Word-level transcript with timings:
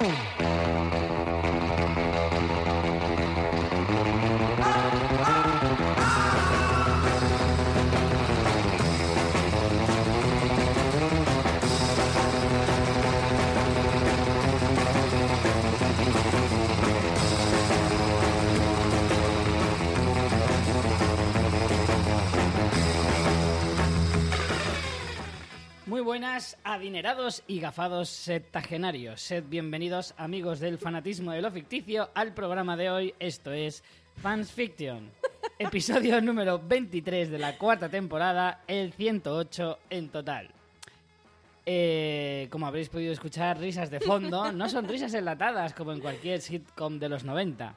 Boom. 0.00 1.09
Muy 26.00 26.06
buenas, 26.06 26.56
adinerados 26.64 27.42
y 27.46 27.60
gafados 27.60 28.08
septagenarios. 28.08 29.20
Sed 29.20 29.44
bienvenidos, 29.46 30.14
amigos 30.16 30.58
del 30.58 30.78
fanatismo 30.78 31.32
de 31.32 31.42
lo 31.42 31.50
ficticio, 31.50 32.08
al 32.14 32.32
programa 32.32 32.74
de 32.74 32.88
hoy. 32.88 33.14
Esto 33.18 33.52
es 33.52 33.84
Fans 34.16 34.50
Fiction. 34.50 35.10
Episodio 35.58 36.22
número 36.22 36.58
23 36.58 37.28
de 37.28 37.38
la 37.38 37.58
cuarta 37.58 37.90
temporada, 37.90 38.62
el 38.66 38.94
108 38.94 39.78
en 39.90 40.08
total. 40.08 40.48
Eh, 41.66 42.48
como 42.50 42.66
habréis 42.66 42.88
podido 42.88 43.12
escuchar, 43.12 43.58
risas 43.58 43.90
de 43.90 44.00
fondo. 44.00 44.50
No 44.52 44.70
son 44.70 44.88
risas 44.88 45.12
enlatadas 45.12 45.74
como 45.74 45.92
en 45.92 46.00
cualquier 46.00 46.40
sitcom 46.40 46.98
de 46.98 47.10
los 47.10 47.24
90. 47.24 47.74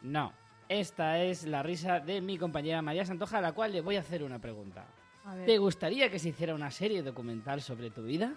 No. 0.00 0.32
Esta 0.70 1.22
es 1.22 1.44
la 1.44 1.62
risa 1.62 2.00
de 2.00 2.22
mi 2.22 2.38
compañera 2.38 2.80
María 2.80 3.04
Santoja, 3.04 3.36
a 3.36 3.42
la 3.42 3.52
cual 3.52 3.72
le 3.72 3.82
voy 3.82 3.96
a 3.96 4.00
hacer 4.00 4.22
una 4.22 4.38
pregunta. 4.38 4.86
¿Te 5.46 5.58
gustaría 5.58 6.10
que 6.10 6.18
se 6.18 6.28
hiciera 6.30 6.54
una 6.54 6.70
serie 6.70 7.02
documental 7.02 7.60
sobre 7.62 7.90
tu 7.90 8.02
vida? 8.02 8.34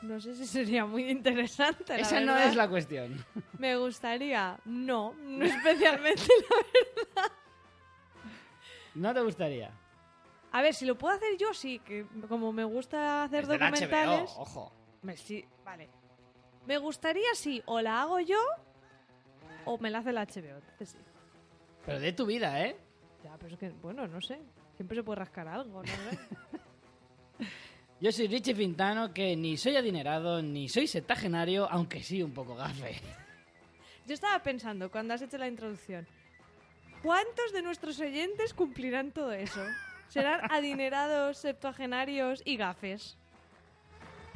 no 0.00 0.20
sé 0.20 0.32
si 0.36 0.46
sería 0.46 0.86
muy 0.86 1.10
interesante. 1.10 1.84
la 1.96 1.98
Esa 2.00 2.20
no 2.20 2.32
verdad. 2.34 2.48
es 2.50 2.54
la 2.56 2.68
cuestión. 2.68 3.24
Me 3.58 3.76
gustaría. 3.76 4.58
No, 4.64 5.12
no 5.22 5.44
especialmente. 5.44 6.22
la- 7.16 7.32
¿No 8.94 9.12
te 9.14 9.20
gustaría? 9.20 9.70
A 10.52 10.62
ver, 10.62 10.72
si 10.74 10.86
lo 10.86 10.96
puedo 10.96 11.14
hacer 11.16 11.36
yo, 11.36 11.52
sí. 11.52 11.78
Que 11.80 12.06
como 12.28 12.52
me 12.52 12.64
gusta 12.64 13.24
hacer 13.24 13.42
Es 13.42 13.48
documentales. 13.48 14.30
HBO, 14.30 14.40
ojo. 14.42 14.72
Me, 15.02 15.16
sí, 15.16 15.44
vale. 15.64 15.88
Me 16.66 16.78
gustaría, 16.78 17.34
sí, 17.34 17.62
o 17.66 17.80
la 17.80 18.02
hago 18.02 18.20
yo 18.20 18.38
o 19.64 19.78
me 19.78 19.90
la 19.90 19.98
hace 19.98 20.12
la 20.12 20.24
HBO. 20.26 20.60
sí. 20.84 20.96
Pero 21.84 22.00
de 22.00 22.12
tu 22.12 22.26
vida, 22.26 22.64
¿eh? 22.64 22.76
Ya, 23.24 23.36
pero 23.38 23.52
es 23.54 23.58
que, 23.58 23.70
bueno, 23.70 24.06
no 24.06 24.20
sé. 24.20 24.38
Siempre 24.78 24.96
se 24.96 25.02
puede 25.02 25.18
rascar 25.18 25.48
algo, 25.48 25.82
¿no? 25.82 25.88
sé. 25.88 26.18
Yo 28.00 28.12
soy 28.12 28.28
Richie 28.28 28.54
Fintano, 28.54 29.12
que 29.12 29.34
ni 29.34 29.56
soy 29.56 29.74
adinerado, 29.76 30.40
ni 30.40 30.68
soy 30.68 30.86
septagenario, 30.86 31.68
aunque 31.68 32.00
sí 32.02 32.22
un 32.22 32.32
poco 32.32 32.54
gafe. 32.54 33.00
Yo 34.06 34.14
estaba 34.14 34.38
pensando 34.40 34.88
cuando 34.90 35.14
has 35.14 35.22
hecho 35.22 35.36
la 35.36 35.48
introducción, 35.48 36.06
¿cuántos 37.02 37.52
de 37.52 37.60
nuestros 37.62 37.98
oyentes 37.98 38.54
cumplirán 38.54 39.10
todo 39.10 39.32
eso? 39.32 39.60
¿Serán 40.08 40.40
adinerados, 40.52 41.38
septuagenarios 41.38 42.40
y 42.44 42.56
gafes? 42.56 43.16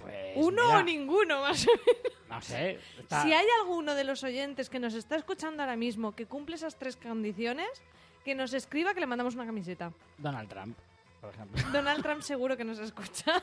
Pues, 0.01 0.33
¿Uno 0.35 0.65
mira, 0.67 0.79
o 0.79 0.83
ninguno, 0.83 1.41
más 1.43 1.65
o 1.69 1.71
menos? 1.71 2.19
No 2.29 2.41
sé. 2.43 2.81
está- 2.99 3.23
Si 3.23 3.33
hay 3.33 3.47
alguno 3.61 3.95
de 3.95 4.03
los 4.03 4.25
oyentes 4.25 4.69
que 4.69 4.81
nos 4.81 4.95
está 4.95 5.15
escuchando 5.15 5.63
ahora 5.63 5.77
mismo 5.77 6.17
que 6.17 6.27
cumple 6.27 6.57
esas 6.57 6.75
tres 6.77 6.97
condiciones, 6.97 7.69
que 8.25 8.35
nos 8.35 8.53
escriba 8.55 8.95
que 8.95 9.01
le 9.01 9.07
mandamos 9.07 9.35
una 9.35 9.47
camiseta. 9.47 9.93
Donald 10.19 10.49
Trump, 10.49 10.77
por 11.21 11.31
ejemplo. 11.35 11.63
Donald 11.73 12.03
Trump 12.03 12.23
seguro 12.23 12.57
que 12.57 12.65
nos 12.65 12.79
escucha. 12.79 13.43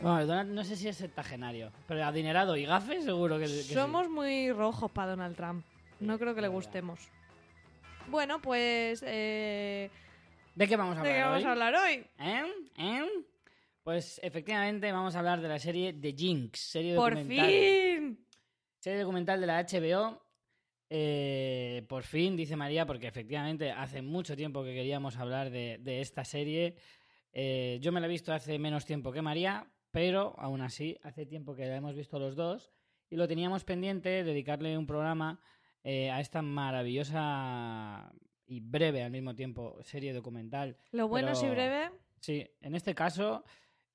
Bueno, 0.00 0.26
Donald 0.26 0.50
no 0.52 0.62
sé 0.64 0.76
si 0.76 0.86
es 0.88 0.96
septagenario, 0.96 1.72
pero 1.88 2.04
adinerado 2.04 2.56
y 2.56 2.64
gafe 2.64 3.02
seguro 3.02 3.36
que, 3.38 3.44
que 3.44 3.48
sí. 3.48 3.74
Somos 3.74 4.08
muy 4.08 4.52
rojos 4.52 4.90
para 4.92 5.10
Donald 5.10 5.36
Trump. 5.36 5.64
No 6.00 6.14
Sí, 6.14 6.18
creo 6.20 6.34
que 6.34 6.40
le 6.40 6.48
verdad. 6.48 6.54
gustemos. 6.54 7.00
Bueno, 8.08 8.40
pues... 8.40 9.02
eh, 9.04 9.90
¿De 10.54 10.68
qué 10.68 10.76
vamos 10.76 10.96
a 10.98 11.02
¿De 11.02 11.10
hablar 11.10 11.16
qué 11.16 11.22
vamos 11.24 11.38
hoy? 11.42 11.44
a 11.44 11.50
hablar 11.50 11.74
hoy? 11.74 12.06
¿Eh? 12.20 12.52
¿Eh? 12.76 13.08
Pues 13.82 14.20
efectivamente 14.22 14.90
vamos 14.92 15.16
a 15.16 15.18
hablar 15.18 15.40
de 15.40 15.48
la 15.48 15.58
serie 15.58 15.92
The 15.92 16.12
Jinx, 16.12 16.60
serie 16.60 16.94
¡Por 16.94 17.14
documental. 17.16 17.46
fin! 17.48 18.26
Serie 18.78 19.00
documental 19.00 19.40
de 19.40 19.46
la 19.46 19.62
HBO. 19.64 20.22
Eh, 20.90 21.84
por 21.88 22.02
fin, 22.02 22.36
dice 22.36 22.56
María, 22.56 22.86
porque 22.86 23.06
efectivamente 23.08 23.70
hace 23.70 24.00
mucho 24.02 24.36
tiempo 24.36 24.64
que 24.64 24.74
queríamos 24.74 25.16
hablar 25.16 25.50
de, 25.50 25.78
de 25.80 26.00
esta 26.00 26.24
serie. 26.24 26.76
Eh, 27.32 27.78
yo 27.82 27.92
me 27.92 28.00
la 28.00 28.06
he 28.06 28.10
visto 28.10 28.32
hace 28.32 28.58
menos 28.58 28.86
tiempo 28.86 29.12
que 29.12 29.20
María, 29.22 29.66
pero 29.90 30.34
aún 30.38 30.62
así, 30.62 30.98
hace 31.02 31.26
tiempo 31.26 31.54
que 31.54 31.66
la 31.66 31.76
hemos 31.76 31.94
visto 31.94 32.18
los 32.18 32.36
dos 32.36 32.70
y 33.10 33.16
lo 33.16 33.28
teníamos 33.28 33.64
pendiente 33.64 34.24
dedicarle 34.24 34.76
un 34.78 34.86
programa 34.86 35.40
eh, 35.84 36.10
a 36.10 36.20
esta 36.20 36.42
maravillosa 36.42 38.10
y 38.46 38.60
breve 38.60 39.02
al 39.02 39.10
mismo 39.10 39.34
tiempo 39.34 39.78
serie 39.82 40.12
documental. 40.12 40.76
Lo 40.92 41.06
bueno 41.08 41.28
Pero- 41.28 41.40
si 41.40 41.48
breve. 41.48 41.90
Sí, 42.20 42.46
en 42.62 42.74
este 42.74 42.94
caso 42.94 43.44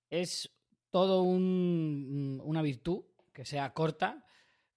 es 0.09 0.49
todo 0.91 1.23
un- 1.23 2.39
una 2.45 2.61
virtud 2.61 3.03
que 3.33 3.45
sea 3.45 3.73
corta 3.73 4.23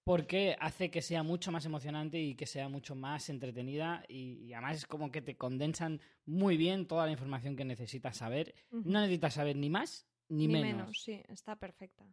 porque 0.07 0.55
hace 0.59 0.89
que 0.89 1.01
sea 1.01 1.21
mucho 1.21 1.51
más 1.51 1.65
emocionante 1.65 2.19
y 2.19 2.35
que 2.35 2.45
sea 2.45 2.69
mucho 2.69 2.95
más 2.95 3.29
entretenida 3.29 4.03
y, 4.07 4.45
y 4.45 4.53
además 4.53 4.77
es 4.77 4.85
como 4.85 5.11
que 5.11 5.21
te 5.21 5.35
condensan 5.35 5.99
muy 6.25 6.57
bien 6.57 6.87
toda 6.87 7.05
la 7.05 7.11
información 7.11 7.55
que 7.55 7.65
necesitas 7.65 8.17
saber. 8.17 8.55
No 8.71 9.01
necesitas 9.01 9.33
saber 9.33 9.55
ni 9.57 9.69
más 9.69 10.07
ni, 10.29 10.47
menos, 10.47 11.01
sí, 11.03 11.21
está 11.27 11.55
perfecta. 11.55 12.05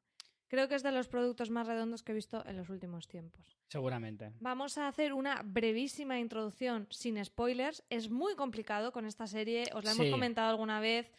Creo 0.48 0.68
que 0.68 0.76
es 0.76 0.82
de 0.82 0.92
los 0.92 1.08
productos 1.08 1.50
más 1.50 1.66
redondos 1.66 2.02
que 2.02 2.12
he 2.12 2.14
visto 2.14 2.44
en 2.46 2.56
los 2.56 2.68
últimos 2.68 3.08
tiempos. 3.08 3.58
seguramente. 3.66 4.32
Vamos 4.40 4.78
a 4.78 4.86
hacer 4.86 5.12
una 5.12 5.42
brevísima 5.42 6.18
introducción 6.20 6.86
sin 6.90 7.22
spoilers. 7.24 7.82
Es 7.90 8.10
muy 8.10 8.36
complicado 8.36 8.92
con 8.92 9.04
esta 9.06 9.26
serie, 9.26 9.64
os 9.74 9.84
la 9.84 9.92
hemos 9.92 10.10
comentado 10.10 10.50
alguna 10.50 10.80
vez, 10.80 11.10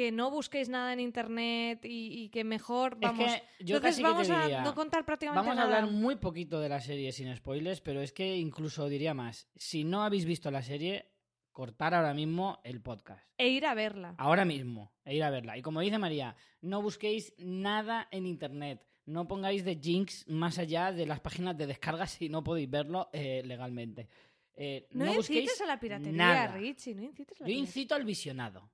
que 0.00 0.12
no 0.12 0.30
busquéis 0.30 0.68
nada 0.70 0.92
en 0.94 1.00
internet 1.00 1.84
y, 1.84 2.22
y 2.24 2.28
que 2.30 2.42
mejor 2.44 2.96
vamos. 2.98 3.26
es 3.26 3.40
que 3.40 3.64
yo 3.64 3.76
Entonces 3.76 3.80
casi 3.82 4.02
que 4.02 4.08
vamos 4.08 4.26
te 4.28 4.32
a 4.32 4.40
diría, 4.42 4.62
no 4.62 4.74
contar 4.74 5.04
prácticamente 5.04 5.46
Vamos 5.48 5.52
a 5.52 5.66
nada. 5.66 5.78
hablar 5.78 5.92
muy 5.92 6.16
poquito 6.16 6.58
de 6.60 6.68
la 6.68 6.80
serie 6.80 7.12
sin 7.12 7.34
spoilers, 7.36 7.80
pero 7.82 8.00
es 8.00 8.12
que 8.12 8.36
incluso 8.36 8.88
diría 8.88 9.12
más, 9.14 9.48
si 9.56 9.84
no 9.84 10.02
habéis 10.02 10.24
visto 10.24 10.50
la 10.50 10.62
serie, 10.62 11.10
cortar 11.52 11.92
ahora 11.94 12.14
mismo 12.14 12.60
el 12.64 12.80
podcast. 12.80 13.22
E 13.36 13.48
ir 13.48 13.66
a 13.66 13.74
verla. 13.74 14.14
Ahora 14.16 14.44
mismo, 14.44 14.92
e 15.04 15.14
ir 15.16 15.22
a 15.22 15.30
verla. 15.30 15.58
Y 15.58 15.62
como 15.62 15.80
dice 15.80 15.98
María, 15.98 16.34
no 16.62 16.80
busquéis 16.80 17.34
nada 17.38 18.08
en 18.10 18.24
internet. 18.26 18.82
No 19.06 19.26
pongáis 19.28 19.64
de 19.64 19.76
Jinx 19.76 20.26
más 20.28 20.58
allá 20.58 20.92
de 20.92 21.04
las 21.06 21.20
páginas 21.20 21.56
de 21.58 21.66
descarga 21.66 22.06
si 22.06 22.28
no 22.28 22.42
podéis 22.44 22.70
verlo 22.70 23.08
eh, 23.12 23.42
legalmente. 23.44 24.08
Eh, 24.54 24.86
No, 24.92 25.12
incites 25.14 25.60
a 25.60 25.66
la 25.66 25.80
piratería, 25.80 26.12
nada. 26.16 26.46
Richie. 26.56 26.94
No 26.94 27.02
incites 27.02 27.40
a 27.40 27.44
la 27.44 27.48
Yo 27.48 27.52
piratería. 27.52 27.58
incito 27.58 27.94
al 27.94 28.04
visionado. 28.04 28.70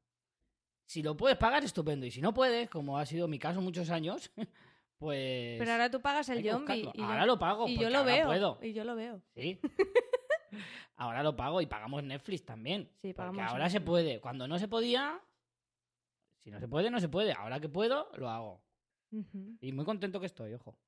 Si 0.86 1.02
lo 1.02 1.16
puedes 1.16 1.36
pagar, 1.36 1.64
estupendo. 1.64 2.06
Y 2.06 2.10
si 2.10 2.20
no 2.20 2.32
puedes, 2.32 2.70
como 2.70 2.96
ha 2.98 3.04
sido 3.06 3.26
mi 3.28 3.38
caso 3.38 3.60
muchos 3.60 3.90
años, 3.90 4.30
pues... 4.98 5.58
Pero 5.58 5.72
ahora 5.72 5.90
tú 5.90 6.00
pagas 6.00 6.28
el 6.28 6.48
zombie. 6.48 6.84
yo- 6.84 7.04
Ahora 7.04 7.26
lo 7.26 7.38
pago, 7.38 7.68
Y 7.68 7.74
porque 7.76 7.84
yo 7.84 7.90
lo 7.90 7.98
ahora 7.98 8.12
veo. 8.14 8.26
puedo. 8.26 8.58
Y 8.62 8.72
yo 8.72 8.84
lo 8.84 8.94
veo. 8.96 9.20
Sí. 9.34 9.60
ahora 10.96 11.22
lo 11.22 11.36
pago 11.36 11.60
y 11.60 11.66
pagamos 11.66 12.02
Netflix 12.04 12.44
también. 12.44 12.84
Sí, 12.96 13.08
porque 13.12 13.14
pagamos 13.16 13.50
ahora 13.52 13.68
se 13.70 13.80
puede. 13.80 14.20
Cuando 14.20 14.46
no 14.48 14.58
se 14.58 14.68
podía, 14.68 15.20
si 16.42 16.50
no 16.50 16.60
se 16.60 16.68
puede, 16.68 16.90
no 16.90 17.00
se 17.00 17.08
puede. 17.08 17.32
Ahora 17.32 17.60
que 17.60 17.68
puedo, 17.68 18.10
lo 18.16 18.28
hago. 18.28 18.62
Y 19.60 19.72
muy 19.72 19.84
contento 19.84 20.20
que 20.20 20.26
estoy, 20.26 20.52
ojo. 20.54 20.78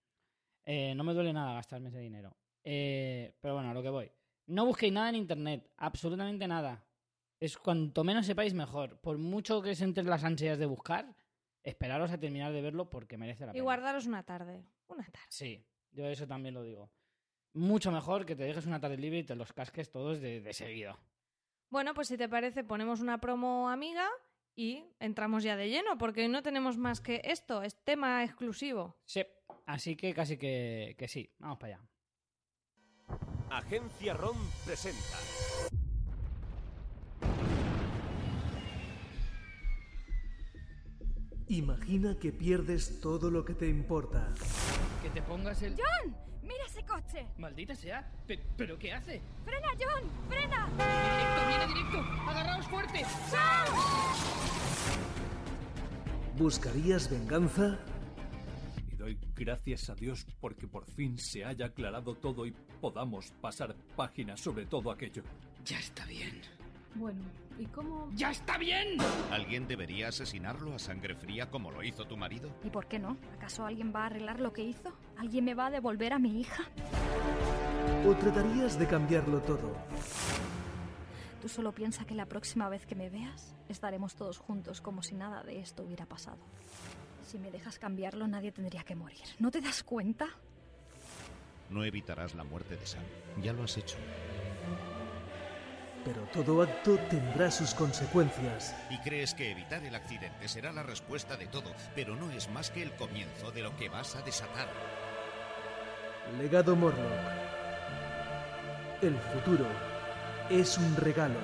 Eh, 0.65 0.95
no 0.95 1.03
me 1.05 1.15
duele 1.15 1.33
nada 1.33 1.55
gastarme 1.55 1.89
ese 1.89 1.99
dinero. 2.01 2.37
Eh, 2.63 3.35
pero 3.41 3.55
bueno, 3.55 3.71
a 3.71 3.75
lo 3.75 3.83
que 3.83 3.89
voy. 3.89 4.11
No 4.47 4.67
busquéis 4.67 4.93
nada 4.93 5.09
en 5.09 5.17
internet, 5.17 5.71
absolutamente 5.77 6.47
nada. 6.47 6.85
Es 7.41 7.57
cuanto 7.57 8.03
menos 8.05 8.27
sepáis 8.27 8.55
mejor. 8.55 9.01
Por 9.01 9.19
mucho 9.19 9.63
que 9.63 9.75
se 9.75 9.85
entre 9.85 10.05
las 10.05 10.25
ansias 10.25 10.59
de 10.59 10.67
buscar, 10.67 11.15
esperaros 11.63 12.11
a 12.11 12.19
terminar 12.19 12.53
de 12.53 12.61
verlo 12.63 12.91
porque 12.91 13.17
merece 13.17 13.45
la 13.47 13.53
Y 13.53 13.55
pena. 13.55 13.63
guardaros 13.65 14.07
una 14.07 14.23
tarde. 14.25 14.65
Una 14.89 15.05
tarde. 15.05 15.27
Sí, 15.29 15.65
yo 15.93 16.07
eso 16.09 16.27
también 16.27 16.55
lo 16.55 16.63
digo. 16.63 16.91
Mucho 17.55 17.91
mejor 17.93 18.27
que 18.27 18.35
te 18.37 18.45
dejes 18.45 18.67
una 18.67 18.81
tarde 18.81 18.97
libre 18.97 19.21
y 19.21 19.25
te 19.25 19.35
los 19.37 19.53
casques 19.53 19.91
todos 19.91 20.21
de, 20.21 20.41
de 20.41 20.53
seguido. 20.53 20.99
Bueno, 21.71 21.95
pues 21.95 22.09
si 22.09 22.17
te 22.17 22.29
parece, 22.29 22.65
ponemos 22.65 23.01
una 23.01 23.19
promo 23.19 23.69
amiga 23.69 24.09
y 24.57 24.85
entramos 24.99 25.43
ya 25.45 25.57
de 25.57 25.69
lleno, 25.69 25.97
porque 25.99 26.23
hoy 26.23 26.29
no 26.29 26.43
tenemos 26.43 26.77
más 26.79 27.01
que 27.01 27.21
esto, 27.25 27.63
es 27.63 27.77
tema 27.85 28.25
exclusivo. 28.25 28.97
Sí, 29.05 29.25
Así 29.67 29.97
que 29.97 30.15
casi 30.15 30.39
que, 30.39 30.95
que 30.99 31.09
sí. 31.09 31.31
Vamos 31.39 31.59
para 31.59 31.77
allá. 31.77 31.85
Agencia 33.51 34.15
ROM 34.15 34.37
presenta. 34.65 35.78
Imagina 41.51 42.15
que 42.19 42.31
pierdes 42.33 43.01
todo 43.01 43.31
lo 43.31 43.45
que 43.45 43.55
te 43.55 43.69
importa. 43.69 44.29
Que 45.03 45.09
te 45.11 45.23
pongas 45.23 45.63
el... 45.63 45.75
¡John! 45.75 46.15
¡Mira 46.43 46.65
ese 46.67 46.85
coche! 46.85 47.27
Maldita 47.39 47.75
sea. 47.75 48.07
Pe- 48.27 48.39
¿Pero 48.57 48.79
qué 48.79 48.93
hace? 48.93 49.21
¡Frena, 49.45 49.69
John! 49.79 50.05
¡Frena! 50.29 50.67
Directo, 50.77 51.49
viene 51.49 51.67
directo. 51.75 51.99
Agarraos 52.29 52.67
fuerte. 52.69 53.03
¿Buscarías 56.37 57.11
venganza? 57.11 57.79
Y 58.93 58.97
doy 58.97 59.19
gracias 59.35 59.89
a 59.91 59.95
Dios 59.95 60.27
porque 60.41 60.67
por 60.69 60.85
fin 60.85 61.19
se 61.19 61.45
haya 61.45 61.67
aclarado 61.67 62.15
todo 62.15 62.47
y 62.47 62.53
podamos 62.81 63.33
pasar 63.41 63.75
página 63.97 64.37
sobre 64.37 64.67
todo 64.67 64.91
aquello. 64.91 65.23
Ya 65.65 65.79
está 65.79 66.05
bien. 66.07 66.41
Bueno, 66.95 67.23
¿y 67.59 67.67
cómo...? 67.67 68.09
¡Ya 68.15 68.31
está 68.31 68.59
bien! 68.59 68.99
¿Alguien 69.31 69.67
debería 69.67 70.09
asesinarlo 70.09 70.75
a 70.75 70.79
sangre 70.79 71.15
fría 71.15 71.51
como 71.51 71.71
lo 71.71 71.83
hizo 71.83 72.07
tu 72.07 72.17
marido? 72.17 72.51
¿Y 72.65 72.71
por 72.71 72.87
qué 72.87 72.99
no? 72.99 73.17
¿Acaso 73.37 73.67
alguien 73.67 73.93
va 73.95 74.05
a 74.05 74.07
arreglar 74.07 74.41
lo 74.41 74.53
que 74.53 74.63
hizo? 74.63 74.93
¿Alguien 75.17 75.45
me 75.45 75.55
va 75.55 75.67
a 75.67 75.71
devolver 75.71 76.13
a 76.13 76.19
mi 76.19 76.41
hija? 76.41 76.65
¿O 78.07 78.15
tratarías 78.15 78.79
de 78.79 78.87
cambiarlo 78.87 79.41
todo? 79.41 79.77
Tú 81.41 81.49
solo 81.49 81.73
piensa 81.73 82.05
que 82.05 82.15
la 82.15 82.27
próxima 82.27 82.69
vez 82.69 82.87
que 82.87 82.95
me 82.95 83.11
veas 83.11 83.55
estaremos 83.69 84.15
todos 84.15 84.39
juntos 84.39 84.81
como 84.81 85.03
si 85.03 85.15
nada 85.15 85.43
de 85.43 85.61
esto 85.61 85.85
hubiera 85.85 86.07
pasado. 86.07 86.39
Si 87.27 87.39
me 87.39 87.51
dejas 87.51 87.79
cambiarlo 87.79 88.27
nadie 88.27 88.53
tendría 88.53 88.83
que 88.85 88.95
morir. 88.95 89.25
¿No 89.39 89.51
te 89.51 89.61
das 89.61 89.83
cuenta? 89.83 90.27
No 91.71 91.85
evitarás 91.85 92.35
la 92.35 92.45
muerte 92.45 92.77
de 92.77 92.87
Sam. 92.87 93.03
Ya 93.43 93.53
lo 93.53 93.65
has 93.65 93.77
hecho. 93.77 93.99
Pero 96.09 96.23
todo 96.33 96.63
acto 96.63 96.97
tendrá 97.11 97.51
sus 97.51 97.75
consecuencias. 97.75 98.75
Y 98.89 98.97
crees 99.01 99.35
que 99.35 99.51
evitar 99.51 99.85
el 99.85 99.95
accidente 99.95 100.49
será 100.49 100.73
la 100.73 100.83
respuesta 100.83 101.37
de 101.37 101.47
todo, 101.49 101.71
pero 101.95 102.17
no 102.17 102.31
es 102.31 102.49
más 102.49 102.71
que 102.71 102.83
el 102.83 102.93
comienzo 102.97 103.51
de 103.51 103.61
lo 103.61 103.77
que 103.77 103.91
vas 103.91 104.17
a 104.17 104.23
desatar. 104.23 104.69
Legado 106.39 106.75
Morlock. 106.77 107.03
El 109.03 109.19
futuro 109.19 109.67
es 110.49 110.79
un 110.79 110.97
regalo. 110.97 111.39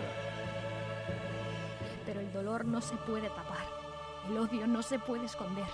Pero 2.06 2.20
el 2.20 2.32
dolor 2.32 2.64
no 2.64 2.80
se 2.80 2.96
puede 2.96 3.28
tapar. 3.28 3.66
El 4.30 4.38
odio 4.38 4.66
no 4.66 4.82
se 4.82 4.98
puede 4.98 5.26
esconder. 5.26 5.68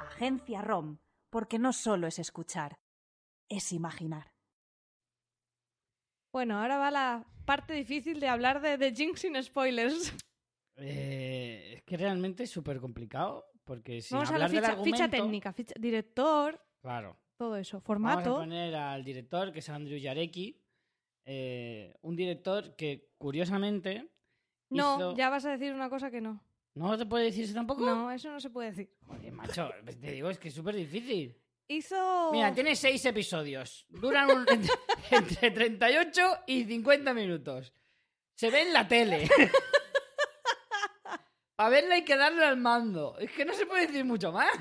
Agencia 0.00 0.60
ROM, 0.60 0.98
porque 1.30 1.60
no 1.60 1.72
solo 1.72 2.08
es 2.08 2.18
escuchar, 2.18 2.80
es 3.48 3.72
imaginar. 3.72 4.35
Bueno, 6.36 6.60
ahora 6.60 6.76
va 6.76 6.90
la 6.90 7.24
parte 7.46 7.72
difícil 7.72 8.20
de 8.20 8.28
hablar 8.28 8.60
de 8.60 8.76
The 8.76 8.94
Jinx 8.94 9.20
sin 9.20 9.42
spoilers. 9.42 10.12
Eh, 10.76 11.76
es 11.76 11.82
que 11.84 11.96
realmente 11.96 12.42
es 12.42 12.50
súper 12.50 12.78
complicado. 12.78 13.46
Porque 13.64 14.02
sin 14.02 14.18
Vamos 14.18 14.28
a 14.28 14.32
la 14.32 14.44
hablar 14.44 14.50
del 14.50 14.60
ficha, 14.60 14.72
argumento... 14.72 14.96
ficha 14.98 15.08
técnica, 15.10 15.52
ficha, 15.54 15.74
director, 15.80 16.62
Claro. 16.82 17.16
todo 17.38 17.56
eso, 17.56 17.78
Vamos 17.78 17.84
a 17.84 17.86
formato. 17.86 18.34
poner 18.36 18.74
al 18.74 19.02
director, 19.02 19.50
que 19.50 19.60
es 19.60 19.68
Andrew 19.70 19.98
Jarecki. 19.98 20.60
eh, 21.24 21.94
un 22.02 22.14
director 22.14 22.76
que, 22.76 23.08
curiosamente... 23.16 24.06
No, 24.68 24.96
hizo- 24.98 25.16
ya 25.16 25.30
vas 25.30 25.46
a 25.46 25.52
decir 25.52 25.72
una 25.72 25.88
cosa 25.88 26.10
que 26.10 26.20
no. 26.20 26.44
¿No 26.74 26.98
te 26.98 27.06
puede 27.06 27.24
decir 27.24 27.44
eso 27.44 27.54
tampoco? 27.54 27.82
No, 27.86 28.10
eso 28.12 28.30
no 28.30 28.40
se 28.40 28.50
puede 28.50 28.72
decir. 28.72 28.94
Joder, 29.06 29.32
macho, 29.32 29.70
te 30.02 30.10
digo, 30.12 30.28
es 30.28 30.38
que 30.38 30.48
es 30.48 30.54
súper 30.54 30.74
difícil. 30.76 31.34
Hizo... 31.68 32.30
Mira, 32.32 32.52
tiene 32.54 32.76
seis 32.76 33.04
episodios. 33.04 33.86
Duran 33.88 34.30
un- 34.30 34.46
entre, 34.48 34.70
entre 35.10 35.50
38 35.50 36.44
y 36.46 36.64
50 36.64 37.12
minutos. 37.14 37.72
Se 38.34 38.50
ve 38.50 38.62
en 38.62 38.72
la 38.72 38.86
tele. 38.86 39.28
Para 41.56 41.70
verla 41.70 41.94
hay 41.94 42.04
que 42.04 42.16
darle 42.16 42.44
al 42.44 42.58
mando. 42.58 43.16
Es 43.18 43.32
que 43.32 43.44
no 43.46 43.54
se 43.54 43.64
puede 43.64 43.86
decir 43.86 44.04
mucho 44.04 44.30
más. 44.30 44.52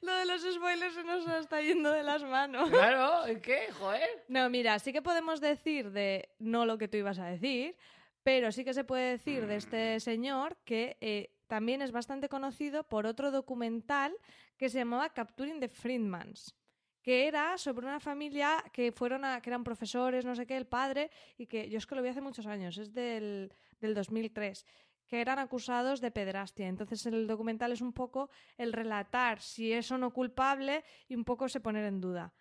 Lo 0.00 0.14
de 0.14 0.24
los 0.26 0.42
spoilers 0.42 0.94
se 0.94 1.04
nos 1.04 1.26
está 1.28 1.60
yendo 1.60 1.90
de 1.92 2.02
las 2.02 2.22
manos. 2.22 2.70
Claro, 2.70 3.24
es 3.26 3.40
que, 3.40 3.70
joder. 3.72 4.24
No, 4.28 4.48
mira, 4.48 4.78
sí 4.78 4.92
que 4.92 5.02
podemos 5.02 5.40
decir 5.40 5.90
de 5.90 6.30
no 6.38 6.66
lo 6.66 6.78
que 6.78 6.88
tú 6.88 6.96
ibas 6.96 7.18
a 7.18 7.26
decir, 7.26 7.76
pero 8.22 8.50
sí 8.50 8.64
que 8.64 8.74
se 8.74 8.84
puede 8.84 9.10
decir 9.10 9.46
de 9.46 9.56
este 9.56 10.00
señor 10.00 10.56
que 10.64 10.96
eh, 11.00 11.30
también 11.48 11.82
es 11.82 11.90
bastante 11.90 12.28
conocido 12.28 12.84
por 12.84 13.06
otro 13.06 13.30
documental 13.32 14.14
que 14.56 14.68
se 14.68 14.78
llamaba 14.78 15.12
Capturing 15.12 15.58
the 15.58 15.68
Friedmans, 15.68 16.54
que 17.02 17.26
era 17.26 17.58
sobre 17.58 17.86
una 17.86 17.98
familia 17.98 18.62
que 18.72 18.92
fueron 18.92 19.24
a, 19.24 19.40
que 19.40 19.50
eran 19.50 19.64
profesores, 19.64 20.24
no 20.24 20.36
sé 20.36 20.46
qué, 20.46 20.56
el 20.56 20.66
padre, 20.66 21.10
y 21.36 21.46
que 21.46 21.68
yo 21.68 21.78
es 21.78 21.86
que 21.86 21.96
lo 21.96 22.02
vi 22.02 22.10
hace 22.10 22.20
muchos 22.20 22.46
años, 22.46 22.78
es 22.78 22.92
del, 22.92 23.52
del 23.80 23.94
2003 23.94 24.64
que 25.08 25.22
eran 25.22 25.38
acusados 25.38 26.02
de 26.02 26.10
pedrastia. 26.10 26.68
Entonces 26.68 27.06
el 27.06 27.26
documental 27.26 27.72
es 27.72 27.80
un 27.80 27.94
poco 27.94 28.28
el 28.58 28.74
relatar 28.74 29.40
si 29.40 29.72
es 29.72 29.90
o 29.90 29.96
no 29.96 30.12
culpable 30.12 30.84
y 31.08 31.14
un 31.14 31.24
poco 31.24 31.48
se 31.48 31.60
poner 31.60 31.86
en 31.86 31.98
duda. 31.98 32.34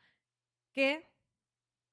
Que 0.74 1.08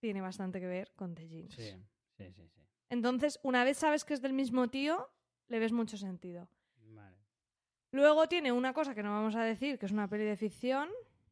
tiene 0.01 0.21
bastante 0.21 0.59
que 0.59 0.67
ver 0.67 0.91
con 0.97 1.15
The 1.15 1.29
Jinx. 1.29 1.55
Sí, 1.55 1.71
sí, 2.17 2.33
sí. 2.33 2.49
sí. 2.49 2.61
Entonces, 2.91 3.39
una 3.45 3.63
vez 3.63 3.79
sabes 3.79 4.05
que 4.05 4.15
es 4.15 4.21
del 4.21 4.33
mismo 4.33 4.69
tío, 4.69 5.09
le 5.47 5.61
ves 5.61 5.73
mucho 5.73 5.97
sentido. 5.97 6.49
Luego 7.95 8.27
tiene 8.29 8.51
una 8.51 8.73
cosa 8.73 8.95
que 8.95 9.03
no 9.05 9.11
vamos 9.11 9.37
a 9.37 9.45
decir, 9.45 9.79
que 9.79 9.87
es 9.87 9.93
una 9.93 10.09
peli 10.09 10.25
de 10.25 10.37
ficción. 10.37 10.89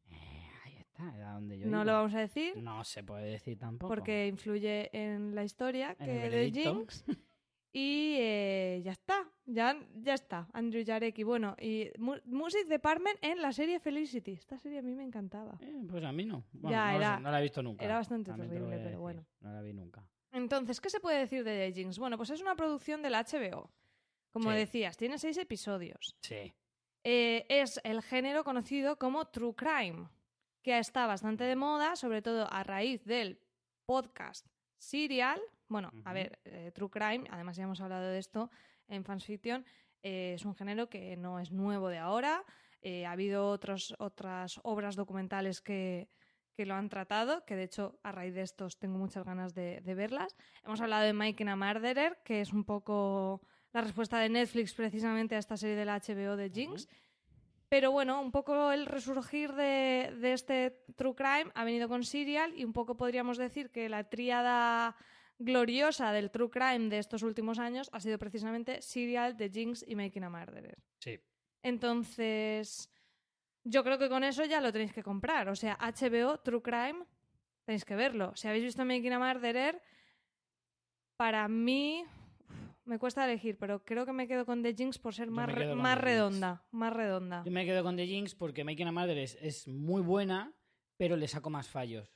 Eh, 0.09 0.15
ahí 0.63 0.75
está, 0.77 1.13
era 1.15 1.31
donde 1.33 1.59
yo 1.59 1.65
No 1.67 1.77
iba. 1.77 1.83
lo 1.85 1.91
vamos 1.93 2.13
a 2.13 2.19
decir 2.19 2.55
No 2.57 2.83
se 2.85 3.03
puede 3.03 3.25
decir 3.31 3.57
tampoco. 3.59 3.89
porque 3.93 4.27
influye 4.27 4.89
en 4.93 5.35
la 5.35 5.43
historia 5.43 5.95
que 5.95 6.05
de. 6.29 6.51
Jinx. 6.51 7.03
Y 7.75 8.17
eh, 8.19 8.81
ya 8.85 8.91
está, 8.91 9.27
ya, 9.47 9.75
ya 9.95 10.13
está. 10.13 10.47
Andrew 10.53 10.83
Jarecki. 10.85 11.23
Bueno, 11.23 11.55
y 11.59 11.89
mu- 11.97 12.19
Music 12.25 12.67
Department 12.67 13.17
en 13.23 13.41
la 13.41 13.51
serie 13.51 13.79
Felicity. 13.79 14.33
Esta 14.33 14.59
serie 14.59 14.77
a 14.77 14.81
mí 14.83 14.93
me 14.93 15.03
encantaba. 15.03 15.57
Eh, 15.59 15.81
pues 15.89 16.03
a 16.05 16.11
mí 16.11 16.23
no. 16.23 16.43
Bueno, 16.53 16.69
Ya, 16.69 16.91
no, 16.91 16.97
era- 16.97 17.19
la 17.31 17.39
he 17.39 17.41
visto 17.41 17.63
nunca. 17.63 17.83
era 17.83 17.95
bastante 17.95 18.31
terrible, 18.31 18.77
pero 18.77 18.99
bueno. 19.01 19.25
No 19.41 19.51
la 19.51 19.61
vi 19.63 19.73
nunca. 19.73 20.05
Entonces, 20.31 20.79
¿qué 20.79 20.91
se 20.91 20.99
puede 20.99 21.17
decir 21.17 21.43
de 21.43 21.71
The 21.71 21.73
Jinx? 21.73 21.97
Bueno, 21.97 22.15
pues 22.15 22.29
es 22.29 22.41
una 22.41 22.55
producción 22.55 23.01
del 23.01 23.15
HBO. 23.15 23.71
Como 24.33 24.51
Sí. 24.51 24.57
decías, 24.57 24.97
tiene 24.97 25.17
seis 25.19 25.37
episodios. 25.37 26.17
Sí. 26.21 26.51
Eh, 27.05 27.45
es 27.49 27.79
el 27.83 28.01
género 28.01 28.43
conocido 28.43 28.97
como 28.97 29.25
True 29.27 29.53
Crime, 29.55 30.09
que 30.63 30.77
está 30.79 31.05
bastante 31.05 31.43
de 31.43 31.55
moda, 31.55 31.95
sobre 31.95 32.21
todo 32.21 32.51
a 32.51 32.63
raíz 32.63 33.05
del 33.05 33.39
podcast 33.85 34.45
Serial. 34.77 35.39
Bueno, 35.67 35.91
a 36.03 36.13
ver, 36.13 36.39
eh, 36.45 36.71
True 36.73 36.89
Crime, 36.89 37.25
además 37.29 37.55
ya 37.57 37.63
hemos 37.63 37.79
hablado 37.81 38.07
de 38.09 38.17
esto 38.19 38.49
en 38.87 39.03
Fans 39.05 39.25
Fiction, 39.25 39.65
eh, 40.01 40.33
es 40.35 40.43
un 40.45 40.55
género 40.55 40.89
que 40.89 41.15
no 41.15 41.39
es 41.39 41.51
nuevo 41.51 41.87
de 41.89 41.97
ahora. 41.99 42.43
Eh, 42.81 43.05
ha 43.05 43.11
habido 43.11 43.47
otros, 43.49 43.95
otras 43.99 44.59
obras 44.63 44.95
documentales 44.97 45.61
que, 45.61 46.09
que 46.53 46.65
lo 46.65 46.73
han 46.75 46.89
tratado, 46.89 47.45
que 47.45 47.55
de 47.55 47.63
hecho 47.63 47.97
a 48.03 48.11
raíz 48.11 48.33
de 48.33 48.41
estos 48.41 48.77
tengo 48.77 48.97
muchas 48.97 49.23
ganas 49.25 49.53
de, 49.53 49.79
de 49.81 49.95
verlas. 49.95 50.35
Hemos 50.65 50.81
hablado 50.81 51.03
de 51.05 51.13
Mike 51.13 51.43
and 51.43 51.49
a 51.51 51.55
Murderer, 51.55 52.19
que 52.25 52.41
es 52.41 52.51
un 52.51 52.65
poco 52.65 53.41
la 53.73 53.81
respuesta 53.81 54.19
de 54.19 54.29
Netflix 54.29 54.73
precisamente 54.73 55.35
a 55.35 55.39
esta 55.39 55.57
serie 55.57 55.75
de 55.75 55.85
la 55.85 55.99
HBO 55.99 56.37
de 56.37 56.49
Jinx. 56.49 56.87
Pero 57.69 57.91
bueno, 57.91 58.21
un 58.21 58.31
poco 58.31 58.71
el 58.71 58.85
resurgir 58.85 59.51
de, 59.53 60.15
de 60.21 60.33
este 60.33 60.83
True 60.95 61.15
Crime 61.15 61.51
ha 61.55 61.63
venido 61.63 61.89
con 61.89 62.03
Serial 62.03 62.53
y 62.55 62.63
un 62.63 62.71
poco 62.71 62.95
podríamos 62.95 63.37
decir 63.37 63.71
que 63.71 63.89
la 63.89 64.09
tríada 64.09 64.95
gloriosa 65.39 66.11
del 66.11 66.29
True 66.29 66.51
Crime 66.51 66.89
de 66.89 66.99
estos 66.99 67.23
últimos 67.23 67.57
años 67.57 67.89
ha 67.91 67.99
sido 67.99 68.19
precisamente 68.19 68.81
Serial, 68.83 69.35
The 69.35 69.49
Jinx 69.49 69.83
y 69.87 69.95
Making 69.95 70.23
a 70.25 70.29
Murderer. 70.29 70.77
Sí. 70.99 71.19
Entonces, 71.63 72.91
yo 73.63 73.83
creo 73.83 73.97
que 73.97 74.09
con 74.09 74.23
eso 74.23 74.45
ya 74.45 74.61
lo 74.61 74.71
tenéis 74.71 74.93
que 74.93 75.01
comprar. 75.01 75.49
O 75.49 75.55
sea, 75.55 75.77
HBO, 75.79 76.39
True 76.39 76.61
Crime, 76.61 77.05
tenéis 77.65 77.85
que 77.85 77.95
verlo. 77.95 78.35
Si 78.35 78.47
habéis 78.47 78.65
visto 78.65 78.85
Making 78.85 79.13
a 79.13 79.19
Murderer, 79.19 79.81
para 81.17 81.47
mí 81.47 82.05
me 82.85 82.99
cuesta 82.99 83.23
elegir, 83.25 83.57
pero 83.57 83.83
creo 83.83 84.05
que 84.05 84.13
me 84.13 84.27
quedo 84.27 84.45
con 84.45 84.61
The 84.63 84.73
Jinx 84.73 84.99
por 84.99 85.13
ser 85.13 85.29
más, 85.31 85.47
re- 85.47 85.55
redonda. 85.95 86.63
Más 86.71 86.93
redonda. 86.93 87.43
Yo 87.45 87.51
me 87.51 87.65
quedo 87.65 87.83
con 87.83 87.95
The 87.95 88.05
Jinx 88.07 88.35
porque 88.35 88.63
Making 88.63 88.87
a 88.87 88.91
Mother 88.91 89.17
es, 89.17 89.37
es 89.41 89.67
muy 89.67 90.01
buena, 90.01 90.53
pero 90.97 91.15
le 91.15 91.27
saco 91.27 91.49
más 91.49 91.67
fallos. 91.69 92.13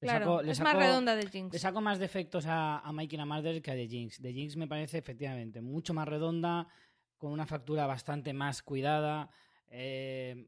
Le 0.00 0.06
Claro, 0.08 0.24
saco- 0.26 0.42
le 0.42 0.52
es 0.52 0.60
más 0.60 0.76
redonda 0.76 1.18
The 1.20 1.28
Jinx. 1.28 1.52
Le 1.52 1.58
saco 1.58 1.80
más 1.80 1.98
defectos 1.98 2.46
a, 2.46 2.78
a 2.78 2.92
Making 2.92 3.20
a 3.20 3.26
Murder 3.26 3.60
que 3.60 3.70
a 3.70 3.74
The 3.74 3.88
Jinx. 3.88 4.20
The 4.22 4.32
Jinx 4.32 4.56
me 4.56 4.66
parece 4.68 4.98
efectivamente 4.98 5.60
mucho 5.60 5.92
más 5.92 6.06
redonda, 6.08 6.68
con 7.16 7.32
una 7.32 7.46
factura 7.46 7.86
bastante 7.86 8.32
más 8.32 8.62
cuidada, 8.62 9.28
eh, 9.68 10.46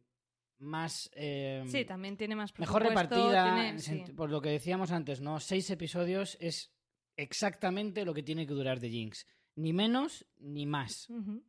más... 0.58 1.10
eh, 1.14 1.64
Sí, 1.66 1.84
también 1.84 2.16
tiene 2.16 2.36
más 2.36 2.56
mejor 2.58 2.82
repartida, 2.84 3.54
tiene- 3.54 3.78
sí. 3.80 4.04
por 4.12 4.30
lo 4.30 4.40
que 4.40 4.50
decíamos 4.50 4.92
antes, 4.92 5.20
¿no? 5.20 5.40
Seis 5.40 5.68
episodios 5.70 6.36
es 6.40 6.72
exactamente 7.16 8.04
lo 8.04 8.14
que 8.14 8.22
tiene 8.22 8.46
que 8.46 8.54
durar 8.54 8.78
The 8.80 8.88
Jinx. 8.88 9.26
Ni 9.56 9.72
menos 9.72 10.26
ni 10.38 10.66
más. 10.66 11.08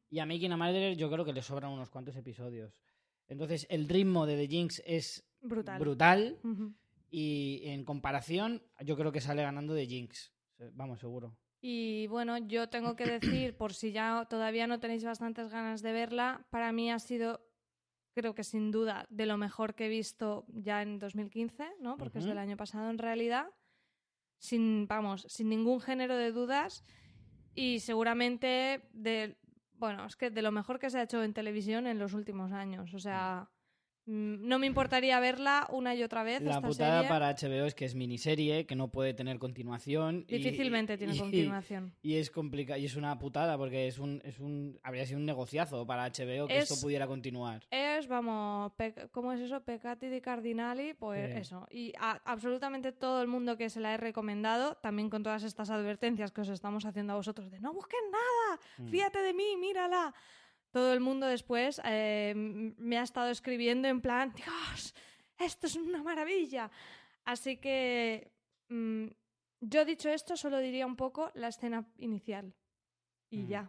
Y 0.09 0.19
a 0.19 0.25
Making 0.25 0.53
a 0.53 0.57
Murderer 0.57 0.97
yo 0.97 1.09
creo 1.09 1.23
que 1.23 1.33
le 1.33 1.41
sobran 1.41 1.71
unos 1.71 1.89
cuantos 1.89 2.15
episodios. 2.15 2.79
Entonces, 3.27 3.65
el 3.69 3.87
ritmo 3.87 4.25
de 4.25 4.35
The 4.35 4.47
Jinx 4.47 4.83
es 4.85 5.25
Brutal. 5.41 5.79
brutal 5.79 6.39
y 7.09 7.61
en 7.65 7.83
comparación, 7.85 8.63
yo 8.83 8.97
creo 8.97 9.11
que 9.11 9.21
sale 9.21 9.43
ganando 9.43 9.75
The 9.75 9.85
Jinx. 9.85 10.33
Vamos, 10.73 10.99
seguro. 10.99 11.37
Y 11.61 12.07
bueno, 12.07 12.37
yo 12.39 12.69
tengo 12.69 12.95
que 12.95 13.05
decir, 13.05 13.55
por 13.57 13.73
si 13.73 13.91
ya 13.91 14.25
todavía 14.29 14.65
no 14.65 14.79
tenéis 14.79 15.03
bastantes 15.03 15.49
ganas 15.49 15.81
de 15.81 15.91
verla, 15.91 16.45
para 16.49 16.71
mí 16.71 16.91
ha 16.91 16.99
sido, 16.99 17.45
creo 18.13 18.33
que 18.33 18.43
sin 18.43 18.71
duda, 18.71 19.05
de 19.09 19.25
lo 19.25 19.37
mejor 19.37 19.75
que 19.75 19.85
he 19.85 19.89
visto 19.89 20.45
ya 20.47 20.81
en 20.81 20.99
2015, 20.99 21.69
¿no? 21.79 21.97
Porque 21.97 22.19
es 22.19 22.25
del 22.25 22.39
año 22.39 22.57
pasado 22.57 22.89
en 22.89 22.97
realidad. 22.97 23.47
Sin, 24.39 24.87
vamos, 24.87 25.25
sin 25.29 25.49
ningún 25.49 25.79
género 25.81 26.17
de 26.17 26.31
dudas. 26.31 26.83
Y 27.55 27.79
seguramente 27.79 28.81
de, 28.93 29.37
bueno, 29.77 30.05
es 30.05 30.15
que 30.15 30.29
de 30.29 30.41
lo 30.41 30.51
mejor 30.51 30.79
que 30.79 30.89
se 30.89 30.99
ha 30.99 31.03
hecho 31.03 31.23
en 31.23 31.33
televisión 31.33 31.87
en 31.87 31.99
los 31.99 32.13
últimos 32.13 32.51
años. 32.51 32.93
O 32.93 32.99
sea, 32.99 33.49
no 34.05 34.57
me 34.59 34.65
importaría 34.67 35.19
verla 35.19 35.67
una 35.71 35.93
y 35.95 36.03
otra 36.03 36.23
vez. 36.23 36.41
La 36.41 36.51
esta 36.55 36.67
putada 36.67 37.01
serie. 37.03 37.09
para 37.09 37.29
HBO 37.35 37.65
es 37.67 37.75
que 37.75 37.85
es 37.85 37.95
miniserie, 37.95 38.65
que 38.65 38.75
no 38.75 38.89
puede 38.89 39.13
tener 39.13 39.37
continuación. 39.39 40.25
y- 40.27 40.37
Difícilmente 40.37 40.97
tiene 40.97 41.13
y- 41.15 41.19
continuación. 41.19 41.93
Y 42.01 42.15
es 42.15 42.31
complicado, 42.31 42.79
y 42.79 42.85
es 42.85 42.95
una 42.95 43.17
putada 43.19 43.57
porque 43.57 43.87
es 43.87 43.99
un, 43.99 44.21
es 44.25 44.39
un, 44.39 44.79
habría 44.83 45.05
sido 45.05 45.19
un 45.19 45.25
negociazo 45.25 45.85
para 45.85 46.05
HBO 46.09 46.47
que 46.47 46.57
Es- 46.57 46.71
esto 46.71 46.81
pudiera 46.81 47.05
continuar. 47.07 47.63
es, 47.69 48.07
vamos, 48.07 48.71
¿cómo 49.11 49.33
es 49.33 49.39
eso? 49.41 49.61
Peccati 49.63 50.07
di 50.07 50.19
Cardinali, 50.21 50.93
pues 50.95 51.31
Sí. 51.33 51.37
eso. 51.39 51.67
Y 51.69 51.93
a- 51.99 52.19
absolutamente 52.25 52.91
todo 52.91 53.21
el 53.21 53.27
mundo 53.27 53.55
que 53.57 53.69
se 53.69 53.79
la 53.79 53.93
he 53.93 53.97
recomendado, 53.97 54.75
también 54.81 55.09
con 55.09 55.21
todas 55.23 55.43
estas 55.43 55.69
advertencias 55.69 56.31
que 56.31 56.41
os 56.41 56.49
estamos 56.49 56.85
haciendo 56.85 57.13
a 57.13 57.17
vosotros 57.17 57.51
de 57.51 57.59
no 57.59 57.73
busques 57.73 57.99
nada, 58.11 58.59
Mm. 58.79 58.89
fíjate 58.91 59.19
de 59.19 59.33
mí, 59.33 59.55
mírala. 59.59 60.13
Todo 60.71 60.93
el 60.93 60.99
mundo 61.01 61.27
después 61.27 61.81
eh, 61.83 62.33
me 62.35 62.97
ha 62.97 63.03
estado 63.03 63.29
escribiendo 63.29 63.87
en 63.87 64.01
plan, 64.01 64.33
Dios, 64.33 64.93
esto 65.37 65.67
es 65.67 65.75
una 65.75 66.01
maravilla. 66.01 66.71
Así 67.25 67.57
que 67.57 68.31
mm, 68.69 69.07
yo 69.61 69.85
dicho 69.85 70.09
esto, 70.09 70.35
solo 70.37 70.59
diría 70.59 70.85
un 70.85 70.95
poco 70.95 71.31
la 71.35 71.49
escena 71.49 71.85
inicial. 71.97 72.53
Y 73.29 73.39
Mm. 73.43 73.47
ya. 73.47 73.59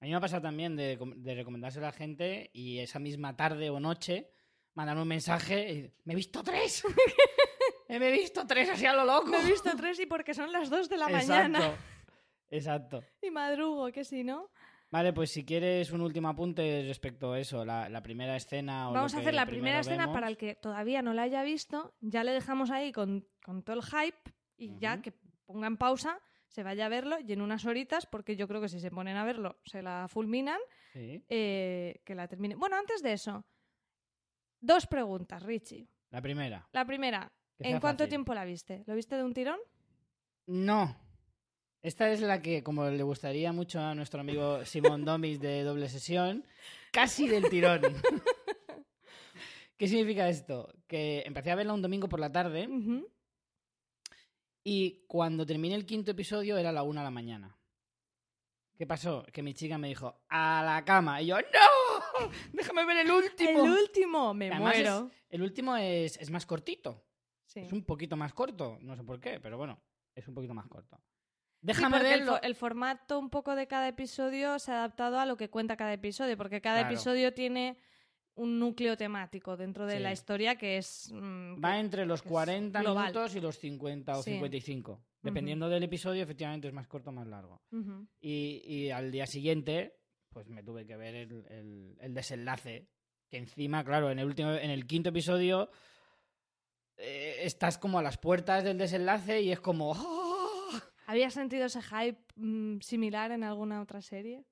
A 0.00 0.04
mí 0.04 0.10
me 0.10 0.16
ha 0.16 0.20
pasado 0.20 0.42
también 0.42 0.76
de, 0.76 0.96
de 1.16 1.34
recomendárselo 1.34 1.86
a 1.86 1.90
la 1.90 1.96
gente 1.96 2.50
y 2.52 2.78
esa 2.78 2.98
misma 3.00 3.36
tarde 3.36 3.68
o 3.70 3.80
noche 3.80 4.30
mandar 4.74 4.96
un 4.96 5.08
mensaje 5.08 5.72
y 5.72 5.92
me 6.04 6.12
he 6.12 6.16
visto 6.16 6.42
tres. 6.44 6.84
me 7.88 7.96
he 7.96 8.12
visto 8.12 8.46
tres 8.46 8.68
así 8.70 8.86
a 8.86 8.92
lo 8.94 9.04
loco. 9.04 9.26
Me 9.28 9.38
he 9.40 9.50
visto 9.50 9.70
tres 9.76 9.98
y 9.98 10.06
porque 10.06 10.34
son 10.34 10.52
las 10.52 10.70
dos 10.70 10.88
de 10.88 10.96
la 10.98 11.06
Exacto. 11.06 11.32
mañana. 11.32 11.76
Exacto. 12.50 13.02
Y 13.22 13.30
madrugo, 13.30 13.90
que 13.90 14.04
si 14.04 14.22
no. 14.22 14.50
Vale, 14.90 15.12
pues 15.12 15.30
si 15.30 15.44
quieres 15.44 15.90
un 15.92 16.00
último 16.00 16.28
apunte 16.30 16.82
respecto 16.86 17.32
a 17.32 17.38
eso, 17.40 17.64
la, 17.64 17.88
la 17.90 18.02
primera 18.02 18.36
escena 18.36 18.88
o 18.88 18.92
Vamos 18.94 19.12
lo 19.12 19.18
a 19.18 19.20
hacer 19.20 19.34
la 19.34 19.44
primera 19.46 19.80
escena 19.80 20.04
vemos. 20.04 20.14
para 20.14 20.28
el 20.28 20.36
que 20.38 20.54
todavía 20.54 21.02
no 21.02 21.12
la 21.12 21.22
haya 21.22 21.42
visto. 21.42 21.94
Ya 22.00 22.24
le 22.24 22.32
dejamos 22.32 22.70
ahí 22.70 22.90
con, 22.90 23.26
con 23.44 23.62
todo 23.62 23.76
el 23.76 23.82
hype 23.82 24.32
y 24.56 24.78
ya 24.78 25.02
que 25.02 25.12
ponga 25.44 25.66
en 25.66 25.76
pausa, 25.76 26.18
se 26.48 26.62
vaya 26.62 26.86
a 26.86 26.88
verlo 26.88 27.18
y 27.20 27.30
en 27.32 27.42
unas 27.42 27.66
horitas, 27.66 28.06
porque 28.06 28.34
yo 28.36 28.48
creo 28.48 28.62
que 28.62 28.70
si 28.70 28.80
se 28.80 28.90
ponen 28.90 29.16
a 29.18 29.24
verlo 29.24 29.58
se 29.64 29.82
la 29.82 30.06
fulminan, 30.08 30.58
Sí. 30.94 31.22
eh, 31.28 32.00
que 32.06 32.14
la 32.14 32.26
termine. 32.26 32.54
Bueno, 32.56 32.76
antes 32.76 33.02
de 33.02 33.12
eso, 33.12 33.44
dos 34.60 34.86
preguntas, 34.86 35.42
Richie. 35.42 35.86
La 36.10 36.22
primera. 36.22 36.66
La 36.72 36.86
primera, 36.86 37.30
¿en 37.58 37.78
cuánto 37.80 38.04
fácil. 38.04 38.08
tiempo 38.10 38.32
la 38.32 38.46
viste? 38.46 38.84
¿Lo 38.86 38.94
viste 38.94 39.16
de 39.16 39.22
un 39.24 39.34
tirón? 39.34 39.58
No. 40.46 40.96
Esta 41.82 42.10
es 42.10 42.20
la 42.20 42.42
que, 42.42 42.62
como 42.62 42.88
le 42.90 43.02
gustaría 43.02 43.52
mucho 43.52 43.80
a 43.80 43.94
nuestro 43.94 44.20
amigo 44.20 44.64
Simón 44.64 45.04
Domis 45.04 45.40
de 45.40 45.62
doble 45.62 45.88
sesión, 45.88 46.44
casi 46.92 47.28
del 47.28 47.48
tirón. 47.48 47.82
¿Qué 49.76 49.86
significa 49.86 50.28
esto? 50.28 50.72
Que 50.88 51.22
empecé 51.24 51.52
a 51.52 51.54
verla 51.54 51.72
un 51.72 51.82
domingo 51.82 52.08
por 52.08 52.18
la 52.18 52.32
tarde 52.32 52.68
y 54.64 55.04
cuando 55.06 55.46
terminé 55.46 55.76
el 55.76 55.86
quinto 55.86 56.10
episodio 56.10 56.58
era 56.58 56.72
la 56.72 56.82
una 56.82 57.00
de 57.02 57.04
la 57.04 57.10
mañana. 57.12 57.56
¿Qué 58.76 58.86
pasó? 58.86 59.24
Que 59.32 59.42
mi 59.42 59.54
chica 59.54 59.78
me 59.78 59.88
dijo, 59.88 60.20
a 60.28 60.62
la 60.64 60.84
cama. 60.84 61.20
Y 61.22 61.26
yo, 61.26 61.36
¡no! 61.38 62.30
Déjame 62.52 62.84
ver 62.86 62.98
el 62.98 63.10
último. 63.10 63.64
El 63.64 63.70
último, 63.70 64.34
me 64.34 64.50
Además 64.50 64.76
es- 64.76 64.82
muero. 64.82 65.10
el 65.30 65.42
último 65.42 65.76
es, 65.76 66.16
es 66.18 66.30
más 66.30 66.44
cortito. 66.46 67.04
Sí. 67.46 67.60
Es 67.60 67.72
un 67.72 67.84
poquito 67.84 68.16
más 68.16 68.32
corto. 68.34 68.78
No 68.82 68.94
sé 68.96 69.02
por 69.04 69.20
qué, 69.20 69.40
pero 69.40 69.56
bueno, 69.58 69.80
es 70.14 70.26
un 70.28 70.34
poquito 70.34 70.54
más 70.54 70.66
corto. 70.68 71.00
Sí, 71.60 71.66
Déjame 71.66 71.96
porque 71.98 72.12
el, 72.14 72.20
verlo. 72.20 72.32
fo- 72.36 72.40
el 72.42 72.54
formato 72.54 73.18
un 73.18 73.30
poco 73.30 73.54
de 73.56 73.66
cada 73.66 73.88
episodio 73.88 74.58
se 74.58 74.70
ha 74.72 74.76
adaptado 74.78 75.18
a 75.18 75.26
lo 75.26 75.36
que 75.36 75.50
cuenta 75.50 75.76
cada 75.76 75.92
episodio, 75.92 76.36
porque 76.36 76.60
cada 76.60 76.80
Claro. 76.80 76.94
episodio 76.94 77.34
tiene 77.34 77.76
un 78.36 78.60
núcleo 78.60 78.96
temático 78.96 79.56
dentro 79.56 79.84
de 79.86 79.96
Sí. 79.96 80.02
la 80.02 80.12
historia 80.12 80.54
que 80.56 80.76
es... 80.78 81.10
mm, 81.12 81.62
Va 81.62 81.80
entre 81.80 82.06
los 82.06 82.22
que 82.22 82.28
es 82.28 82.32
40 82.32 82.80
global. 82.82 83.06
minutos 83.08 83.34
y 83.34 83.40
los 83.40 83.58
50 83.58 84.16
o 84.18 84.22
Sí. 84.22 84.30
55. 84.34 85.02
Dependiendo 85.20 85.68
del 85.68 85.82
episodio, 85.82 86.22
efectivamente 86.22 86.68
es 86.68 86.72
más 86.74 86.86
corto 86.86 87.10
o 87.10 87.12
más 87.12 87.26
largo. 87.26 87.60
Y, 88.20 88.62
y 88.64 88.90
al 88.92 89.10
día 89.10 89.26
siguiente, 89.26 89.98
pues 90.30 90.46
me 90.48 90.62
tuve 90.62 90.86
que 90.86 90.96
ver 90.96 91.16
el, 91.16 91.44
el- 91.48 91.96
el 92.00 92.14
desenlace. 92.14 92.86
Que 93.28 93.38
encima, 93.38 93.84
claro, 93.84 94.10
en 94.12 94.20
el 94.20 94.26
último, 94.26 94.52
en 94.52 94.70
el 94.70 94.86
quinto 94.86 95.08
episodio 95.08 95.68
eh, 96.96 97.40
estás 97.42 97.78
como 97.78 97.98
a 97.98 98.02
las 98.02 98.16
puertas 98.18 98.62
del 98.64 98.78
desenlace 98.78 99.40
y 99.42 99.50
es 99.52 99.60
como. 99.60 99.92
¡ah! 99.94 100.27
¿Habías 101.08 101.32
sentido 101.32 101.64
ese 101.64 101.80
hype 101.80 102.20
mm, 102.36 102.80
similar 102.80 103.30
en 103.32 103.42
alguna 103.42 103.80
otra 103.80 104.02
serie? 104.02 104.44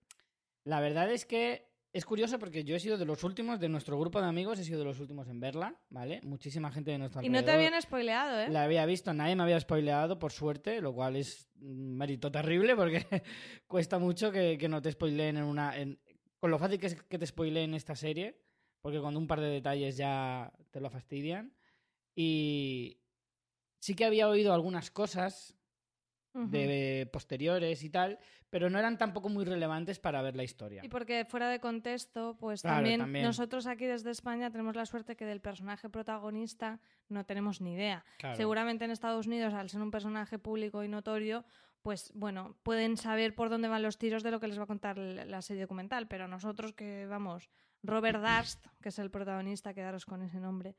La 0.65 0.81
verdad 0.81 1.13
es 1.13 1.27
que 1.27 1.69
es 1.93 2.07
curioso 2.07 2.39
porque 2.39 2.65
yo 2.65 2.75
he 2.75 2.81
sido 2.81 2.97
de 2.97 3.05
los 3.05 3.23
últimos, 3.25 3.61
de 3.61 3.69
nuestro 3.69 3.99
grupo 4.01 4.23
de 4.23 4.27
amigos, 4.27 4.59
he 4.59 4.65
sido 4.65 4.79
de 4.79 4.87
los 4.87 4.99
últimos 4.99 5.29
en 5.29 5.39
verla, 5.39 5.79
¿vale? 5.91 6.21
Muchísima 6.23 6.73
gente 6.73 6.91
de 6.93 6.99
nuestro 6.99 7.23
Y 7.23 7.29
no 7.29 7.45
te 7.45 7.51
habían 7.51 7.81
spoileado, 7.83 8.41
¿eh? 8.41 8.49
La 8.49 8.65
había 8.65 8.87
visto, 8.87 9.13
nadie 9.13 9.37
me 9.37 9.43
había 9.43 9.61
spoileado, 9.61 10.19
por 10.19 10.33
suerte, 10.33 10.81
lo 10.81 10.95
cual 10.95 11.17
es 11.17 11.47
un 11.61 11.95
mérito 11.99 12.33
terrible 12.33 12.75
porque 12.75 13.05
cuesta 13.67 13.99
mucho 13.99 14.33
que, 14.33 14.57
que 14.59 14.69
no 14.69 14.81
te 14.81 14.93
spoileen 14.93 15.37
en 15.37 15.45
una. 15.45 15.77
en- 15.77 15.99
con 16.39 16.51
lo 16.51 16.59
fácil 16.59 16.79
que 16.81 16.87
es 16.87 17.03
que 17.03 17.19
te 17.19 17.27
spoileen 17.27 17.75
esta 17.75 17.95
serie, 17.97 18.41
porque 18.81 19.01
con 19.01 19.15
un 19.17 19.27
par 19.27 19.41
de 19.41 19.49
detalles 19.49 19.97
ya 19.99 20.53
te 20.71 20.81
lo 20.81 20.89
fastidian. 20.89 21.53
Y 22.15 22.99
sí 23.79 23.95
que 23.95 24.05
había 24.07 24.29
oído 24.29 24.53
algunas 24.55 24.91
cosas 24.91 25.56
De 26.37 27.09
posteriores 27.13 27.83
y 27.83 27.91
tal, 27.91 28.19
pero 28.51 28.69
no 28.69 28.79
eran 28.79 28.99
tampoco 28.99 29.29
muy 29.29 29.45
relevantes 29.45 29.99
para 29.99 30.21
ver 30.23 30.37
la 30.37 30.45
historia. 30.45 30.83
Y 30.85 30.89
porque 30.89 31.25
fuera 31.25 31.49
de 31.49 31.61
contexto, 31.61 32.37
pues 32.39 32.61
Claro, 32.63 32.77
también, 32.77 33.01
también. 33.01 33.25
nosotros 33.25 33.67
aquí 33.67 33.87
desde 33.87 34.11
España 34.11 34.51
tenemos 34.51 34.77
la 34.77 34.85
suerte 34.87 35.17
que 35.17 35.25
del 35.25 35.41
personaje 35.41 35.89
protagonista 35.89 36.79
no 37.09 37.25
tenemos 37.25 37.61
ni 37.61 37.73
idea. 37.75 38.05
Claro. 38.19 38.37
Seguramente 38.37 38.85
en 38.85 38.91
Estados 38.91 39.27
Unidos, 39.27 39.55
al 39.55 39.71
ser 39.71 39.81
un 39.81 39.91
personaje 39.91 40.39
público 40.39 40.85
y 40.85 40.89
notorio, 40.89 41.45
pues 41.83 42.13
bueno, 42.15 42.57
pueden 42.63 42.97
saber 42.97 43.35
por 43.35 43.49
dónde 43.49 43.69
van 43.69 43.83
los 43.83 43.97
tiros 43.97 44.23
de 44.23 44.31
lo 44.31 44.41
que 44.41 44.49
les 44.49 44.59
va 44.59 44.65
a 44.65 44.67
contar 44.67 44.99
la 44.99 45.41
serie 45.41 45.63
documental, 45.63 46.09
pero 46.09 46.27
nosotros 46.29 46.73
que 46.73 47.07
vamos, 47.07 47.49
Robert 47.83 48.21
Darst, 48.21 48.67
que 48.83 48.89
es 48.89 48.99
el 48.99 49.11
protagonista, 49.11 49.73
quedaros 49.73 50.05
con 50.05 50.23
ese 50.23 50.41
nombre, 50.41 50.77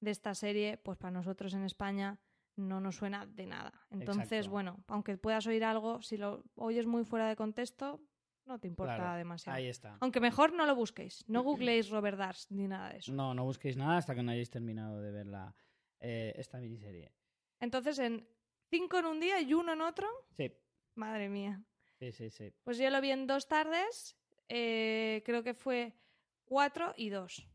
de 0.00 0.10
esta 0.10 0.34
serie, 0.34 0.78
pues 0.78 0.98
para 0.98 1.10
nosotros 1.12 1.54
en 1.54 1.64
España 1.64 2.18
no 2.56 2.80
nos 2.80 2.96
suena 2.96 3.26
de 3.26 3.46
nada. 3.46 3.72
Entonces, 3.90 4.32
Exacto. 4.32 4.50
bueno, 4.50 4.84
aunque 4.88 5.16
puedas 5.16 5.46
oír 5.46 5.64
algo, 5.64 6.02
si 6.02 6.16
lo 6.16 6.44
oyes 6.56 6.86
muy 6.86 7.04
fuera 7.04 7.28
de 7.28 7.36
contexto, 7.36 8.00
no 8.46 8.58
te 8.58 8.66
importa 8.68 8.96
Claro, 8.96 9.16
demasiado. 9.18 9.56
Ahí 9.56 9.66
está. 9.68 9.96
Aunque 10.00 10.20
mejor 10.20 10.52
no 10.52 10.66
lo 10.66 10.74
busquéis, 10.74 11.24
no 11.28 11.42
googleéis 11.42 11.88
Robert 11.90 12.18
Darst 12.18 12.50
ni 12.50 12.66
nada 12.66 12.90
de 12.90 12.98
eso. 12.98 13.12
No, 13.12 13.32
no 13.34 13.44
busquéis 13.44 13.76
nada 13.76 13.96
hasta 13.98 14.14
que 14.14 14.22
no 14.22 14.32
hayáis 14.32 14.50
terminado 14.50 15.00
de 15.00 15.10
ver 15.12 15.26
la, 15.26 15.54
eh, 16.00 16.32
esta 16.36 16.58
miniserie. 16.58 17.12
Entonces, 17.60 17.98
en 17.98 18.26
cinco 18.68 18.98
en 18.98 19.06
un 19.06 19.20
día 19.20 19.40
y 19.40 19.54
uno 19.54 19.72
en 19.72 19.80
otro, 19.82 20.08
Sí, 20.36 20.52
madre 20.96 21.28
mía. 21.28 21.62
sí, 21.98 22.10
sí, 22.12 22.30
sí. 22.30 22.52
Pues 22.64 22.78
yo 22.78 22.90
lo 22.90 23.00
vi 23.00 23.10
en 23.10 23.26
dos 23.26 23.46
tardes, 23.46 24.16
eh, 24.48 25.22
creo 25.24 25.42
que 25.44 25.54
fue 25.54 25.94
cuatro 26.44 26.92
y 26.96 27.10
dos. 27.10 27.46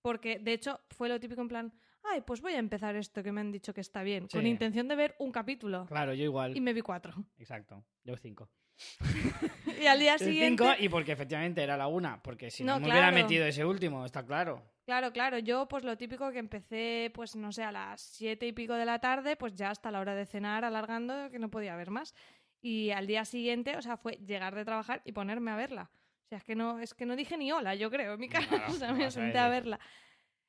Porque, 0.00 0.40
de 0.40 0.52
hecho, 0.54 0.80
fue 0.90 1.08
lo 1.08 1.20
típico 1.20 1.42
en 1.42 1.48
plan, 1.48 1.72
ay, 2.04 2.22
pues 2.22 2.40
voy 2.40 2.54
a 2.54 2.58
empezar 2.58 2.96
esto 2.96 3.22
que 3.22 3.32
me 3.32 3.40
han 3.40 3.52
dicho 3.52 3.72
que 3.72 3.80
está 3.80 4.02
bien, 4.02 4.28
con 4.28 4.46
intención 4.46 4.88
de 4.88 4.96
ver 4.96 5.16
un 5.18 5.32
capítulo. 5.32 5.86
Claro, 5.86 6.14
yo 6.14 6.24
igual. 6.24 6.56
Y 6.56 6.60
me 6.60 6.72
vi 6.72 6.80
cuatro. 6.82 7.14
Exacto, 7.38 7.84
yo 8.04 8.16
cinco. 8.16 8.48
Y 9.80 9.86
al 9.86 9.98
día 9.98 10.16
siguiente... 10.18 10.64
cinco 10.64 10.82
y 10.82 10.88
porque 10.88 11.12
efectivamente 11.12 11.62
era 11.62 11.76
la 11.76 11.88
una, 11.88 12.22
porque 12.22 12.50
si 12.50 12.62
no, 12.62 12.74
No, 12.74 12.80
me 12.80 12.90
hubiera 12.92 13.10
metido 13.10 13.44
ese 13.46 13.64
último, 13.64 14.04
está 14.04 14.24
claro. 14.24 14.62
Claro, 14.84 15.12
claro. 15.12 15.38
Yo, 15.38 15.68
pues 15.68 15.84
lo 15.84 15.96
típico 15.96 16.30
que 16.32 16.38
empecé, 16.38 17.10
pues 17.14 17.36
no 17.36 17.52
sé, 17.52 17.62
a 17.62 17.72
las 17.72 18.00
siete 18.00 18.46
y 18.46 18.52
pico 18.52 18.74
de 18.74 18.84
la 18.84 18.98
tarde, 18.98 19.36
pues 19.36 19.54
ya 19.54 19.70
hasta 19.70 19.90
la 19.90 20.00
hora 20.00 20.14
de 20.14 20.26
cenar, 20.26 20.64
alargando, 20.64 21.30
que 21.30 21.38
no 21.38 21.50
podía 21.50 21.76
ver 21.76 21.90
más. 21.90 22.14
Y 22.60 22.90
al 22.90 23.06
día 23.06 23.24
siguiente, 23.24 23.76
o 23.76 23.82
sea, 23.82 23.96
fue 23.96 24.18
llegar 24.24 24.54
de 24.54 24.64
trabajar 24.64 25.02
y 25.04 25.12
ponerme 25.12 25.50
a 25.50 25.56
verla. 25.56 25.90
O 26.24 26.28
sea, 26.28 26.38
es 26.38 26.44
que 26.44 26.54
no, 26.54 26.80
es 26.80 26.94
que 26.94 27.06
no 27.06 27.16
dije 27.16 27.36
ni 27.36 27.52
hola, 27.52 27.74
yo 27.74 27.90
creo, 27.90 28.14
en 28.14 28.20
mi 28.20 28.28
cara. 28.28 28.46
Claro, 28.46 28.64
o 28.72 28.76
sea, 28.76 28.92
me 28.92 29.10
senté 29.10 29.38
a 29.38 29.48
verla. 29.48 29.78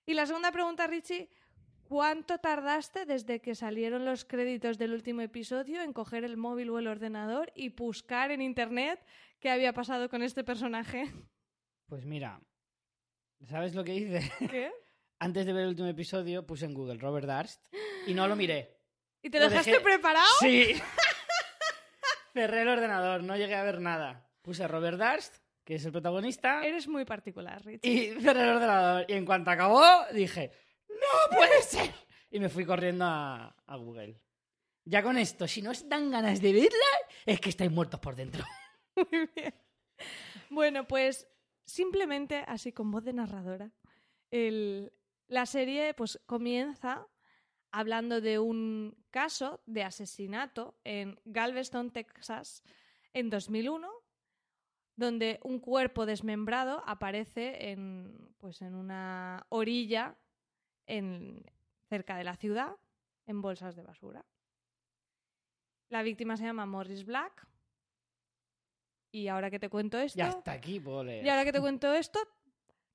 Y 0.05 0.13
la 0.13 0.25
segunda 0.25 0.51
pregunta, 0.51 0.86
Richie, 0.88 1.29
¿cuánto 1.94 2.40
tardaste 2.40 3.06
desde 3.06 3.40
que 3.40 3.54
salieron 3.54 4.04
los 4.04 4.26
créditos 4.26 4.80
del 4.80 4.94
último 4.94 5.22
episodio 5.22 5.84
en 5.84 5.94
coger 5.94 6.24
el 6.24 6.38
móvil 6.38 6.72
o 6.72 6.80
el 6.80 6.88
ordenador 6.88 7.52
y 7.54 7.70
buscar 7.70 8.32
en 8.32 8.42
internet 8.42 9.00
qué 9.40 9.52
había 9.52 9.74
pasado 9.74 10.10
con 10.10 10.24
este 10.24 10.44
personaje? 10.44 11.06
Pues 11.86 12.04
mira, 12.04 12.42
¿Sabes 13.48 13.76
lo 13.76 13.84
que 13.84 13.94
hice? 13.94 14.32
¿Qué? 14.50 14.72
Antes 15.20 15.46
de 15.46 15.54
ver 15.54 15.64
el 15.64 15.70
último 15.70 15.88
episodio 15.88 16.48
puse 16.48 16.66
en 16.66 16.74
Google 16.74 16.98
Robert 17.00 17.28
Darst 17.28 17.64
y 18.08 18.16
no 18.16 18.28
lo 18.28 18.36
miré. 18.36 18.76
¿Y 19.22 19.30
te 19.30 19.38
Lo 19.38 19.44
lo 19.46 19.50
dejaste 19.52 19.74
dejé- 19.74 19.84
preparado? 19.84 20.26
Sí. 20.40 20.74
Cerré 22.34 22.64
el 22.64 22.70
ordenador, 22.70 23.22
no 23.24 23.38
llegué 23.38 23.54
a 23.54 23.62
ver 23.64 23.80
nada. 23.80 24.28
Puse 24.42 24.64
a 24.64 24.68
Robert 24.68 24.98
Darst, 24.98 25.36
que 25.64 25.76
es 25.76 25.86
el 25.86 25.92
protagonista, 25.92 26.66
Eres 26.66 26.88
muy 26.88 27.06
particular, 27.06 27.64
Richie. 27.64 27.88
y 27.88 28.20
cerré 28.22 28.42
el 28.42 28.50
ordenador. 28.56 29.06
Y 29.08 29.14
en 29.14 29.26
cuanto 29.26 29.52
acabó, 29.52 29.84
dije, 30.12 30.52
¡No 31.03 31.38
puede 31.38 31.62
ser! 31.62 31.93
Y 32.31 32.39
me 32.39 32.50
fui 32.50 32.65
corriendo 32.65 33.05
a, 33.05 33.55
Google. 33.77 34.19
Ya 34.86 35.03
con 35.03 35.17
esto, 35.17 35.48
si 35.48 35.62
no 35.62 35.72
os 35.72 35.88
dan 35.88 36.12
ganas 36.12 36.41
de 36.41 36.51
verla, 36.51 36.91
es 37.25 37.39
que 37.39 37.50
estáis 37.50 37.72
muertos 37.72 38.00
por 38.00 38.15
dentro. 38.15 38.43
Muy 38.95 39.29
bien. 39.36 39.53
Bueno, 40.50 40.88
pues 40.88 41.27
simplemente 41.65 42.43
así 42.48 42.74
con 42.74 42.91
voz 42.91 43.03
de 43.03 43.13
narradora, 43.13 43.72
la 44.29 45.45
serie 45.45 45.93
pues 45.93 46.19
comienza 46.25 47.07
hablando 47.72 48.22
de 48.22 48.39
un 48.39 48.95
caso 49.10 49.62
de 49.65 49.83
asesinato 49.83 50.75
en 50.83 51.19
Galveston, 51.25 51.91
Texas, 51.91 52.63
en 53.13 53.29
2001, 53.29 53.89
donde 54.95 55.39
un 55.43 55.60
cuerpo 55.60 56.05
desmembrado 56.05 56.83
aparece 56.86 57.72
en, 57.72 58.36
pues, 58.38 58.62
en 58.62 58.75
una 58.75 59.45
orilla 59.50 60.17
en, 60.88 61.44
cerca 61.90 62.18
de 62.18 62.24
la 62.24 62.36
ciudad, 62.36 62.75
en 63.25 63.42
bolsas 63.42 63.75
de 63.75 63.84
basura. 63.84 64.25
La 65.90 66.04
víctima 66.04 66.38
se 66.38 66.44
llama 66.44 66.66
Morris 66.66 67.06
Black. 67.06 67.48
Y 69.12 69.28
ahora 69.28 69.52
que 69.52 69.60
te 69.60 69.70
cuento 69.70 70.00
esto, 70.00 70.18
Ya 70.18 70.42
aquí 70.46 70.82
y 70.84 71.30
ahora 71.30 71.46
que 71.46 71.52
te 71.52 71.60
cuento 71.62 71.94
esto, 71.94 72.20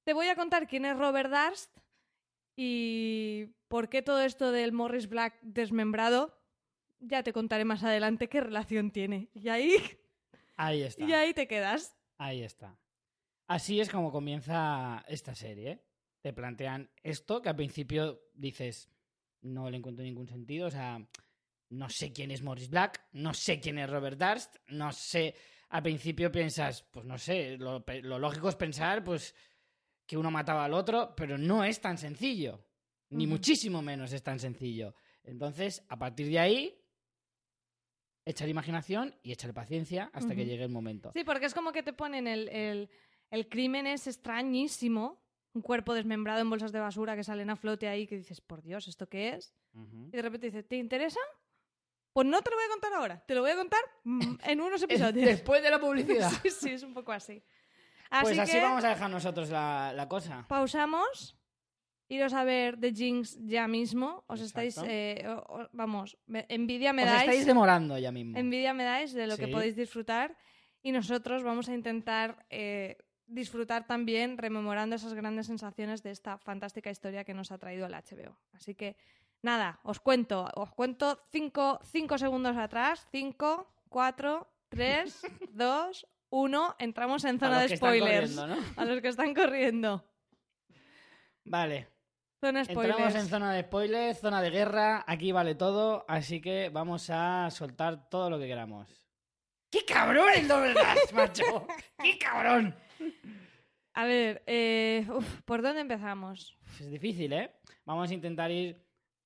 te 0.03 0.13
voy 0.13 0.27
a 0.27 0.35
contar 0.35 0.67
quién 0.67 0.85
es 0.85 0.97
Robert 0.99 1.31
Darst 1.31 1.79
y 2.57 3.55
por 3.69 3.89
qué 3.89 4.03
todo 4.03 4.21
esto 4.23 4.51
del 4.51 4.73
Morris 4.73 5.09
Black 5.09 5.39
desmembrado. 5.43 6.37
Ya 6.99 7.23
te 7.23 7.33
contaré 7.33 7.65
más 7.65 7.85
adelante 7.85 8.29
qué 8.29 8.41
relación 8.41 8.91
tiene. 8.91 9.29
Y 9.33 9.49
ahí, 9.49 9.77
Ahí 10.57 10.83
está. 10.83 11.05
y 11.05 11.13
ahí 11.13 11.35
te 11.35 11.47
quedas. 11.47 11.97
Ahí 12.17 12.43
está. 12.43 12.77
Así 13.47 13.81
es 13.81 13.89
como 13.89 14.11
comienza 14.11 15.05
esta 15.07 15.37
serie. 15.37 15.85
Te 16.29 16.35
plantean 16.35 16.91
esto 17.03 17.41
que 17.41 17.49
al 17.49 17.57
principio 17.57 18.21
dices, 18.35 18.91
no 19.41 19.71
le 19.71 19.79
encuentro 19.79 20.05
ningún 20.05 20.29
sentido. 20.29 20.67
O 20.67 20.71
sea, 20.71 21.03
no 21.71 21.89
sé 21.89 22.13
quién 22.13 22.31
es 22.31 22.43
Morris 22.43 22.69
Black, 22.69 23.03
no 23.13 23.33
sé 23.33 23.61
quién 23.61 23.79
es 23.79 23.89
Robert 23.89 24.19
Darst, 24.19 24.57
no 24.67 24.93
sé. 24.93 25.35
Al 25.71 25.83
principio 25.83 26.31
piensas, 26.31 26.83
pues 26.83 27.07
no 27.07 27.17
sé, 27.17 27.57
lo, 27.57 27.83
lógico 28.19 28.51
es 28.51 28.57
pensar, 28.57 29.03
pues, 29.03 29.35
que 30.05 30.19
uno 30.19 30.31
mataba 30.31 30.67
al 30.67 30.75
otro, 30.75 31.15
pero 31.17 31.39
no 31.39 31.65
es 31.65 31.81
tan 31.81 31.97
sencillo. 31.97 32.63
Ni 33.09 33.27
muchísimo 33.27 33.81
menos 33.81 34.13
es 34.13 34.23
tan 34.23 34.39
sencillo. 34.39 34.95
Entonces, 35.25 35.83
a 35.89 35.99
partir 35.99 36.29
de 36.29 36.41
ahí, 36.41 36.79
echar 38.27 38.51
imaginación 38.51 39.15
y 39.23 39.33
echar 39.33 39.55
paciencia 39.55 40.11
hasta 40.13 40.35
que 40.35 40.45
llegue 40.45 40.65
el 40.65 40.73
momento. 40.73 41.11
Sí, 41.15 41.25
porque 41.25 41.47
es 41.47 41.55
como 41.55 41.73
que 41.73 41.83
te 41.83 41.95
ponen 41.95 42.27
el, 42.27 42.51
el, 42.51 42.91
el 43.31 43.49
crimen 43.49 43.87
es 43.87 44.07
extrañísimo. 44.07 45.27
Un 45.55 45.63
cuerpo 45.63 45.95
desmembrado 45.95 46.41
en 46.41 46.51
bolsas 46.51 46.73
de 46.73 46.81
basura 46.81 47.17
que 47.17 47.25
salen 47.25 47.51
a 47.51 47.57
flote 47.57 47.89
ahí 47.89 48.07
que 48.07 48.17
dices, 48.17 48.41
por 48.41 48.63
Dios, 48.63 48.87
¿esto 48.89 49.09
qué 49.09 49.31
es? 49.31 49.55
Y 49.75 50.17
de 50.17 50.23
repente 50.23 50.47
dices, 50.47 50.67
¿te 50.69 50.77
interesa? 50.77 51.21
Pues 52.13 52.27
no 52.27 52.43
te 52.43 52.51
lo 52.51 52.57
voy 52.57 52.65
a 52.67 52.69
contar 52.69 52.93
ahora, 52.95 53.25
te 53.27 53.35
lo 53.35 53.43
voy 53.43 53.51
a 53.51 53.57
contar 53.57 53.81
mm, 54.05 54.21
en 54.45 54.61
unos 54.61 54.83
episodios. 54.83 55.25
Después 55.27 55.63
de 55.63 55.71
la 55.71 55.79
publicidad. 55.81 56.31
Sí, 56.43 56.51
sí, 56.51 56.71
es 56.73 56.83
un 56.83 56.95
poco 56.95 57.13
así. 57.13 57.43
Así 58.11 58.23
pues 58.25 58.39
así 58.39 58.53
que 58.53 58.61
vamos 58.63 58.85
a 58.85 58.89
dejar 58.91 59.11
nosotros 59.11 59.51
la, 59.51 59.93
la 59.95 60.09
cosa. 60.09 60.47
pausamos, 60.49 61.37
iros 62.09 62.33
a 62.33 62.43
ver 62.45 62.79
The 62.81 62.93
Jinx 62.95 63.39
ya 63.47 63.69
mismo. 63.69 64.25
Os 64.29 64.41
Exacto. 64.41 64.61
estáis, 64.63 64.89
eh, 64.91 65.27
o- 65.29 65.69
vamos, 65.73 66.17
envidia 66.49 66.93
me 66.93 67.03
Os 67.05 67.11
dais. 67.11 67.23
estáis 67.23 67.47
demorando 67.47 67.99
ya 67.99 68.11
mismo. 68.13 68.37
Envidia 68.39 68.73
me 68.75 68.85
dais 68.85 69.13
de 69.13 69.27
lo 69.27 69.37
que 69.37 69.49
podéis 69.49 69.77
disfrutar 69.77 70.37
y 70.83 70.93
nosotros 70.93 71.43
vamos 71.43 71.69
a 71.69 71.75
intentar 71.75 72.47
eh, 72.51 72.97
disfrutar 73.29 73.87
también 73.87 74.39
rememorando 74.39 74.97
esas 74.97 75.15
grandes 75.15 75.47
sensaciones 75.47 76.03
de 76.03 76.11
esta 76.11 76.39
fantástica 76.39 76.91
historia 76.91 77.25
que 77.25 77.35
nos 77.35 77.53
ha 77.53 77.59
traído 77.59 77.87
el 77.87 77.93
HBO. 77.93 78.37
Así 78.53 78.75
que 78.75 78.97
nada, 79.43 79.79
os 79.85 80.01
cuento, 80.01 80.51
os 80.55 80.73
cuento 80.73 81.21
cinco, 81.31 81.79
cinco 81.85 82.19
segundos 82.19 82.57
atrás, 82.57 83.07
cinco, 83.13 83.73
cuatro, 83.89 84.51
tres, 84.69 85.23
dos, 85.53 86.07
uno, 86.31 86.75
entramos 86.79 87.25
en 87.25 87.37
A 87.37 87.39
zona 87.39 87.53
los 87.55 87.63
de 87.63 87.69
que 87.69 87.75
están 87.75 87.89
spoilers. 87.97 88.35
corriendo, 88.35 88.47
¿no? 88.47 88.65
A 88.77 88.85
los 88.85 89.01
que 89.01 89.09
están 89.09 89.35
corriendo. 89.35 90.05
Vale. 91.45 91.89
Zona 92.41 92.65
spoilers. 92.65 92.99
Entramos 92.99 93.15
en 93.25 93.29
zona 93.29 93.53
de 93.53 93.63
spoilers, 93.63 94.21
zona 94.21 94.43
de 94.43 94.51
guerra. 94.51 95.05
Aquí 95.07 95.33
vale 95.33 95.55
todo. 95.55 96.05
Así 96.09 96.41
que 96.41 96.69
vamos 96.71 97.11
a 97.11 97.51
soltar 97.51 98.09
todo 98.09 98.31
lo 98.31 98.39
que 98.39 98.47
queramos. 98.47 98.89
¡Qué 99.71 99.85
cabrón 99.85 100.29
el 100.35 100.47
doble 100.49 100.73
dash, 100.73 101.13
macho! 101.13 101.67
¡Qué 102.03 102.17
cabrón! 102.19 102.75
A 103.95 104.05
ver, 104.05 104.43
eh, 104.47 105.07
uf, 105.13 105.43
¿por 105.43 105.63
dónde 105.63 105.81
empezamos? 105.81 106.57
Es 106.79 106.91
difícil, 106.91 107.33
¿eh? 107.33 107.51
Vamos 107.85 108.11
a 108.11 108.15
intentar 108.15 108.51
ir 108.51 108.81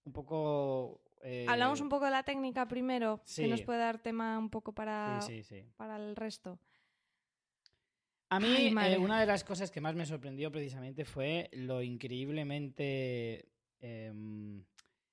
un 0.04 0.12
poco. 0.12 1.02
eh, 1.22 1.46
Hablamos 1.48 1.80
un 1.80 1.88
poco 1.88 2.04
de 2.06 2.10
la 2.12 2.22
técnica 2.22 2.66
primero, 2.66 3.20
sí. 3.24 3.42
que 3.42 3.48
nos 3.48 3.62
puede 3.62 3.80
dar 3.80 3.98
tema 3.98 4.38
un 4.38 4.48
poco 4.50 4.72
para, 4.72 5.20
Sí, 5.20 5.42
sí, 5.42 5.60
sí. 5.60 5.64
para 5.76 5.96
el 5.96 6.16
resto. 6.16 6.58
A 8.30 8.40
mí, 8.40 8.72
Ay, 8.76 8.94
eh, 8.94 8.98
una 8.98 9.20
de 9.20 9.26
las 9.26 9.44
cosas 9.44 9.70
que 9.70 9.82
más 9.82 9.94
me 9.94 10.06
sorprendió 10.06 10.50
precisamente 10.50 11.04
fue 11.04 11.50
lo 11.52 11.82
increíblemente 11.82 13.50
em, 13.80 14.64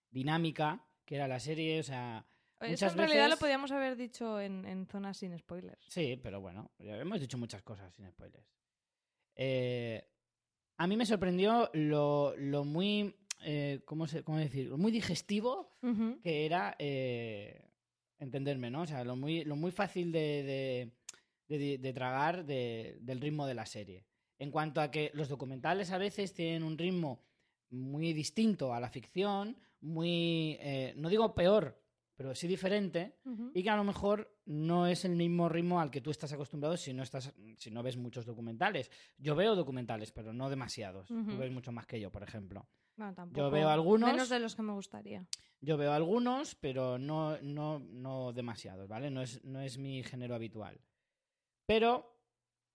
dinámica 0.10 0.86
que 1.04 1.16
era 1.16 1.28
la 1.28 1.40
serie. 1.42 1.80
O 1.82 1.84
sea, 1.84 2.26
Eso 2.62 2.88
en 2.88 2.98
realidad 2.98 3.30
lo 3.30 3.38
podíamos 3.38 3.72
haber 3.72 3.96
dicho 3.96 4.40
en, 4.42 4.66
en 4.66 4.86
zonas 4.88 5.18
sin 5.18 5.38
spoilers. 5.38 5.84
Sí, 5.88 6.20
pero 6.22 6.42
bueno, 6.42 6.72
ya 6.80 6.98
hemos 6.98 7.20
dicho 7.22 7.38
muchas 7.38 7.62
cosas 7.62 7.94
sin 7.94 8.08
spoilers. 8.10 8.46
Eh, 9.36 10.04
a 10.78 10.88
mí 10.88 10.98
me 10.98 11.06
sorprendió 11.06 11.70
lo, 11.74 12.36
lo 12.38 12.64
muy, 12.66 13.16
eh, 13.44 13.82
¿cómo, 13.86 14.08
se, 14.08 14.24
cómo 14.24 14.38
decir? 14.38 14.68
Lo 14.68 14.78
muy 14.78 14.92
digestivo 14.92 15.74
que 16.22 16.46
era 16.46 16.76
eh, 16.80 17.62
entenderme, 18.18 18.70
¿no? 18.70 18.82
O 18.82 18.86
sea, 18.86 19.04
lo 19.04 19.16
muy, 19.16 19.44
lo 19.46 19.56
muy 19.56 19.72
fácil 19.72 20.12
de, 20.12 20.92
de- 21.48 21.58
de- 21.58 21.78
de 21.78 21.94
tragar 21.94 22.46
de- 22.46 22.98
del 23.02 23.22
ritmo 23.22 23.48
de 23.48 23.54
la 23.56 23.66
serie. 23.66 24.06
En 24.38 24.52
cuanto 24.52 24.82
a 24.82 24.92
que 24.92 25.12
los 25.14 25.28
documentales 25.30 25.92
a 25.92 25.98
veces 25.98 26.34
tienen 26.34 26.64
un 26.64 26.78
ritmo 26.78 27.24
muy 27.72 28.14
distinto 28.14 28.74
a 28.74 28.80
la 28.80 28.90
ficción, 28.90 29.58
muy, 29.82 30.58
eh, 30.62 30.94
no 30.96 31.10
digo 31.10 31.34
peor, 31.36 31.82
pero 32.20 32.36
sí 32.36 32.50
diferente, 32.50 33.16
y 33.54 33.64
que 33.64 33.70
a 33.70 33.78
lo 33.78 33.86
mejor 33.86 34.30
no 34.46 34.88
es 34.88 35.06
el 35.06 35.16
mismo 35.16 35.48
ritmo 35.48 35.80
al 35.80 35.90
que 35.90 36.02
tú 36.02 36.12
estás 36.12 36.34
acostumbrado 36.34 36.76
si 36.76 36.94
no, 36.94 37.02
estás, 37.02 37.34
si 37.58 37.72
no 37.72 37.82
ves 37.82 37.96
muchos 37.96 38.26
documentales. 38.26 38.92
Yo 39.18 39.36
veo 39.38 39.56
documentales, 39.56 40.12
pero 40.12 40.34
no 40.34 40.50
demasiados. 40.50 41.08
Tú 41.08 41.38
ves 41.38 41.50
mucho 41.50 41.72
más 41.72 41.88
que 41.88 41.98
yo, 41.98 42.12
por 42.12 42.22
ejemplo. 42.24 42.68
Bueno, 42.98 43.14
tampoco- 43.14 43.50
veo 43.52 43.70
algunos. 43.70 44.12
Menos 44.12 44.28
de 44.28 44.40
los 44.42 44.54
que 44.54 44.62
me 44.64 44.74
gustaría. 44.74 45.26
Yo 45.62 45.78
veo 45.78 45.94
algunos, 45.94 46.56
pero 46.56 46.98
no, 46.98 47.38
no, 47.42 47.80
no 47.80 48.34
demasiados, 48.34 48.90
¿vale? 48.90 49.10
No 49.10 49.22
es, 49.22 49.42
no 49.46 49.62
es 49.62 49.78
mi 49.78 50.04
género 50.04 50.36
habitual. 50.36 50.82
Pero 51.68 52.20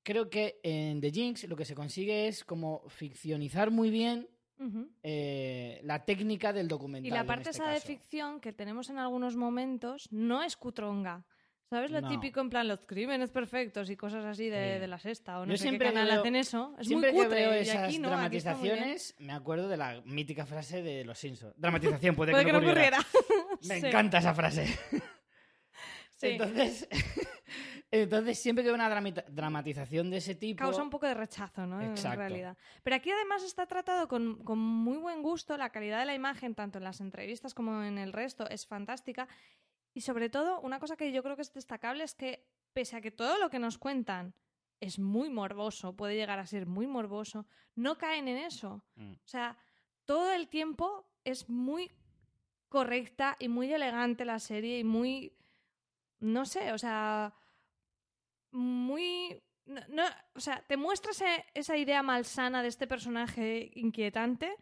creo 0.03 0.31
que 0.31 0.59
en 0.63 1.03
The 1.03 1.11
Jinx 1.11 1.45
lo 1.49 1.57
que 1.57 1.67
se 1.67 1.75
consigue 1.75 2.29
es 2.29 2.45
como 2.45 2.89
ficcionizar 2.89 3.71
muy 3.71 3.91
bien 3.91 4.27
Eh, 5.03 5.81
la 5.85 6.05
técnica 6.05 6.53
del 6.53 6.69
documental. 6.69 7.07
Y 7.07 7.11
la 7.11 7.25
parte 7.25 7.51
este 7.51 7.63
esa 7.63 7.71
de 7.73 7.81
ficción 7.81 8.41
que 8.41 8.53
tenemos 8.53 8.89
en 8.91 8.99
algunos 8.99 9.37
momentos 9.37 10.09
no 10.13 10.43
es 10.43 10.57
cutronga. 10.57 11.25
¿Sabes 11.71 11.91
lo 11.91 12.01
No. 12.03 12.09
típico 12.09 12.41
en 12.41 12.51
plan 12.51 12.69
los 12.69 12.85
crímenes 12.87 13.31
perfectos 13.31 13.89
y 13.91 13.97
cosas 13.97 14.25
así 14.27 14.49
de, 14.49 14.79
de 14.79 14.87
la 14.87 14.99
sexta 14.99 15.41
o 15.41 15.47
no 15.47 15.53
Yo 15.53 15.57
sé 15.57 15.63
siempre 15.65 15.89
qué 15.89 15.95
canal 15.95 16.09
veo- 16.11 16.21
hacen 16.21 16.37
eso? 16.37 16.75
Es 16.79 16.87
Siempre 16.87 17.11
muy 17.11 17.21
que 17.23 17.27
cutre 17.27 17.41
veo 17.47 17.57
y 17.57 17.59
esas 17.63 17.89
aquí 17.89 17.99
no, 17.99 18.09
dramatizaciones, 18.11 19.15
me 19.19 19.33
acuerdo 19.33 19.67
de 19.69 19.77
la 19.79 20.01
mítica 20.05 20.45
frase 20.47 20.83
de 20.83 21.05
los 21.05 21.19
Simpsons. 21.19 21.55
Dramatización 21.57 22.15
puede, 22.15 22.33
Puede 22.33 22.45
que, 22.45 22.49
que 22.51 22.53
no 22.53 22.61
no 22.61 22.67
ocurriera. 22.69 22.99
ocurriera. 23.01 23.59
Me 23.69 23.81
Sí. 23.81 23.87
encanta 23.87 24.19
esa 24.19 24.35
frase. 24.35 24.67
Sí. 26.17 26.27
Entonces, 26.29 26.87
entonces, 28.03 28.39
siempre 28.39 28.65
que 28.65 28.71
veo 28.71 28.75
una 28.75 28.89
dramatización 29.29 30.11
de 30.11 30.17
ese 30.17 30.35
tipo... 30.35 30.59
Causa 30.59 30.83
un 30.83 30.91
poco 30.91 31.07
de 31.07 31.15
rechazo, 31.15 31.67
¿no? 31.67 31.81
Exacto. 31.81 32.13
En 32.13 32.19
realidad. 32.19 32.57
Pero 32.83 32.97
aquí 32.97 33.11
además 33.11 33.43
está 33.43 33.67
tratado 33.67 34.09
con, 34.09 34.43
con 34.43 34.59
muy 34.59 34.99
buen 34.99 35.23
gusto. 35.23 35.57
La 35.57 35.71
calidad 35.71 36.01
de 36.01 36.07
la 36.07 36.15
imagen, 36.15 36.55
tanto 36.55 36.79
en 36.79 36.85
las 36.85 37.01
entrevistas 37.01 37.55
como 37.55 37.83
en 37.83 37.99
el 37.99 38.13
resto, 38.13 38.49
es 38.49 38.67
fantástica. 38.67 39.29
Y 39.93 40.01
sobre 40.01 40.29
todo, 40.29 40.61
una 40.61 40.81
cosa 40.81 40.97
que 40.97 41.13
yo 41.13 41.23
creo 41.23 41.37
que 41.37 41.43
es 41.43 41.53
destacable 41.53 42.05
es 42.05 42.15
que, 42.15 42.47
pese 42.73 42.97
a 42.97 43.01
que 43.01 43.13
todo 43.13 43.39
lo 43.39 43.49
que 43.49 43.61
nos 43.61 43.79
cuentan 43.79 44.35
es 44.81 44.99
muy 44.99 45.31
morboso, 45.31 45.95
puede 45.95 46.17
llegar 46.17 46.39
a 46.39 46.47
ser 46.47 46.67
muy 46.67 46.87
morboso, 46.87 47.47
no 47.77 47.97
caen 47.97 48.29
en 48.29 48.39
eso. 48.39 48.83
Mm. 48.97 49.13
O 49.13 49.29
sea, 49.29 49.57
todo 50.05 50.33
el 50.33 50.49
tiempo 50.49 51.07
es 51.23 51.49
muy 51.49 51.93
correcta 52.69 53.37
y 53.39 53.49
muy 53.49 53.73
elegante 53.73 54.25
la 54.25 54.41
serie 54.41 54.81
y 54.81 54.85
muy, 54.85 55.37
no 56.19 56.45
sé, 56.45 56.73
o 56.73 56.79
sea, 56.79 57.33
muy 58.55 59.41
no, 59.67 59.81
no- 59.89 60.05
o 60.35 60.41
sea, 60.41 60.63
te 60.67 60.77
muestra 60.77 61.13
ese- 61.13 61.45
esa 61.55 61.77
idea 61.79 62.03
malsana 62.03 62.61
de 62.63 62.69
este 62.69 62.87
personaje 62.87 63.71
inquietante, 63.75 64.55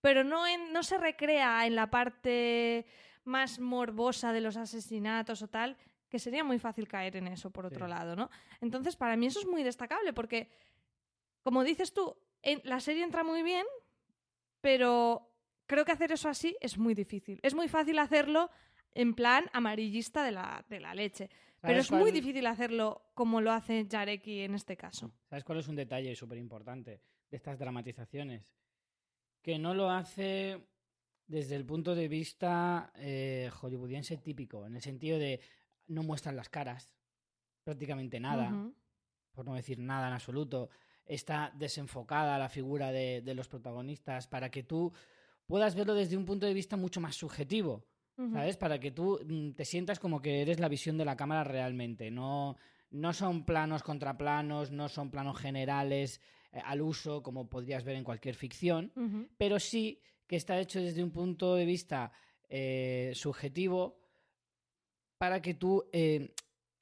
pero 0.00 0.24
no, 0.24 0.44
en- 0.48 0.72
no 0.72 0.82
se 0.82 0.98
recrea 0.98 1.64
en 1.64 1.76
la 1.76 1.88
parte 1.90 2.84
más 3.24 3.60
morbosa 3.60 4.32
de 4.32 4.40
los 4.40 4.56
asesinatos 4.56 5.42
o 5.42 5.48
tal, 5.48 5.76
que 6.08 6.18
sería 6.18 6.42
muy 6.42 6.58
fácil 6.58 6.88
caer 6.88 7.14
en 7.16 7.28
eso, 7.28 7.50
por 7.50 7.66
otro 7.66 7.86
Sí. 7.86 7.90
lado, 7.90 8.16
¿no? 8.16 8.30
Entonces, 8.60 8.96
para 8.96 9.16
mí 9.16 9.26
eso 9.26 9.38
es 9.38 9.46
muy 9.46 9.62
destacable, 9.62 10.12
porque, 10.12 10.50
como 11.44 11.62
dices 11.62 11.92
tú, 11.94 12.16
en- 12.42 12.60
la 12.64 12.80
serie 12.80 13.04
entra 13.04 13.22
muy 13.22 13.44
bien, 13.44 13.64
pero 14.60 15.30
creo 15.66 15.84
que 15.84 15.92
hacer 15.92 16.10
eso 16.12 16.28
así 16.28 16.56
es 16.60 16.78
muy 16.78 16.94
difícil. 16.94 17.38
Es 17.44 17.54
muy 17.54 17.68
fácil 17.68 17.98
hacerlo 18.00 18.50
en 18.92 19.14
plan 19.14 19.48
amarillista 19.52 20.24
de 20.24 20.32
la, 20.32 20.64
de 20.68 20.80
la 20.80 20.94
leche. 20.94 21.30
Pero 21.62 21.74
¿Sabes 21.74 21.86
es 21.86 21.92
muy 21.92 22.10
difícil 22.10 22.44
hacerlo 22.46 23.12
como 23.14 23.40
lo 23.40 23.52
hace 23.52 23.86
Jareki 23.88 24.40
en 24.40 24.54
este 24.54 24.76
caso. 24.76 25.12
¿Sabes 25.30 25.44
cuál 25.44 25.58
es 25.58 25.68
un 25.68 25.76
detalle 25.76 26.14
súper 26.16 26.38
importante 26.38 27.00
de 27.30 27.36
estas 27.36 27.56
dramatizaciones? 27.56 28.52
Que 29.40 29.60
no 29.60 29.72
lo 29.72 29.88
hace 29.88 30.66
desde 31.28 31.54
el 31.54 31.64
punto 31.64 31.94
de 31.94 32.08
vista 32.08 32.92
eh, 32.96 33.48
hollywoodiense 33.60 34.16
típico, 34.16 34.66
en 34.66 34.74
el 34.74 34.82
sentido 34.82 35.20
de 35.20 35.40
no 35.86 36.02
muestran 36.02 36.34
las 36.34 36.48
caras, 36.48 36.96
prácticamente 37.62 38.18
nada, 38.18 38.52
por 39.30 39.46
no 39.46 39.54
decir 39.54 39.78
nada 39.78 40.08
en 40.08 40.14
absoluto. 40.14 40.68
Está 41.04 41.52
desenfocada 41.54 42.38
la 42.38 42.48
figura 42.48 42.90
de, 42.90 43.22
de 43.22 43.34
los 43.36 43.46
protagonistas 43.46 44.26
para 44.26 44.50
que 44.50 44.64
tú 44.64 44.92
puedas 45.46 45.76
verlo 45.76 45.94
desde 45.94 46.16
un 46.16 46.24
punto 46.24 46.44
de 46.44 46.54
vista 46.54 46.76
mucho 46.76 47.00
más 47.00 47.14
subjetivo. 47.14 47.86
¿Sabes? 48.32 48.56
Para 48.56 48.78
que 48.78 48.90
tú 48.90 49.20
mm, 49.26 49.52
te 49.52 49.64
sientas 49.64 49.98
como 49.98 50.20
que 50.20 50.42
eres 50.42 50.60
la 50.60 50.68
visión 50.68 50.96
de 50.98 51.04
la 51.04 51.16
cámara 51.16 51.44
realmente. 51.44 52.10
No, 52.10 52.56
no 52.90 53.12
son 53.12 53.44
planos 53.44 53.82
contra 53.82 54.16
planos, 54.16 54.70
no 54.70 54.88
son 54.88 55.10
planos 55.10 55.38
generales 55.38 56.20
eh, 56.52 56.60
al 56.64 56.82
uso, 56.82 57.22
como 57.22 57.48
podrías 57.48 57.84
ver 57.84 57.96
en 57.96 58.04
cualquier 58.04 58.34
ficción, 58.34 58.92
pero 59.38 59.58
sí 59.58 60.00
que 60.26 60.36
está 60.36 60.58
hecho 60.60 60.80
desde 60.80 61.02
un 61.02 61.10
punto 61.10 61.54
de 61.54 61.64
vista 61.64 62.12
eh, 62.48 63.12
subjetivo 63.14 63.98
para 65.18 65.40
que 65.40 65.54
tú 65.54 65.88
eh, 65.92 66.34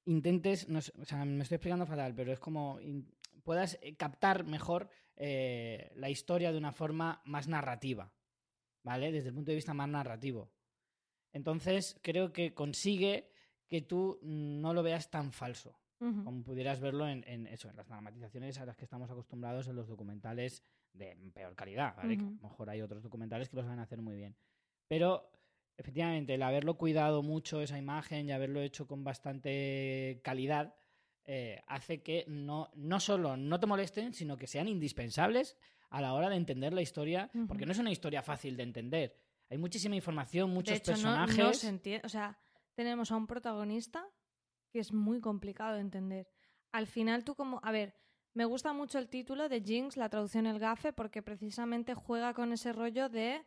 intentes, 0.06 0.68
no 0.68 0.80
sé, 0.80 0.92
o 1.00 1.04
sea, 1.04 1.24
me 1.24 1.42
estoy 1.42 1.56
explicando 1.56 1.86
fatal, 1.86 2.14
pero 2.14 2.32
es 2.32 2.40
como 2.40 2.80
in- 2.80 3.08
puedas 3.44 3.78
captar 3.96 4.44
mejor 4.44 4.88
la 5.16 6.08
historia 6.08 6.50
de 6.50 6.56
una 6.56 6.72
forma 6.72 7.20
más 7.26 7.46
narrativa, 7.46 8.10
¿vale? 8.82 9.12
Desde 9.12 9.28
el 9.28 9.34
punto 9.34 9.50
de 9.50 9.56
vista 9.56 9.74
más 9.74 9.88
narrativo. 9.88 10.50
Entonces, 11.32 11.98
creo 12.02 12.32
que 12.32 12.54
consigue 12.54 13.30
que 13.68 13.82
tú 13.82 14.18
mm, 14.22 14.60
no 14.60 14.74
lo 14.74 14.82
veas 14.82 15.10
tan 15.10 15.32
falso 15.32 15.80
como 16.24 16.42
pudieras 16.42 16.80
verlo 16.80 17.06
en, 17.06 17.22
en 17.26 17.46
eso, 17.46 17.68
en 17.68 17.76
las 17.76 17.86
dramatizaciones 17.86 18.58
a 18.58 18.64
las 18.64 18.74
que 18.76 18.84
estamos 18.84 19.10
acostumbrados 19.10 19.68
en 19.68 19.76
los 19.76 19.86
documentales 19.86 20.64
de 20.94 21.14
peor 21.34 21.54
calidad, 21.54 21.94
¿vale? 21.94 22.16
Que 22.16 22.24
a 22.24 22.26
lo 22.26 22.48
mejor 22.48 22.70
hay 22.70 22.80
otros 22.80 23.02
documentales 23.02 23.50
que 23.50 23.56
lo 23.56 23.62
saben 23.62 23.80
hacer 23.80 24.00
muy 24.00 24.16
bien. 24.16 24.34
Pero, 24.88 25.30
efectivamente, 25.76 26.34
el 26.34 26.42
haberlo 26.42 26.78
cuidado 26.78 27.22
mucho 27.22 27.60
esa 27.60 27.76
imagen 27.76 28.26
y 28.26 28.32
haberlo 28.32 28.62
hecho 28.62 28.86
con 28.86 29.04
bastante 29.04 30.20
calidad 30.24 30.74
eh, 31.26 31.60
hace 31.66 32.02
que 32.02 32.24
no, 32.26 32.70
no 32.74 32.98
solo 32.98 33.36
no 33.36 33.60
te 33.60 33.66
molesten, 33.66 34.14
sino 34.14 34.38
que 34.38 34.46
sean 34.46 34.68
indispensables 34.68 35.58
a 35.90 36.00
la 36.00 36.14
hora 36.14 36.30
de 36.30 36.36
entender 36.36 36.72
la 36.72 36.82
historia, 36.82 37.30
porque 37.46 37.66
no 37.66 37.72
es 37.72 37.78
una 37.78 37.90
historia 37.90 38.22
fácil 38.22 38.56
de 38.56 38.62
entender. 38.62 39.16
Hay 39.50 39.58
muchísima 39.58 39.96
información, 39.96 40.50
muchos 40.50 40.72
de 40.72 40.76
hecho, 40.78 40.92
no- 40.92 40.96
personajes. 40.96 41.38
No, 41.38 41.52
se 41.54 41.68
entiende. 41.68 42.06
O 42.06 42.08
sea, 42.08 42.38
tenemos 42.74 43.10
a 43.10 43.16
un 43.16 43.26
protagonista 43.26 44.06
que 44.72 44.78
es 44.78 44.92
muy 44.92 45.20
complicado 45.20 45.74
de 45.74 45.80
entender. 45.80 46.28
Al 46.72 46.86
final, 46.86 47.24
tú 47.24 47.34
como. 47.34 47.60
A 47.64 47.72
ver, 47.72 47.94
me 48.32 48.44
gusta 48.44 48.72
mucho 48.72 48.98
el 48.98 49.08
título 49.08 49.48
de 49.48 49.60
Jinx, 49.60 49.96
la 49.96 50.08
traducción 50.08 50.46
El 50.46 50.60
Gafe, 50.60 50.92
porque 50.92 51.20
precisamente 51.20 51.94
juega 51.94 52.32
con 52.32 52.52
ese 52.52 52.72
rollo 52.72 53.08
de. 53.08 53.44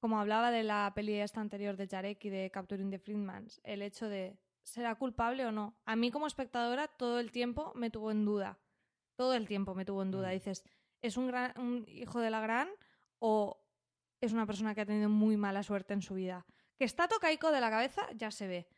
Como 0.00 0.20
hablaba 0.20 0.52
de 0.52 0.62
la 0.62 0.92
peli 0.94 1.14
esta 1.14 1.40
anterior 1.40 1.76
de 1.76 1.88
Jareki 1.88 2.28
de 2.30 2.50
Capturing 2.50 2.90
the 2.90 2.98
Friedmans, 2.98 3.60
el 3.64 3.82
hecho 3.82 4.08
de. 4.08 4.38
¿Será 4.62 4.94
culpable 4.96 5.46
o 5.46 5.50
no? 5.52 5.78
A 5.86 5.96
mí, 5.96 6.10
como 6.10 6.26
espectadora, 6.26 6.86
todo 6.88 7.18
el 7.18 7.32
tiempo 7.32 7.72
me 7.74 7.88
tuvo 7.90 8.10
en 8.10 8.26
duda. 8.26 8.58
Todo 9.16 9.32
el 9.34 9.48
tiempo 9.48 9.74
me 9.74 9.86
tuvo 9.86 10.02
en 10.02 10.10
duda. 10.10 10.28
Mm. 10.28 10.32
Dices, 10.32 10.64
¿es 11.00 11.16
un, 11.16 11.26
gran, 11.28 11.58
un 11.58 11.86
hijo 11.88 12.20
de 12.20 12.28
la 12.28 12.40
gran 12.40 12.68
o 13.18 13.64
es 14.20 14.32
una 14.32 14.46
persona 14.46 14.74
que 14.74 14.80
ha 14.82 14.86
tenido 14.86 15.08
muy 15.08 15.36
mala 15.36 15.62
suerte 15.62 15.94
en 15.94 16.02
su 16.02 16.14
vida. 16.14 16.44
Que 16.76 16.84
está 16.84 17.08
tocaico 17.08 17.50
de 17.50 17.60
la 17.60 17.70
cabeza, 17.70 18.02
ya 18.14 18.30
se 18.30 18.46
ve. 18.46 18.68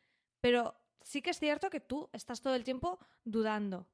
Pero 0.40 0.74
sí 1.02 1.22
que 1.22 1.30
es 1.30 1.38
cierto 1.38 1.70
que 1.70 1.80
tú 1.80 2.08
estás 2.12 2.40
todo 2.40 2.54
el 2.54 2.64
tiempo 2.64 2.98
dudando. 3.24 3.86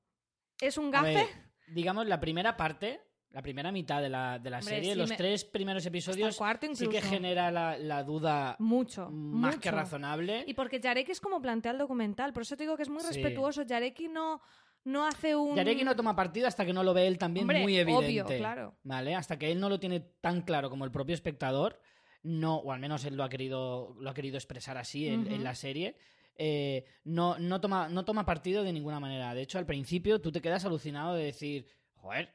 ¿Es 0.61 0.79
un 0.79 0.91
gafe? 0.91 1.15
ver, 1.15 1.27
digamos, 1.69 2.07
la 2.07 2.19
primera 2.21 2.57
parte, 2.57 3.01
la 3.31 3.43
primera 3.43 3.71
mitad 3.73 4.01
de 4.01 4.09
la, 4.09 4.39
de 4.39 4.49
la 4.51 4.59
Hombre, 4.59 4.75
serie, 4.77 4.97
los 4.97 5.11
me- 5.11 5.17
tres 5.17 5.45
primeros 5.45 5.85
episodios, 5.85 6.39
sí 6.75 6.89
que 6.89 7.03
genera 7.03 7.51
la, 7.51 7.77
la 7.77 8.03
duda 8.05 8.57
Mucho. 8.59 9.11
más 9.11 9.59
que 9.59 9.71
razonable. 9.71 10.45
Y 10.47 10.55
porque 10.55 10.81
Yareki 10.81 11.13
es 11.13 11.21
como 11.21 11.43
plantea 11.43 11.73
el 11.73 11.79
documental. 11.79 12.33
Por 12.33 12.43
eso 12.43 12.57
te 12.57 12.63
digo 12.63 12.77
que 12.77 12.85
es 12.85 12.89
muy 12.89 13.01
Sí. 13.03 13.09
respetuoso. 13.09 13.63
Yareki 13.63 14.09
no, 14.09 14.41
no 14.87 15.05
hace 15.05 15.35
un... 15.35 15.57
Yareki 15.57 15.85
no 15.85 15.97
toma 15.97 16.15
partido 16.15 16.47
hasta 16.47 16.65
que 16.65 16.73
no 16.73 16.83
lo 16.83 16.95
ve 16.95 17.07
él 17.07 17.19
también 17.19 17.43
Hombre, 17.45 17.61
muy 17.61 17.77
evidente. 17.77 18.07
obvio, 18.07 18.25
claro. 18.25 18.77
¿Vale? 18.85 19.15
Hasta 19.15 19.39
que 19.39 19.51
él 19.51 19.59
no 19.59 19.69
lo 19.69 19.81
tiene 19.81 20.01
tan 20.01 20.43
claro 20.43 20.71
como 20.71 20.85
el 20.85 20.93
propio 20.93 21.15
espectador, 21.15 21.81
no, 22.23 22.57
o 22.57 22.73
al 22.73 22.79
menos 22.81 23.05
él 23.05 23.17
lo 23.17 23.25
ha 23.25 23.29
querido, 23.29 23.97
lo 23.99 24.09
ha 24.09 24.15
querido 24.15 24.37
expresar 24.37 24.79
así 24.79 25.09
en, 25.09 25.43
la 25.43 25.55
serie. 25.55 25.97
eh, 26.37 26.85
no, 27.05 27.39
no, 27.39 27.61
toma, 27.61 27.89
no 27.89 28.05
toma 28.05 28.25
partido 28.25 28.63
de 28.63 28.73
ninguna 28.73 29.01
manera. 29.01 29.35
De 29.35 29.43
hecho, 29.43 29.59
al 29.59 29.67
principio 29.67 30.21
tú 30.21 30.31
te 30.31 30.41
quedas 30.41 30.65
alucinado 30.65 31.15
de 31.15 31.25
decir, 31.25 31.67
joder, 31.95 32.35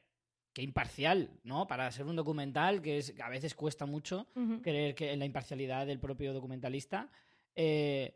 qué 0.52 0.60
imparcial, 0.62 1.30
¿no? 1.44 1.66
Para 1.66 1.90
ser 1.90 2.04
un 2.04 2.16
documental 2.16 2.82
que 2.82 2.98
es, 2.98 3.12
que 3.12 3.22
a 3.22 3.30
veces 3.30 3.54
cuesta 3.54 3.86
mucho 3.86 4.28
creer 4.62 4.94
que 4.94 5.12
en 5.12 5.18
la 5.20 5.24
imparcialidad 5.24 5.86
del 5.86 5.98
propio 6.00 6.32
documentalista. 6.34 7.10
eh, 7.54 8.14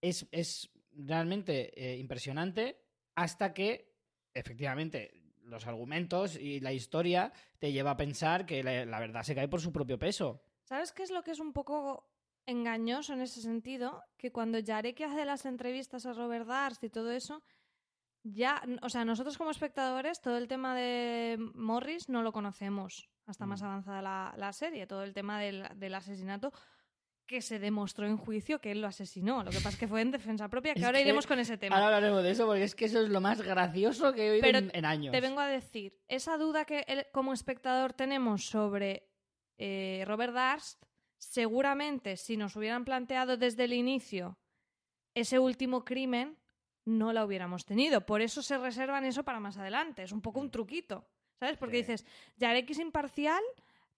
es, 0.00 0.28
es 0.30 0.70
realmente 0.92 1.72
eh, 1.74 1.98
impresionante 1.98 2.87
hasta 3.18 3.52
que, 3.52 3.96
efectivamente, 4.32 5.10
los 5.42 5.66
argumentos 5.66 6.36
y 6.36 6.60
la 6.60 6.72
historia 6.72 7.32
te 7.58 7.72
lleva 7.72 7.90
a 7.92 7.96
pensar 7.96 8.46
que 8.46 8.62
la, 8.62 8.84
la 8.84 9.00
verdad 9.00 9.24
se 9.24 9.34
cae 9.34 9.48
por 9.48 9.60
su 9.60 9.72
propio 9.72 9.98
peso. 9.98 10.40
¿Sabes 10.62 10.92
qué 10.92 11.02
es 11.02 11.10
lo 11.10 11.22
que 11.24 11.32
es 11.32 11.40
un 11.40 11.52
poco 11.52 12.08
engañoso 12.46 13.12
en 13.14 13.20
ese 13.20 13.40
sentido? 13.42 14.04
Que 14.16 14.30
cuando 14.30 14.60
Yareki 14.60 15.02
hace 15.02 15.24
las 15.24 15.46
entrevistas 15.46 16.06
a 16.06 16.12
Robert 16.12 16.46
Darst 16.46 16.84
y 16.84 16.90
todo 16.90 17.10
eso, 17.10 17.42
ya, 18.22 18.62
o 18.82 18.88
sea, 18.88 19.04
nosotros 19.04 19.36
como 19.36 19.50
espectadores, 19.50 20.20
todo 20.20 20.36
el 20.38 20.46
tema 20.46 20.76
de 20.76 21.38
Morris 21.54 22.08
no 22.08 22.22
lo 22.22 22.30
conocemos 22.32 23.08
hasta 23.26 23.46
más 23.46 23.62
Mm. 23.62 23.64
avanzada 23.64 24.02
la, 24.02 24.34
la 24.36 24.52
serie. 24.52 24.86
Todo 24.86 25.02
el 25.02 25.12
tema 25.12 25.40
del, 25.40 25.66
del 25.76 25.94
asesinato 25.94 26.52
que 27.28 27.40
se 27.42 27.60
demostró 27.60 28.06
en 28.06 28.16
juicio 28.16 28.60
que 28.60 28.72
él 28.72 28.80
lo 28.80 28.88
asesinó. 28.88 29.44
Lo 29.44 29.50
que 29.50 29.58
pasa 29.58 29.68
es 29.70 29.76
que 29.76 29.86
fue 29.86 30.00
en 30.00 30.10
defensa 30.10 30.48
propia, 30.48 30.72
que 30.74 30.80
Es 30.80 30.84
ahora 30.86 30.98
que 30.98 31.04
iremos 31.04 31.26
con 31.28 31.38
ese 31.38 31.56
tema. 31.58 31.76
Ahora 31.76 31.86
hablaremos 31.96 32.24
de 32.24 32.30
eso 32.32 32.46
porque 32.46 32.64
es 32.64 32.74
que 32.74 32.86
eso 32.86 33.00
es 33.02 33.08
lo 33.10 33.20
más 33.20 33.40
gracioso 33.42 34.12
que 34.12 34.26
he 34.26 34.30
oído 34.32 34.42
Pero 34.42 34.58
en, 34.58 34.70
en 34.74 34.84
años. 34.84 35.12
Te 35.12 35.20
vengo 35.20 35.38
a 35.40 35.46
decir, 35.46 35.96
esa 36.08 36.36
duda 36.38 36.64
que 36.64 36.84
el- 36.88 37.06
como 37.12 37.32
espectador 37.32 37.92
tenemos 37.92 38.46
sobre 38.46 39.08
eh, 39.58 40.02
Robert 40.06 40.32
Darst, 40.34 40.82
seguramente 41.18 42.16
si 42.16 42.36
nos 42.36 42.56
hubieran 42.56 42.84
planteado 42.84 43.36
desde 43.36 43.64
el 43.64 43.72
inicio 43.74 44.38
ese 45.14 45.38
último 45.38 45.84
crimen, 45.84 46.36
no 46.84 47.12
la 47.12 47.24
hubiéramos 47.24 47.66
tenido. 47.66 48.06
Por 48.06 48.22
eso 48.22 48.40
se 48.42 48.56
reservan 48.56 49.04
eso 49.04 49.22
para 49.24 49.38
más 49.40 49.56
adelante. 49.58 50.02
Es 50.02 50.12
un 50.12 50.22
poco 50.22 50.40
un 50.40 50.50
truquito, 50.50 51.06
¿sabes? 51.38 51.56
Porque 51.58 51.76
Sí. 51.76 51.82
dices, 51.82 52.06
Yareki 52.38 52.72
es 52.72 52.78
imparcial, 52.78 53.42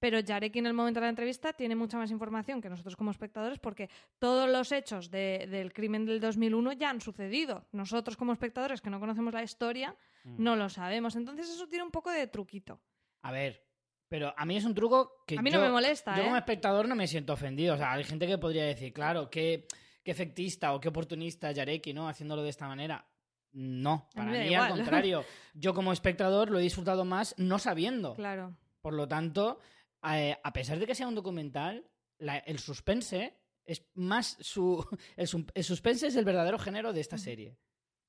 pero 0.01 0.19
Yareki 0.19 0.59
en 0.59 0.67
el 0.67 0.73
momento 0.75 0.99
de 0.99 1.05
la 1.07 1.11
entrevista 1.11 1.53
tiene 1.53 1.77
mucha 1.77 1.99
más 1.99 2.11
información 2.11 2.61
que 2.61 2.69
nosotros 2.69 2.97
como 2.97 3.11
espectadores 3.13 3.59
porque 3.59 3.89
todos 4.19 4.49
los 4.51 4.73
hechos 4.73 5.11
de- 5.11 5.47
del 5.49 5.73
crimen 5.73 6.07
del 6.07 6.19
2001 6.21 6.73
ya 6.73 6.91
han 6.91 7.01
sucedido. 7.01 7.67
Nosotros 7.73 8.17
como 8.17 8.33
espectadores 8.33 8.81
que 8.81 8.91
no 8.91 8.99
conocemos 8.99 9.33
la 9.35 9.43
historia 9.43 9.95
Mm. 10.25 10.43
no 10.43 10.57
lo 10.57 10.69
sabemos. 10.69 11.15
Entonces 11.17 11.49
eso 11.49 11.69
tiene 11.69 11.85
un 11.85 11.91
poco 11.91 12.11
de 12.11 12.27
truquito. 12.27 12.81
A 13.23 13.31
ver, 13.31 13.63
pero 14.09 14.35
a 14.37 14.45
mí 14.47 14.57
es 14.57 14.65
un 14.65 14.75
truco 14.75 15.23
que 15.27 15.39
A 15.39 15.43
mí 15.43 15.51
yo, 15.51 15.59
no 15.59 15.65
me 15.67 15.71
molesta, 15.71 16.17
yo 16.17 16.23
¿eh? 16.23 16.25
como 16.25 16.37
espectador 16.37 16.89
no 16.89 16.95
me 16.97 17.07
siento 17.07 17.33
ofendido. 17.35 17.75
O 17.75 17.77
sea, 17.77 17.93
hay 17.93 18.03
gente 18.05 18.27
que 18.27 18.39
podría 18.39 18.65
decir, 18.65 18.93
claro, 18.93 19.31
qué, 19.31 19.67
qué 20.03 20.11
efectista 20.11 20.73
o 20.75 20.81
qué 20.81 20.89
oportunista 20.89 21.53
Yareki, 21.53 21.93
¿no? 21.93 22.09
Haciéndolo 22.09 22.43
de 22.43 22.49
esta 22.51 22.67
manera. 22.67 23.07
No, 23.53 24.09
mí 24.15 24.17
para 24.17 24.33
da 24.33 24.45
mí, 24.45 24.55
al 24.55 24.71
contrario. 24.77 25.25
Yo 25.55 25.75
como 25.75 25.93
espectador 25.93 26.51
lo 26.51 26.59
he 26.59 26.63
disfrutado 26.63 27.05
más 27.05 27.35
no 27.39 27.59
sabiendo. 27.59 28.15
Claro. 28.15 28.57
Por 28.81 28.95
lo 28.95 29.07
tanto, 29.09 29.61
eh, 30.05 30.37
a 30.43 30.53
pesar 30.53 30.79
de 30.79 30.87
que 30.87 30.95
sea 30.95 31.09
un 31.09 31.15
documental, 31.15 31.87
la- 32.19 32.39
el 32.39 32.59
suspense 32.59 33.35
es 33.65 33.85
más 33.95 34.37
su. 34.41 34.85
El, 35.17 35.27
su- 35.29 35.47
el 35.55 35.65
suspense 35.65 36.07
es 36.09 36.17
el 36.17 36.25
verdadero 36.25 36.59
género 36.59 36.93
de 36.93 37.01
esta 37.01 37.19
serie. 37.19 37.57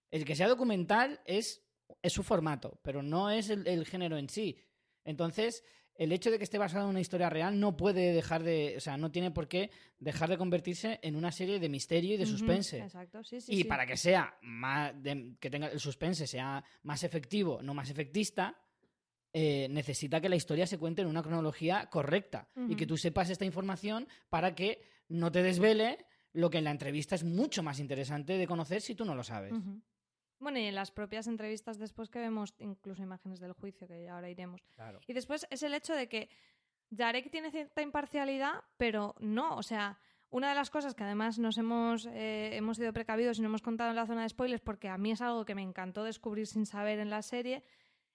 El 0.10 0.26
que 0.26 0.36
sea 0.36 0.48
documental 0.48 1.22
es, 1.26 1.64
es 2.02 2.12
su 2.14 2.24
formato, 2.24 2.80
pero 2.84 3.02
no 3.04 3.30
es 3.30 3.50
el, 3.50 3.66
el 3.68 3.86
género 3.86 4.18
en 4.18 4.28
sí. 4.30 4.58
Entonces, 5.06 5.64
el 5.96 6.12
hecho 6.12 6.32
de 6.32 6.38
que 6.38 6.44
esté 6.44 6.58
basado 6.58 6.86
en 6.86 6.90
una 6.92 7.00
historia 7.02 7.30
real 7.30 7.60
no 7.60 7.78
puede 7.78 8.12
dejar 8.14 8.44
de, 8.44 8.76
o 8.78 8.80
sea, 8.80 8.98
no 8.98 9.12
tiene 9.12 9.32
por 9.32 9.48
qué 9.48 9.70
dejar 10.00 10.30
de 10.30 10.38
convertirse 10.38 11.00
en 11.04 11.16
una 11.16 11.32
serie 11.32 11.60
de 11.60 11.70
misterio 11.70 12.16
y 12.16 12.18
de 12.18 12.26
suspense. 12.26 12.80
Exacto, 12.80 13.24
sí, 13.24 13.40
sí. 13.42 13.54
y 13.54 13.58
sí. 13.58 13.64
para 13.66 13.86
que 13.86 13.98
sea 13.98 14.38
más, 14.42 14.94
de- 15.02 15.36
que 15.40 15.50
tenga 15.50 15.68
el 15.68 15.80
suspense 15.80 16.28
sea 16.28 16.64
más 16.84 17.04
efectivo, 17.04 17.62
no 17.62 17.74
más 17.74 17.90
efectista, 17.90 18.58
eh, 19.34 19.68
necesita 19.70 20.20
que 20.20 20.30
la 20.30 20.36
historia 20.36 20.68
se 20.68 20.78
cuente 20.78 21.02
en 21.02 21.08
una 21.08 21.24
cronología 21.24 21.90
correcta 21.90 22.50
y 22.68 22.76
que 22.76 22.86
tú 22.86 22.98
sepas 22.98 23.30
esta 23.30 23.46
información 23.46 24.08
para 24.30 24.56
que 24.56 24.82
no 25.08 25.32
te 25.32 25.42
desvele 25.42 26.06
lo 26.34 26.50
que 26.50 26.58
en 26.58 26.66
la 26.66 26.72
entrevista 26.72 27.16
es 27.16 27.24
mucho 27.24 27.64
más 27.64 27.80
interesante 27.80 28.38
de 28.38 28.48
conocer 28.48 28.82
si 28.82 28.96
tú 28.96 29.06
no 29.06 29.16
lo 29.16 29.24
sabes. 29.24 29.54
Bueno, 30.40 30.60
y 30.60 30.64
en 30.64 30.76
las 30.76 30.92
propias 30.92 31.28
entrevistas 31.28 31.78
después 31.78 32.10
que 32.10 32.20
vemos 32.20 32.56
incluso 32.60 33.04
imágenes 33.04 33.40
del 33.40 33.54
juicio, 33.54 33.88
que 33.88 34.10
ahora 34.10 34.30
iremos. 34.30 34.62
Claro. 34.76 35.00
Y 35.08 35.14
después 35.14 35.46
es 35.50 35.62
el 35.64 35.74
hecho 35.74 35.94
de 35.94 36.10
que 36.10 36.30
Jarek 36.96 37.30
tiene 37.30 37.52
cierta 37.52 37.82
imparcialidad, 37.82 38.64
pero 38.78 39.16
no, 39.20 39.56
o 39.56 39.64
sea, 39.64 40.00
una 40.30 40.50
de 40.50 40.56
las 40.56 40.70
cosas 40.70 40.96
que 40.96 41.04
además 41.04 41.40
nos 41.40 41.58
hemos, 41.58 42.06
eh, 42.08 42.56
hemos 42.56 42.78
sido 42.78 42.92
precavidos 42.94 43.38
y 43.38 43.42
no 43.42 43.50
hemos 43.50 43.62
contado 43.62 43.92
en 43.92 43.96
la 43.96 44.08
zona 44.08 44.24
de 44.24 44.30
spoilers, 44.30 44.62
porque 44.62 44.90
a 44.90 44.98
mí 44.98 45.12
es 45.12 45.22
algo 45.22 45.46
que 45.46 45.56
me 45.56 45.62
encantó 45.62 46.04
descubrir 46.04 46.48
sin 46.48 46.66
saber 46.66 47.00
en 47.00 47.10
la 47.10 47.22
serie, 47.22 47.64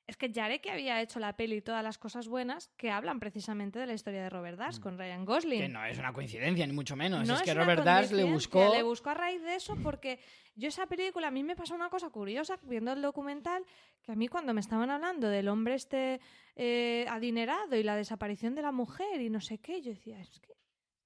es 0.07 0.17
que 0.17 0.33
Jarek 0.33 0.69
había 0.69 1.03
hecho 1.03 1.19
la 1.19 1.37
peli 1.37 1.57
y 1.57 1.61
todas 1.63 1.83
las 1.83 1.99
cosas 1.99 2.29
buenas 2.29 2.69
que 2.77 2.91
hablan 2.91 3.19
precisamente 3.19 3.79
de 3.79 3.87
la 3.87 3.95
historia 3.95 4.23
de 4.23 4.31
Robert 4.31 4.57
Dash 4.57 4.79
con 4.79 4.97
Ryan 4.99 5.25
Gosling. 5.25 5.59
Mm. 5.59 5.63
Que 5.63 5.69
no 5.69 5.85
es 5.85 5.99
una 5.99 6.13
coincidencia, 6.13 6.67
ni 6.67 6.73
mucho 6.73 6.95
menos. 6.95 7.27
No 7.27 7.35
es 7.35 7.43
que 7.43 7.55
Robert 7.55 7.83
Dash 7.83 8.13
le 8.13 8.25
buscó. 8.25 8.73
Le 8.73 8.85
buscó 8.85 9.11
a 9.11 9.15
raíz 9.15 9.43
de 9.43 9.57
eso 9.57 9.77
porque 9.83 10.21
yo 10.55 10.69
esa 10.69 10.87
película, 10.87 11.29
a 11.29 11.31
mí 11.33 11.43
me 11.43 11.57
pasó 11.57 11.75
una 11.75 11.91
cosa 11.91 12.11
curiosa 12.11 12.59
viendo 12.63 12.93
el 12.93 13.03
documental, 13.03 13.65
que 14.03 14.13
a 14.13 14.15
mí 14.15 14.29
cuando 14.29 14.55
me 14.55 14.61
estaban 14.61 14.91
hablando 14.91 15.29
del 15.29 15.49
hombre 15.49 15.75
este 15.75 16.21
eh, 16.55 17.05
adinerado 17.09 17.75
y 17.75 17.83
la 17.83 17.97
desaparición 17.97 18.55
de 18.55 18.63
la 18.63 18.73
mujer 18.73 19.21
y 19.21 19.29
no 19.29 19.41
sé 19.41 19.59
qué, 19.59 19.83
yo 19.83 19.91
decía, 19.91 20.21
es 20.21 20.39
que 20.39 20.55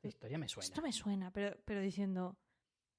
La 0.03 0.09
historia 0.09 0.37
me 0.37 0.47
suena. 0.47 0.65
esto 0.65 0.83
me 0.83 0.93
suena, 0.93 1.31
pero, 1.31 1.57
pero 1.65 1.81
diciendo, 1.81 2.37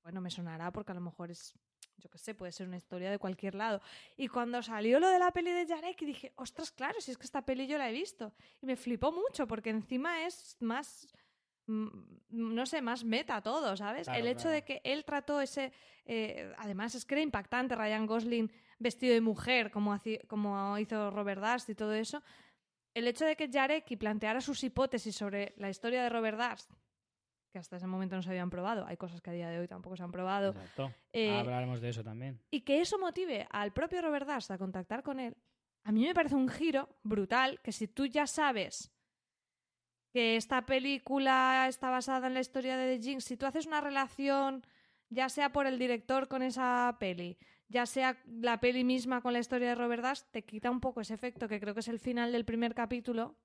bueno, 0.02 0.20
me 0.20 0.32
sonará 0.32 0.72
porque 0.72 0.94
a 0.94 0.96
lo 0.96 1.02
mejor 1.02 1.30
es, 1.30 1.54
yo 2.02 2.10
qué 2.10 2.18
sé, 2.18 2.34
puede 2.34 2.52
ser 2.52 2.68
una 2.68 2.78
historia 2.78 3.12
de 3.12 3.20
cualquier 3.20 3.56
lado. 3.56 3.82
Y 4.18 4.28
cuando 4.28 4.62
salió 4.62 5.00
lo 5.00 5.10
de 5.10 5.20
la 5.20 5.32
peli 5.32 5.52
de 5.52 5.68
Jarek, 5.68 6.00
dije, 6.02 6.34
ostras, 6.36 6.72
claro, 6.72 7.00
si 7.00 7.12
es 7.12 7.18
que 7.18 7.26
esta 7.26 7.46
peli 7.46 7.68
yo 7.68 7.78
la 7.78 7.90
he 7.90 7.94
visto. 7.94 8.34
Y 8.62 8.66
me 8.66 8.76
flipó 8.76 9.12
mucho 9.12 9.48
porque 9.48 9.70
encima 9.70 10.26
es 10.26 10.58
más, 10.60 11.08
mm, 11.68 11.88
no 12.30 12.66
sé, 12.66 12.82
más 12.82 13.04
meta 13.04 13.42
todo, 13.42 13.78
¿sabes? 13.78 14.08
Claro, 14.08 14.20
El 14.20 14.28
hecho 14.28 14.44
claro. 14.44 14.56
de 14.56 14.64
que 14.64 14.82
él 14.84 15.06
trató 15.06 15.40
ese, 15.40 15.72
eh, 16.06 16.52
además 16.58 16.96
es 16.96 17.06
que 17.06 17.16
era 17.16 17.22
impactante 17.22 17.76
Ryan 17.76 18.06
Gosling 18.06 18.52
vestido 18.80 19.14
de 19.14 19.22
mujer, 19.22 19.70
como, 19.72 20.00
como 20.28 20.78
hizo 20.80 21.12
Robert 21.12 21.42
Dust 21.42 21.70
y 21.70 21.76
todo 21.76 21.94
eso. 21.94 22.24
El 22.94 23.08
hecho 23.08 23.26
de 23.26 23.36
que 23.36 23.50
Jarecki 23.50 23.96
planteara 23.96 24.42
sus 24.42 24.64
hipótesis 24.64 25.16
sobre 25.16 25.54
la 25.58 25.70
historia 25.70 26.04
de 26.04 26.10
Robert 26.10 26.38
Dust, 26.38 26.72
que 27.52 27.60
hasta 27.60 27.76
ese 27.78 27.86
momento 27.88 28.16
no 28.16 28.22
se 28.22 28.30
habían 28.30 28.50
probado, 28.50 28.86
hay 28.88 28.98
cosas 28.98 29.22
que 29.22 29.30
a 29.30 29.34
día 29.34 29.50
de 29.50 29.60
hoy 29.60 29.68
tampoco 29.68 29.96
se 29.98 30.04
han 30.04 30.12
probado, 30.12 30.52
Exacto. 30.52 30.94
eh, 31.14 31.38
Hablaremos 31.38 31.82
de 31.82 31.90
eso 31.90 32.04
también. 32.04 32.40
y 32.50 32.62
que 32.62 32.82
eso 32.82 32.98
motive 32.98 33.48
al 33.52 33.72
propio 33.74 34.02
Robert 34.02 34.28
Dust 34.28 34.52
a 34.52 34.58
contactar 34.58 35.04
con 35.04 35.20
él, 35.20 35.36
a 35.84 35.92
mí 35.92 36.06
me 36.06 36.14
parece 36.14 36.36
un 36.36 36.48
giro 36.48 36.88
brutal 37.04 37.60
que 37.62 37.72
si 37.72 37.88
tú 37.88 38.06
ya 38.06 38.26
sabes 38.28 38.92
que 40.14 40.36
esta 40.36 40.66
película 40.66 41.66
está 41.68 41.90
basada 41.90 42.28
en 42.28 42.34
la 42.34 42.40
historia 42.42 42.76
de 42.78 42.98
The 42.98 43.04
Jinx, 43.04 43.24
si 43.24 43.38
tú 43.38 43.46
haces 43.46 43.66
una 43.66 43.80
relación, 43.82 44.66
ya 45.10 45.30
sea 45.30 45.52
por 45.52 45.66
el 45.68 45.80
director 45.80 46.28
con 46.28 46.42
esa 46.44 46.96
peli, 47.00 47.38
ya 47.70 47.86
sea 47.86 48.18
la 48.26 48.60
peli 48.60 48.84
misma 48.84 49.22
con 49.22 49.32
la 49.34 49.40
historia 49.40 49.70
de 49.70 49.76
Robert 49.76 50.04
Dust, 50.04 50.28
te 50.32 50.44
quita 50.44 50.70
un 50.70 50.82
poco 50.82 51.00
ese 51.02 51.14
efecto 51.14 51.48
que 51.48 51.60
creo 51.62 51.74
que 51.74 51.80
es 51.80 51.88
el 51.88 52.00
final 52.00 52.32
del 52.34 52.44
primer 52.46 52.76
capítulo, 52.76 53.36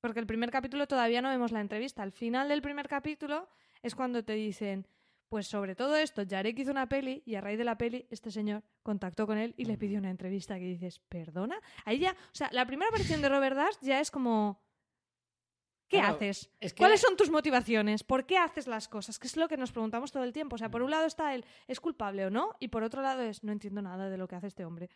porque 0.00 0.20
el 0.20 0.26
primer 0.26 0.50
capítulo 0.50 0.86
todavía 0.86 1.22
no 1.22 1.28
vemos 1.30 1.52
la 1.52 1.60
entrevista. 1.60 2.02
Al 2.02 2.12
final 2.12 2.48
del 2.48 2.62
primer 2.62 2.88
capítulo 2.88 3.48
es 3.82 3.94
cuando 3.94 4.24
te 4.24 4.34
dicen, 4.34 4.86
pues 5.28 5.48
sobre 5.48 5.74
todo 5.74 5.96
esto, 5.96 6.22
Jarek 6.28 6.58
hizo 6.58 6.70
una 6.70 6.88
peli 6.88 7.22
y 7.26 7.34
a 7.34 7.40
raíz 7.40 7.58
de 7.58 7.64
la 7.64 7.76
peli 7.76 8.06
este 8.10 8.30
señor 8.30 8.62
contactó 8.82 9.26
con 9.26 9.38
él 9.38 9.54
y 9.56 9.64
le 9.64 9.76
pidió 9.76 9.98
una 9.98 10.10
entrevista 10.10 10.54
que 10.58 10.64
dices, 10.66 11.00
¿perdona? 11.08 11.60
Ahí 11.84 11.98
ya, 11.98 12.12
o 12.12 12.34
sea, 12.34 12.48
la 12.52 12.64
primera 12.66 12.88
aparición 12.88 13.20
de 13.22 13.28
Robert 13.28 13.56
Dust 13.56 13.82
ya 13.82 14.00
es 14.00 14.10
como... 14.10 14.64
¿Qué 15.88 15.98
Claro, 15.98 16.16
haces? 16.16 16.50
es 16.58 16.74
que- 16.74 16.78
¿Cuáles 16.78 17.00
son 17.00 17.16
tus 17.16 17.30
motivaciones? 17.30 18.02
¿Por 18.02 18.26
qué 18.26 18.38
haces 18.38 18.66
las 18.66 18.88
cosas? 18.88 19.20
Que 19.20 19.28
es 19.28 19.36
lo 19.36 19.46
que 19.46 19.56
nos 19.56 19.70
preguntamos 19.70 20.10
todo 20.10 20.24
el 20.24 20.32
tiempo. 20.32 20.56
O 20.56 20.58
sea, 20.58 20.68
por 20.68 20.82
un 20.82 20.90
lado 20.90 21.06
está 21.06 21.32
el 21.32 21.44
¿es 21.68 21.78
culpable 21.78 22.26
o 22.26 22.30
no? 22.30 22.56
Y 22.58 22.68
por 22.68 22.82
otro 22.82 23.02
lado 23.02 23.22
es 23.22 23.44
no 23.44 23.52
entiendo 23.52 23.80
nada 23.82 24.10
de 24.10 24.16
lo 24.16 24.26
que 24.26 24.34
hace 24.34 24.48
este 24.48 24.64
hombre. 24.64 24.90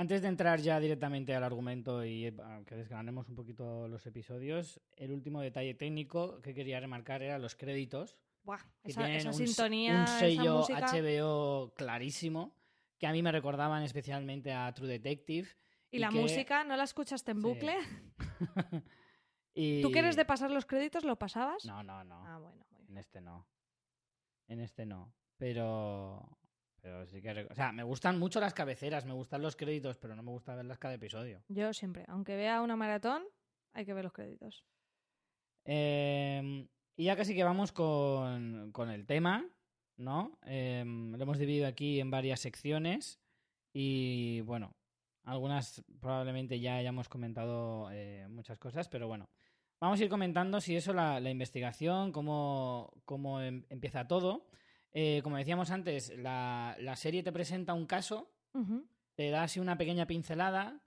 Antes 0.00 0.22
de 0.22 0.28
entrar 0.28 0.60
ya 0.60 0.78
directamente 0.78 1.34
al 1.34 1.42
argumento 1.42 2.04
y 2.04 2.26
eh, 2.26 2.34
que 2.66 2.76
desgranemos 2.76 3.28
un 3.28 3.34
poquito 3.34 3.88
los 3.88 4.06
episodios, 4.06 4.80
el 4.96 5.10
último 5.10 5.40
detalle 5.40 5.74
técnico 5.74 6.40
que 6.40 6.54
quería 6.54 6.78
remarcar 6.78 7.20
era 7.22 7.36
los 7.36 7.56
créditos. 7.56 8.16
Buah, 8.44 8.60
que 8.84 8.92
esa, 8.92 9.00
tienen 9.00 9.16
esa 9.18 9.30
un, 9.30 9.34
sintonía, 9.34 9.94
un 9.96 10.02
esa 10.04 10.18
sello 10.20 10.58
música. 10.58 10.86
HBO 10.92 11.74
clarísimo, 11.74 12.54
que 12.96 13.08
a 13.08 13.12
mí 13.12 13.22
me 13.24 13.32
recordaban 13.32 13.82
especialmente 13.82 14.52
a 14.52 14.72
True 14.72 14.88
Detective. 14.88 15.48
Y 15.90 15.98
la 15.98 16.10
que- 16.10 16.20
música, 16.20 16.62
¿no 16.62 16.76
la 16.76 16.84
escuchaste 16.84 17.32
en 17.32 17.38
Sí. 17.38 17.42
bucle? 17.42 17.74
y... 19.54 19.82
¿Tú 19.82 19.90
que 19.90 19.98
eres 19.98 20.14
de 20.14 20.24
pasar 20.24 20.52
los 20.52 20.64
créditos, 20.64 21.02
lo 21.04 21.16
pasabas? 21.18 21.64
No, 21.64 21.82
no, 21.82 22.04
no. 22.04 22.24
Ah, 22.24 22.38
bueno, 22.38 22.64
muy 22.70 22.82
bien. 22.82 22.92
En 22.92 22.98
este 22.98 23.20
no. 23.20 23.48
En 24.46 24.60
este 24.60 24.86
no. 24.86 25.12
Pero. 25.38 26.38
Pero 26.80 27.06
sí 27.06 27.20
que. 27.20 27.46
O 27.50 27.54
sea, 27.54 27.72
me 27.72 27.82
gustan 27.82 28.18
mucho 28.18 28.40
las 28.40 28.54
cabeceras, 28.54 29.04
me 29.04 29.12
gustan 29.12 29.42
los 29.42 29.56
créditos, 29.56 29.96
pero 29.98 30.14
no 30.14 30.22
me 30.22 30.30
gusta 30.30 30.54
verlas 30.54 30.78
cada 30.78 30.94
episodio. 30.94 31.42
Yo 31.48 31.72
siempre, 31.72 32.04
aunque 32.08 32.36
vea 32.36 32.62
una 32.62 32.76
maratón, 32.76 33.24
hay 33.72 33.84
que 33.84 33.94
ver 33.94 34.04
los 34.04 34.12
créditos. 34.12 34.64
Eh, 35.64 36.66
y 36.96 37.04
ya 37.04 37.16
casi 37.16 37.34
que 37.34 37.44
vamos 37.44 37.72
con, 37.72 38.70
con 38.72 38.90
el 38.90 39.06
tema, 39.06 39.46
¿no? 39.96 40.38
Eh, 40.46 40.84
lo 40.86 41.22
hemos 41.22 41.38
dividido 41.38 41.66
aquí 41.66 42.00
en 42.00 42.10
varias 42.10 42.40
secciones. 42.40 43.20
Y 43.72 44.40
bueno, 44.42 44.74
algunas 45.24 45.84
probablemente 46.00 46.58
ya 46.60 46.76
hayamos 46.76 47.08
comentado 47.08 47.88
eh, 47.92 48.26
muchas 48.30 48.58
cosas, 48.58 48.88
pero 48.88 49.08
bueno. 49.08 49.28
Vamos 49.80 50.00
a 50.00 50.04
ir 50.04 50.10
comentando 50.10 50.60
si 50.60 50.74
eso, 50.74 50.92
la, 50.92 51.20
la 51.20 51.30
investigación, 51.30 52.10
cómo, 52.10 52.92
cómo 53.04 53.40
em- 53.40 53.64
empieza 53.68 54.08
todo. 54.08 54.48
Eh, 54.92 55.20
como 55.22 55.36
decíamos 55.36 55.70
antes, 55.70 56.12
la, 56.18 56.76
la 56.80 56.96
serie 56.96 57.22
te 57.22 57.32
presenta 57.32 57.74
un 57.74 57.86
caso, 57.86 58.32
te 59.14 59.30
da 59.30 59.44
así 59.44 59.60
una 59.60 59.76
pequeña 59.78 60.06
pincelada, 60.06 60.80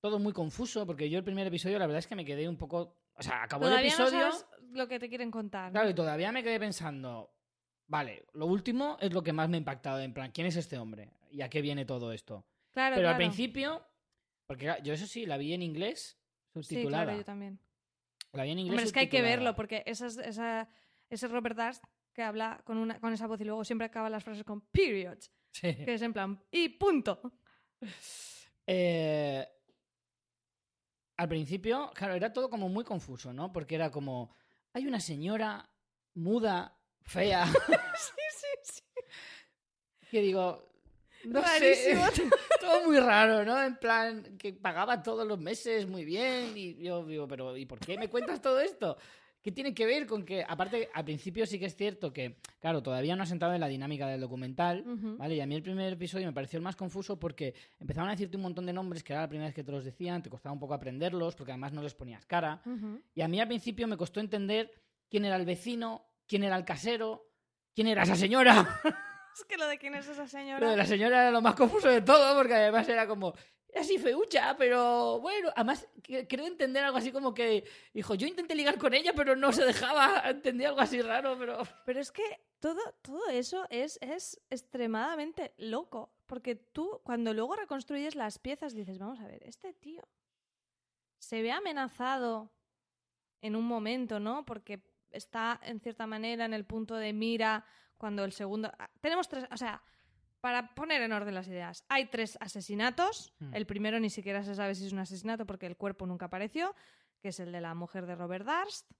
todo 0.00 0.18
muy 0.18 0.32
confuso, 0.32 0.86
porque 0.86 1.08
yo 1.08 1.18
el 1.18 1.24
primer 1.24 1.46
episodio 1.46 1.78
la 1.78 1.86
verdad 1.86 2.00
es 2.00 2.06
que 2.06 2.16
me 2.16 2.24
quedé 2.24 2.48
un 2.48 2.56
poco... 2.56 2.96
O 3.14 3.22
sea, 3.22 3.42
acabó 3.44 3.66
el 3.68 3.74
episodio... 3.80 4.26
no 4.26 4.32
sabes 4.32 4.46
lo 4.70 4.86
que 4.88 4.98
te 4.98 5.08
quieren 5.08 5.30
contar. 5.30 5.72
Claro, 5.72 5.88
y 5.90 5.94
todavía 5.94 6.30
me 6.30 6.42
quedé 6.42 6.58
pensando, 6.60 7.32
vale, 7.86 8.26
lo 8.34 8.46
último 8.46 8.96
es 9.00 9.12
lo 9.12 9.22
que 9.22 9.32
más 9.32 9.48
me 9.48 9.56
ha 9.56 9.58
impactado, 9.58 9.98
en 10.00 10.12
plan, 10.12 10.30
¿quién 10.32 10.46
es 10.46 10.56
este 10.56 10.78
hombre? 10.78 11.10
¿Y 11.30 11.40
a 11.42 11.48
qué 11.48 11.60
viene 11.62 11.84
todo 11.84 12.12
esto? 12.12 12.44
Claro, 12.72 12.96
Pero 12.96 13.08
al 13.08 13.16
claro. 13.16 13.30
principio, 13.30 13.86
porque 14.46 14.64
claro, 14.66 14.82
yo 14.84 14.92
eso 14.92 15.06
sí, 15.06 15.26
la 15.26 15.36
vi 15.36 15.52
en 15.54 15.62
inglés, 15.62 16.18
Sí, 16.54 16.62
subtitulada. 16.62 17.04
claro, 17.04 17.18
yo 17.18 17.24
también. 17.24 17.58
La 18.32 18.44
vi 18.44 18.50
en 18.50 18.58
inglés 18.60 18.72
Hombre, 18.72 18.84
es 18.84 18.92
que 18.92 19.00
hay 19.00 19.08
que 19.08 19.22
verlo, 19.22 19.54
porque 19.54 19.82
esas- 19.86 20.16
esa, 20.18 20.68
ese 21.10 21.28
Robert 21.28 21.56
Dust 21.56 21.84
que 22.18 22.24
habla 22.24 22.60
con, 22.64 22.78
una, 22.78 22.98
con 22.98 23.12
esa 23.12 23.28
voz 23.28 23.40
y 23.40 23.44
luego 23.44 23.64
siempre 23.64 23.86
acaba 23.86 24.10
las 24.10 24.24
frases 24.24 24.42
con 24.42 24.60
periods, 24.60 25.30
Sí. 25.52 25.72
que 25.84 25.94
es 25.94 26.02
en 26.02 26.12
plan, 26.12 26.42
y 26.50 26.68
punto. 26.70 27.20
Eh, 28.66 29.46
al 31.16 31.28
principio, 31.28 31.92
claro, 31.94 32.14
era 32.14 32.32
todo 32.32 32.50
como 32.50 32.68
muy 32.68 32.82
confuso, 32.82 33.32
¿no? 33.32 33.52
Porque 33.52 33.76
era 33.76 33.92
como, 33.92 34.34
hay 34.72 34.88
una 34.88 34.98
señora 34.98 35.70
muda, 36.14 36.76
fea, 37.02 37.46
sí, 37.96 38.12
sí, 38.36 38.46
sí. 38.64 38.82
que 40.10 40.20
digo, 40.20 40.72
no 41.24 41.40
Rarísimo. 41.40 42.04
sé, 42.08 42.28
todo 42.60 42.84
muy 42.84 42.98
raro, 42.98 43.44
¿no? 43.44 43.62
En 43.62 43.76
plan, 43.76 44.36
que 44.38 44.54
pagaba 44.54 45.04
todos 45.04 45.24
los 45.24 45.38
meses 45.38 45.86
muy 45.86 46.04
bien 46.04 46.52
y 46.58 46.82
yo 46.82 47.04
digo, 47.06 47.28
pero 47.28 47.56
¿y 47.56 47.64
por 47.64 47.78
qué 47.78 47.96
me 47.96 48.10
cuentas 48.10 48.40
todo 48.42 48.58
esto? 48.58 48.96
¿Qué 49.42 49.52
tiene 49.52 49.72
que 49.72 49.86
ver 49.86 50.06
con 50.06 50.24
que, 50.24 50.44
aparte, 50.46 50.88
al 50.92 51.04
principio 51.04 51.46
sí 51.46 51.58
que 51.58 51.66
es 51.66 51.76
cierto 51.76 52.12
que, 52.12 52.38
claro, 52.58 52.82
todavía 52.82 53.14
no 53.14 53.22
has 53.22 53.30
entrado 53.30 53.54
en 53.54 53.60
la 53.60 53.68
dinámica 53.68 54.06
del 54.08 54.20
documental. 54.20 54.84
¿vale? 55.16 55.36
Y 55.36 55.40
a 55.40 55.46
mí 55.46 55.54
el 55.54 55.62
primer 55.62 55.92
episodio 55.92 56.26
me 56.26 56.32
pareció 56.32 56.56
el 56.56 56.62
más 56.62 56.76
confuso 56.76 57.18
porque 57.18 57.54
empezaban 57.78 58.08
a 58.08 58.12
decirte 58.12 58.36
un 58.36 58.42
montón 58.42 58.66
de 58.66 58.72
nombres 58.72 59.04
que 59.04 59.12
era 59.12 59.22
la 59.22 59.28
primera 59.28 59.48
vez 59.48 59.54
que 59.54 59.62
te 59.64 59.70
los 59.70 59.84
decían, 59.84 60.22
te 60.22 60.30
costaba 60.30 60.52
un 60.52 60.58
poco 60.58 60.74
aprenderlos 60.74 61.36
porque 61.36 61.52
además 61.52 61.72
no 61.72 61.82
les 61.82 61.94
ponías 61.94 62.26
cara. 62.26 62.60
Y 63.14 63.22
a 63.22 63.28
mí 63.28 63.40
al 63.40 63.48
principio 63.48 63.86
me 63.86 63.96
costó 63.96 64.20
entender 64.20 64.72
quién 65.08 65.24
era 65.24 65.36
el 65.36 65.46
vecino, 65.46 66.04
quién 66.26 66.42
era 66.42 66.56
el 66.56 66.64
casero, 66.64 67.30
quién 67.74 67.86
era 67.86 68.02
esa 68.02 68.16
señora. 68.16 68.80
Es 69.38 69.44
que 69.44 69.56
lo 69.56 69.68
de 69.68 69.78
quién 69.78 69.94
es 69.94 70.08
esa 70.08 70.26
señora. 70.26 70.58
Lo 70.58 70.70
de 70.72 70.76
la 70.76 70.84
señora 70.84 71.20
era 71.20 71.30
lo 71.30 71.40
más 71.40 71.54
confuso 71.54 71.88
de 71.88 72.02
todo, 72.02 72.36
porque 72.36 72.54
además 72.54 72.88
era 72.88 73.06
como, 73.06 73.34
así 73.76 73.98
feucha, 73.98 74.56
pero 74.56 75.20
bueno, 75.20 75.50
además 75.54 75.86
creo 76.02 76.46
entender 76.46 76.84
algo 76.84 76.98
así 76.98 77.12
como 77.12 77.34
que 77.34 77.64
dijo, 77.92 78.14
yo 78.14 78.26
intenté 78.26 78.54
ligar 78.54 78.78
con 78.78 78.94
ella, 78.94 79.12
pero 79.14 79.36
no 79.36 79.52
se 79.52 79.64
dejaba, 79.64 80.22
entendí 80.30 80.64
algo 80.64 80.80
así 80.80 81.02
raro, 81.02 81.36
pero... 81.38 81.62
Pero 81.84 82.00
es 82.00 82.10
que 82.10 82.40
todo, 82.60 82.80
todo 83.02 83.28
eso 83.28 83.66
es, 83.70 83.98
es 84.00 84.40
extremadamente 84.50 85.54
loco. 85.58 86.12
Porque 86.26 86.56
tú, 86.56 87.00
cuando 87.04 87.32
luego 87.32 87.56
reconstruyes 87.56 88.14
las 88.14 88.38
piezas, 88.38 88.74
dices, 88.74 88.98
vamos 88.98 89.20
a 89.20 89.26
ver, 89.26 89.42
este 89.44 89.72
tío. 89.72 90.02
se 91.18 91.40
ve 91.42 91.52
amenazado 91.52 92.52
en 93.40 93.56
un 93.56 93.64
momento, 93.64 94.20
¿no? 94.20 94.44
Porque 94.44 94.82
está 95.10 95.58
en 95.62 95.80
cierta 95.80 96.06
manera 96.06 96.44
en 96.44 96.52
el 96.52 96.64
punto 96.64 96.96
de 96.96 97.12
mira 97.12 97.64
cuando 97.96 98.24
el 98.24 98.32
segundo... 98.32 98.70
ah, 98.78 98.90
Tenemos 99.00 99.28
tres, 99.28 99.46
o 99.50 99.56
sea, 99.56 99.82
para 100.40 100.74
poner 100.74 101.02
en 101.02 101.12
orden 101.12 101.34
las 101.34 101.48
ideas, 101.48 101.84
hay 101.88 102.06
tres 102.06 102.38
asesinatos. 102.40 103.34
Hmm. 103.38 103.54
El 103.54 103.66
primero 103.66 103.98
ni 104.00 104.10
siquiera 104.10 104.42
se 104.42 104.54
sabe 104.54 104.74
si 104.74 104.86
es 104.86 104.92
un 104.92 105.00
asesinato 105.00 105.46
porque 105.46 105.66
el 105.66 105.76
cuerpo 105.76 106.06
nunca 106.06 106.26
apareció, 106.26 106.74
que 107.20 107.28
es 107.28 107.40
el 107.40 107.52
de 107.52 107.60
la 107.60 107.74
mujer 107.74 108.06
de 108.06 108.14
Robert 108.14 108.46
Darst. 108.46 108.90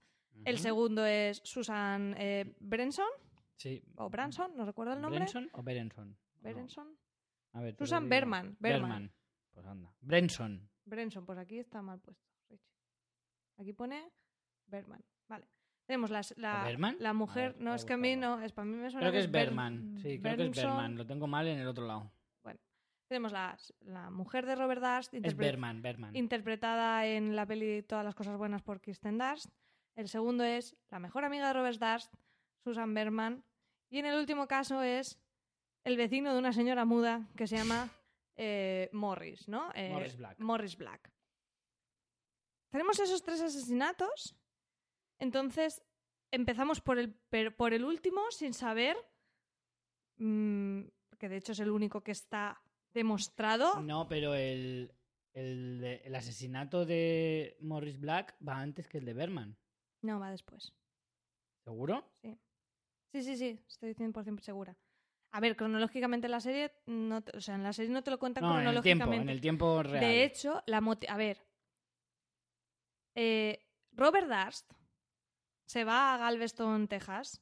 El 0.45 0.57
segundo 0.59 1.05
es 1.05 1.41
Susan 1.43 2.15
eh, 2.17 2.55
Brenson, 2.59 3.09
Sí. 3.57 3.83
o 3.95 4.09
Branson, 4.09 4.55
no 4.55 4.65
recuerdo 4.65 4.93
el 4.93 5.01
nombre. 5.01 5.19
¿Brenson 5.19 5.49
o 5.53 5.63
Berenson? 5.63 6.09
No. 6.09 6.17
Berenson. 6.41 6.97
A 7.51 7.61
ver, 7.61 7.75
Susan. 7.77 8.07
Berman, 8.07 8.55
Berman. 8.59 8.89
Berman. 8.89 9.13
Pues 9.51 9.65
anda. 9.65 9.93
Brenson. 9.99 10.69
Brenson, 10.85 11.25
pues 11.25 11.37
aquí 11.37 11.59
está 11.59 11.81
mal 11.81 11.99
puesto. 11.99 12.23
Aquí 13.57 13.73
pone 13.73 14.11
Berman. 14.67 15.03
Vale. 15.27 15.47
Tenemos 15.89 16.11
las- 16.11 16.35
la, 16.37 16.61
¿O 16.61 16.65
Berman? 16.65 16.97
la 16.99 17.13
mujer. 17.13 17.53
ver, 17.53 17.61
no, 17.63 17.73
es 17.73 17.83
que 17.83 17.93
a 17.93 17.97
mí 17.97 18.15
no. 18.15 18.39
Es, 18.43 18.51
para 18.51 18.65
mí 18.65 18.75
me 18.75 18.91
suena 18.91 19.07
Creo 19.07 19.11
que 19.11 19.25
es 19.25 19.31
Ber- 19.31 19.47
Berman. 19.47 19.97
Sí, 20.03 20.19
creo 20.21 20.37
que 20.37 20.43
es. 20.45 20.55
Berman. 20.55 20.95
Lo 20.95 21.07
tengo 21.07 21.25
mal 21.25 21.47
en 21.47 21.57
el 21.57 21.67
otro 21.67 21.87
lado. 21.87 22.11
Bueno, 22.43 22.59
tenemos 23.07 23.31
la, 23.31 23.57
la 23.81 24.11
mujer 24.11 24.45
de 24.45 24.53
Robert 24.53 24.81
Darst, 24.83 25.11
Es 25.15 25.35
Berman, 25.35 25.81
Berman. 25.81 26.15
interpretada 26.15 27.07
en 27.07 27.35
la 27.35 27.47
peli 27.47 27.81
Todas 27.81 28.05
las 28.05 28.13
cosas 28.13 28.37
buenas 28.37 28.61
por 28.61 28.81
Kirsten 28.81 29.17
Darst. 29.17 29.49
El 29.95 30.07
segundo 30.09 30.43
es 30.43 30.77
la 30.91 30.99
mejor 30.99 31.25
amiga 31.25 31.47
de 31.47 31.53
Robert 31.53 31.79
Darst, 31.79 32.13
Susan 32.63 32.93
Berman. 32.93 33.43
Y 33.89 33.97
en 33.97 34.05
el 34.05 34.19
último 34.19 34.47
caso 34.47 34.83
es 34.83 35.17
el 35.85 35.97
vecino 35.97 36.31
de 36.33 36.37
una 36.37 36.53
señora 36.53 36.85
muda 36.85 37.27
que 37.35 37.47
se 37.47 37.57
llama 37.57 37.89
eh, 38.37 38.91
Morris, 38.93 39.47
¿no? 39.47 39.71
Eh, 39.73 39.89
Morris 39.91 40.15
Black. 40.17 40.39
Morris 40.39 40.77
Black. 40.77 41.11
Tenemos 42.69 42.99
esos 42.99 43.23
tres 43.23 43.41
asesinatos. 43.41 44.35
Entonces 45.19 45.83
empezamos 46.31 46.81
por 46.81 46.97
el, 46.99 47.13
por 47.55 47.73
el 47.73 47.83
último 47.85 48.21
sin 48.31 48.53
saber, 48.53 48.97
mm, 50.17 50.81
que 51.17 51.29
de 51.29 51.37
hecho 51.37 51.51
es 51.51 51.59
el 51.59 51.71
único 51.71 52.01
que 52.01 52.11
está 52.11 52.61
demostrado. 52.93 53.81
No, 53.81 54.07
pero 54.07 54.33
el, 54.33 54.93
el, 55.33 56.15
asesinato 56.15 56.85
de 56.85 57.57
Morris 57.61 57.99
Black 57.99 58.35
va 58.45 58.59
antes 58.59 58.87
que 58.87 58.97
el 58.99 59.05
de 59.05 59.13
Berman. 59.13 59.57
No, 60.01 60.19
va 60.19 60.31
después. 60.31 60.73
¿Seguro? 61.65 62.05
Sí, 63.11 63.23
sí, 63.23 63.35
sí, 63.37 63.59
estoy 63.67 63.93
100% 63.93 64.39
segura. 64.41 64.77
A 65.31 65.39
ver, 65.39 65.55
cronológicamente 65.55 66.27
en 66.27 66.31
la 66.31 66.39
serie, 66.39 66.71
no 66.87 67.21
te- 67.21 67.35
o 67.37 67.41
sea, 67.41 67.55
en 67.55 67.63
la 67.63 67.73
serie 67.73 67.91
no 67.91 68.03
te 68.03 68.11
lo 68.11 68.17
cuentan 68.17 68.43
No, 68.43 68.59
en 68.59 68.67
el 68.67 68.81
tiempo, 68.81 69.03
cronológicamente. 69.03 69.21
en 69.23 69.29
el 69.29 69.41
tiempo 69.41 69.83
real. 69.83 69.99
De 69.99 70.23
hecho, 70.23 70.63
la 70.65 70.79
moti- 70.81 71.07
a 71.07 71.17
ver, 71.17 71.45
eh, 73.15 73.59
Robert 73.91 74.27
Darst 74.27 74.71
se 75.69 75.83
va 75.83 76.15
a 76.15 76.17
Galveston, 76.17 76.87
Texas, 76.87 77.41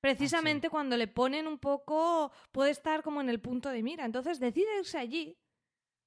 precisamente 0.00 0.70
cuando 0.70 0.96
le 0.96 1.06
ponen 1.06 1.46
un 1.46 1.58
poco, 1.58 2.32
puede 2.50 2.70
estar 2.70 3.02
como 3.02 3.20
en 3.20 3.28
el 3.28 3.40
punto 3.40 3.68
de 3.68 3.82
mira. 3.82 4.06
Entonces 4.06 4.40
decide 4.40 4.78
irse 4.78 4.96
allí 4.96 5.36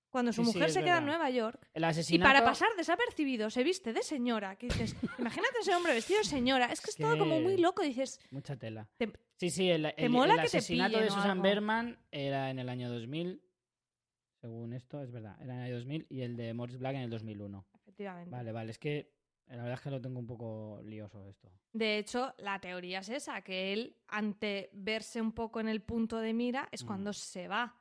cuando 0.09 0.33
su 0.33 0.43
Sí, 0.43 0.53
mujer 0.53 0.71
se 0.71 0.83
queda 0.83 0.97
en. 0.97 1.05
Nueva 1.05 1.29
York. 1.29 1.69
El 1.73 1.83
Y 1.83 1.85
asesinato... 1.85 2.27
para 2.27 2.43
pasar 2.43 2.69
desapercibido 2.77 3.51
se 3.51 3.63
viste 3.63 3.93
de 3.93 4.01
señora. 4.01 4.55
Que 4.55 4.67
dices, 4.69 4.95
imagínate 5.19 5.59
ese 5.61 5.75
hombre 5.75 5.93
vestido 5.93 6.17
de 6.19 6.25
señora. 6.25 6.65
Es 6.65 6.81
que 6.81 6.89
es 6.89 6.97
todo 6.97 7.15
como 7.17 7.39
muy 7.39 7.57
loco. 7.57 7.83
Dices, 7.83 8.19
Mucha 8.31 8.57
tela. 8.57 8.89
Te- 8.97 9.13
sí, 9.37 9.51
sí, 9.51 9.69
el, 9.69 9.93
el- 9.95 10.09
mola 10.09 10.33
el 10.33 10.41
que 10.41 10.49
te 10.49 10.57
asesinato 10.57 10.89
pillen 10.93 11.03
de 11.05 11.11
Susan 11.11 11.29
algo. 11.31 11.43
Berman 11.43 11.99
era 12.11 12.49
en 12.49 12.57
el 12.57 12.69
año 12.69 12.89
2000. 12.89 13.39
Según 14.41 14.73
esto, 14.73 15.01
es 15.03 15.11
verdad. 15.11 15.35
Era 15.39 15.53
en 15.53 15.59
el 15.59 15.65
año 15.67 15.75
2000 15.75 16.07
y 16.09 16.21
el 16.21 16.35
de 16.35 16.53
Morris 16.55 16.79
Black 16.79 16.95
en 16.95 17.01
el 17.01 17.09
2001. 17.11 17.67
efectivamente. 17.75 18.31
Vale, 18.31 18.51
vale. 18.51 18.71
Es 18.71 18.79
que 18.79 19.13
la 19.47 19.57
verdad 19.57 19.73
es 19.73 19.81
que 19.81 19.89
lo 19.91 20.01
tengo 20.01 20.19
un 20.19 20.27
poco 20.27 20.81
lioso 20.83 21.25
esto. 21.27 21.51
De 21.73 21.97
hecho, 21.97 22.33
la 22.37 22.59
teoría 22.59 22.99
es 22.99 23.09
esa, 23.09 23.41
que 23.41 23.73
él, 23.73 23.97
ante 24.07 24.69
verse 24.73 25.21
un 25.21 25.31
poco 25.33 25.59
en 25.59 25.67
el 25.69 25.81
punto 25.81 26.17
de 26.17 26.33
mira, 26.33 26.67
es 26.71 26.83
Mm. 26.83 26.87
cuando 26.87 27.13
se 27.13 27.47
va. 27.47 27.75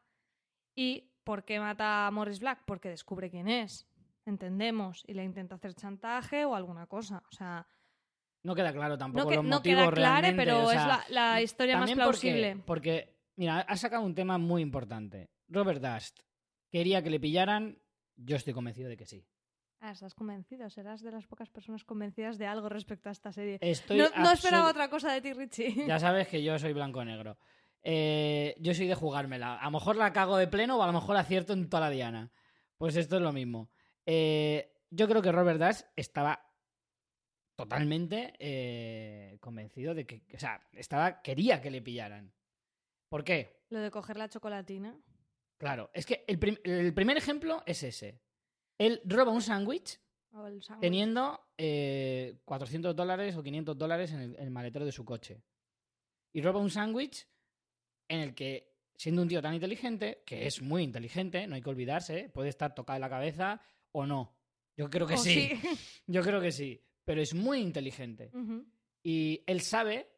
¿Y 0.74 1.10
por 1.24 1.44
qué 1.44 1.58
mata 1.60 2.06
a 2.06 2.10
Morris 2.10 2.40
Black? 2.40 2.62
Porque 2.66 2.88
descubre 2.88 3.30
quién 3.30 3.48
es. 3.48 3.86
Entendemos. 4.26 5.02
Y 5.06 5.14
le 5.14 5.24
intenta 5.24 5.56
hacer 5.56 5.74
chantaje 5.74 6.44
o 6.44 6.54
alguna 6.54 6.86
cosa. 6.86 7.22
O 7.30 7.32
sea, 7.32 7.66
No 8.42 8.54
queda 8.54 8.72
claro 8.72 8.96
tampoco 8.96 9.24
no, 9.24 9.28
que- 9.30 9.36
los 9.36 9.44
no 9.44 9.56
motivos 9.56 9.82
queda 9.84 9.92
claro, 9.92 10.20
realmente, 10.22 10.36
pero 10.36 10.64
o 10.66 10.70
es 10.70 10.76
la, 10.76 11.04
la 11.10 11.42
historia 11.42 11.78
más 11.78 11.92
plausible. 11.92 12.52
Porque, 12.56 12.64
porque, 12.66 13.16
mira, 13.36 13.60
has 13.60 13.80
sacado 13.80 14.02
un 14.02 14.14
tema 14.14 14.38
muy 14.38 14.62
importante. 14.62 15.30
Robert 15.48 15.82
Dust 15.82 16.20
quería 16.70 17.02
que 17.02 17.10
le 17.10 17.20
pillaran. 17.20 17.78
Yo 18.16 18.36
estoy 18.36 18.54
convencido 18.54 18.88
de 18.88 18.96
que 18.96 19.04
sí. 19.06 19.26
Ah, 19.80 19.92
estás 19.92 20.14
convencido. 20.14 20.68
Serás 20.68 21.00
de 21.02 21.10
las 21.10 21.26
pocas 21.26 21.48
personas 21.48 21.84
convencidas 21.84 22.36
de 22.38 22.46
algo 22.46 22.68
respecto 22.68 23.08
a 23.08 23.12
esta 23.12 23.32
serie. 23.32 23.58
Estoy 23.62 23.96
No, 23.98 24.08
no 24.16 24.30
esperaba 24.32 24.68
otra 24.70 24.90
cosa 24.90 25.12
de 25.12 25.20
ti, 25.22 25.32
Richie. 25.32 25.74
Ya 25.88 25.98
sabes 25.98 26.28
que 26.28 26.42
yo 26.42 26.58
soy 26.58 26.72
blanco-negro. 26.74 27.38
Eh, 27.82 28.54
yo 28.60 28.74
soy 28.74 28.86
de 28.86 28.94
jugármela. 28.94 29.56
A 29.58 29.64
lo 29.64 29.70
mejor 29.70 29.96
la 29.96 30.12
cago 30.12 30.36
de 30.36 30.48
pleno 30.48 30.76
o 30.78 30.82
a 30.82 30.86
lo 30.86 30.92
mejor 30.92 31.16
acierto 31.16 31.54
en 31.54 31.68
toda 31.70 31.80
la 31.84 31.90
diana. 31.90 32.30
Pues 32.76 32.94
esto 32.96 33.16
es 33.16 33.22
lo 33.22 33.32
mismo. 33.32 33.70
Eh, 34.04 34.70
yo 34.90 35.08
creo 35.08 35.22
que 35.22 35.32
Robert 35.32 35.58
Dash 35.58 35.80
estaba 35.96 36.46
totalmente 37.56 38.34
eh, 38.38 39.38
convencido 39.40 39.94
de 39.94 40.06
que, 40.06 40.22
o 40.34 40.38
sea, 40.38 40.60
estaba, 40.72 41.20
quería 41.22 41.60
que 41.60 41.70
le 41.70 41.82
pillaran. 41.82 42.32
¿Por 43.08 43.24
qué? 43.24 43.62
Lo 43.70 43.80
de 43.80 43.90
coger 43.90 44.16
la 44.16 44.28
chocolatina. 44.28 44.96
Claro, 45.58 45.90
es 45.92 46.06
que 46.06 46.24
el, 46.26 46.38
prim- 46.38 46.58
el 46.64 46.94
primer 46.94 47.16
ejemplo 47.16 47.62
es 47.66 47.82
ese. 47.82 48.20
Él 48.80 49.02
roba 49.04 49.30
un 49.30 49.42
sándwich 49.42 50.00
teniendo 50.80 51.38
eh, 51.58 52.40
400 52.46 52.96
dólares 52.96 53.36
o 53.36 53.42
500 53.42 53.76
dólares 53.76 54.10
en 54.12 54.20
el, 54.20 54.36
en 54.36 54.44
el 54.44 54.50
maletero 54.50 54.86
de 54.86 54.92
su 54.92 55.04
coche. 55.04 55.42
Y 56.32 56.40
roba 56.40 56.60
un 56.60 56.70
sándwich 56.70 57.28
en 58.08 58.20
el 58.20 58.34
que, 58.34 58.72
siendo 58.96 59.20
un 59.20 59.28
tío 59.28 59.42
tan 59.42 59.52
inteligente, 59.52 60.22
que 60.24 60.46
es 60.46 60.62
muy 60.62 60.82
inteligente, 60.82 61.46
no 61.46 61.56
hay 61.56 61.60
que 61.60 61.68
olvidarse, 61.68 62.30
puede 62.30 62.48
estar 62.48 62.74
tocado 62.74 62.96
en 62.96 63.02
la 63.02 63.10
cabeza 63.10 63.60
o 63.92 64.06
no. 64.06 64.34
Yo 64.74 64.88
creo 64.88 65.06
que 65.06 65.18
sí. 65.18 65.50
Yo 66.06 66.22
creo 66.22 66.40
que 66.40 66.50
sí. 66.50 66.82
Pero 67.04 67.20
es 67.20 67.34
muy 67.34 67.60
inteligente. 67.60 68.32
Y 69.02 69.44
él 69.46 69.60
sabe 69.60 70.10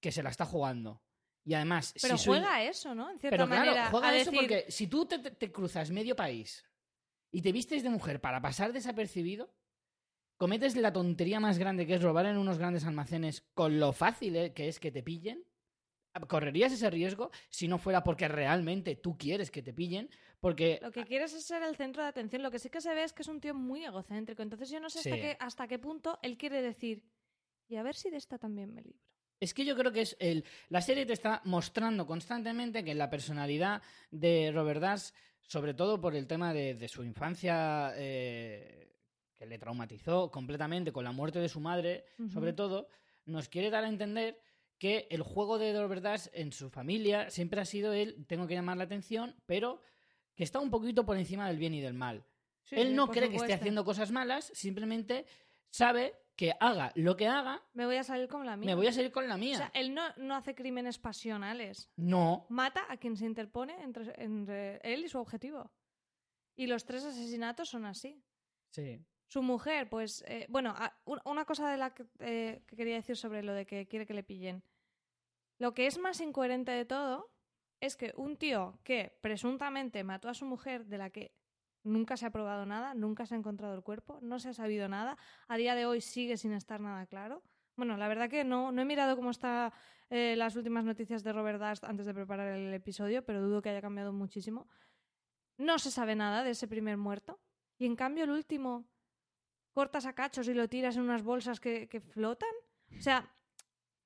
que 0.00 0.12
se 0.12 0.22
la 0.22 0.28
está 0.28 0.44
jugando. 0.44 1.02
Y 1.46 1.54
además, 1.54 1.94
Pero 2.02 2.18
si 2.18 2.26
juega 2.28 2.62
eso, 2.62 2.94
¿no? 2.94 3.10
En 3.10 3.18
cierta 3.18 3.38
pero 3.38 3.46
claro, 3.46 3.70
manera. 3.70 3.90
juega 3.90 4.08
a 4.10 4.16
eso 4.16 4.30
decir, 4.30 4.38
porque 4.38 4.70
si 4.70 4.86
tú 4.86 5.06
te 5.06 5.50
cruzas 5.50 5.90
medio 5.90 6.14
país 6.14 6.62
y 7.32 7.42
te 7.42 7.50
vistes 7.50 7.82
de 7.82 7.90
mujer 7.90 8.20
para 8.20 8.40
pasar 8.40 8.72
desapercibido, 8.72 9.52
cometes 10.36 10.76
la 10.76 10.92
tontería 10.92 11.40
más 11.40 11.58
grande 11.58 11.86
que 11.86 11.94
es 11.94 12.02
robar 12.02 12.26
en 12.26 12.36
unos 12.36 12.58
grandes 12.58 12.84
almacenes 12.84 13.40
con 13.54 13.80
lo 13.80 13.92
fácil 13.92 14.36
eh, 14.36 14.52
que 14.52 14.68
es 14.68 14.78
que 14.78 14.92
te 14.92 15.02
pillen. 15.02 15.44
¿Correrías 16.28 16.72
ese 16.72 16.90
riesgo 16.90 17.30
si 17.48 17.68
no 17.68 17.78
fuera 17.78 18.04
porque 18.04 18.28
realmente 18.28 18.96
tú 18.96 19.16
quieres 19.16 19.50
que 19.50 19.62
te 19.62 19.72
pillen? 19.72 20.10
Porque 20.40 20.78
Lo 20.82 20.92
que 20.92 21.04
quieres 21.06 21.32
es 21.32 21.44
ser 21.44 21.62
el 21.62 21.74
centro 21.74 22.02
de 22.02 22.10
atención. 22.10 22.42
Lo 22.42 22.50
que 22.50 22.58
sí 22.58 22.68
que 22.68 22.82
se 22.82 22.94
ve 22.94 23.02
es 23.02 23.14
que 23.14 23.22
es 23.22 23.28
un 23.28 23.40
tío 23.40 23.54
muy 23.54 23.82
egocéntrico. 23.82 24.42
Entonces 24.42 24.68
yo 24.68 24.78
no 24.78 24.90
sé 24.90 24.98
hasta, 24.98 25.16
qué, 25.16 25.36
hasta 25.40 25.68
qué 25.68 25.78
punto 25.78 26.18
él 26.22 26.36
quiere 26.36 26.60
decir, 26.60 27.02
y 27.66 27.76
a 27.76 27.82
ver 27.82 27.94
si 27.94 28.10
de 28.10 28.18
esta 28.18 28.36
también 28.36 28.74
me 28.74 28.82
libro. 28.82 29.00
Es 29.40 29.54
que 29.54 29.64
yo 29.64 29.74
creo 29.74 29.90
que 29.90 30.02
es 30.02 30.16
el. 30.20 30.44
La 30.68 30.82
serie 30.82 31.06
te 31.06 31.14
está 31.14 31.40
mostrando 31.44 32.06
constantemente 32.06 32.84
que 32.84 32.94
la 32.94 33.10
personalidad 33.10 33.82
de 34.10 34.52
Robert 34.52 34.80
Dash, 34.80 35.10
sobre 35.48 35.74
todo 35.74 36.00
por 36.00 36.14
el 36.14 36.26
tema 36.26 36.52
de, 36.52 36.74
de 36.74 36.88
su 36.88 37.04
infancia, 37.04 37.92
eh, 37.96 38.96
que 39.34 39.46
le 39.46 39.58
traumatizó 39.58 40.30
completamente 40.30 40.92
con 40.92 41.04
la 41.04 41.12
muerte 41.12 41.38
de 41.38 41.48
su 41.48 41.60
madre, 41.60 42.04
sobre 42.32 42.52
todo, 42.52 42.88
nos 43.24 43.48
quiere 43.48 43.70
dar 43.70 43.84
a 43.84 43.88
entender 43.88 44.38
que 44.78 45.06
el 45.10 45.22
juego 45.22 45.58
de 45.58 45.80
Robert 45.80 46.02
Dash 46.02 46.26
en 46.32 46.52
su 46.52 46.70
familia 46.70 47.30
siempre 47.30 47.60
ha 47.60 47.64
sido 47.64 47.92
él, 47.92 48.24
tengo 48.26 48.46
que 48.46 48.54
llamar 48.54 48.76
la 48.76 48.84
atención, 48.84 49.34
pero 49.46 49.80
que 50.34 50.44
está 50.44 50.60
un 50.60 50.70
poquito 50.70 51.04
por 51.04 51.16
encima 51.16 51.46
del 51.48 51.58
bien 51.58 51.74
y 51.74 51.80
del 51.80 51.94
mal. 51.94 52.24
Sí, 52.64 52.76
él 52.76 52.94
no 52.94 53.08
cree 53.08 53.30
que 53.30 53.36
esté 53.36 53.52
haciendo 53.52 53.84
cosas 53.84 54.10
malas, 54.10 54.50
simplemente 54.54 55.26
sabe 55.70 56.14
que 56.36 56.52
haga 56.60 56.92
lo 56.94 57.16
que 57.16 57.26
haga, 57.28 57.62
Me 57.74 57.84
voy 57.86 57.96
a 57.96 58.04
salir 58.04 58.28
con 58.28 58.46
la 58.46 58.56
mía. 58.56 58.66
me 58.66 58.74
voy 58.74 58.86
a 58.86 58.92
salir 58.92 59.12
con 59.12 59.28
la 59.28 59.34
O 59.34 59.38
mía. 59.38 59.56
sea, 59.58 59.70
él 59.74 59.94
no, 59.94 60.02
no 60.16 60.34
hace 60.34 60.54
crímenes 60.54 60.98
pasionales. 60.98 61.90
No, 61.96 62.46
Mata 62.48 62.84
a 62.88 62.96
quien 62.96 63.16
se 63.16 63.26
interpone 63.26 63.82
entre, 63.82 64.12
entre 64.22 64.76
él 64.82 65.04
y 65.04 65.08
su 65.08 65.18
objetivo. 65.18 65.72
Y 66.56 66.66
los 66.66 66.84
tres 66.84 67.04
asesinatos 67.04 67.68
son 67.68 67.84
así. 67.86 68.22
Sí. 68.70 69.04
Su 69.26 69.42
mujer, 69.42 69.88
pues, 69.88 70.22
eh, 70.26 70.46
bueno, 70.50 70.74
una 71.24 71.44
cosa 71.44 71.70
de 71.70 71.76
la 71.78 71.94
que, 71.94 72.04
eh, 72.18 72.62
que 72.66 72.76
quería 72.76 72.96
decir 72.96 73.16
sobre 73.16 73.42
lo 73.42 73.52
de 73.54 73.64
que 73.66 73.86
quiere 73.88 74.06
que 74.06 74.12
le 74.14 74.22
pillen. 74.22 74.62
Lo 75.58 75.72
que 75.74 75.86
es 75.86 75.98
más 75.98 76.20
incoherente 76.20 76.72
de 76.72 76.84
todo 76.84 77.30
es 77.80 77.96
que 77.96 78.12
un 78.16 78.36
tío 78.36 78.78
que 78.84 79.16
presuntamente 79.22 80.04
mató 80.04 80.28
a 80.28 80.34
su 80.34 80.44
mujer, 80.44 80.86
de 80.86 80.98
la 80.98 81.10
que 81.10 81.34
nunca 81.84 82.16
se 82.16 82.26
ha 82.26 82.30
probado 82.30 82.66
nada, 82.66 82.94
nunca 82.94 83.26
se 83.26 83.34
ha 83.34 83.38
encontrado 83.38 83.74
el 83.74 83.82
cuerpo, 83.82 84.18
no 84.22 84.38
se 84.38 84.50
ha 84.50 84.54
sabido 84.54 84.88
nada, 84.88 85.16
a 85.48 85.56
día 85.56 85.74
de 85.74 85.86
hoy 85.86 86.00
sigue 86.00 86.36
sin 86.36 86.52
estar 86.52 86.80
nada 86.80 87.06
claro. 87.06 87.42
Bueno, 87.76 87.96
la 87.96 88.08
verdad 88.08 88.28
que 88.28 88.44
no, 88.44 88.70
no 88.70 88.82
he 88.82 88.84
mirado 88.84 89.16
cómo 89.16 89.30
están 89.30 89.72
las 90.10 90.56
últimas 90.56 90.84
noticias 90.84 91.24
de 91.24 91.32
Robert 91.32 91.58
Dust 91.58 91.84
antes 91.84 92.04
de 92.04 92.12
preparar 92.12 92.48
el 92.48 92.74
episodio, 92.74 93.24
pero 93.24 93.40
dudo 93.40 93.62
que 93.62 93.70
haya 93.70 93.80
cambiado 93.80 94.12
muchísimo. 94.12 94.68
No 95.56 95.78
se 95.78 95.90
sabe 95.90 96.14
nada 96.14 96.44
de 96.44 96.50
ese 96.50 96.68
primer 96.68 96.98
muerto. 96.98 97.40
Y 97.78 97.86
en 97.86 97.96
cambio 97.96 98.24
el 98.24 98.30
último 98.30 98.84
cortas 99.72 100.04
a 100.04 100.12
cachos 100.12 100.48
y 100.48 100.54
lo 100.54 100.68
tiras 100.68 100.96
en 100.96 101.02
unas 101.02 101.22
bolsas 101.22 101.60
que, 101.60 101.88
que 101.88 102.00
flotan. 102.00 102.50
O 102.98 103.00
sea, 103.00 103.32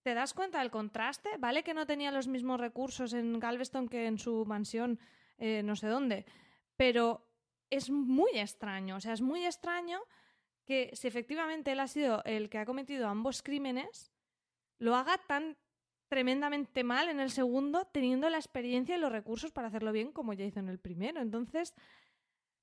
¿te 0.03 0.14
das 0.14 0.33
cuenta 0.33 0.61
del 0.61 0.70
contraste? 0.70 1.39
Vale 1.39 1.64
que 1.64 1.74
no 1.74 1.87
tenía 1.87 2.12
los 2.12 2.29
mismos 2.29 2.61
recursos 2.61 3.12
en 3.12 3.41
Galveston 3.41 3.89
que 3.89 4.07
en 4.07 4.18
su 4.18 4.45
mansión 4.47 5.01
eh, 5.39 5.62
no 5.64 5.74
sé 5.74 5.89
dónde, 5.89 6.24
pero 6.77 7.26
es 7.70 7.90
muy 7.90 8.38
extraño. 8.38 8.96
O 8.96 9.00
sea, 9.00 9.12
es 9.12 9.20
muy 9.20 9.44
extraño 9.44 10.00
que 10.64 10.90
si 10.94 11.06
efectivamente 11.06 11.72
él 11.72 11.80
ha 11.80 11.88
sido 11.88 12.22
el 12.24 12.50
que 12.50 12.58
ha 12.58 12.66
cometido 12.66 13.08
ambos 13.08 13.42
crímenes, 13.42 14.12
lo 14.78 14.94
haga 14.96 15.18
tan 15.26 15.56
tremendamente 16.08 16.84
mal 16.84 17.08
en 17.08 17.20
el 17.20 17.30
segundo, 17.30 17.86
teniendo 17.86 18.28
la 18.30 18.38
experiencia 18.38 18.96
y 18.96 19.00
los 19.00 19.12
recursos 19.12 19.52
para 19.52 19.68
hacerlo 19.68 19.92
bien 19.92 20.12
como 20.12 20.32
ya 20.32 20.44
hizo 20.44 20.60
en 20.60 20.68
el 20.68 20.78
primero. 20.78 21.20
Entonces, 21.20 21.74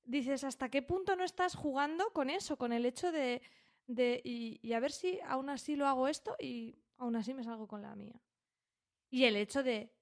dices, 0.04 0.44
¿hasta 0.44 0.70
qué 0.70 0.82
punto 0.82 1.16
no 1.16 1.24
estás 1.24 1.56
jugando 1.56 2.12
con 2.14 2.30
eso? 2.30 2.58
Con 2.58 2.74
el 2.74 2.86
hecho 2.86 3.12
de, 3.12 3.42
de 3.88 4.22
y, 4.24 4.60
y 4.62 4.74
a 4.74 4.80
ver 4.80 4.92
si 4.92 5.20
aún 5.26 5.50
así 5.50 5.76
lo 5.76 5.88
hago 5.88 6.08
esto 6.08 6.36
y 6.40 6.78
aún 6.98 7.16
así 7.16 7.34
me 7.34 7.44
salgo 7.44 7.68
con 7.68 7.82
la 7.82 7.96
mía. 7.96 8.22
Y 9.10 9.26
el 9.26 9.36
hecho 9.36 9.64
de 9.64 9.94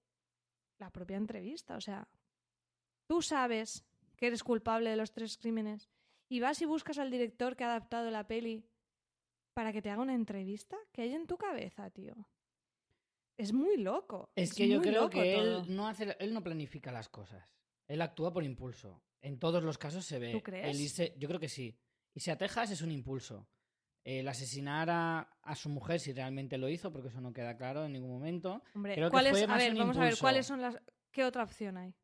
la 0.78 0.90
propia 0.90 1.18
entrevista, 1.18 1.76
o 1.76 1.82
sea, 1.82 2.08
tú 3.08 3.22
sabes 3.22 3.86
que 4.22 4.28
eres 4.28 4.44
culpable 4.44 4.92
de 4.92 4.96
los 4.96 5.12
tres 5.12 5.36
crímenes 5.36 5.90
y 6.30 6.42
vas 6.42 6.62
y 6.62 6.66
buscas 6.66 7.00
al 7.00 7.10
director 7.10 7.56
que 7.56 7.64
ha 7.64 7.72
adaptado 7.72 8.12
la 8.12 8.28
peli 8.28 8.64
para 9.56 9.74
que 9.74 9.82
te 9.82 9.90
haga 9.90 10.04
una 10.04 10.14
entrevista, 10.14 10.78
¿qué 10.92 11.02
hay 11.02 11.14
en 11.16 11.26
tu 11.26 11.38
cabeza, 11.40 11.90
tío? 11.90 12.14
Es 13.36 13.52
muy 13.52 13.78
loco. 13.78 14.30
Es 14.36 14.54
que 14.54 14.70
yo 14.70 14.80
creo 14.80 15.10
que 15.10 15.34
todo. 15.34 15.62
él 15.64 15.76
no, 15.76 15.88
hace, 15.88 16.16
él 16.20 16.36
no 16.36 16.44
planifica 16.44 16.92
las 16.92 17.10
cosas. 17.10 17.44
Él 17.88 18.00
actúa 18.00 18.32
por 18.32 18.44
impulso. 18.44 19.02
En 19.22 19.40
todos 19.40 19.64
los 19.64 19.80
casos 19.80 20.06
se 20.06 20.20
ve. 20.20 20.34
¿Tú 20.34 20.44
crees? 20.44 20.96
Yo 21.18 21.28
creo 21.28 21.40
que 21.40 21.50
sí. 21.50 21.76
Irse 22.14 22.30
a 22.30 22.38
Texas 22.38 22.70
es 22.70 22.84
un 22.84 22.92
impulso. 22.92 23.48
El 24.04 24.28
asesinar 24.28 24.88
a, 24.92 25.22
a 25.42 25.56
su 25.56 25.68
mujer, 25.70 26.00
si 26.00 26.14
realmente 26.14 26.60
lo 26.60 26.70
hizo, 26.70 26.92
porque 26.94 27.08
eso 27.08 27.22
no 27.22 27.34
queda 27.34 27.58
claro 27.58 27.86
en 27.86 27.94
ningún 27.94 28.12
momento. 28.12 28.62
Hombre, 28.76 28.94
creo 28.94 29.08
que 29.08 29.12
¿cuáles- 29.12 29.32
fue 29.32 29.44
a 29.46 29.48
más 29.48 29.58
ver, 29.58 29.72
un 29.72 29.80
vamos 29.80 29.98
a 29.98 30.02
ver. 30.02 30.16
¿cuáles 30.20 30.46
son 30.46 30.62
las... 30.62 30.78
¿Qué 31.10 31.26
otra 31.26 31.44
opción 31.44 31.78
hay? 31.78 31.96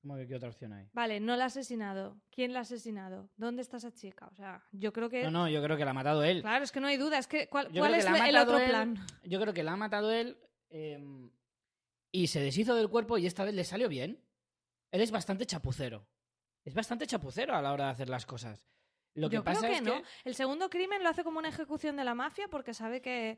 ¿Cómo 0.00 0.16
que 0.16 0.28
qué 0.28 0.36
otra 0.36 0.48
opción 0.48 0.72
hay? 0.72 0.88
Vale, 0.92 1.18
no 1.20 1.36
la 1.36 1.44
ha 1.44 1.46
asesinado. 1.48 2.20
¿Quién 2.30 2.52
la 2.52 2.60
ha 2.60 2.62
asesinado? 2.62 3.30
¿Dónde 3.36 3.62
está 3.62 3.78
esa 3.78 3.92
chica? 3.92 4.28
O 4.30 4.34
sea, 4.34 4.64
yo 4.72 4.92
creo 4.92 5.08
que... 5.08 5.24
No, 5.24 5.30
no, 5.30 5.48
yo 5.48 5.62
creo 5.62 5.76
que 5.76 5.84
la 5.84 5.90
ha 5.90 5.94
matado 5.94 6.22
él. 6.22 6.42
Claro, 6.42 6.64
es 6.64 6.70
que 6.70 6.80
no 6.80 6.86
hay 6.86 6.96
duda. 6.96 7.18
Es 7.18 7.26
que, 7.26 7.48
¿cuál, 7.48 7.66
es 7.66 8.06
que 8.06 8.28
el 8.28 8.36
otro 8.36 8.58
él, 8.58 8.68
plan? 8.68 9.06
Yo 9.24 9.40
creo 9.40 9.52
que 9.52 9.62
la 9.62 9.72
ha 9.72 9.76
matado 9.76 10.12
él 10.12 10.38
eh, 10.70 11.30
y 12.12 12.28
se 12.28 12.40
deshizo 12.40 12.74
del 12.74 12.88
cuerpo 12.88 13.18
y 13.18 13.26
esta 13.26 13.44
vez 13.44 13.54
le 13.54 13.64
salió 13.64 13.88
bien. 13.88 14.22
Él 14.92 15.00
es 15.00 15.10
bastante 15.10 15.46
chapucero. 15.46 16.06
Es 16.64 16.74
bastante 16.74 17.06
chapucero 17.06 17.54
a 17.54 17.62
la 17.62 17.72
hora 17.72 17.86
de 17.86 17.90
hacer 17.90 18.08
las 18.08 18.24
cosas. 18.24 18.68
Lo 19.14 19.28
que 19.28 19.36
yo 19.36 19.44
pasa 19.44 19.60
creo 19.60 19.72
que 19.72 19.76
es 19.78 19.82
no. 19.82 20.02
que 20.02 20.08
El 20.24 20.34
segundo 20.34 20.70
crimen 20.70 21.02
lo 21.02 21.08
hace 21.08 21.24
como 21.24 21.38
una 21.38 21.48
ejecución 21.48 21.96
de 21.96 22.04
la 22.04 22.14
mafia 22.14 22.46
porque 22.48 22.72
sabe 22.72 23.00
que, 23.00 23.36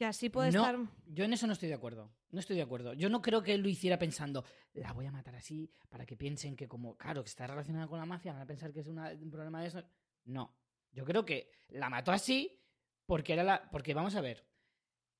que 0.00 0.06
así 0.06 0.30
puede 0.30 0.50
no, 0.50 0.60
estar... 0.62 0.78
yo 1.08 1.24
en 1.26 1.34
eso 1.34 1.46
no 1.46 1.52
estoy 1.52 1.68
de 1.68 1.74
acuerdo. 1.74 2.10
No 2.30 2.40
estoy 2.40 2.56
de 2.56 2.62
acuerdo. 2.62 2.94
Yo 2.94 3.10
no 3.10 3.20
creo 3.20 3.42
que 3.42 3.52
él 3.52 3.60
lo 3.60 3.68
hiciera 3.68 3.98
pensando, 3.98 4.42
la 4.72 4.94
voy 4.94 5.04
a 5.04 5.12
matar 5.12 5.34
así 5.36 5.70
para 5.90 6.06
que 6.06 6.16
piensen 6.16 6.56
que 6.56 6.66
como, 6.66 6.96
claro, 6.96 7.22
que 7.22 7.28
está 7.28 7.46
relacionada 7.46 7.86
con 7.86 7.98
la 7.98 8.06
mafia, 8.06 8.32
van 8.32 8.40
a 8.40 8.46
pensar 8.46 8.72
que 8.72 8.80
es 8.80 8.86
una- 8.86 9.10
un 9.12 9.30
problema 9.30 9.60
de 9.60 9.66
eso. 9.68 9.84
No. 10.24 10.56
Yo 10.90 11.04
creo 11.04 11.26
que 11.26 11.50
la 11.68 11.90
mató 11.90 12.12
así 12.12 12.58
porque 13.04 13.34
era 13.34 13.44
la. 13.44 13.68
Porque 13.70 13.92
vamos 13.92 14.14
a 14.16 14.22
ver. 14.22 14.46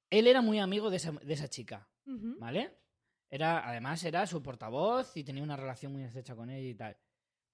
Él 0.08 0.26
era 0.26 0.40
muy 0.40 0.58
amigo 0.58 0.88
de 0.88 0.96
esa, 0.96 1.12
de 1.12 1.34
esa 1.34 1.48
chica. 1.48 1.86
¿Vale? 2.06 2.78
Era, 3.28 3.68
además, 3.68 4.02
era 4.02 4.26
su 4.26 4.42
portavoz 4.42 5.14
y 5.14 5.24
tenía 5.24 5.42
una 5.42 5.56
relación 5.58 5.92
muy 5.92 6.04
estrecha 6.04 6.34
con 6.34 6.48
ella 6.48 6.68
y 6.70 6.74
tal. 6.74 6.96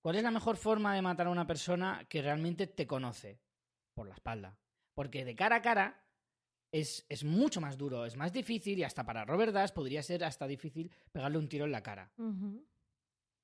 ¿Cuál 0.01 0.15
es 0.15 0.23
la 0.23 0.31
mejor 0.31 0.57
forma 0.57 0.95
de 0.95 1.03
matar 1.03 1.27
a 1.27 1.31
una 1.31 1.45
persona 1.49 2.07
que 2.09 2.23
realmente 2.23 2.69
te 2.69 2.87
conoce? 2.87 3.41
Por 3.95 4.07
la 4.07 4.15
espalda. 4.15 4.57
Porque 4.95 5.25
de 5.25 5.35
cara 5.35 5.57
a 5.57 5.63
cara 5.63 6.06
es, 6.73 7.07
es 7.09 7.25
mucho 7.25 7.61
más 7.61 7.77
duro, 7.79 8.05
es 8.05 8.17
más 8.17 8.33
difícil 8.33 8.79
y 8.79 8.83
hasta 8.85 9.05
para 9.05 9.25
Robert 9.25 9.53
Dash 9.53 9.71
podría 9.73 10.03
ser 10.03 10.25
hasta 10.25 10.47
difícil 10.47 10.91
pegarle 11.13 11.39
un 11.39 11.49
tiro 11.49 11.65
en 11.65 11.73
la 11.73 11.83
cara. 11.83 12.11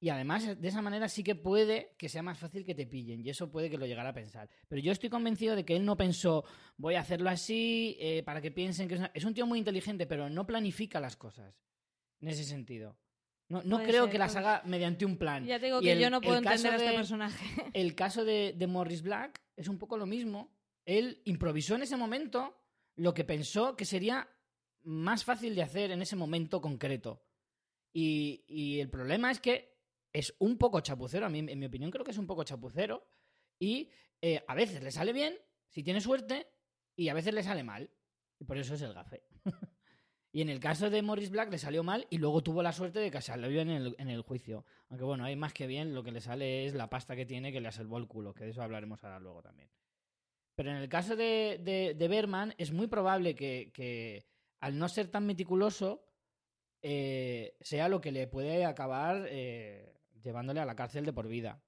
Y 0.00 0.08
además, 0.08 0.60
de 0.60 0.68
esa 0.68 0.82
manera 0.82 1.08
sí 1.08 1.22
que 1.22 1.36
puede 1.36 1.94
que 1.96 2.08
sea 2.08 2.24
más 2.24 2.36
fácil 2.36 2.64
que 2.64 2.74
te 2.74 2.86
pillen, 2.88 3.24
y 3.24 3.30
eso 3.30 3.48
puede 3.52 3.70
que 3.70 3.78
lo 3.78 3.86
llegara 3.86 4.08
a 4.08 4.12
pensar. 4.14 4.48
Pero 4.68 4.82
yo 4.82 4.90
estoy 4.90 5.08
convencido 5.08 5.54
de 5.54 5.64
que 5.64 5.76
él 5.76 5.84
no 5.84 5.96
pensó, 5.96 6.44
voy 6.76 6.96
a 6.96 7.00
hacerlo 7.00 7.30
así 7.30 7.96
eh, 8.00 8.24
para 8.24 8.40
que 8.40 8.50
piensen 8.50 8.88
que 8.88 8.94
es, 8.94 9.00
una-". 9.00 9.12
es 9.14 9.24
un 9.24 9.32
tío 9.32 9.46
muy 9.46 9.60
inteligente, 9.60 10.06
pero 10.06 10.28
no 10.28 10.44
planifica 10.44 10.98
las 10.98 11.16
cosas. 11.16 11.54
En 12.20 12.28
ese 12.28 12.42
sentido. 12.42 12.96
No, 13.48 13.62
no 13.64 13.80
creo 13.82 14.04
ser, 14.04 14.12
que 14.12 14.18
las 14.18 14.34
haga 14.34 14.62
mediante 14.64 15.04
un 15.04 15.16
plan. 15.18 15.44
Ya 15.44 15.60
te 15.60 15.66
digo 15.66 15.80
Y 15.80 15.84
que 15.84 15.92
el- 15.92 16.00
yo 16.00 16.10
no 16.10 16.20
puedo 16.20 16.38
entender 16.38 16.72
a 16.72 16.76
este 16.76 16.88
de- 16.88 16.96
personaje. 16.96 17.46
El 17.72 17.94
caso 17.94 18.24
de, 18.24 18.54
de 18.56 18.66
Morris 18.66 19.02
Black 19.02 19.40
es 19.56 19.68
un 19.68 19.78
poco 19.78 19.96
lo 19.96 20.06
mismo. 20.06 20.50
Él 20.84 21.20
improvisó 21.26 21.76
en 21.76 21.82
ese 21.82 21.96
momento 21.96 22.56
lo 22.96 23.14
que 23.14 23.24
pensó 23.24 23.76
que 23.76 23.84
sería 23.84 24.28
más 24.84 25.24
fácil 25.24 25.54
de 25.54 25.62
hacer 25.62 25.90
en 25.90 26.02
ese 26.02 26.16
momento 26.16 26.60
concreto. 26.60 27.22
Y, 27.92 28.80
el 28.80 28.88
problema 28.88 29.30
es 29.30 29.40
que 29.40 29.76
es 30.12 30.34
un 30.38 30.56
poco 30.58 30.80
chapucero. 30.80 31.26
A 31.26 31.28
mí, 31.28 31.40
en 31.40 31.58
mi 31.58 31.66
opinión, 31.66 31.90
creo 31.90 32.04
que 32.04 32.10
es 32.10 32.18
un 32.18 32.26
poco 32.26 32.44
chapucero. 32.44 33.06
Y 33.58 33.90
eh, 34.20 34.42
a 34.48 34.54
veces 34.54 34.82
le 34.82 34.90
sale 34.90 35.12
bien, 35.12 35.36
si 35.68 35.82
tiene 35.82 36.00
suerte, 36.00 36.48
y 36.96 37.08
a 37.08 37.14
veces 37.14 37.34
le 37.34 37.42
sale 37.42 37.62
mal. 37.62 37.90
Y 38.38 38.44
por 38.44 38.58
eso 38.58 38.74
es 38.74 38.82
el 38.82 38.94
gafe. 38.94 39.22
y 40.32 40.40
en 40.40 40.48
el 40.48 40.58
caso 40.58 40.90
de 40.90 41.02
Morris 41.02 41.30
Black 41.30 41.50
le 41.50 41.58
salió 41.58 41.84
mal 41.84 42.06
y 42.10 42.18
luego 42.18 42.42
tuvo 42.42 42.62
la 42.62 42.72
suerte 42.72 42.98
de 42.98 43.10
que 43.10 43.20
salió 43.20 43.48
bien 43.48 43.70
en 43.70 43.82
el, 43.82 43.96
en 43.98 44.08
el 44.08 44.22
juicio. 44.22 44.64
Aunque 44.88 45.04
bueno, 45.04 45.24
hay 45.24 45.36
más 45.36 45.52
que 45.52 45.66
bien, 45.66 45.94
lo 45.94 46.02
que 46.02 46.12
le 46.12 46.20
sale 46.20 46.66
es 46.66 46.74
la 46.74 46.88
pasta 46.88 47.14
que 47.14 47.26
tiene 47.26 47.52
que 47.52 47.60
le 47.60 47.68
ha 47.68 47.72
salvó 47.72 47.98
el 47.98 48.08
culo, 48.08 48.34
que 48.34 48.44
de 48.44 48.50
eso 48.50 48.62
hablaremos 48.62 49.04
ahora 49.04 49.20
luego 49.20 49.42
también. 49.42 49.68
Pero 50.62 50.76
en 50.76 50.80
el 50.80 50.88
caso 50.88 51.16
de, 51.16 51.58
de, 51.60 51.94
de 51.98 52.06
Berman, 52.06 52.54
es 52.56 52.70
muy 52.70 52.86
probable 52.86 53.34
que, 53.34 53.72
que, 53.74 54.28
al 54.60 54.78
no 54.78 54.88
ser 54.88 55.08
tan 55.08 55.26
meticuloso, 55.26 56.06
eh, 56.82 57.56
sea 57.60 57.88
lo 57.88 58.00
que 58.00 58.12
le 58.12 58.28
puede 58.28 58.64
acabar 58.64 59.26
eh, 59.28 59.92
llevándole 60.22 60.60
a 60.60 60.64
la 60.64 60.76
cárcel 60.76 61.04
de 61.04 61.12
por 61.12 61.26
vida. 61.26 61.60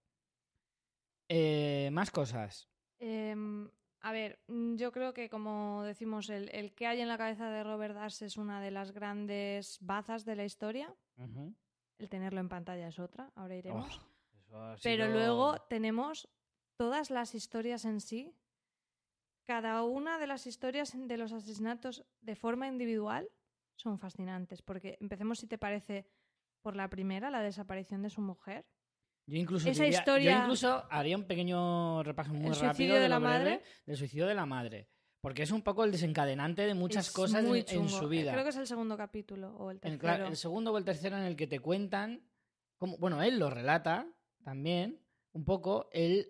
Eh, 1.29 1.89
más 1.91 2.13
cosas. 2.13 2.69
Em, 3.01 3.69
a 4.01 4.13
ver, 4.13 4.39
yo 4.47 4.93
creo 4.93 5.13
que 5.13 5.29
como 5.29 5.83
decimos, 5.83 6.31
el, 6.31 6.49
el 6.51 6.73
que 6.73 6.87
hay 6.87 7.01
en 7.01 7.09
la 7.09 7.19
cabeza 7.19 7.51
de 7.51 7.65
Robert 7.65 7.97
Dash 7.97 8.23
es 8.23 8.37
una 8.37 8.61
de 8.61 8.71
las 8.71 8.93
grandes 8.93 9.79
bazas 9.81 10.25
de 10.25 10.37
la 10.37 10.45
historia. 10.45 10.95
El 11.99 12.09
tenerlo 12.09 12.39
en 12.39 12.49
pantalla 12.49 12.87
es 12.87 13.01
otra, 13.01 13.33
ahora 13.35 13.57
iremos. 13.57 14.01
Oh, 14.53 14.77
Pero 14.85 15.09
luego 15.09 15.59
tenemos 15.69 16.29
todas 16.77 17.11
las 17.11 17.35
historias 17.35 17.85
en 17.87 18.01
sí. 18.01 18.33
Cada 19.47 19.83
una 19.83 20.19
de 20.19 20.27
las 20.27 20.47
historias 20.47 20.93
de 20.97 21.17
los 21.19 21.33
asesinatos 21.33 22.05
de 22.23 22.35
forma 22.35 22.67
individual 22.67 23.29
son 23.77 23.99
fascinantes. 23.99 24.63
Porque 24.63 24.97
empecemos, 25.01 25.39
si 25.39 25.47
te 25.47 25.59
parece, 25.59 26.07
por 26.63 26.77
la 26.77 26.89
primera, 26.89 27.31
la 27.31 27.43
desaparición 27.43 28.03
de 28.03 28.11
su 28.11 28.21
mujer. 28.23 28.65
Yo 29.27 29.39
incluso, 29.39 29.69
Esa 29.69 29.85
diría- 29.85 29.99
historia- 29.99 30.33
yo 30.33 30.39
incluso 30.43 30.85
haría 30.91 31.17
un 31.17 31.25
pequeño 31.27 32.03
repaso 32.03 32.33
muy 32.33 32.49
¿El 32.51 32.57
rápido 32.61 32.97
de 32.99 33.09
la 33.09 33.19
breve 33.19 33.39
madre? 33.39 33.63
del 33.87 33.97
suicidio 33.97 34.27
de 34.27 34.35
la 34.35 34.47
madre. 34.47 34.89
Porque 35.21 35.43
es 35.43 35.51
un 35.51 35.63
poco 35.63 35.85
el 35.85 35.91
desencadenante 35.93 36.63
de 36.67 36.75
muchas 36.75 37.09
Es 37.09 37.13
cosas 37.15 37.43
muy 37.45 37.65
en, 37.69 37.81
en 37.83 37.89
su 37.89 38.09
vida. 38.09 38.33
Creo 38.33 38.45
que 38.45 38.51
es 38.51 38.57
el 38.57 38.67
segundo 38.67 38.97
capítulo 38.99 39.57
o 39.57 39.71
el 39.71 39.79
El, 39.83 39.99
tercero. 39.99 40.27
el 40.27 40.37
segundo 40.37 40.73
o 40.73 40.77
el 40.79 40.85
tercero 40.85 41.17
en 41.17 41.23
el 41.25 41.37
que 41.37 41.47
te 41.47 41.61
cuentan, 41.61 42.23
bueno, 42.79 43.23
él 43.23 43.39
lo 43.39 43.49
relata 43.49 44.07
también, 44.43 45.01
un 45.33 45.47
poco, 45.47 45.89
él, 45.93 46.29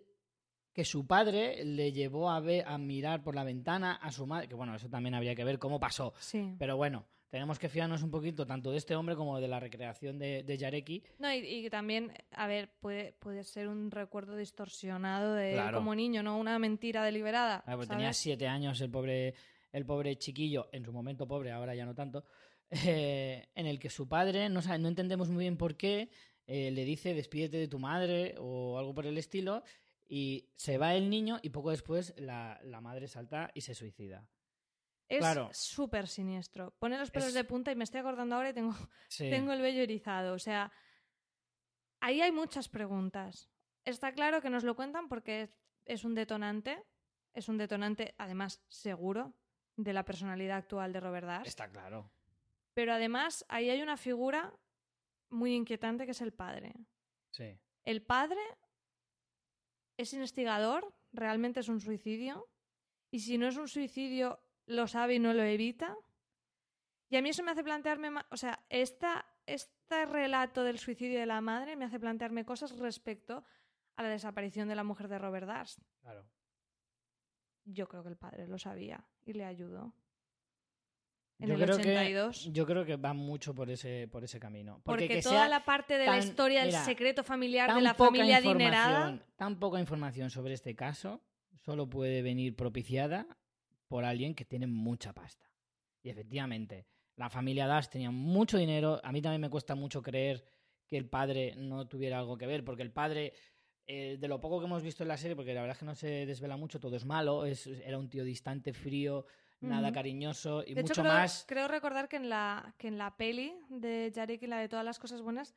que 0.75 0.85
su 0.85 1.07
padre 1.07 1.65
le 1.65 1.93
llevó 1.93 2.31
a, 2.31 2.41
ver, 2.41 2.65
a 2.67 2.77
mirar 2.77 3.23
por 3.23 3.35
la 3.37 3.45
ventana 3.45 3.95
a 3.95 4.11
su 4.11 4.27
madre, 4.27 4.49
que 4.49 4.57
bueno, 4.57 4.75
eso 4.75 4.91
también 4.91 5.15
habría 5.15 5.35
que 5.35 5.45
ver 5.45 5.59
cómo 5.59 5.79
pasó. 5.79 6.13
Sí. 6.19 6.55
Pero 6.59 6.77
bueno, 6.77 7.07
tenemos 7.31 7.59
que 7.59 7.69
fiarnos 7.69 8.03
un 8.03 8.11
poquito 8.11 8.45
tanto 8.45 8.73
de 8.73 8.79
este 8.79 8.97
hombre 8.97 9.15
como 9.15 9.41
de 9.41 9.47
la 9.47 9.61
recreación 9.61 10.19
de, 10.19 10.43
de 10.43 10.59
Yareki. 10.59 11.03
No, 11.21 11.33
y, 11.33 11.39
y 11.39 11.71
también, 11.71 12.13
a 12.33 12.49
ver, 12.49 12.71
puede, 12.81 13.13
puede 13.13 13.45
ser 13.45 13.69
un 13.69 13.93
recuerdo 13.93 14.37
distorsionado 14.37 15.35
de 15.35 15.55
él 15.55 15.73
como 15.73 15.95
niño, 15.95 16.25
no 16.25 16.39
una 16.39 16.59
mentira 16.59 17.05
deliberada. 17.05 17.63
Ah, 17.67 17.77
pues 17.77 17.89
tenía 17.89 18.13
siete 18.13 18.49
años 18.49 18.81
el 18.81 18.91
pobre, 18.91 19.35
el 19.73 19.87
pobre 19.87 20.17
chiquillo, 20.17 20.69
en 20.73 20.85
su 20.85 20.93
momento 20.93 21.27
pobre, 21.27 21.53
ahora 21.53 21.77
ya 21.77 21.87
no 21.87 21.95
tanto, 21.95 22.25
eh, 22.71 23.47
en 23.55 23.67
el 23.67 23.79
que 23.79 23.91
su 23.91 24.09
padre, 24.09 24.49
no, 24.49 24.61
no 24.61 24.89
entendemos 24.89 25.29
muy 25.29 25.45
bien 25.45 25.57
por 25.57 25.77
qué, 25.77 26.11
eh, 26.47 26.71
le 26.71 26.85
dice 26.85 27.15
despídete 27.15 27.57
de 27.57 27.69
tu 27.69 27.79
madre 27.79 28.35
o 28.39 28.79
algo 28.79 28.95
por 28.95 29.07
el 29.07 29.17
estilo, 29.17 29.63
y 30.07 30.51
se 30.57 30.79
va 30.79 30.95
el 30.95 31.09
niño 31.11 31.39
y 31.43 31.51
poco 31.51 31.71
después 31.71 32.15
la, 32.19 32.61
la 32.63 32.81
madre 32.81 33.09
salta 33.09 33.51
y 33.55 33.61
se 33.63 33.75
suicida. 33.75 34.29
Es 35.09 35.19
Claro. 35.19 35.51
súper 35.53 36.09
siniestro. 36.09 36.75
Pone 36.79 36.99
los 36.99 37.11
pelos 37.11 37.29
Es- 37.29 37.35
de 37.35 37.45
punta 37.45 37.71
y 37.73 37.77
me 37.77 37.85
estoy 37.85 38.01
acordando 38.01 38.37
ahora 38.37 38.51
y 38.51 38.55
tengo, 38.55 38.73
Sí. 39.09 39.29
tengo 39.31 39.53
el 39.53 39.61
vello 39.61 39.83
erizado. 39.83 40.35
O 40.35 40.39
sea, 40.39 40.73
ahí 42.01 42.21
hay 42.21 42.33
muchas 42.33 42.69
preguntas. 42.69 43.51
Está 43.85 44.13
claro 44.13 44.41
que 44.41 44.51
nos 44.51 44.65
lo 44.65 44.75
cuentan 44.77 45.09
porque 45.09 45.43
es, 45.43 45.59
es 45.85 46.05
un 46.05 46.15
detonante. 46.15 46.83
Es 47.35 47.49
un 47.49 47.59
detonante, 47.59 48.15
además, 48.17 48.63
seguro, 48.69 49.35
de 49.77 49.93
la 49.93 50.05
personalidad 50.05 50.59
actual 50.59 50.93
de 50.93 51.01
Robert 51.01 51.27
Dash. 51.27 51.47
Está 51.49 51.69
claro. 51.69 52.11
Pero 52.75 52.93
además, 52.93 53.45
ahí 53.49 53.71
hay 53.71 53.83
una 53.83 53.97
figura 53.97 54.55
muy 55.31 55.53
inquietante 55.55 56.05
que 56.05 56.13
es 56.13 56.21
el 56.21 56.33
padre. 56.33 56.73
Sí. 57.31 57.59
El 57.83 58.03
padre 58.03 58.39
es 59.97 60.13
instigador 60.13 60.95
realmente 61.13 61.61
es 61.61 61.69
un 61.69 61.81
suicidio. 61.81 62.49
Y 63.11 63.21
si 63.21 63.39
no 63.39 63.47
es 63.47 63.57
un 63.57 63.69
suicidio, 63.69 64.41
lo 64.67 64.87
sabe 64.87 65.15
y 65.15 65.19
no 65.19 65.33
lo 65.33 65.43
evita. 65.43 65.97
Y 67.09 67.17
a 67.17 67.23
mí 67.23 67.31
eso 67.31 67.43
me 67.43 67.53
hace 67.53 67.63
plantearme, 67.63 68.11
o 68.31 68.37
sea, 68.37 68.65
esta, 68.69 69.25
este 69.47 70.07
relato 70.07 70.65
del 70.65 70.79
suicidio 70.79 71.21
de 71.21 71.27
la 71.27 71.41
madre 71.41 71.77
me 71.77 71.85
hace 71.85 72.01
plantearme 72.01 72.45
cosas 72.45 72.77
respecto 72.79 73.45
a 73.97 74.03
la 74.03 74.09
desaparición 74.09 74.69
de 74.69 74.75
la 74.75 74.85
mujer 74.85 75.09
de 75.09 75.19
Robert 75.19 75.47
Darst. 75.47 75.79
Claro. 76.01 76.27
Yo 77.65 77.87
creo 77.89 78.03
que 78.03 78.09
el 78.09 78.17
padre 78.17 78.49
lo 78.49 78.59
sabía 78.59 79.07
y 79.25 79.33
le 79.33 79.45
ayudó. 79.45 79.95
En 81.39 81.49
Yo 81.49 81.55
el 81.55 81.63
creo, 81.63 81.77
82. 81.77 82.45
que, 82.45 82.53
yo 82.53 82.67
creo 82.67 82.85
que 82.85 82.97
va 82.97 83.13
mucho 83.13 83.55
por 83.55 83.69
ese, 83.69 84.09
por 84.11 84.23
ese 84.23 84.39
camino. 84.39 84.81
Porque, 84.85 85.05
Porque 85.05 85.15
que 85.17 85.23
toda 85.23 85.41
sea 85.41 85.49
la 85.49 85.65
parte 85.65 85.99
de 85.99 86.07
la 86.07 86.19
historia 86.19 86.61
del 86.61 86.69
mira, 86.69 86.85
secreto 86.85 87.25
familiar 87.25 87.75
de 87.75 87.81
la 87.81 87.95
familia 87.95 88.37
adinerada. 88.37 89.19
Tan 89.37 89.59
poca 89.59 89.81
información 89.81 90.31
sobre 90.31 90.55
este 90.55 90.77
caso 90.77 91.21
solo 91.65 91.89
puede 91.89 92.23
venir 92.23 92.55
propiciada 92.55 93.27
por 93.89 94.05
alguien 94.05 94.35
que 94.35 94.45
tiene 94.45 94.67
mucha 94.67 95.13
pasta. 95.13 95.51
Y 96.03 96.11
efectivamente, 96.11 96.87
la 97.17 97.31
familia 97.31 97.67
Dash 97.67 97.89
tenía 97.89 98.11
mucho 98.11 98.59
dinero. 98.59 99.01
A 99.03 99.13
mí 99.13 99.23
también 99.23 99.41
me 99.41 99.51
cuesta 99.51 99.75
mucho 99.75 100.03
creer 100.03 100.45
que 100.87 100.97
el 100.97 101.09
padre 101.09 101.55
no 101.57 101.89
tuviera 101.89 102.19
algo 102.19 102.37
que 102.37 102.47
ver, 102.47 102.65
porque 102.65 102.83
el 102.83 102.93
padre, 102.93 103.33
eh, 103.87 104.19
de 104.21 104.29
lo 104.29 104.41
poco 104.41 104.61
que 104.61 104.67
hemos 104.67 104.83
visto 104.83 105.03
en 105.03 105.09
la 105.09 105.17
serie, 105.17 105.35
porque 105.35 105.55
la 105.55 105.63
verdad 105.63 105.77
es 105.77 105.79
que 105.79 105.87
no 105.87 105.95
se 105.95 106.27
desvela 106.27 106.57
mucho, 106.57 106.79
todo 106.79 106.97
es 106.97 107.05
malo, 107.05 107.47
es, 107.47 107.67
era 107.67 107.99
un 107.99 108.09
tío 108.09 108.25
distante, 108.25 108.73
frío, 108.73 109.27
nada 109.69 109.93
cariñoso 109.93 110.63
y 110.67 110.75
de 110.75 110.81
hecho, 110.81 110.83
mucho 110.83 111.03
creo, 111.03 111.13
más... 111.15 111.45
creo 111.49 111.69
recordar 111.69 112.09
que 112.09 112.17
en 112.17 112.29
la, 112.29 112.75
que 112.79 112.89
en 112.89 112.99
la 112.99 113.17
peli 113.17 113.55
de 113.69 114.13
Jarek 114.15 114.43
y 114.43 114.47
la 114.47 114.59
de 114.59 114.69
todas 114.69 114.85
las 114.85 114.99
cosas 114.99 115.23
buenas 115.23 115.55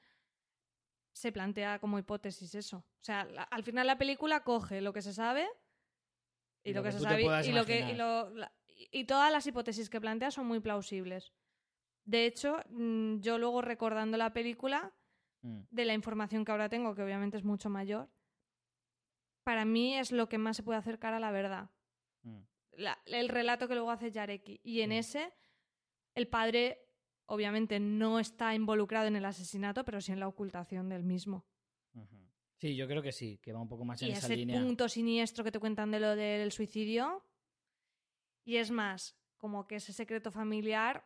se 1.13 1.31
plantea 1.31 1.79
como 1.79 1.97
hipótesis 1.99 2.53
eso. 2.55 2.77
O 2.77 3.03
sea, 3.03 3.25
la- 3.25 3.43
al 3.43 3.63
final 3.63 3.87
la 3.87 3.97
película 3.97 4.43
coge 4.43 4.81
lo 4.81 4.93
que 4.93 5.01
se 5.01 5.13
sabe 5.13 5.47
y, 6.63 6.73
lo 6.73 6.83
que, 6.83 6.91
se 6.91 6.99
sabe 6.99 7.21
y 7.23 7.51
lo 7.51 7.65
que 7.65 7.79
y, 7.79 7.79
imaginar. 7.79 7.95
lo- 7.97 8.29
la- 8.35 8.53
y 8.91 9.03
todas 9.05 9.31
las 9.31 9.47
hipótesis 9.47 9.89
que 9.89 9.99
plantea 10.01 10.29
son 10.31 10.45
muy 10.45 10.59
plausibles. 10.59 11.33
De 12.05 12.25
hecho, 12.25 12.57
mm, 12.69 13.19
yo 13.19 13.37
luego 13.37 13.61
recordando 13.61 14.17
la 14.17 14.33
película 14.33 14.93
Mm, 15.41 15.61
de 15.69 15.85
la 15.85 15.93
información 15.93 16.43
que 16.43 16.51
ahora 16.51 16.67
tengo, 16.67 16.95
que 16.95 17.03
obviamente 17.03 17.37
es 17.37 17.43
mucho 17.43 17.69
mayor, 17.69 18.09
para 19.43 19.65
mí 19.65 19.95
es 19.97 20.11
lo 20.11 20.27
que 20.29 20.37
más 20.37 20.57
se 20.57 20.63
puede 20.63 20.79
acercar 20.79 21.13
a 21.13 21.19
la 21.19 21.31
verdad. 21.31 21.69
mm. 22.23 22.41
La- 22.77 22.97
el 23.05 23.27
relato 23.29 23.67
que 23.67 23.73
luego 23.75 23.91
hace 23.91 24.11
Yareki. 24.11 24.61
Y 24.63 24.81
en 24.81 24.89
Mm. 24.91 24.93
ese, 24.93 25.33
el 26.15 26.27
padre 26.27 26.79
obviamente 27.25 27.79
no 27.79 28.19
está 28.19 28.55
involucrado 28.55 29.07
en 29.07 29.15
el 29.17 29.25
asesinato, 29.25 29.83
pero 29.83 29.99
sí 29.99 30.11
en 30.13 30.19
la 30.19 30.27
ocultación 30.27 30.87
del 30.89 31.03
mismo. 31.03 31.45
Sí, 32.59 32.75
yo 32.75 32.87
creo 32.87 33.01
que 33.03 33.11
sí, 33.11 33.37
que 33.39 33.51
va 33.53 33.59
un 33.59 33.67
poco 33.67 33.83
más 33.85 34.01
en 34.01 34.07
y 34.09 34.11
esa 34.11 34.27
ese 34.27 34.35
línea. 34.37 34.59
punto 34.61 34.87
siniestro 34.89 35.43
que 35.43 35.51
te 35.51 35.59
cuentan 35.59 35.91
de 35.91 35.99
lo 35.99 36.15
del 36.15 36.51
suicidio. 36.51 37.23
Y 38.45 38.57
es 38.57 38.71
más, 38.71 39.15
como 39.37 39.67
que 39.67 39.75
ese 39.75 39.91
secreto 39.93 40.31
familiar 40.31 41.03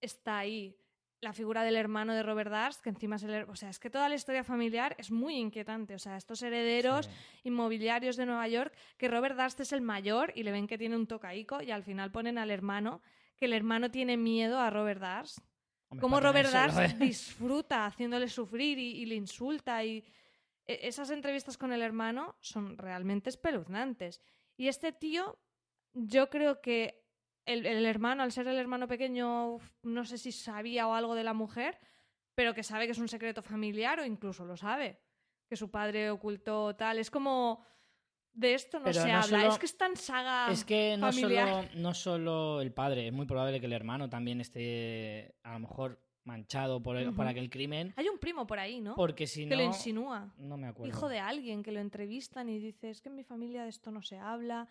está 0.00 0.38
ahí. 0.38 0.76
La 1.24 1.32
figura 1.32 1.62
del 1.64 1.74
hermano 1.76 2.14
de 2.14 2.22
Robert 2.22 2.50
Darst, 2.50 2.82
que 2.82 2.90
encima 2.90 3.16
es 3.16 3.22
el... 3.24 3.44
O 3.48 3.56
sea, 3.56 3.70
es 3.70 3.78
que 3.78 3.90
toda 3.90 4.08
la 4.08 4.14
historia 4.14 4.44
familiar 4.44 4.94
es 4.98 5.10
muy 5.10 5.34
inquietante. 5.36 5.94
O 5.94 5.98
sea, 5.98 6.16
estos 6.16 6.42
herederos 6.42 7.06
Sí. 7.06 7.12
inmobiliarios 7.48 8.16
de 8.16 8.26
Nueva 8.26 8.46
York, 8.48 8.72
que 8.98 9.08
Robert 9.08 9.36
Darst 9.36 9.58
es 9.60 9.72
el 9.72 9.80
mayor 9.80 10.32
y 10.36 10.42
le 10.42 10.52
ven 10.52 10.66
que 10.66 10.78
tiene 10.78 10.96
un 10.96 11.06
tocaico 11.06 11.60
y 11.62 11.70
al 11.70 11.82
final 11.82 12.10
ponen 12.12 12.38
al 12.38 12.50
hermano, 12.50 13.00
que 13.36 13.46
el 13.46 13.52
hermano 13.54 13.90
tiene 13.90 14.16
miedo 14.16 14.60
a 14.60 14.70
Robert 14.70 15.00
Darst. 15.00 15.38
Para 15.88 16.20
Robert 16.20 16.50
Darst 16.50 16.78
¿eh? 16.78 16.94
disfruta 16.98 17.86
haciéndole 17.86 18.28
sufrir 18.28 18.78
y, 18.78 19.02
y 19.02 19.06
le 19.06 19.14
insulta 19.14 19.82
y 19.84 20.04
e- 20.66 20.80
esas 20.88 21.10
entrevistas 21.10 21.56
con 21.56 21.72
el 21.72 21.82
hermano 21.82 22.36
son 22.40 22.76
realmente 22.78 23.30
espeluznantes. 23.30 24.20
Y 24.56 24.68
este 24.68 24.92
tío, 24.92 25.38
yo 25.94 26.28
creo 26.30 26.60
que 26.60 27.03
el, 27.46 27.66
el 27.66 27.84
hermano, 27.86 28.22
al 28.22 28.32
ser 28.32 28.46
el 28.48 28.56
hermano 28.56 28.88
pequeño, 28.88 29.58
no 29.82 30.04
sé 30.04 30.18
si 30.18 30.32
sabía 30.32 30.86
o 30.88 30.94
algo 30.94 31.14
de 31.14 31.24
la 31.24 31.34
mujer, 31.34 31.78
pero 32.34 32.54
que 32.54 32.62
sabe 32.62 32.86
que 32.86 32.92
es 32.92 32.98
un 32.98 33.08
secreto 33.08 33.42
familiar 33.42 34.00
o 34.00 34.04
incluso 34.04 34.44
lo 34.44 34.56
sabe, 34.56 35.00
que 35.48 35.56
su 35.56 35.70
padre 35.70 36.10
ocultó 36.10 36.74
tal. 36.74 36.98
Es 36.98 37.10
como 37.10 37.64
de 38.32 38.54
esto 38.54 38.78
no 38.78 38.86
Pero 38.86 39.00
se 39.02 39.08
no 39.08 39.14
habla. 39.18 39.40
solo- 39.40 39.52
Es 39.52 39.58
que 39.58 39.66
es 39.66 39.76
tan 39.76 39.94
saga 39.96 40.50
Es 40.50 40.64
que 40.64 40.96
no 40.96 41.06
familiar. 41.12 41.48
solo, 41.48 41.68
no 41.82 41.94
solo 41.94 42.60
el 42.60 42.72
padre, 42.72 43.06
es 43.06 43.12
muy 43.12 43.26
probable 43.26 43.60
que 43.60 43.66
el 43.66 43.72
hermano 43.72 44.08
también 44.08 44.40
esté 44.40 45.36
a 45.44 45.52
lo 45.52 45.60
mejor 45.60 46.00
manchado 46.24 46.82
por, 46.82 46.96
el- 46.96 47.12
por 47.14 47.26
aquel 47.28 47.50
crimen, 47.50 47.92
Hay 47.96 48.08
un 48.08 48.18
primo 48.18 48.46
por 48.46 48.58
ahí, 48.58 48.80
¿no? 48.80 48.94
porque 48.96 49.26
si 49.26 49.44
que 49.46 49.50
no... 49.54 49.56
lo 49.56 49.62
insinúa. 49.68 50.32
No 50.38 50.56
me 50.56 50.66
acuerdo. 50.66 50.88
hijo 50.88 51.08
de 51.08 51.18
alguien 51.20 51.62
que 51.62 51.70
lo 51.70 51.80
entrevistan 51.80 52.48
y 52.48 52.58
dice, 52.58 52.88
es 52.90 53.02
que 53.02 53.10
en 53.10 53.14
mi 53.14 53.22
familia 53.24 53.64
de 53.64 53.68
esto 53.68 53.90
no 53.90 54.00
se 54.02 54.16
habla 54.18 54.66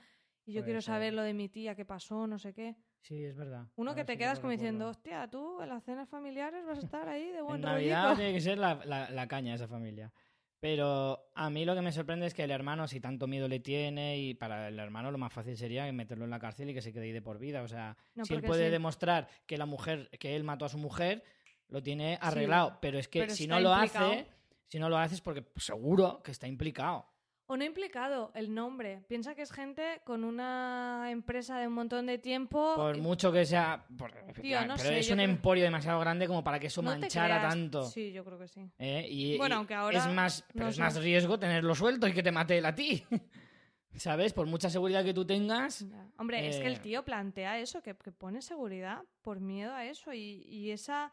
y 0.45 0.53
yo 0.53 0.59
Puede 0.61 0.65
quiero 0.65 0.81
ser. 0.81 0.93
saber 0.93 1.13
lo 1.13 1.21
de 1.23 1.33
mi 1.33 1.49
tía, 1.49 1.75
qué 1.75 1.85
pasó, 1.85 2.27
no 2.27 2.37
sé 2.39 2.53
qué. 2.53 2.75
Sí, 3.01 3.23
es 3.23 3.35
verdad. 3.35 3.67
Uno 3.75 3.91
Ahora 3.91 4.01
que 4.01 4.05
te 4.05 4.13
sí 4.13 4.19
quedas 4.19 4.37
lo 4.37 4.41
como 4.41 4.51
diciendo, 4.51 4.87
hostia, 4.89 5.29
tú 5.29 5.61
en 5.61 5.69
las 5.69 5.83
cenas 5.83 6.07
familiares 6.09 6.65
vas 6.65 6.77
a 6.77 6.81
estar 6.81 7.07
ahí 7.09 7.31
de 7.31 7.41
buen 7.41 7.55
En 7.55 7.61
Navidad 7.61 8.03
rollico". 8.05 8.17
tiene 8.17 8.33
que 8.33 8.41
ser 8.41 8.57
la, 8.57 8.75
la- 8.85 9.09
la 9.09 9.27
caña 9.27 9.55
esa 9.55 9.67
familia. 9.67 10.11
Pero 10.59 11.27
a 11.35 11.49
mí 11.49 11.65
lo 11.65 11.75
que 11.75 11.81
me 11.81 11.91
sorprende 11.91 12.25
es 12.25 12.33
que 12.33 12.43
el 12.45 12.51
hermano, 12.51 12.87
si 12.87 13.01
tanto 13.01 13.27
miedo 13.27 13.49
le 13.49 13.59
tiene, 13.59 14.17
y 14.19 14.33
para 14.33 14.69
el 14.69 14.79
hermano 14.79 15.11
lo 15.11 15.17
más 15.17 15.33
fácil 15.33 15.57
sería 15.57 15.91
meterlo 15.91 16.23
en 16.23 16.31
la 16.31 16.39
cárcel 16.39 16.69
y 16.69 16.73
que 16.73 16.81
se 16.81 16.93
quede 16.93 17.03
ahí 17.05 17.11
de 17.11 17.21
por 17.21 17.37
vida. 17.37 17.63
O 17.63 17.67
sea, 17.67 17.97
No, 18.15 18.23
si 18.23 18.33
él 18.33 18.39
porque 18.39 18.47
puede 18.47 18.65
sí. 18.67 18.71
demostrar 18.71 19.27
que 19.45 19.57
la 19.57 19.65
mujer, 19.65 20.09
que 20.19 20.37
él 20.37 20.45
mató 20.45 20.63
a 20.63 20.69
su 20.69 20.77
mujer, 20.77 21.21
lo 21.67 21.83
tiene 21.83 22.17
arreglado. 22.21 22.77
pero 22.81 22.97
es 22.97 23.09
que 23.09 23.19
pero 23.19 23.33
si 23.35 23.43
está 23.43 23.55
no 23.55 23.61
lo 23.61 23.73
implicado. 23.75 24.11
hace, 24.13 24.27
si 24.67 24.79
no 24.79 24.87
lo 24.87 24.97
hace 24.97 25.15
es 25.15 25.21
porque 25.21 25.45
seguro 25.57 26.21
que 26.23 26.31
está 26.31 26.47
implicado. 26.47 27.07
O 27.45 27.57
no 27.57 27.63
implicado, 27.65 28.31
el 28.35 28.53
nombre. 28.53 29.03
Piensa 29.09 29.35
que 29.35 29.41
es 29.41 29.51
gente 29.51 30.01
con 30.05 30.23
una 30.23 31.07
empresa 31.11 31.59
de 31.59 31.67
un 31.67 31.73
montón 31.73 32.05
de 32.05 32.17
tiempo. 32.17 32.73
Por 32.75 32.97
mucho 32.99 33.31
que 33.33 33.45
sea. 33.45 33.85
por- 33.97 34.13
no 34.15 34.33
pero 34.33 34.77
sé, 34.77 34.99
es 34.99 35.09
un 35.09 35.17
creo- 35.17 35.29
emporio 35.29 35.63
demasiado 35.65 35.99
grande 35.99 36.25
como 36.27 36.41
para 36.43 36.57
que 36.59 36.67
eso 36.67 36.81
No 36.81 36.91
manchara 36.91 37.41
tanto. 37.41 37.83
Sí, 37.85 38.13
yo 38.13 38.23
creo 38.23 38.39
que 38.39 38.47
sí. 38.47 38.61
¿eh? 38.79 39.05
Y, 39.09 39.37
Bueno, 39.37 39.55
y 39.55 39.57
aunque 39.57 39.73
ahora 39.73 39.97
Es 39.99 40.07
más, 40.13 40.45
pero 40.53 40.65
no 40.65 40.69
es 40.69 40.75
sé. 40.77 40.81
más 40.81 40.95
riesgo 41.01 41.37
tenerlo 41.37 41.75
suelto 41.75 42.07
y 42.07 42.13
que 42.13 42.23
te 42.23 42.31
mate 42.31 42.57
él 42.57 42.65
a 42.65 42.73
ti. 42.73 43.03
¿Sabes? 43.95 44.33
Por 44.33 44.47
mucha 44.47 44.69
seguridad 44.69 45.03
que 45.03 45.13
tú 45.13 45.25
tengas. 45.25 45.81
Ya. 45.87 46.07
Hombre, 46.17 46.47
es 46.47 46.57
que 46.57 46.65
el 46.67 46.75
Eh, 46.75 46.79
tío 46.79 47.03
plantea 47.05 47.59
eso, 47.59 47.83
que, 47.83 47.93
que 47.95 48.11
pone 48.11 48.41
seguridad 48.41 49.03
por 49.21 49.39
miedo 49.39 49.73
a 49.75 49.85
eso. 49.85 50.13
Y, 50.13 50.43
y 50.47 50.71
esa, 50.71 51.11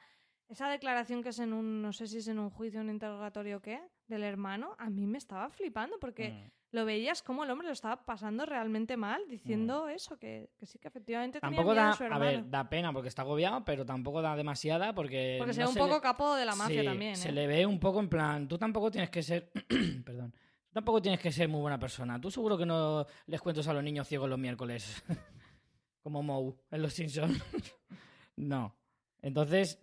esa 0.49 0.69
declaración 0.69 1.23
que 1.23 1.29
es 1.31 1.39
en 1.41 1.53
un, 1.53 1.83
no 1.83 1.93
sé 1.93 2.07
si 2.07 2.19
es 2.19 2.29
en 2.29 2.39
un 2.39 2.49
juicio, 2.51 2.81
un 2.81 2.89
interrogatorio 2.89 3.59
o 3.59 3.61
qué, 3.61 3.81
del 4.11 4.23
hermano, 4.25 4.75
a 4.79 4.91
mí 4.91 5.07
me 5.07 5.17
estaba 5.17 5.49
flipando 5.49 5.99
porque 5.99 6.31
mm, 6.33 6.51
lo 6.77 6.85
veías 6.85 7.23
como 7.23 7.43
el 7.45 7.51
hombre 7.51 7.67
lo 7.69 7.73
estaba 7.73 8.05
pasando 8.05 8.45
realmente 8.45 8.97
mal, 8.99 9.23
diciendo 9.29 9.89
eso, 9.89 10.19
que, 10.19 10.51
que 10.59 10.67
sí 10.67 10.79
que 10.79 10.89
efectivamente 10.89 11.41
tenía 11.41 11.57
Tampoco 11.57 11.73
miedo 11.73 11.85
da, 11.87 11.91
a 11.93 11.97
su 11.97 12.03
a 12.03 12.07
hermano. 12.07 12.25
ver, 12.25 12.51
da 12.51 12.69
pena 12.69 12.93
porque 12.93 13.09
está 13.09 13.23
agobiado, 13.23 13.65
pero 13.65 13.87
tampoco 13.87 14.21
da 14.21 14.37
demasiada 14.37 14.95
porque. 14.95 15.37
porque 15.39 15.55
se 15.55 15.61
no 15.61 15.67
ve 15.67 15.69
un 15.71 15.75
se 15.75 15.81
poco 15.81 15.95
le- 15.95 16.01
capo 16.03 16.35
de 16.35 16.45
la 16.45 16.55
mafia 16.55 16.81
Sí, 16.83 16.87
también, 16.87 17.17
Se 17.17 17.31
¿eh? 17.31 17.33
le 17.33 17.47
ve 17.47 17.65
un 17.67 17.81
poco 17.81 18.01
en 18.01 18.09
plan, 18.11 18.47
tú 18.47 18.59
tampoco 18.59 18.91
tienes 18.91 19.09
que 19.11 19.23
ser, 19.23 19.51
perdón, 20.05 20.33
tú 20.33 20.73
tampoco 20.75 21.01
tienes 21.01 21.21
que 21.21 21.33
ser 21.33 21.49
muy 21.49 21.61
buena 21.61 21.79
persona. 21.79 22.21
Tú 22.21 22.31
seguro 22.31 22.59
que 22.59 22.67
no 22.67 23.07
les 23.27 23.41
cuentas 23.41 23.67
a 23.69 23.73
los 23.73 23.83
niños 23.83 24.07
ciegos 24.07 24.29
los 24.29 24.39
miércoles, 24.39 25.03
como 26.03 26.23
Moe 26.23 26.55
en 26.71 26.83
Los 26.83 26.93
Simpsons. 26.95 27.43
no. 28.37 28.77
Entonces, 29.23 29.79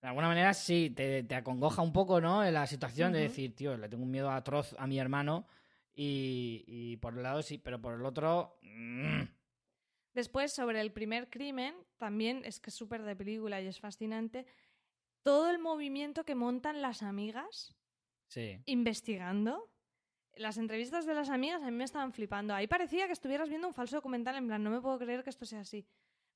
de 0.00 0.08
alguna 0.08 0.28
manera 0.28 0.54
sí, 0.54 0.90
te, 0.90 1.22
te 1.24 1.34
acongoja 1.34 1.82
un 1.82 1.92
poco, 1.92 2.20
¿no? 2.20 2.44
En 2.44 2.54
la 2.54 2.66
situación 2.66 3.12
de 3.12 3.20
decir, 3.20 3.54
tío, 3.54 3.76
le 3.76 3.88
tengo 3.88 4.04
un 4.04 4.10
miedo 4.10 4.30
atroz 4.30 4.74
a 4.78 4.86
mi 4.86 4.98
hermano 4.98 5.46
y, 5.94 6.64
y 6.66 6.96
por 6.96 7.14
un 7.14 7.22
lado 7.22 7.42
sí, 7.42 7.58
pero 7.58 7.80
por 7.80 7.94
el 7.94 8.04
otro... 8.04 8.58
mm, 8.62 9.22
Después, 10.12 10.52
sobre 10.52 10.80
el 10.80 10.92
primer 10.92 11.30
crimen, 11.30 11.74
también 11.96 12.42
es 12.44 12.58
que 12.60 12.70
es 12.70 12.74
súper 12.74 13.02
de 13.02 13.14
película 13.14 13.60
y 13.60 13.66
es 13.66 13.78
fascinante. 13.78 14.44
Todo 15.22 15.50
el 15.50 15.58
movimiento 15.58 16.24
que 16.24 16.34
montan 16.34 16.82
las 16.82 17.02
amigas 17.02 17.76
sí. 18.26 18.60
investigando. 18.66 19.70
Las 20.34 20.56
entrevistas 20.58 21.06
de 21.06 21.14
las 21.14 21.28
amigas 21.28 21.62
a 21.62 21.66
mí 21.70 21.76
me 21.76 21.84
estaban 21.84 22.12
flipando. 22.12 22.54
Ahí 22.54 22.66
parecía 22.66 23.06
que 23.06 23.12
estuvieras 23.12 23.48
viendo 23.48 23.68
un 23.68 23.74
falso 23.74 23.96
documental 23.96 24.36
en 24.36 24.46
plan, 24.46 24.62
no 24.62 24.70
me 24.70 24.80
puedo 24.80 24.98
creer 24.98 25.22
que 25.22 25.30
esto 25.30 25.44
sea 25.44 25.60
así. 25.60 25.86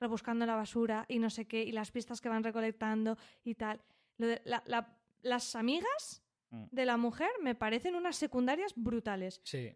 Rebuscando 0.05 0.45
la 0.47 0.55
basura 0.57 1.07
y 1.09 1.19
no 1.19 1.31
sé 1.31 1.47
qué, 1.47 1.63
y 1.63 1.73
las 1.73 1.91
pistas 1.91 2.21
que 2.21 2.29
van 2.29 2.45
recolectando 2.45 3.17
y 3.43 3.55
tal. 3.55 3.81
Lo 4.19 4.27
de- 4.27 4.43
la- 4.45 4.63
la- 4.67 4.99
las 5.23 5.55
amigas 5.57 6.23
Mm. 6.51 6.65
de 6.71 6.85
la 6.85 6.97
mujer 6.99 7.31
me 7.43 7.55
parecen 7.55 7.95
unas 7.95 8.17
secundarias 8.17 8.73
brutales. 8.77 9.41
Sí. 9.45 9.75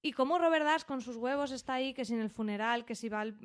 Y 0.00 0.12
cómo 0.12 0.38
Robert 0.38 0.64
Dash 0.64 0.84
con 0.84 1.00
sus 1.02 1.16
huevos 1.16 1.50
está 1.50 1.74
ahí, 1.74 1.92
que 1.92 2.04
si 2.04 2.14
en 2.14 2.20
el 2.20 2.30
funeral, 2.30 2.84
que 2.84 2.94
si 2.94 3.08
va 3.08 3.20
al, 3.20 3.36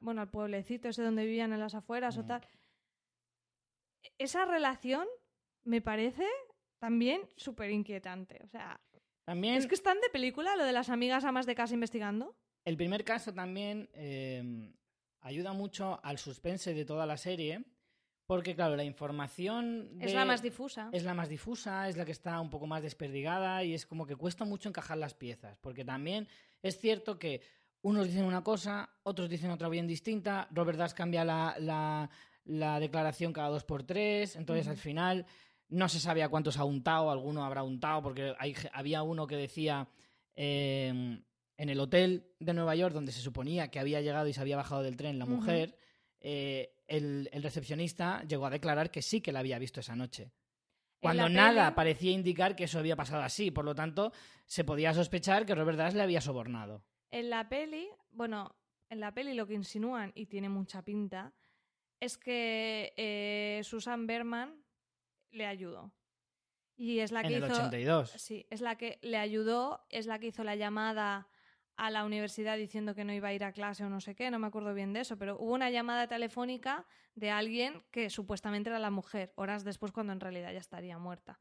bueno, 0.00 0.20
al 0.20 0.30
pueblecito 0.30 0.88
ese 0.88 1.02
donde 1.02 1.24
vivían 1.24 1.52
en 1.52 1.60
las 1.60 1.74
afueras 1.74 2.18
o 2.18 2.22
Mm. 2.24 2.26
tal. 2.26 2.42
Esa 4.18 4.44
relación 4.44 5.06
me 5.64 5.80
parece 5.80 6.26
también 6.80 7.22
súper 7.36 7.70
inquietante. 7.70 8.40
O 8.44 8.48
sea, 8.48 8.80
También... 9.24 9.54
es 9.54 9.66
que 9.66 9.74
es 9.76 9.82
tan 9.82 10.00
de 10.00 10.08
película 10.10 10.56
lo 10.56 10.64
de 10.64 10.72
las 10.72 10.90
amigas 10.90 11.24
amas 11.24 11.46
de 11.46 11.54
casa 11.54 11.74
investigando. 11.74 12.36
El 12.64 12.76
primer 12.76 13.04
caso 13.04 13.32
también 13.32 13.88
eh, 13.94 14.72
ayuda 15.22 15.52
mucho 15.52 16.00
al 16.02 16.18
suspense 16.18 16.74
de 16.74 16.84
toda 16.84 17.06
la 17.06 17.16
serie, 17.16 17.64
Porque, 18.26 18.54
claro, 18.54 18.76
la 18.76 18.84
información. 18.84 19.98
Es 20.00 20.14
la 20.14 20.24
más 20.24 20.42
difusa. 20.42 20.88
Es 20.92 21.02
la 21.04 21.12
más 21.12 21.28
difusa, 21.28 21.88
es 21.88 21.96
la 21.96 22.04
que 22.04 22.12
está 22.12 22.40
un 22.40 22.50
poco 22.50 22.66
más 22.66 22.82
desperdigada 22.82 23.62
y 23.64 23.74
es 23.74 23.84
como 23.84 24.06
que 24.06 24.16
cuesta 24.16 24.44
mucho 24.44 24.68
encajar 24.68 24.96
las 24.96 25.12
piezas. 25.14 25.58
Porque 25.60 25.84
también 25.84 26.28
es 26.62 26.78
cierto 26.78 27.18
que 27.18 27.42
unos 27.82 28.06
dicen 28.06 28.24
una 28.24 28.42
cosa, 28.44 28.88
otros 29.02 29.28
dicen 29.28 29.50
otra 29.50 29.68
bien 29.68 29.86
distinta. 29.88 30.46
Robert 30.52 30.78
Dash 30.78 30.92
cambia 30.92 31.24
la, 31.24 31.56
la- 31.58 32.08
la 32.44 32.80
declaración 32.80 33.32
cada 33.32 33.48
dos 33.48 33.64
por 33.64 33.82
tres. 33.82 34.36
Entonces, 34.36 34.66
al 34.68 34.76
final, 34.78 35.26
no 35.68 35.88
se 35.88 35.98
sabe 36.00 36.22
a 36.22 36.28
cuántos 36.28 36.56
ha 36.58 36.64
untado, 36.64 37.10
alguno 37.10 37.44
habrá 37.44 37.62
untado, 37.64 38.02
porque 38.02 38.34
hay, 38.38 38.54
había 38.72 39.02
uno 39.02 39.26
que 39.26 39.36
decía. 39.36 39.88
eh, 40.36 41.20
en 41.62 41.68
el 41.68 41.78
hotel 41.80 42.26
de 42.40 42.52
Nueva 42.54 42.74
York, 42.74 42.92
donde 42.92 43.12
se 43.12 43.20
suponía 43.20 43.68
que 43.70 43.78
había 43.78 44.00
llegado 44.00 44.26
y 44.26 44.32
se 44.32 44.40
había 44.40 44.56
bajado 44.56 44.82
del 44.82 44.96
tren 44.96 45.18
la 45.18 45.26
mujer, 45.26 45.78
eh, 46.20 46.74
el, 46.88 47.28
el 47.32 47.42
recepcionista 47.42 48.22
llegó 48.24 48.46
a 48.46 48.50
declarar 48.50 48.90
que 48.90 49.00
sí 49.00 49.20
que 49.20 49.30
la 49.32 49.38
había 49.40 49.58
visto 49.60 49.78
esa 49.80 49.94
noche. 49.94 50.32
Cuando 51.00 51.28
nada 51.28 51.66
peli- 51.66 51.76
parecía 51.76 52.10
indicar 52.12 52.56
que 52.56 52.64
eso 52.64 52.78
había 52.80 52.96
pasado 52.96 53.22
así. 53.22 53.50
Por 53.50 53.64
lo 53.64 53.74
tanto, 53.74 54.12
se 54.46 54.64
podía 54.64 54.92
sospechar 54.94 55.46
que 55.46 55.54
Robert 55.54 55.78
Dash 55.78 55.94
le 55.94 56.02
había 56.02 56.20
sobornado. 56.20 56.84
En 57.10 57.30
la 57.30 57.48
peli, 57.48 57.88
bueno, 58.10 58.56
en 58.88 59.00
la 59.00 59.12
peli 59.14 59.34
lo 59.34 59.46
que 59.46 59.54
insinúan, 59.54 60.12
y 60.14 60.26
tiene 60.26 60.48
mucha 60.48 60.82
pinta, 60.82 61.32
es 62.00 62.18
que 62.18 62.92
eh, 62.96 63.60
Susan 63.64 64.06
Berman 64.06 64.64
le 65.30 65.46
ayudó. 65.46 65.92
Y 66.76 66.98
es 67.00 67.12
la 67.12 67.20
En 67.20 67.28
que 67.28 67.36
el 67.36 67.44
hizo. 67.44 67.52
82. 67.52 68.10
Sí, 68.16 68.46
es 68.50 68.60
la 68.60 68.76
que 68.76 68.98
le 69.02 69.18
ayudó, 69.18 69.84
es 69.90 70.06
la 70.06 70.18
que 70.18 70.28
hizo 70.28 70.42
la 70.44 70.56
llamada 70.56 71.28
a 71.76 71.90
la 71.90 72.04
universidad 72.04 72.56
diciendo 72.56 72.94
que 72.94 73.04
no 73.04 73.12
iba 73.12 73.28
a 73.28 73.34
ir 73.34 73.44
a 73.44 73.52
clase 73.52 73.84
o 73.84 73.88
no 73.88 74.00
sé 74.00 74.14
qué, 74.14 74.30
no 74.30 74.38
me 74.38 74.46
acuerdo 74.46 74.74
bien 74.74 74.92
de 74.92 75.00
eso, 75.00 75.18
pero 75.18 75.36
hubo 75.38 75.54
una 75.54 75.70
llamada 75.70 76.06
telefónica 76.06 76.86
de 77.14 77.30
alguien 77.30 77.82
que 77.90 78.10
supuestamente 78.10 78.70
era 78.70 78.78
la 78.78 78.90
mujer, 78.90 79.32
horas 79.36 79.64
después 79.64 79.92
cuando 79.92 80.12
en 80.12 80.20
realidad 80.20 80.52
ya 80.52 80.58
estaría 80.58 80.98
muerta. 80.98 81.40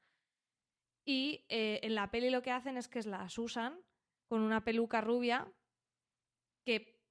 Y 1.05 1.45
eh, 1.49 1.79
en 1.83 1.95
la 1.95 2.11
peli 2.11 2.29
lo 2.29 2.41
que 2.41 2.51
hacen 2.51 2.77
es 2.77 2.87
que 2.87 3.01
la 3.03 3.27
Susan 3.29 3.79
con 4.27 4.41
una 4.41 4.63
peluca 4.63 5.01
rubia 5.01 5.51
que 6.65 7.01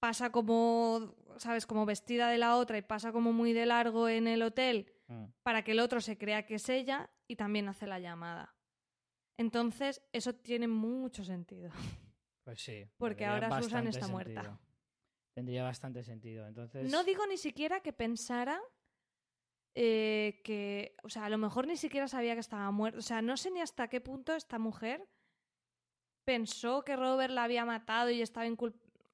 pasa 0.00 0.30
como, 0.30 1.14
¿sabes? 1.38 1.66
Como 1.66 1.86
vestida 1.86 2.28
de 2.28 2.38
la 2.38 2.56
otra 2.56 2.78
y 2.78 2.82
pasa 2.82 3.12
como 3.12 3.32
muy 3.32 3.52
de 3.52 3.66
largo 3.66 4.08
en 4.08 4.26
el 4.28 4.42
hotel 4.42 4.92
Mm. 5.12 5.26
para 5.42 5.62
que 5.62 5.72
el 5.72 5.80
otro 5.80 6.00
se 6.00 6.16
crea 6.16 6.46
que 6.46 6.54
es 6.54 6.68
ella 6.68 7.10
y 7.28 7.36
también 7.36 7.68
hace 7.68 7.86
la 7.86 7.98
llamada. 7.98 8.54
Entonces, 9.38 10.02
eso 10.12 10.34
tiene 10.34 10.68
mucho 10.68 11.24
sentido. 11.24 11.70
Pues 12.44 12.60
sí. 12.60 12.86
Porque 12.96 13.24
ahora 13.24 13.62
Susan 13.62 13.86
está 13.86 14.08
muerta. 14.08 14.42
sentido. 14.42 14.60
Tendría 15.34 15.62
bastante 15.62 16.02
sentido. 16.02 16.46
Entonces. 16.46 16.90
No 16.90 17.04
digo 17.04 17.26
ni 17.26 17.36
siquiera 17.36 17.80
que 17.80 17.92
pensara 17.92 18.60
eh, 19.74 20.40
que, 20.44 20.96
o 21.02 21.08
sea, 21.08 21.26
a 21.26 21.30
lo 21.30 21.38
mejor 21.38 21.66
ni 21.66 21.76
siquiera 21.76 22.08
sabía 22.08 22.34
que 22.34 22.40
estaba 22.40 22.70
muerta. 22.70 22.98
O 22.98 23.02
sea, 23.02 23.22
no 23.22 23.36
sé 23.36 23.50
ni 23.50 23.60
hasta 23.60 23.88
qué 23.88 24.00
punto 24.00 24.34
esta 24.34 24.58
mujer 24.58 25.08
pensó 26.24 26.84
que 26.84 26.96
Robert 26.96 27.32
la 27.32 27.44
había 27.44 27.64
matado 27.64 28.10
y 28.10 28.20
estaba 28.20 28.46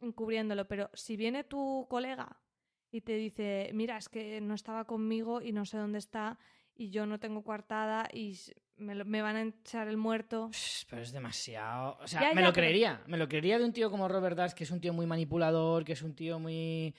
encubriéndolo. 0.01 0.67
Pero 0.67 0.91
si 0.95 1.17
viene 1.17 1.45
tu 1.45 1.87
colega 1.89 2.41
y 2.91 3.03
te 3.03 3.15
dice, 3.15 3.71
mira, 3.75 3.99
es 3.99 4.09
que 4.09 4.41
no 4.41 4.55
estaba 4.55 4.85
conmigo 4.85 5.41
y 5.41 5.53
no 5.53 5.65
sé 5.65 5.77
dónde 5.77 5.99
está 5.99 6.39
y 6.75 6.91
yo 6.91 7.07
no 7.07 7.19
tengo 7.21 7.45
coartada 7.45 8.09
y 8.13 8.39
me, 8.79 8.95
lo- 8.95 9.05
me 9.05 9.23
van 9.23 9.37
a 9.37 9.43
echar 9.43 9.89
el 9.89 9.97
muerto. 9.97 10.51
Pero 10.89 11.03
es 11.03 11.13
demasiado. 11.13 11.99
O 12.01 12.07
sea, 12.07 12.21
Ya, 12.23 12.29
me 12.35 12.41
ya, 12.43 12.49
lo 12.49 12.53
pero- 12.53 12.67
creería. 12.67 13.03
Me 13.07 13.17
lo 13.19 13.29
creería 13.29 13.59
de 13.59 13.65
un 13.65 13.73
tío 13.73 13.91
como 13.91 14.09
Robert 14.09 14.37
Dash, 14.37 14.53
que 14.53 14.65
es 14.65 14.71
un 14.71 14.81
tío 14.81 14.93
muy 14.93 15.07
manipulador, 15.07 15.85
que 15.85 15.93
es 15.93 16.03
un 16.03 16.15
tío 16.15 16.39
muy. 16.39 16.95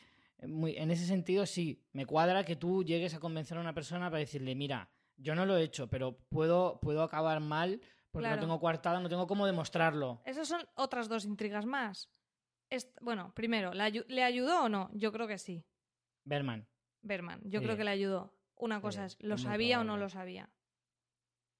muy 0.47 0.77
en 0.77 0.89
ese 0.91 1.05
sentido, 1.05 1.45
sí. 1.45 1.83
Me 1.91 2.05
cuadra 2.05 2.45
que 2.45 2.55
tú 2.55 2.83
llegues 2.83 3.13
a 3.13 3.19
convencer 3.19 3.57
a 3.57 3.61
una 3.61 3.73
persona 3.73 4.09
para 4.09 4.19
decirle, 4.19 4.55
mira, 4.55 4.89
yo 5.17 5.35
no 5.35 5.45
lo 5.45 5.57
he 5.57 5.63
hecho, 5.63 5.89
pero 5.89 6.17
puedo, 6.29 6.79
puedo 6.81 7.03
acabar 7.03 7.41
mal 7.41 7.81
porque 8.11 8.23
Claro. 8.27 8.35
no 8.37 8.41
tengo 8.47 8.59
coartada, 8.61 8.99
no 9.01 9.09
tengo 9.09 9.27
cómo 9.27 9.45
demostrarlo. 9.45 10.21
Esas 10.25 10.47
son 10.47 10.61
otras 10.75 11.09
dos 11.09 11.25
intrigas 11.25 11.65
más. 11.65 12.09
Est- 12.69 12.97
bueno, 13.01 13.33
primero, 13.35 13.73
¿la 13.73 13.89
ayu- 13.89 14.05
¿le 14.07 14.23
ayudó 14.23 14.63
o 14.63 14.69
no? 14.69 14.89
Yo 14.93 15.11
creo 15.11 15.27
que 15.27 15.37
sí. 15.37 15.65
Berman. 16.23 16.67
Berman, 17.01 17.41
yo 17.43 17.59
Sí. 17.59 17.65
creo 17.65 17.75
que 17.77 17.83
le 17.83 17.91
ayudó. 17.91 18.33
Una 18.55 18.79
cosa 18.81 19.09
Sí, 19.09 19.17
es, 19.19 19.25
¿lo 19.27 19.35
es 19.35 19.41
sabía 19.41 19.79
o 19.81 19.83
no 19.83 19.97
lo 19.97 20.07
sabía? 20.09 20.49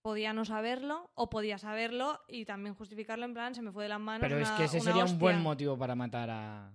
Podía 0.02 0.32
no 0.34 0.46
saberlo 0.46 1.12
o 1.16 1.30
podía 1.30 1.58
saberlo 1.58 2.20
y 2.28 2.46
también 2.46 2.74
justificarlo 2.76 3.26
en 3.26 3.34
plan, 3.34 3.54
se 3.54 3.62
me 3.62 3.72
fue 3.72 3.84
de 3.84 3.90
las 3.90 4.00
manos. 4.00 4.22
Pero 4.22 4.40
es 4.40 4.50
que 4.52 4.64
ese 4.66 4.80
sería 4.80 5.04
un 5.04 5.20
buen 5.20 5.42
motivo 5.42 5.78
para 5.78 5.94
matar 5.96 6.30
a, 6.30 6.68
a 6.68 6.74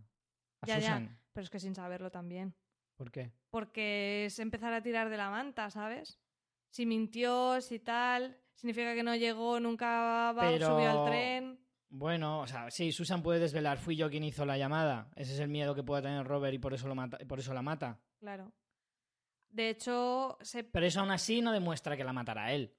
Ya, 0.67 0.79
ya, 0.79 0.81
Susan. 0.81 1.19
pero 1.33 1.45
es 1.45 1.51
que 1.51 1.59
sin 1.61 1.75
saberlo 1.75 2.11
también. 2.11 2.55
¿Por 2.97 3.11
qué? 3.11 3.33
Porque 3.51 4.27
es 4.27 4.39
empezar 4.39 4.73
a 4.75 4.83
tirar 4.83 5.09
de 5.09 5.17
la 5.17 5.31
manta, 5.31 5.71
¿sabes? 5.71 6.21
Si 6.71 6.85
mintió, 6.87 7.61
si 7.61 7.79
tal, 7.79 8.39
significa 8.55 8.95
que 8.95 9.03
no 9.03 9.17
llegó, 9.17 9.59
nunca 9.59 10.33
va, 10.33 10.43
Pero- 10.51 10.67
subió 10.75 10.91
al 10.91 11.07
tren. 11.11 11.61
Bueno, 11.89 12.41
o 12.41 12.47
sea, 12.47 12.71
sí, 12.71 12.91
Susan 12.93 13.23
puede 13.23 13.39
desvelar, 13.39 13.79
fui 13.79 13.95
yo 13.97 14.11
quien 14.11 14.25
hizo 14.25 14.45
la 14.45 14.59
llamada. 14.59 15.11
Ese 15.15 15.33
es 15.33 15.39
el 15.39 15.49
miedo 15.49 15.75
que 15.77 15.85
puede 15.85 16.03
tener 16.03 16.27
Robert 16.27 16.53
y 16.53 16.59
por 16.59 16.75
eso, 16.75 16.89
lo 16.89 16.95
mata, 16.97 17.19
por 17.27 17.39
eso 17.39 17.55
la 17.55 17.63
mata. 17.63 18.01
Claro. 18.19 18.53
De 19.49 19.71
hecho, 19.71 20.37
se 20.43 20.65
Pero 20.65 20.87
eso 20.87 21.01
aún 21.01 21.13
así 21.13 21.41
no 21.41 21.53
demuestra 21.53 21.97
que 21.97 22.03
la 22.05 22.13
matara 22.13 22.47
a 22.47 22.53
él. 22.53 22.75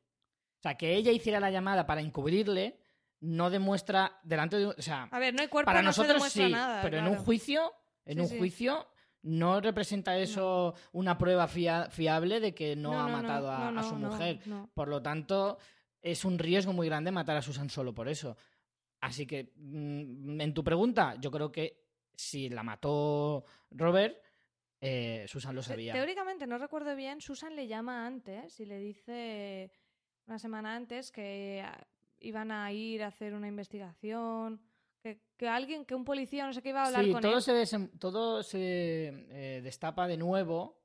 O 0.66 0.68
sea, 0.68 0.78
que 0.78 0.96
ella 0.96 1.12
hiciera 1.12 1.40
la 1.40 1.52
llamada 1.52 1.86
para 1.86 2.02
encubrirle 2.02 2.80
no 3.20 3.52
demuestra 3.52 4.20
delante 4.24 4.58
de... 4.58 4.66
O 4.66 4.82
sea, 4.82 5.04
A 5.12 5.20
ver, 5.20 5.32
no 5.36 5.42
hay 5.44 5.48
cuerpo, 5.48 5.68
para 5.68 5.84
no 5.84 5.90
nosotros 5.90 6.16
demuestra 6.16 6.48
sí, 6.48 6.52
nada. 6.52 6.82
pero 6.82 6.98
en 6.98 7.06
un 7.08 7.18
juicio, 7.18 7.72
en 8.04 8.16
Sí, 8.16 8.20
un 8.22 8.28
sí. 8.30 8.38
juicio 8.40 8.88
no 9.22 9.62
representa 9.62 10.18
eso 10.18 10.74
una 10.92 11.20
prueba 11.20 11.48
fia- 11.48 11.88
fiable 11.92 12.40
de 12.40 12.56
que 12.56 12.76
no, 12.76 13.00
ha 13.00 13.08
no, 13.08 13.18
matado 13.22 13.52
a, 13.52 13.84
su 13.84 13.94
mujer. 13.96 14.40
Por 14.74 14.88
lo 14.88 15.04
tanto, 15.04 15.60
es 16.02 16.26
un 16.26 16.40
riesgo 16.40 16.74
muy 16.74 16.88
grande 16.88 17.12
matar 17.12 17.38
a 17.38 17.44
Susan 17.44 17.70
solo 17.70 17.94
por 17.94 18.10
eso. 18.10 18.36
Así 19.02 19.28
que, 19.28 19.54
mm, 19.58 20.42
en 20.42 20.54
tu 20.56 20.64
pregunta, 20.64 21.16
yo 21.22 21.30
creo 21.30 21.52
que 21.52 21.86
si 22.16 22.50
la 22.50 22.64
mató 22.64 23.46
Robert, 23.70 24.18
eh, 24.82 25.26
Susan 25.28 25.54
lo 25.56 25.62
sabía. 25.62 25.94
Teóricamente, 25.94 26.48
no 26.48 26.58
recuerdo 26.58 26.96
bien, 26.96 27.22
Susan 27.22 27.56
le 27.56 27.68
llama 27.68 28.08
antes 28.08 28.60
y 28.60 28.66
le 28.66 28.80
dice 28.80 29.72
una 30.28 30.40
semana 30.40 30.76
antes 30.76 31.12
que 31.12 31.62
ah, 31.66 31.86
iban 32.20 32.52
a 32.52 32.72
ir 32.72 33.04
a 33.04 33.08
hacer 33.08 33.34
una 33.34 33.48
investigación, 33.48 34.62
que, 35.02 35.20
que 35.38 35.48
alguien, 35.48 35.86
que 35.86 35.94
un 35.96 36.04
policía, 36.06 36.46
no 36.46 36.54
sé 36.54 36.62
qué, 36.62 36.70
iba 36.70 36.82
a 36.84 36.88
hablar 36.88 37.06
Sí, 37.06 37.12
con 37.12 37.22
todo 37.22 37.36
él. 37.38 37.42
se, 37.42 37.54
desem- 37.54 37.92
todo 38.00 38.42
se 38.44 38.60
eh, 38.60 39.62
destapa 39.64 40.08
de 40.08 40.18
nuevo. 40.18 40.82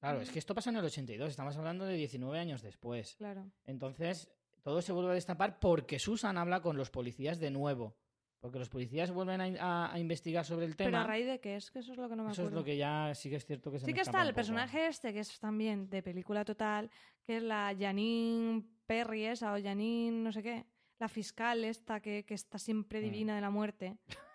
Claro, 0.00 0.20
es 0.20 0.30
que 0.30 0.40
esto 0.40 0.52
pasa 0.54 0.70
en 0.70 0.76
el 0.76 0.84
82, 0.84 1.30
estamos 1.30 1.56
hablando 1.56 1.84
de 1.84 1.94
19 1.94 2.36
años 2.36 2.60
después. 2.60 3.14
Claro. 3.18 3.46
Entonces, 3.64 4.28
todo 4.62 4.82
se 4.82 4.92
vuelve 4.92 5.12
a 5.12 5.14
destapar 5.14 5.60
porque 5.60 6.00
Susan 6.00 6.36
habla 6.38 6.60
con 6.60 6.76
los 6.76 6.90
policías 6.90 7.38
de 7.38 7.52
nuevo. 7.52 7.96
Porque 8.40 8.58
los 8.58 8.68
policías 8.68 9.12
vuelven 9.12 9.40
a, 9.40 9.44
a- 9.60 9.94
a 9.94 9.98
investigar 10.00 10.44
sobre 10.44 10.66
el 10.66 10.74
Pero 10.74 10.88
a 10.88 10.90
tema. 10.90 11.06
raíz 11.06 11.26
de 11.28 11.38
qué 11.38 11.54
es, 11.54 11.70
que 11.70 11.78
eso 11.78 11.92
es 11.92 11.98
lo 11.98 12.08
que 12.08 12.16
no 12.16 12.24
me 12.24 12.32
Eso 12.32 12.42
es 12.42 12.48
acuerdo. 12.48 12.58
lo 12.58 12.64
que 12.64 12.76
ya 12.76 13.14
sí 13.14 13.30
que 13.30 13.36
es 13.36 13.46
cierto 13.46 13.70
que 13.70 13.78
se 13.78 13.84
Sí 13.86 13.92
me 13.92 13.94
que 13.94 14.00
está 14.00 14.20
el 14.22 14.28
poco. 14.30 14.34
personaje 14.34 14.88
este, 14.88 15.12
que 15.12 15.20
es 15.20 15.38
también 15.38 15.88
de 15.88 16.02
película 16.02 16.44
total, 16.44 16.90
que 17.22 17.36
es 17.36 17.42
la 17.44 17.72
Janine 17.78 18.64
Perry 18.86 19.24
esa, 19.26 19.52
o 19.54 19.62
Janine 19.62 20.22
no 20.22 20.32
sé 20.32 20.42
qué, 20.42 20.64
la 20.98 21.08
fiscal 21.08 21.64
esta 21.64 22.00
que, 22.00 22.24
que 22.24 22.34
está 22.34 22.58
siempre 22.58 23.00
Mm. 23.00 23.02
divina 23.02 23.34
de 23.34 23.40
la 23.40 23.50
muerte. 23.50 23.96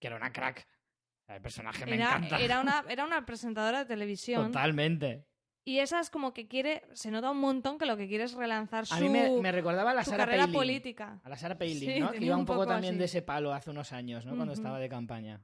Que 0.00 0.08
era 0.08 0.16
una 0.16 0.32
crack. 0.32 0.66
El 1.28 1.40
personaje 1.40 1.86
me 1.86 1.94
Era, 1.94 2.08
encanta. 2.16 2.38
era, 2.40 2.60
una, 2.60 2.84
era 2.88 3.04
una 3.04 3.24
presentadora 3.24 3.78
de 3.80 3.84
televisión. 3.84 4.46
Totalmente. 4.46 5.26
Y 5.64 5.78
esa 5.78 6.00
es 6.00 6.10
como 6.10 6.32
que 6.34 6.48
quiere, 6.48 6.82
se 6.92 7.12
nota 7.12 7.30
un 7.30 7.38
montón 7.38 7.78
que 7.78 7.86
lo 7.86 7.96
que 7.96 8.08
quiere 8.08 8.24
es 8.24 8.32
relanzar 8.34 8.84
su, 8.84 8.94
A 8.94 8.98
mí 8.98 9.08
me, 9.08 9.30
me 9.40 9.52
recordaba 9.52 9.92
a 9.92 9.94
la 9.94 10.02
su 10.02 10.10
Sara 10.10 10.24
carrera 10.24 10.42
Palin. 10.42 10.54
política. 10.54 11.20
A 11.22 11.28
la 11.28 11.36
Sara 11.36 11.56
Palin, 11.56 11.78
Sí, 11.78 12.00
¿no? 12.00 12.10
Que 12.10 12.24
iba 12.24 12.36
un 12.36 12.44
poco, 12.44 12.60
poco 12.62 12.66
también 12.72 12.94
así. 12.94 12.98
de 12.98 13.04
ese 13.04 13.22
palo 13.22 13.52
hace 13.54 13.70
unos 13.70 13.92
años, 13.92 14.26
¿no? 14.26 14.34
Cuando 14.34 14.54
estaba 14.54 14.80
de 14.80 14.88
campaña. 14.88 15.40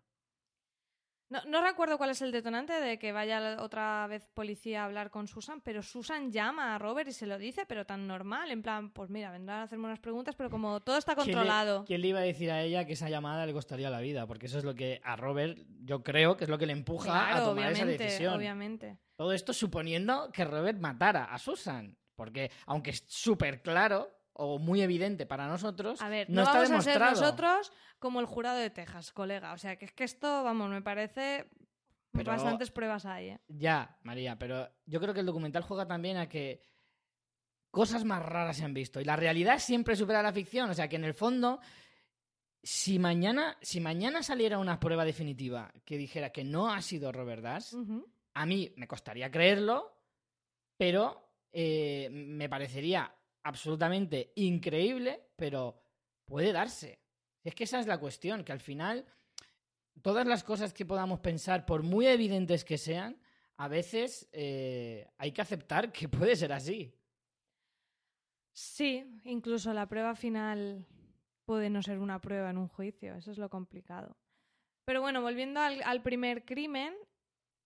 No, 1.31 1.43
no 1.47 1.61
recuerdo 1.63 1.99
cuál 1.99 2.11
es 2.11 2.23
el 2.23 2.33
detonante 2.33 2.73
de 2.73 2.99
que 2.99 3.13
vaya 3.13 3.59
otra 3.61 4.07
vez 4.07 4.27
policía 4.33 4.83
a 4.83 4.85
hablar 4.87 5.11
con 5.11 5.29
Susan, 5.29 5.61
pero 5.61 5.83
Susan 5.83 6.33
llama 6.33 6.75
a 6.75 6.79
Robert 6.79 7.09
y 7.09 7.13
se 7.13 7.27
lo 7.27 7.37
dice, 7.37 7.67
pero 7.67 7.85
tan 7.85 8.07
normal, 8.07 8.51
en 8.51 8.63
plan, 8.63 8.91
pues 8.91 9.11
mira, 9.11 9.31
vendrán 9.31 9.59
a 9.61 9.63
hacerme 9.65 9.85
unas 9.85 10.01
preguntas, 10.01 10.35
pero 10.37 10.49
como 10.49 10.81
todo 10.81 10.97
está 10.97 11.15
¿Quién 11.15 11.27
le- 11.27 11.33
controlado. 11.35 11.85
¿Quién 11.85 12.01
le 12.01 12.09
iba 12.09 12.21
a 12.21 12.23
decir 12.23 12.51
a 12.51 12.63
ella 12.63 12.87
que 12.87 12.95
esa 12.95 13.11
llamada 13.11 13.45
le 13.45 13.53
costaría 13.53 13.91
la 13.91 14.01
vida? 14.01 14.27
Porque 14.27 14.47
eso 14.47 14.57
es 14.59 14.65
lo 14.65 14.75
que 14.75 15.01
a 15.05 15.17
Robert, 15.17 15.59
yo 15.85 16.03
creo 16.03 16.37
que 16.37 16.45
es 16.45 16.51
lo 16.51 16.57
que 16.57 16.65
le 16.67 16.73
empuja 16.73 17.37
a 17.37 17.45
tomar 17.45 17.73
esa 17.73 17.85
decisión. 17.85 18.35
obviamente. 18.35 18.99
Todo 19.17 19.33
esto 19.33 19.53
suponiendo 19.53 20.31
que 20.33 20.45
Robert 20.45 20.79
matara 20.81 21.25
a 21.25 21.39
Susan. 21.39 21.97
Porque, 22.17 22.51
aunque 22.67 22.91
es 22.91 23.05
súper 23.07 23.63
claro 23.63 24.11
o 24.41 24.59
muy 24.59 24.81
evidente 24.83 25.27
para 25.27 25.47
nosotros, 25.49 26.01
A 26.01 26.09
ver, 26.09 26.31
no, 26.31 26.37
no, 26.37 26.43
está 26.43 26.55
vamos 26.55 26.71
a 26.71 26.81
ser 26.83 26.93
demostrado. 27.01 27.11
nosotros 27.21 27.73
como 27.99 28.21
el 28.21 28.27
jurado 28.27 28.59
de 28.59 28.71
Texas, 28.71 29.13
colega. 29.13 29.53
O 29.53 29.59
sea, 29.59 29.77
que 29.77 29.85
es 29.87 29.93
que 29.93 30.05
esto, 30.05 30.45
vamos, 30.45 30.71
me 30.71 30.81
parece... 30.83 31.49
Pero- 32.13 32.31
Bastantes 32.33 32.71
pruebas 32.71 33.05
hay, 33.05 33.31
¿eh? 33.31 33.41
Ya, 33.49 33.99
María, 34.03 34.39
pero 34.39 34.69
yo 34.87 35.01
creo 35.01 35.13
que 35.13 35.21
el 35.21 35.27
documental 35.27 35.63
juega 35.63 35.87
también 35.87 36.17
a 36.17 36.29
que 36.29 36.63
cosas 37.71 38.05
más 38.05 38.25
raras 38.25 38.57
se 38.57 38.65
han 38.65 38.73
visto. 38.75 39.01
Y 39.01 39.05
la 39.05 39.17
realidad 39.17 39.59
siempre 39.59 39.95
supera 39.97 40.23
la 40.23 40.33
ficción. 40.33 40.71
O 40.71 40.75
sea, 40.75 40.89
que 40.89 40.97
en 40.97 41.05
el 41.05 41.15
fondo, 41.15 41.61
si 42.63 42.99
mañana, 42.99 43.57
si 43.61 43.81
mañana 43.81 44.23
saliera 44.23 44.59
una 44.59 44.81
prueba 44.81 45.05
definitiva 45.05 45.73
que 45.85 45.97
dijera 45.99 46.31
que 46.31 46.45
no 46.45 46.73
ha 46.73 46.81
sido 46.81 47.13
Robert 47.13 47.43
Dash, 47.43 47.75
a 48.35 48.47
mí 48.47 48.73
me 48.77 48.87
costaría 48.89 49.31
creerlo, 49.31 49.95
Pero 50.77 51.29
eh, 51.53 52.09
me 52.11 52.49
parecería 52.49 53.13
absolutamente 53.49 54.33
increíble, 54.37 55.31
pero 55.35 55.81
puede 56.27 56.53
darse. 56.53 57.01
Es 57.43 57.55
que 57.55 57.65
esa 57.65 57.81
es 57.81 57.87
la 57.87 57.99
cuestión, 57.99 58.45
que 58.45 58.53
al 58.53 58.61
final 58.61 59.07
todas 60.03 60.27
las 60.27 60.45
cosas 60.45 60.75
que 60.75 60.85
podamos 60.85 61.21
pensar, 61.21 61.65
por 61.65 61.83
muy 61.83 62.07
evidentes 62.07 62.63
que 62.63 62.77
sean, 62.77 63.19
a 63.57 63.67
veces 63.69 64.29
eh, 64.33 65.11
hay 65.17 65.33
que 65.33 65.41
aceptar 65.41 65.91
que 65.91 66.09
puede 66.09 66.37
ser 66.37 66.53
así. 66.53 66.95
Sí, 68.53 69.21
incluso 69.25 69.73
la 69.73 69.89
prueba 69.89 70.15
final 70.15 70.87
puede 71.47 71.71
no 71.71 71.83
ser 71.83 72.01
una 72.01 72.21
prueba 72.21 72.51
en 72.51 72.59
un 72.59 72.69
juicio, 72.69 73.15
eso 73.15 73.31
es 73.31 73.39
lo 73.39 73.49
complicado. 73.49 74.15
Pero 74.85 75.01
bueno, 75.01 75.23
volviendo 75.23 75.61
al, 75.61 75.83
al 75.85 76.03
primer 76.03 76.45
crimen, 76.45 76.95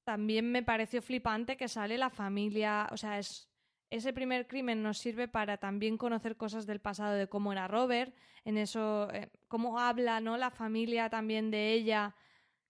también 0.04 0.52
me 0.52 0.62
pareció 0.62 1.02
flipante 1.02 1.56
que 1.56 1.66
sale 1.66 1.98
la 1.98 2.10
familia, 2.10 2.88
o 2.92 2.96
sea, 2.96 3.18
es, 3.18 3.51
ese 3.92 4.14
primer 4.14 4.46
crimen 4.46 4.82
nos 4.82 4.96
sirve 4.96 5.28
para 5.28 5.58
también 5.58 5.98
conocer 5.98 6.38
cosas 6.38 6.64
del 6.64 6.80
pasado 6.80 7.12
de 7.12 7.28
cómo 7.28 7.52
era 7.52 7.68
Robert, 7.68 8.14
en 8.46 8.56
eso, 8.56 9.10
eh, 9.12 9.30
cómo 9.48 9.78
habla, 9.78 10.18
¿no? 10.20 10.38
La 10.38 10.50
familia 10.50 11.10
también 11.10 11.50
de 11.50 11.72
ella, 11.74 12.16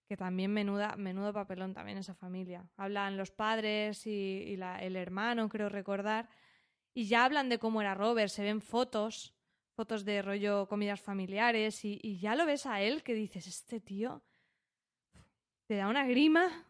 que 0.09 0.17
también 0.17 0.53
menuda, 0.53 0.97
menudo 0.97 1.33
papelón 1.33 1.75
también 1.75 1.99
esa 1.99 2.15
familia. 2.15 2.69
Hablan 2.77 3.17
los 3.17 3.31
padres 3.31 4.05
y, 4.05 4.59
el 4.81 4.97
hermano, 4.97 5.49
creo 5.49 5.69
recordar, 5.69 6.29
y 6.93 7.07
ya 7.07 7.25
hablan 7.25 7.49
de 7.49 7.61
cómo 7.61 7.81
era 7.81 7.95
Robert, 7.95 8.29
se 8.29 8.43
ven 8.43 8.61
fotos, 8.61 9.33
fotos 9.77 10.05
de 10.05 10.23
rollo 10.23 10.67
comidas 10.67 11.01
familiares, 11.01 11.85
y, 11.85 12.01
y 12.03 12.19
ya 12.19 12.35
lo 12.35 12.47
ves 12.47 12.67
a 12.67 12.83
él 12.83 13.05
que 13.05 13.15
dices, 13.15 13.47
este 13.47 13.79
tío 13.79 14.25
te 15.69 15.77
da 15.77 15.87
una 15.87 16.05
grima. 16.05 16.67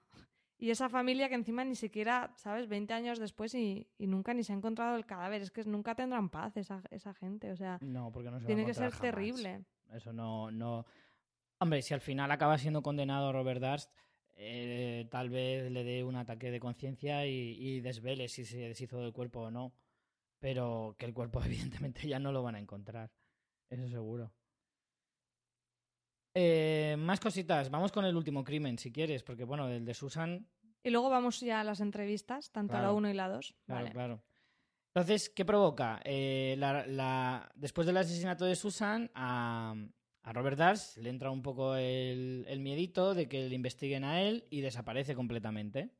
Y 0.63 0.71
esa 0.71 0.89
familia 0.89 1.29
que 1.29 1.35
encima 1.35 1.65
ni 1.65 1.75
siquiera, 1.75 2.33
¿sabes? 2.37 2.69
20 2.69 2.95
años 2.95 3.19
después 3.19 3.53
y, 3.53 3.89
y 3.99 4.07
nunca 4.07 4.33
ni 4.33 4.45
se 4.45 4.53
ha 4.53 4.57
encontrado 4.57 4.95
el 4.95 5.05
cadáver. 5.05 5.43
Es 5.43 5.51
que 5.51 5.65
nunca 5.65 5.97
tendrán 5.97 6.31
paz 6.31 6.57
esa, 6.57 6.81
esa 6.93 7.13
gente. 7.15 7.51
O 7.51 7.57
sea, 7.57 7.79
No, 7.83 8.13
porque 8.13 8.31
no 8.31 8.39
se 8.39 8.47
tiene 8.47 8.65
que 8.65 8.73
ser 8.73 8.91
jamás. 8.93 9.01
terrible. 9.01 9.65
Eso 9.93 10.13
no, 10.13 10.53
no. 10.53 10.87
Hombre, 11.59 11.83
si 11.83 11.95
al 11.95 12.01
final 12.01 12.31
acaba 12.31 12.59
siendo 12.59 12.81
condenado 12.81 13.33
Robert 13.33 13.61
Durst, 13.61 13.91
eh, 14.37 15.09
tal 15.11 15.31
vez 15.31 15.69
le 15.73 15.83
dé 15.83 16.05
un 16.05 16.15
ataque 16.15 16.53
de 16.53 16.61
conciencia 16.61 17.27
y, 17.27 17.57
y 17.59 17.81
desvele 17.81 18.29
si 18.29 18.45
se 18.45 18.59
deshizo 18.59 19.01
del 19.01 19.13
cuerpo 19.13 19.41
o 19.41 19.51
no. 19.51 19.73
Pero 20.39 20.95
que 20.97 21.07
el 21.07 21.13
cuerpo, 21.13 21.43
evidentemente, 21.45 22.07
ya 22.07 22.21
no 22.21 22.31
lo 22.31 22.45
van 22.45 22.55
a 22.55 22.61
encontrar. 22.61 23.11
Eso 23.69 23.89
seguro. 23.89 24.33
Eh, 26.35 26.97
más 26.99 27.21
cositas. 27.21 27.71
Vamos 27.71 27.93
con 27.93 28.05
el 28.05 28.17
último 28.17 28.43
crimen, 28.45 28.79
si 28.79 28.91
quieres, 28.91 29.23
porque 29.23 29.45
bueno, 29.45 29.69
el 29.69 29.85
de 29.85 29.95
Susan 29.95 30.47
Y 30.85 30.91
luego 30.91 31.11
vamos 31.11 31.41
ya 31.41 31.61
a 31.61 31.65
las 31.65 31.81
entrevistas, 31.81 32.51
tanto 32.51 32.73
a 32.75 32.79
la 32.79 32.83
Claro. 32.85 32.97
1 32.97 33.11
y 33.11 33.15
la 33.15 33.29
2. 33.29 33.55
Claro, 33.67 33.81
Vale. 33.83 33.93
claro. 33.93 34.25
Entonces, 34.95 35.31
¿qué 35.31 35.45
provoca? 35.45 36.01
Eh, 36.05 36.55
la- 36.59 36.87
la- 36.87 37.51
después 37.55 37.87
del 37.87 37.97
asesinato 37.97 38.45
de 38.45 38.57
Susan, 38.57 39.11
a, 39.15 39.75
a 40.23 40.33
Robert 40.33 40.59
Dars 40.59 40.97
le 40.99 41.09
entra 41.11 41.31
un 41.31 41.43
poco 41.43 41.77
el, 41.77 42.45
el 42.49 42.61
miedito 42.61 43.15
de 43.15 43.29
que 43.29 43.49
le 43.49 43.55
investiguen 43.55 44.05
a 44.05 44.23
él 44.23 44.47
y 44.51 44.61
desaparece 44.61 45.15
completamente. 45.15 45.91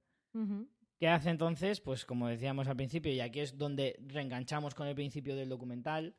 ¿Qué 0.99 1.09
hace 1.09 1.31
entonces? 1.31 1.81
Pues 1.81 2.05
como 2.05 2.29
decíamos 2.29 2.67
al 2.69 2.77
principio, 2.77 3.13
y 3.13 3.21
aquí 3.21 3.41
es 3.41 3.57
donde 3.59 3.97
reenganchamos 4.07 4.75
con 4.75 4.87
el 4.89 4.95
principio 4.95 5.37
del 5.37 5.49
documental, 5.49 6.17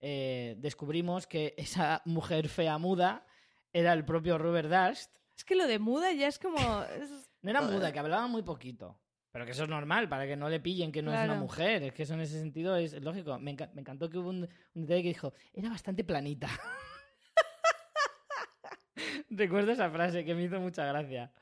eh, 0.00 0.54
descubrimos 0.58 1.26
que 1.26 1.54
esa 1.58 2.02
mujer 2.04 2.48
fea 2.48 2.78
muda 2.78 3.26
era 3.74 3.92
el 3.92 4.04
propio 4.06 4.38
Robert 4.38 4.70
Durst. 4.70 5.10
Es 5.36 5.44
que 5.44 5.54
lo 5.56 5.66
de 5.66 5.78
muda 5.78 6.12
ya 6.12 6.28
es 6.28 6.38
como... 6.38 6.56
es- 6.84 7.28
No 7.42 7.50
era 7.50 7.60
muda, 7.60 7.92
que 7.92 7.98
hablaba 7.98 8.26
muy 8.28 8.42
poquito. 8.42 8.98
Pero 9.32 9.44
que 9.44 9.50
eso 9.50 9.64
es 9.64 9.68
normal, 9.68 10.08
para 10.08 10.26
que 10.26 10.36
no 10.36 10.48
le 10.48 10.60
pillen 10.60 10.92
que 10.92 11.02
no 11.02 11.10
es 11.10 11.16
una 11.18 11.24
Claro. 11.26 11.40
mujer. 11.40 11.82
Es 11.82 11.92
que 11.92 12.04
eso 12.04 12.14
en 12.14 12.20
ese 12.20 12.38
sentido 12.38 12.76
es 12.76 12.92
lógico. 13.02 13.36
Me, 13.40 13.56
enca- 13.56 13.70
me 13.74 13.80
encantó 13.80 14.08
que 14.08 14.16
hubo 14.18 14.28
un, 14.30 14.48
un 14.74 14.82
detalle 14.82 15.02
que 15.02 15.08
dijo, 15.08 15.34
era 15.52 15.68
bastante 15.70 16.04
planita. 16.04 16.48
Recuerdo 19.30 19.72
esa 19.72 19.90
frase 19.90 20.24
que 20.24 20.34
me 20.34 20.44
hizo 20.44 20.60
mucha 20.60 20.84
gracia. 20.86 21.32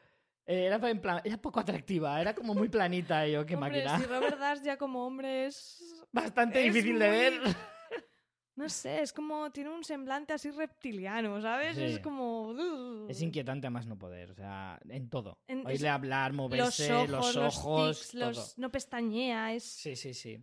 Eh, 0.47 0.65
era, 0.65 0.77
en 0.89 1.01
plan- 1.01 1.21
era 1.23 1.37
poco 1.37 1.61
atractiva, 1.61 2.19
era 2.21 2.35
como 2.35 2.55
muy 2.55 2.71
planita. 2.71 3.27
Y 3.29 3.33
yo, 3.33 3.45
qué 3.45 3.55
Hombre, 3.55 3.85
máquina. 3.85 3.99
si 3.99 4.07
Robert 4.07 4.39
Dash 4.41 4.63
ya 4.63 4.79
como 4.79 5.07
hombre 5.07 5.47
es... 5.47 6.03
Bastante 6.11 6.67
es 6.67 6.73
difícil 6.73 6.99
de 6.99 7.09
muy- 7.09 7.17
ver. 7.19 7.41
No 8.55 8.69
sé, 8.69 9.01
es 9.03 9.13
como... 9.13 9.51
Tiene 9.51 9.71
un 9.71 9.83
semblante 9.83 10.33
así 10.35 10.51
reptiliano, 10.51 11.41
¿sabes? 11.41 11.77
Sí. 11.77 11.85
Es 11.85 11.99
como... 12.01 12.51
uh. 12.51 13.07
Es 13.09 13.23
inquietante 13.23 13.67
a 13.67 13.71
más 13.71 13.87
no 13.87 13.99
poder, 13.99 14.31
o 14.31 14.35
sea, 14.35 14.79
en 14.89 15.09
todo. 15.09 15.39
En- 15.49 15.67
Oírle 15.67 15.89
es- 15.89 15.93
hablar, 15.95 16.33
Los 16.33 16.37
moverse, 16.37 16.93
ojos, 16.93 17.09
los 17.11 17.37
ojos, 17.37 17.99
tics, 18.01 18.11
todo. 18.13 18.27
los... 18.27 18.59
No 18.59 18.71
pestañea, 18.71 19.55
es... 19.55 19.65
Sí, 19.65 19.97
sí, 19.97 20.13
sí. 20.15 20.39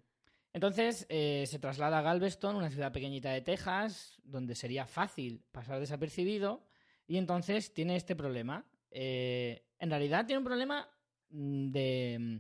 Entonces 0.53 1.05
eh, 1.09 1.45
se 1.47 1.59
traslada 1.59 1.99
a 1.99 2.01
Galveston, 2.01 2.55
una 2.55 2.71
ciudad 2.71 2.91
pequeñita 2.91 3.29
de 3.31 3.41
Texas, 3.41 4.19
donde 4.23 4.55
sería 4.55 4.87
fácil 4.87 5.43
pasar 5.51 5.79
desapercibido, 5.79 6.65
y 7.05 7.17
entonces 7.17 7.71
tiene 7.73 7.95
este 7.95 8.15
problema. 8.15 8.65
Eh, 8.89 9.67
en 9.77 9.89
realidad 9.91 10.25
tiene 10.25 10.39
un 10.39 10.45
problema 10.45 10.89
mm, 11.29 11.69
de 11.69 12.17
mm, 12.19 12.37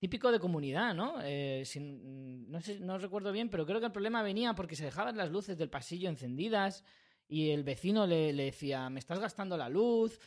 típico 0.00 0.32
de 0.32 0.40
comunidad, 0.40 0.94
¿no? 0.96 1.20
Eh, 1.22 1.62
sin- 1.64 2.41
no, 2.52 2.60
sé, 2.60 2.78
no 2.80 2.98
recuerdo 2.98 3.32
bien, 3.32 3.48
pero 3.48 3.66
creo 3.66 3.80
que 3.80 3.86
el 3.86 3.92
problema 3.92 4.22
venía 4.22 4.54
porque 4.54 4.76
se 4.76 4.84
dejaban 4.84 5.16
las 5.16 5.30
luces 5.30 5.56
del 5.58 5.70
pasillo 5.70 6.08
encendidas 6.08 6.84
y 7.26 7.50
el 7.50 7.64
vecino 7.64 8.06
le, 8.06 8.32
le 8.32 8.44
decía, 8.44 8.88
me 8.90 9.00
estás 9.00 9.18
gastando 9.18 9.56
la 9.56 9.68
luz, 9.68 10.20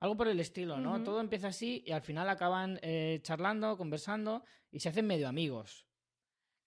algo 0.00 0.16
por 0.16 0.28
el 0.28 0.40
estilo, 0.40 0.78
¿no? 0.78 1.02
Todo 1.02 1.20
empieza 1.20 1.48
así 1.48 1.82
y 1.86 1.92
al 1.92 2.02
final 2.02 2.28
acaban 2.28 2.78
eh, 2.82 3.20
charlando, 3.22 3.76
conversando 3.76 4.44
y 4.70 4.80
se 4.80 4.88
hacen 4.88 5.06
medio 5.06 5.28
amigos. 5.28 5.86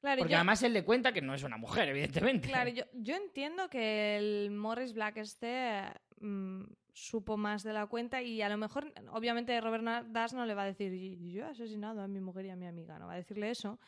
Claro, 0.02 0.20
Porque 0.20 0.34
yo- 0.34 0.38
además 0.38 0.62
él 0.64 0.74
le 0.74 0.84
cuenta 0.84 1.12
que 1.14 1.22
no 1.22 1.34
es 1.34 1.44
una 1.44 1.58
mujer, 1.58 1.90
evidentemente. 1.90 2.48
Claro, 2.48 2.70
yo, 2.70 2.84
yo 2.94 3.16
entiendo 3.16 3.70
que 3.70 4.18
el 4.18 4.52
Morris 4.52 4.94
Black 4.94 5.18
este 5.18 5.82
mm, 6.20 6.64
supo 6.94 7.36
más 7.38 7.64
de 7.64 7.74
la 7.74 7.88
cuenta 7.88 8.22
y 8.22 8.42
a 8.42 8.48
lo 8.50 8.58
mejor, 8.58 8.94
obviamente 9.12 9.60
Robert 9.60 9.84
Dash 10.12 10.34
no 10.34 10.46
le 10.46 10.54
va 10.54 10.64
a 10.64 10.68
decir 10.68 10.94
"Y- 10.94 11.32
yo 11.34 11.42
he 11.46 11.50
asesinado 11.50 12.02
a 12.02 12.08
mi 12.08 12.22
mujer 12.22 12.46
y 12.46 12.50
a 12.52 12.56
mi 12.56 12.68
amiga, 12.68 13.00
no 13.00 13.08
va 13.08 13.14
a 13.14 13.18
decirle 13.18 13.50
eso, 13.50 13.80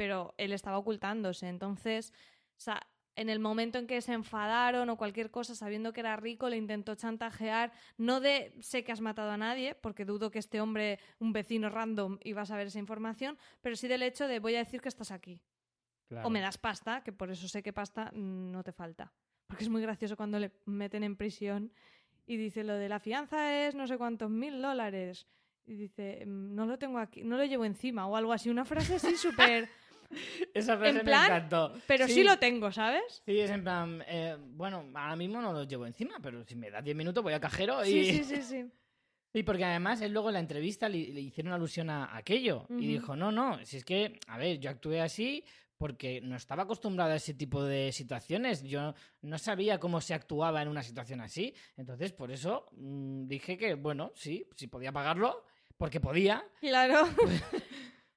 pero 0.00 0.32
él 0.38 0.54
estaba 0.54 0.78
ocultándose. 0.78 1.46
Entonces, 1.46 2.14
o 2.56 2.60
sea, 2.60 2.80
en 3.16 3.28
el 3.28 3.38
momento 3.38 3.78
en 3.78 3.86
que 3.86 4.00
se 4.00 4.14
enfadaron 4.14 4.88
o 4.88 4.96
cualquier 4.96 5.30
cosa, 5.30 5.54
sabiendo 5.54 5.92
que 5.92 6.00
era 6.00 6.16
rico, 6.16 6.48
le 6.48 6.56
intentó 6.56 6.94
chantajear, 6.94 7.70
no 7.98 8.18
de 8.22 8.54
sé 8.60 8.82
que 8.82 8.92
has 8.92 9.02
matado 9.02 9.30
a 9.30 9.36
nadie, 9.36 9.74
porque 9.74 10.06
dudo 10.06 10.30
que 10.30 10.38
este 10.38 10.58
hombre, 10.62 10.98
un 11.18 11.34
vecino 11.34 11.68
random, 11.68 12.16
iba 12.24 12.40
a 12.40 12.46
saber 12.46 12.68
esa 12.68 12.78
información, 12.78 13.36
pero 13.60 13.76
sí 13.76 13.88
del 13.88 14.02
hecho 14.02 14.26
de 14.26 14.38
voy 14.38 14.54
a 14.54 14.60
decir 14.60 14.80
que 14.80 14.88
estás 14.88 15.10
aquí. 15.10 15.38
Claro. 16.08 16.26
O 16.26 16.30
me 16.30 16.40
das 16.40 16.56
pasta, 16.56 17.02
que 17.04 17.12
por 17.12 17.30
eso 17.30 17.46
sé 17.46 17.62
que 17.62 17.74
pasta 17.74 18.10
mm, 18.14 18.52
no 18.52 18.64
te 18.64 18.72
falta. 18.72 19.12
Porque 19.48 19.64
es 19.64 19.68
muy 19.68 19.82
gracioso 19.82 20.16
cuando 20.16 20.38
le 20.38 20.50
meten 20.64 21.04
en 21.04 21.14
prisión 21.14 21.74
y 22.24 22.38
dice 22.38 22.64
lo 22.64 22.72
de 22.72 22.88
la 22.88 23.00
fianza 23.00 23.66
es 23.66 23.74
no 23.74 23.86
sé 23.86 23.98
cuántos 23.98 24.30
mil 24.30 24.62
dólares. 24.62 25.26
Y 25.66 25.76
dice, 25.76 26.24
"Mm, 26.24 26.54
no 26.54 26.64
lo 26.64 26.78
tengo 26.78 26.98
aquí, 26.98 27.22
no 27.22 27.36
lo 27.36 27.44
llevo 27.44 27.66
encima 27.66 28.06
o 28.06 28.16
algo 28.16 28.32
así. 28.32 28.48
Una 28.48 28.64
frase 28.64 28.94
así 28.94 29.14
súper... 29.58 29.68
Esa 30.54 30.76
frase 30.76 30.98
en 30.98 31.04
plan, 31.04 31.20
me 31.30 31.36
encantó. 31.36 31.74
pero 31.86 32.06
sí. 32.06 32.22
lo 32.24 32.38
tengo, 32.38 32.72
¿sabes? 32.72 33.22
Sí, 33.24 33.38
es 33.38 33.50
en 33.50 33.62
plan, 33.62 34.02
eh, 34.06 34.36
bueno, 34.38 34.84
ahora 34.94 35.16
mismo 35.16 35.40
no 35.40 35.52
los 35.52 35.68
llevo 35.68 35.86
encima, 35.86 36.16
pero 36.22 36.44
si 36.44 36.56
me 36.56 36.70
da 36.70 36.82
10 36.82 36.96
minutos 36.96 37.22
voy 37.22 37.32
a 37.32 37.40
cajero 37.40 37.84
y... 37.84 38.04
Sí, 38.04 38.04
sí, 38.24 38.24
sí, 38.24 38.42
sí. 38.42 38.70
Sí, 39.32 39.44
porque 39.44 39.64
además 39.64 40.00
él 40.00 40.12
luego 40.12 40.28
en 40.30 40.34
la 40.34 40.40
entrevista 40.40 40.88
le, 40.88 40.98
le 41.08 41.20
hicieron 41.20 41.52
alusión 41.52 41.88
a 41.88 42.16
aquello 42.16 42.62
Ujú. 42.68 42.80
y 42.80 42.86
dijo, 42.88 43.14
no, 43.14 43.30
no, 43.30 43.64
si 43.64 43.76
es 43.76 43.84
que, 43.84 44.18
a 44.26 44.36
ver, 44.38 44.58
yo 44.58 44.70
actué 44.70 45.00
así 45.00 45.44
porque 45.78 46.20
no 46.20 46.36
estaba 46.36 46.64
acostumbrado 46.64 47.12
a 47.12 47.16
ese 47.16 47.32
tipo 47.32 47.64
de 47.64 47.90
situaciones, 47.92 48.62
yo 48.64 48.92
no 49.22 49.38
sabía 49.38 49.78
cómo 49.78 50.00
se 50.02 50.12
actuaba 50.14 50.60
en 50.60 50.68
una 50.68 50.82
situación 50.82 51.20
así, 51.22 51.54
entonces 51.76 52.12
por 52.12 52.30
eso 52.32 52.66
mm, 52.72 53.26
dije 53.28 53.56
que, 53.56 53.74
bueno, 53.74 54.12
sí, 54.14 54.46
si 54.56 54.66
podía 54.66 54.92
pagarlo, 54.92 55.46
porque 55.78 56.00
podía, 56.00 56.44
Claro. 56.60 57.08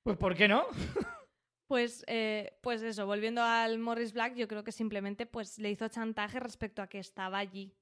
pues 0.03 0.17
¿por 0.17 0.35
qué 0.35 0.47
no? 0.47 0.65
Pues, 1.67 2.03
eh, 2.07 2.59
pues 2.61 2.81
eso, 2.81 3.05
volviendo 3.05 3.41
al 3.41 3.79
Morris 3.79 4.13
Black, 4.13 4.35
yo 4.35 4.47
creo 4.47 4.63
que 4.63 4.71
simplemente 4.71 5.25
pues, 5.25 5.57
le 5.59 5.71
hizo 5.71 5.87
chantaje 5.87 6.39
respecto 6.39 6.81
a 6.81 6.87
que 6.87 6.99
estaba 6.99 7.37
allí. 7.37 7.73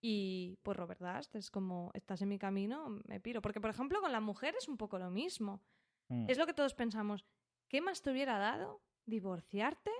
Y 0.00 0.58
pues 0.62 0.76
Robert 0.76 1.00
Dust 1.00 1.34
es 1.34 1.50
como, 1.50 1.90
estás 1.94 2.22
en 2.22 2.28
mi 2.28 2.38
camino, 2.38 3.00
me 3.06 3.18
piro. 3.20 3.40
Porque, 3.40 3.60
por 3.60 3.70
ejemplo, 3.70 4.00
con 4.00 4.12
la 4.12 4.20
mujer 4.20 4.54
es 4.58 4.68
un 4.68 4.76
poco 4.76 4.98
lo 4.98 5.10
mismo. 5.10 5.62
Mm. 6.08 6.28
Es 6.28 6.38
lo 6.38 6.46
que 6.46 6.54
todos 6.54 6.74
pensamos. 6.74 7.24
¿Qué 7.68 7.80
más 7.80 8.02
te 8.02 8.10
hubiera 8.10 8.38
dado? 8.38 8.82
¿Divorciarte? 9.06 9.90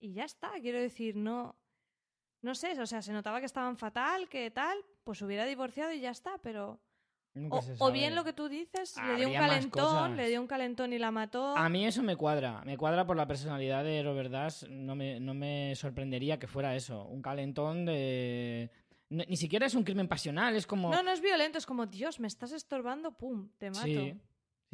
Y 0.00 0.14
ya 0.14 0.24
está. 0.24 0.52
Quiero 0.60 0.80
decir, 0.80 1.16
no. 1.16 1.56
No 2.42 2.54
sé, 2.54 2.78
o 2.80 2.86
sea, 2.86 3.02
se 3.02 3.12
notaba 3.12 3.40
que 3.40 3.46
estaban 3.46 3.76
fatal, 3.76 4.28
que 4.28 4.50
tal, 4.50 4.78
pues 5.02 5.22
hubiera 5.22 5.46
divorciado 5.46 5.92
y 5.92 6.00
ya 6.00 6.10
está, 6.10 6.38
pero. 6.38 6.80
Nunca 7.34 7.56
O, 7.56 7.62
se 7.62 7.74
o 7.78 7.90
bien 7.90 8.14
lo 8.14 8.22
que 8.22 8.32
tú 8.32 8.48
dices, 8.48 8.94
le 9.06 9.16
dio 9.16 9.28
un 9.28 9.34
calentón, 9.34 10.16
le 10.16 10.28
dio 10.28 10.40
un 10.40 10.46
calentón 10.46 10.92
y 10.92 10.98
la 10.98 11.10
mató. 11.10 11.56
A 11.56 11.68
mí 11.68 11.84
eso 11.84 12.02
me 12.02 12.14
cuadra, 12.16 12.62
me 12.64 12.78
cuadra 12.78 13.06
por 13.06 13.16
la 13.16 13.26
personalidad 13.26 13.82
de 13.82 14.02
Robert 14.02 14.30
Dash, 14.30 14.64
no 14.68 14.94
me, 14.94 15.18
no 15.18 15.34
me 15.34 15.74
sorprendería 15.74 16.38
que 16.38 16.46
fuera 16.46 16.76
eso, 16.76 17.04
un 17.06 17.22
calentón 17.22 17.84
de... 17.84 18.70
Ni 19.10 19.24
ni 19.26 19.36
siquiera 19.36 19.66
es 19.66 19.74
un 19.74 19.84
crimen 19.84 20.08
pasional, 20.08 20.54
es 20.56 20.66
como... 20.66 20.90
No, 20.90 21.02
no 21.02 21.10
es 21.10 21.20
violento, 21.20 21.58
es 21.58 21.66
como, 21.66 21.86
Dios, 21.86 22.20
me 22.20 22.28
estás 22.28 22.52
estorbando, 22.52 23.12
pum, 23.12 23.50
te 23.58 23.70
mato. 23.70 23.84
Sí, 23.84 24.14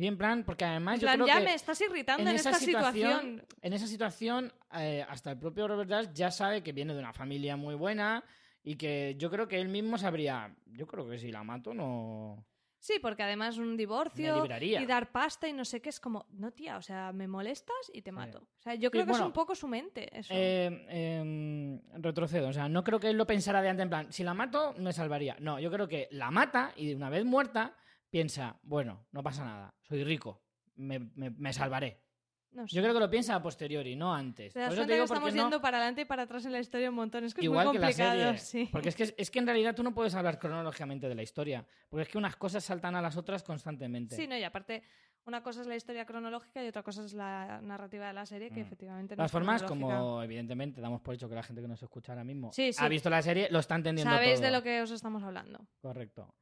Sí, 0.00 0.06
en 0.06 0.16
plan, 0.16 0.44
porque 0.44 0.64
además 0.64 0.94
En 0.94 1.00
yo 1.00 1.06
plan, 1.08 1.16
creo 1.16 1.26
ya 1.26 1.38
que 1.40 1.44
me 1.44 1.54
estás 1.54 1.78
irritando 1.82 2.30
en, 2.30 2.36
esa 2.36 2.50
esta 2.52 2.64
situación. 2.64 3.44
En 3.60 3.72
esa 3.74 3.86
situación, 3.86 4.50
eh, 4.72 5.04
hasta 5.06 5.32
el 5.32 5.38
propio 5.38 5.68
Robert 5.68 5.90
Dash 5.90 6.06
ya 6.14 6.30
sabe 6.30 6.62
que 6.62 6.72
viene 6.72 6.94
de 6.94 7.00
una 7.00 7.12
familia 7.12 7.58
muy 7.58 7.74
buena 7.74 8.24
y 8.62 8.76
que 8.76 9.14
yo 9.18 9.30
creo 9.30 9.46
que 9.46 9.60
él 9.60 9.68
mismo 9.68 9.98
sabría, 9.98 10.54
yo 10.66 10.86
creo 10.86 11.06
que 11.06 11.18
si 11.18 11.30
la 11.30 11.42
mato 11.44 11.74
no... 11.74 12.46
Sí, 12.80 12.94
porque 13.00 13.22
además 13.22 13.58
un 13.58 13.76
divorcio 13.76 14.34
y 14.82 14.86
dar 14.86 15.12
pasta 15.12 15.46
y 15.46 15.52
no 15.52 15.64
sé 15.66 15.80
qué 15.82 15.90
es 15.90 16.00
como, 16.00 16.26
no 16.30 16.50
tía, 16.50 16.78
o 16.78 16.82
sea, 16.82 17.12
me 17.12 17.28
molestas 17.28 17.76
y 17.92 18.00
te 18.02 18.10
mato. 18.10 18.38
O 18.38 18.62
sea, 18.62 18.74
yo 18.74 18.90
creo 18.90 19.04
que 19.04 19.10
bueno, 19.10 19.24
es 19.24 19.28
un 19.28 19.32
poco 19.34 19.54
su 19.54 19.68
mente 19.68 20.08
eso. 20.18 20.32
Eh, 20.34 21.80
retrocedo, 21.94 22.48
o 22.48 22.52
sea, 22.52 22.68
no 22.68 22.82
creo 22.84 22.98
que 22.98 23.10
él 23.10 23.16
lo 23.16 23.26
pensara 23.26 23.62
de 23.62 23.68
antes 23.68 23.82
en 23.84 23.90
plan, 23.90 24.12
si 24.12 24.24
la 24.24 24.34
mato 24.34 24.74
me 24.78 24.92
salvaría. 24.92 25.36
No, 25.40 25.58
yo 25.60 25.70
creo 25.70 25.88
que 25.88 26.08
la 26.10 26.30
mata 26.30 26.72
y 26.76 26.86
de 26.88 26.96
una 26.96 27.10
vez 27.10 27.24
muerta 27.24 27.76
piensa, 28.10 28.58
bueno, 28.62 29.06
no 29.12 29.22
pasa 29.22 29.44
nada, 29.44 29.74
soy 29.82 30.02
rico, 30.04 30.42
me, 30.76 30.98
me- 31.14 31.30
me 31.30 31.52
salvaré. 31.52 32.02
No 32.52 32.66
sé. 32.66 32.74
Yo 32.76 32.82
creo 32.82 32.94
que 32.94 33.00
lo 33.00 33.08
piensa 33.10 33.34
a 33.34 33.42
posteriori, 33.42 33.96
no 33.96 34.14
antes. 34.14 34.52
Por 34.52 34.62
eso 34.62 34.70
te 34.82 34.86
que 34.86 34.92
digo 34.94 35.04
estamos 35.04 35.22
porque 35.22 35.36
no- 35.36 35.42
yendo 35.44 35.60
para 35.60 35.78
adelante 35.78 36.02
y 36.02 36.04
para 36.04 36.22
atrás 36.24 36.44
en 36.46 36.52
la 36.52 36.60
historia 36.60 36.88
un 36.90 36.96
montón. 36.96 37.24
Es 37.24 37.34
que 37.34 37.44
Igual 37.44 37.66
es 37.68 37.72
que 37.72 37.78
muy 37.78 37.80
la 37.80 37.86
complicado. 37.88 38.18
serie. 38.36 38.38
sí. 38.38 38.68
Porque 38.72 38.88
es 38.90 38.96
que, 38.96 39.14
es 39.16 39.30
que 39.30 39.38
en 39.38 39.46
realidad 39.46 39.74
tú 39.74 39.82
no 39.82 39.94
puedes 39.94 40.14
hablar 40.14 40.38
cronológicamente 40.38 41.08
de 41.08 41.14
la 41.14 41.22
historia. 41.22 41.64
Porque 41.88 42.02
es 42.02 42.08
que 42.08 42.18
unas 42.18 42.36
cosas 42.36 42.64
saltan 42.64 42.94
a 42.96 43.02
las 43.02 43.16
otras 43.16 43.42
constantemente. 43.42 44.16
Sí, 44.16 44.26
no, 44.26 44.36
y 44.36 44.42
aparte, 44.42 44.82
una 45.26 45.42
cosa 45.42 45.60
es 45.60 45.66
la 45.66 45.76
historia 45.76 46.06
cronológica 46.06 46.64
y 46.64 46.68
otra 46.68 46.82
cosa 46.82 47.04
es 47.04 47.12
la 47.12 47.60
narrativa 47.62 48.06
de 48.08 48.12
la 48.14 48.24
serie, 48.26 48.48
que 48.50 48.60
Mm. 48.62 48.66
efectivamente 48.66 49.12
no 49.14 49.16
todas 49.18 49.28
es 49.28 49.32
formas, 49.32 49.62
como 49.62 50.22
evidentemente 50.22 50.80
damos 50.80 51.00
por 51.02 51.14
hecho 51.14 51.28
que 51.28 51.34
la 51.34 51.42
gente 51.42 51.60
que 51.62 51.68
nos 51.68 51.82
escucha 51.82 52.12
ahora 52.12 52.24
mismo 52.24 52.52
Sí, 52.52 52.72
sí. 52.72 52.82
ha 52.82 52.88
visto 52.88 53.10
la 53.10 53.20
serie, 53.22 53.48
lo 53.50 53.58
está 53.58 53.74
entendiendo 53.76 54.12
Sabéis 54.12 54.36
todo. 54.36 54.44
de 54.46 54.50
lo 54.50 54.62
que 54.62 54.80
os 54.80 54.90
estamos 54.90 55.22
hablando. 55.22 55.60
Correcto. 55.82 56.34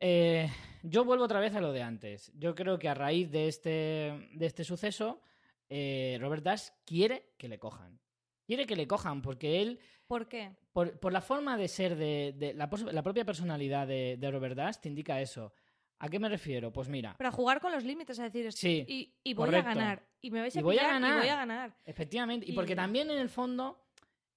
Eh, 0.00 0.50
yo 0.82 1.04
vuelvo 1.04 1.24
otra 1.24 1.40
vez 1.40 1.54
a 1.54 1.60
lo 1.60 1.72
de 1.72 1.82
antes. 1.82 2.32
Yo 2.34 2.54
creo 2.54 2.78
que 2.78 2.88
a 2.88 2.94
raíz 2.94 3.30
de 3.30 3.48
este, 3.48 4.28
de 4.32 4.46
este 4.46 4.64
suceso, 4.64 5.20
eh, 5.68 6.18
Robert 6.20 6.42
Dash 6.44 6.68
quiere 6.84 7.32
que 7.38 7.48
le 7.48 7.58
cojan. 7.58 7.98
Quiere 8.46 8.66
que 8.66 8.76
le 8.76 8.86
cojan 8.86 9.22
porque 9.22 9.60
él, 9.62 9.80
¿Por 10.06 10.28
qué? 10.28 10.54
por, 10.72 10.98
por 11.00 11.12
la 11.12 11.20
forma 11.20 11.56
de 11.56 11.66
ser, 11.68 11.96
de, 11.96 12.34
de 12.36 12.54
la, 12.54 12.68
propia 12.70 13.24
personalidad 13.24 13.86
de, 13.86 14.16
de 14.18 14.30
Robert 14.30 14.54
Dash, 14.56 14.76
te 14.76 14.88
indica 14.88 15.20
eso. 15.20 15.52
¿A 15.98 16.08
qué 16.08 16.18
me 16.18 16.28
refiero? 16.28 16.70
Pues 16.72 16.88
mira, 16.88 17.16
Para 17.16 17.32
jugar 17.32 17.58
con 17.60 17.72
los 17.72 17.82
límites, 17.82 18.18
es 18.18 18.24
decir, 18.24 18.46
es- 18.46 18.54
Sí, 18.54 18.84
y, 18.86 19.14
y 19.24 19.34
voy 19.34 19.46
correcto. 19.46 19.70
a 19.70 19.74
ganar. 19.74 20.06
Y 20.20 20.30
me 20.30 20.40
vais 20.40 20.54
a 20.54 20.60
Y 20.60 20.62
voy 20.62 20.78
a 20.78 20.86
ganar. 20.88 21.16
y 21.16 21.20
voy 21.20 21.28
a 21.28 21.36
ganar. 21.36 21.76
efectivamente, 21.86 22.46
y 22.46 22.52
y- 22.52 22.54
porque 22.54 22.76
también 22.76 23.10
en 23.10 23.18
el 23.18 23.30
fondo 23.30 23.82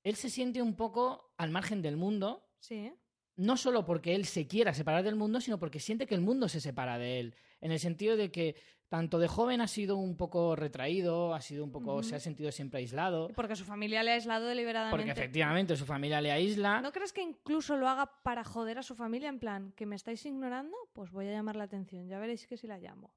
él 0.04 0.16
se 0.16 0.30
siente 0.30 0.62
un 0.62 0.76
poco 0.76 1.34
al 1.38 1.50
margen 1.52 1.82
del 1.82 1.98
mundo, 1.98 2.48
Sí. 2.60 2.92
No 3.40 3.58
solo 3.58 3.86
porque 3.86 4.16
él 4.16 4.26
se 4.26 4.48
quiera 4.48 4.74
separar 4.74 5.04
del 5.04 5.16
mundo, 5.16 5.40
sino 5.42 5.58
porque 5.60 5.80
siente 5.80 6.06
que 6.08 6.16
el 6.16 6.22
mundo 6.22 6.48
se 6.50 6.60
separa 6.60 6.98
de 6.98 7.20
él. 7.20 7.36
En 7.62 7.72
el 7.72 7.80
sentido 7.80 8.16
de 8.18 8.32
que 8.32 8.56
tanto 8.90 9.20
de 9.20 9.28
joven 9.28 9.62
ha 9.62 9.68
sido 9.68 9.98
un 9.98 10.18
poco 10.18 10.56
retraído, 10.56 11.34
ha 11.36 11.42
sido 11.42 11.64
un 11.64 11.72
poco, 11.72 12.02
se 12.04 12.16
ha 12.16 12.20
sentido 12.20 12.52
siempre 12.52 12.80
aislado, 12.80 13.30
Porque 13.36 13.56
su 13.56 13.64
familia 13.64 14.02
le 14.04 14.12
ha 14.12 14.14
aislado 14.16 14.48
deliberadamente. 14.48 14.98
porque 14.98 15.12
efectivamente 15.12 15.76
su 15.78 15.86
familia 15.86 16.20
le 16.22 16.32
aísla. 16.32 16.82
¿No 16.82 16.92
crees 16.92 17.14
que 17.14 17.22
incluso 17.22 17.78
lo 17.78 17.88
haga 17.88 18.12
para 18.24 18.44
joder 18.44 18.80
a 18.80 18.84
su 18.84 18.96
familia? 18.96 19.30
En 19.30 19.40
plan, 19.40 19.74
que 19.76 19.86
me 19.86 19.96
estáis 19.96 20.26
ignorando, 20.26 20.76
pues 20.94 21.12
voy 21.12 21.28
a 21.28 21.32
llamar 21.32 21.56
la 21.56 21.66
atención. 21.66 22.08
Ya 22.08 22.18
veréis 22.20 22.48
que 22.48 22.58
si 22.58 22.66
la 22.68 22.80
llamo. 22.80 23.14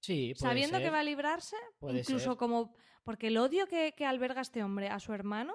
Sí, 0.00 0.32
puede 0.38 0.48
Sabiendo 0.50 0.78
ser. 0.78 0.86
que 0.86 0.90
va 0.90 1.00
a 1.00 1.04
librarse, 1.04 1.56
Puede 1.78 1.98
incluso 2.00 2.30
ser. 2.30 2.36
como. 2.38 2.72
Porque 3.04 3.26
el 3.28 3.36
odio 3.36 3.66
que, 3.66 3.92
que 3.96 4.06
alberga 4.06 4.40
este 4.40 4.62
hombre 4.64 4.88
a 4.88 4.98
su 5.00 5.12
hermano 5.12 5.52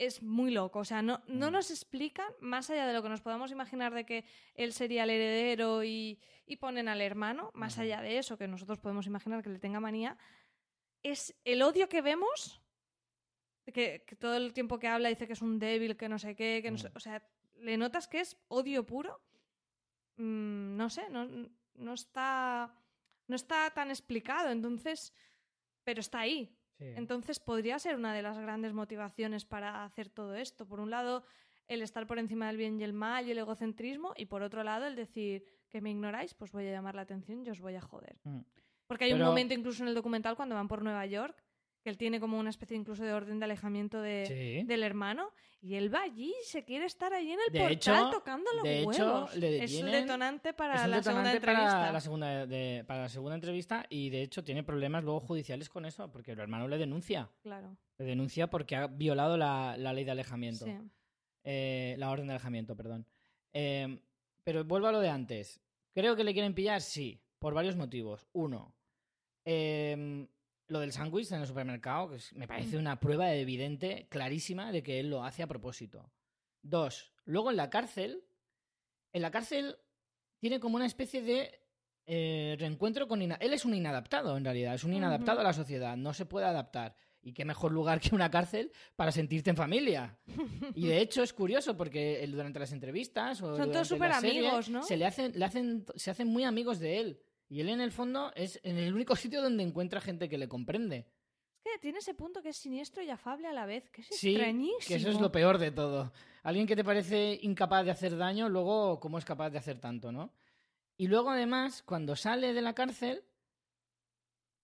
es 0.00 0.22
muy 0.22 0.50
loco. 0.50 0.78
O 0.80 0.84
sea, 0.84 1.02
no, 1.02 1.22
no 1.28 1.50
Mm. 1.50 1.52
nos 1.52 1.70
explican, 1.70 2.32
más 2.40 2.70
allá 2.70 2.86
de 2.86 2.92
lo 2.94 3.02
que 3.02 3.08
nos 3.10 3.20
podamos 3.20 3.50
imaginar 3.52 3.92
de 3.94 4.04
que 4.06 4.24
él 4.54 4.72
sería 4.72 5.04
el 5.04 5.10
heredero 5.10 5.84
y, 5.84 6.18
y 6.46 6.56
ponen 6.56 6.88
al 6.88 7.00
hermano, 7.02 7.50
más 7.54 7.78
allá 7.78 8.00
de 8.00 8.16
eso, 8.18 8.36
que 8.38 8.48
nosotros 8.48 8.78
podemos 8.78 9.06
imaginar 9.06 9.42
que 9.42 9.50
le 9.50 9.58
tenga 9.58 9.78
manía, 9.78 10.16
es 11.02 11.34
el 11.44 11.62
odio 11.62 11.88
que 11.88 12.00
vemos. 12.02 12.60
Que, 13.72 14.02
que 14.06 14.16
todo 14.16 14.36
el 14.36 14.52
tiempo 14.52 14.78
que 14.80 14.88
habla 14.88 15.10
dice 15.10 15.26
que 15.28 15.34
es 15.34 15.42
un 15.42 15.58
débil, 15.60 15.96
que 15.96 16.08
no 16.08 16.18
sé 16.18 16.34
qué, 16.34 16.60
que 16.62 16.70
no 16.72 16.78
sé- 16.78 16.88
Mm. 16.88 16.96
O 16.96 17.00
sea, 17.00 17.22
le 17.60 17.76
notas 17.76 18.08
que 18.08 18.20
es 18.20 18.36
odio 18.48 18.84
puro. 18.84 19.20
Mm, 20.16 20.76
no 20.76 20.88
sé, 20.90 21.08
no, 21.10 21.28
no 21.74 21.94
está. 21.94 22.74
No 23.28 23.36
está 23.36 23.70
tan 23.70 23.90
explicado, 23.90 24.50
entonces. 24.50 25.12
Pero 25.84 26.00
está 26.00 26.20
ahí. 26.20 26.56
Sí. 26.80 26.94
Entonces 26.96 27.38
podría 27.38 27.78
ser 27.78 27.96
una 27.96 28.14
de 28.14 28.22
las 28.22 28.38
grandes 28.38 28.72
motivaciones 28.72 29.44
para 29.44 29.84
hacer 29.84 30.08
todo 30.08 30.34
esto. 30.34 30.66
Por 30.66 30.80
un 30.80 30.90
lado, 30.90 31.24
el 31.68 31.82
estar 31.82 32.06
por 32.06 32.18
encima 32.18 32.46
del 32.46 32.56
bien 32.56 32.80
y 32.80 32.84
el 32.84 32.94
mal 32.94 33.26
y 33.26 33.32
el 33.32 33.38
egocentrismo, 33.38 34.14
y 34.16 34.26
por 34.26 34.42
otro 34.42 34.64
lado, 34.64 34.86
el 34.86 34.96
decir 34.96 35.44
que 35.68 35.80
me 35.82 35.90
ignoráis, 35.90 36.32
pues 36.32 36.52
voy 36.52 36.66
a 36.66 36.72
llamar 36.72 36.94
la 36.94 37.02
atención 37.02 37.44
y 37.44 37.50
os 37.50 37.60
voy 37.60 37.76
a 37.76 37.82
joder. 37.82 38.18
Mm. 38.24 38.40
Porque 38.86 39.04
hay 39.04 39.12
un 39.12 39.20
momento 39.20 39.54
incluso 39.54 39.82
en 39.82 39.88
el 39.88 39.94
documental 39.94 40.36
cuando 40.36 40.54
van 40.54 40.66
por 40.66 40.82
Nueva 40.82 41.04
York, 41.06 41.36
que 41.82 41.90
él 41.90 41.96
tiene 41.96 42.20
como 42.20 42.38
una 42.38 42.50
especie 42.50 42.76
incluso 42.76 43.02
de 43.04 43.12
orden 43.12 43.38
de 43.38 43.44
alejamiento 43.46 44.00
de, 44.00 44.26
Sí. 44.26 44.66
del 44.66 44.82
hermano, 44.82 45.30
y 45.62 45.74
él 45.74 45.92
va 45.94 46.02
allí 46.02 46.30
y 46.42 46.44
se 46.46 46.64
quiere 46.64 46.84
estar 46.86 47.12
allí 47.12 47.32
en 47.32 47.38
el 47.46 47.52
De 47.52 47.58
portal 47.60 47.74
hecho- 47.76 48.10
tocando 48.10 48.50
los 48.54 48.62
de 48.62 48.80
hecho, 48.80 48.88
huevos. 48.88 49.36
le 49.36 49.64
es 49.64 49.70
detienen- 49.72 49.92
detonante 49.92 50.52
para 50.54 50.74
es 50.76 50.84
un 50.84 50.90
la 50.90 51.02
segunda 51.02 51.32
entrevista. 51.32 51.70
para 51.70 51.92
la 51.92 52.00
segunda, 52.00 52.46
de- 52.46 52.84
para 52.86 53.00
la 53.02 53.08
segunda 53.08 53.34
entrevista 53.34 53.86
y 53.88 54.10
de 54.10 54.22
hecho 54.22 54.44
tiene 54.44 54.62
problemas 54.62 55.04
luego 55.04 55.20
judiciales 55.20 55.68
con 55.68 55.84
eso, 55.86 56.10
porque 56.10 56.32
el 56.32 56.38
hermano 56.40 56.68
le 56.68 56.78
denuncia. 56.78 57.30
Claro. 57.42 57.76
Le 57.98 58.04
denuncia 58.04 58.48
porque 58.48 58.76
ha 58.76 58.86
violado 58.86 59.36
la, 59.36 59.76
la 59.78 59.92
ley 59.92 60.04
de 60.04 60.10
alejamiento. 60.12 60.64
Sí. 60.66 60.72
Eh, 61.44 61.94
la 61.98 62.10
orden 62.10 62.26
de 62.26 62.34
alejamiento, 62.34 62.76
perdón. 62.76 63.06
Eh, 63.52 64.00
pero 64.44 64.64
vuelvo 64.64 64.86
a 64.88 64.92
lo 64.92 65.00
de 65.00 65.08
antes. 65.08 65.60
¿Creo 65.94 66.14
que 66.16 66.24
le 66.24 66.32
quieren 66.32 66.54
pillar? 66.54 66.80
Sí, 66.82 67.20
por 67.38 67.52
varios 67.54 67.76
motivos. 67.76 68.26
Uno, 68.32 68.74
eh, 69.44 70.26
lo 70.70 70.80
del 70.80 70.92
sándwich 70.92 71.32
en 71.32 71.40
el 71.40 71.46
supermercado, 71.46 72.10
que 72.10 72.18
me 72.34 72.46
parece 72.46 72.78
una 72.78 73.00
prueba 73.00 73.34
evidente, 73.34 74.06
clarísima, 74.08 74.70
de 74.70 74.82
que 74.84 75.00
él 75.00 75.10
lo 75.10 75.24
hace 75.24 75.42
a 75.42 75.48
propósito. 75.48 76.12
Dos, 76.62 77.12
luego 77.24 77.50
en 77.50 77.56
la 77.56 77.70
cárcel, 77.70 78.22
en 79.12 79.22
la 79.22 79.32
cárcel 79.32 79.76
tiene 80.38 80.60
como 80.60 80.76
una 80.76 80.86
especie 80.86 81.22
de 81.22 81.60
eh, 82.06 82.56
reencuentro 82.58 83.08
con... 83.08 83.20
Él 83.20 83.52
es 83.52 83.64
un 83.64 83.74
inadaptado, 83.74 84.36
en 84.36 84.44
realidad, 84.44 84.74
es 84.74 84.84
un 84.84 84.94
inadaptado 84.94 85.40
a 85.40 85.44
la 85.44 85.52
sociedad, 85.52 85.96
no 85.96 86.14
se 86.14 86.24
puede 86.24 86.46
adaptar. 86.46 86.94
Y 87.20 87.32
qué 87.34 87.44
mejor 87.44 87.72
lugar 87.72 88.00
que 88.00 88.14
una 88.14 88.30
cárcel 88.30 88.70
para 88.94 89.10
sentirte 89.10 89.50
en 89.50 89.56
familia. 89.56 90.18
Y 90.74 90.86
de 90.86 91.00
hecho 91.00 91.22
es 91.22 91.32
curioso 91.32 91.76
porque 91.76 92.22
él, 92.22 92.30
durante 92.30 92.60
las 92.60 92.72
entrevistas 92.72 93.42
o 93.42 93.56
Son 93.56 93.72
todos 93.72 93.88
serie, 93.88 93.98
superamigos, 93.98 94.70
¿no? 94.70 94.82
Se 94.84 94.96
le 94.96 95.04
hacen, 95.04 95.32
le 95.34 95.44
hacen, 95.44 95.84
se 95.96 96.12
hacen 96.12 96.28
muy 96.28 96.44
amigos 96.44 96.78
de 96.78 97.00
él. 97.00 97.20
Y 97.50 97.60
él 97.60 97.68
en 97.68 97.80
el 97.82 97.90
fondo 97.92 98.32
es 98.34 98.58
en 98.62 98.78
el 98.78 98.94
único 98.94 99.14
sitio 99.16 99.42
donde 99.42 99.62
encuentra 99.62 100.00
gente 100.00 100.28
que 100.28 100.38
le 100.38 100.48
comprende. 100.48 101.06
Es 101.62 101.72
que 101.74 101.78
tiene 101.80 101.98
ese 101.98 102.14
punto 102.14 102.40
que 102.42 102.48
es 102.50 102.56
siniestro 102.56 103.02
y 103.02 103.10
afable 103.10 103.46
a 103.46 103.52
la 103.52 103.66
vez, 103.66 103.90
que 103.90 104.00
es 104.00 104.06
Sí, 104.08 104.30
extrañísimo. 104.30 104.78
que 104.88 104.94
eso 104.94 105.10
es 105.10 105.20
lo 105.20 105.30
peor 105.30 105.58
de 105.58 105.70
todo. 105.70 106.10
Alguien 106.42 106.66
que 106.66 106.74
te 106.76 106.84
parece 106.84 107.38
incapaz 107.42 107.84
de 107.84 107.90
hacer 107.90 108.16
daño, 108.16 108.48
luego 108.48 108.98
cómo 108.98 109.18
es 109.18 109.26
capaz 109.26 109.50
de 109.50 109.58
hacer 109.58 109.78
tanto, 109.78 110.10
¿no? 110.10 110.32
Y 110.96 111.08
luego 111.08 111.28
además, 111.30 111.82
cuando 111.82 112.16
sale 112.16 112.54
de 112.54 112.62
la 112.62 112.74
cárcel, 112.74 113.24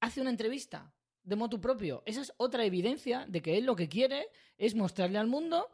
hace 0.01 0.21
una 0.21 0.31
entrevista 0.31 0.93
de 1.23 1.37
motu 1.37 1.61
propio. 1.61 2.03
Esa 2.07 2.21
es 2.23 2.33
otra 2.39 2.65
evidencia 2.65 3.27
de 3.29 3.43
que 3.43 3.59
él 3.59 3.65
lo 3.67 3.77
que 3.77 3.89
quiere 3.89 4.29
es 4.57 4.75
mostrarle 4.75 5.19
al 5.19 5.27
mundo 5.27 5.69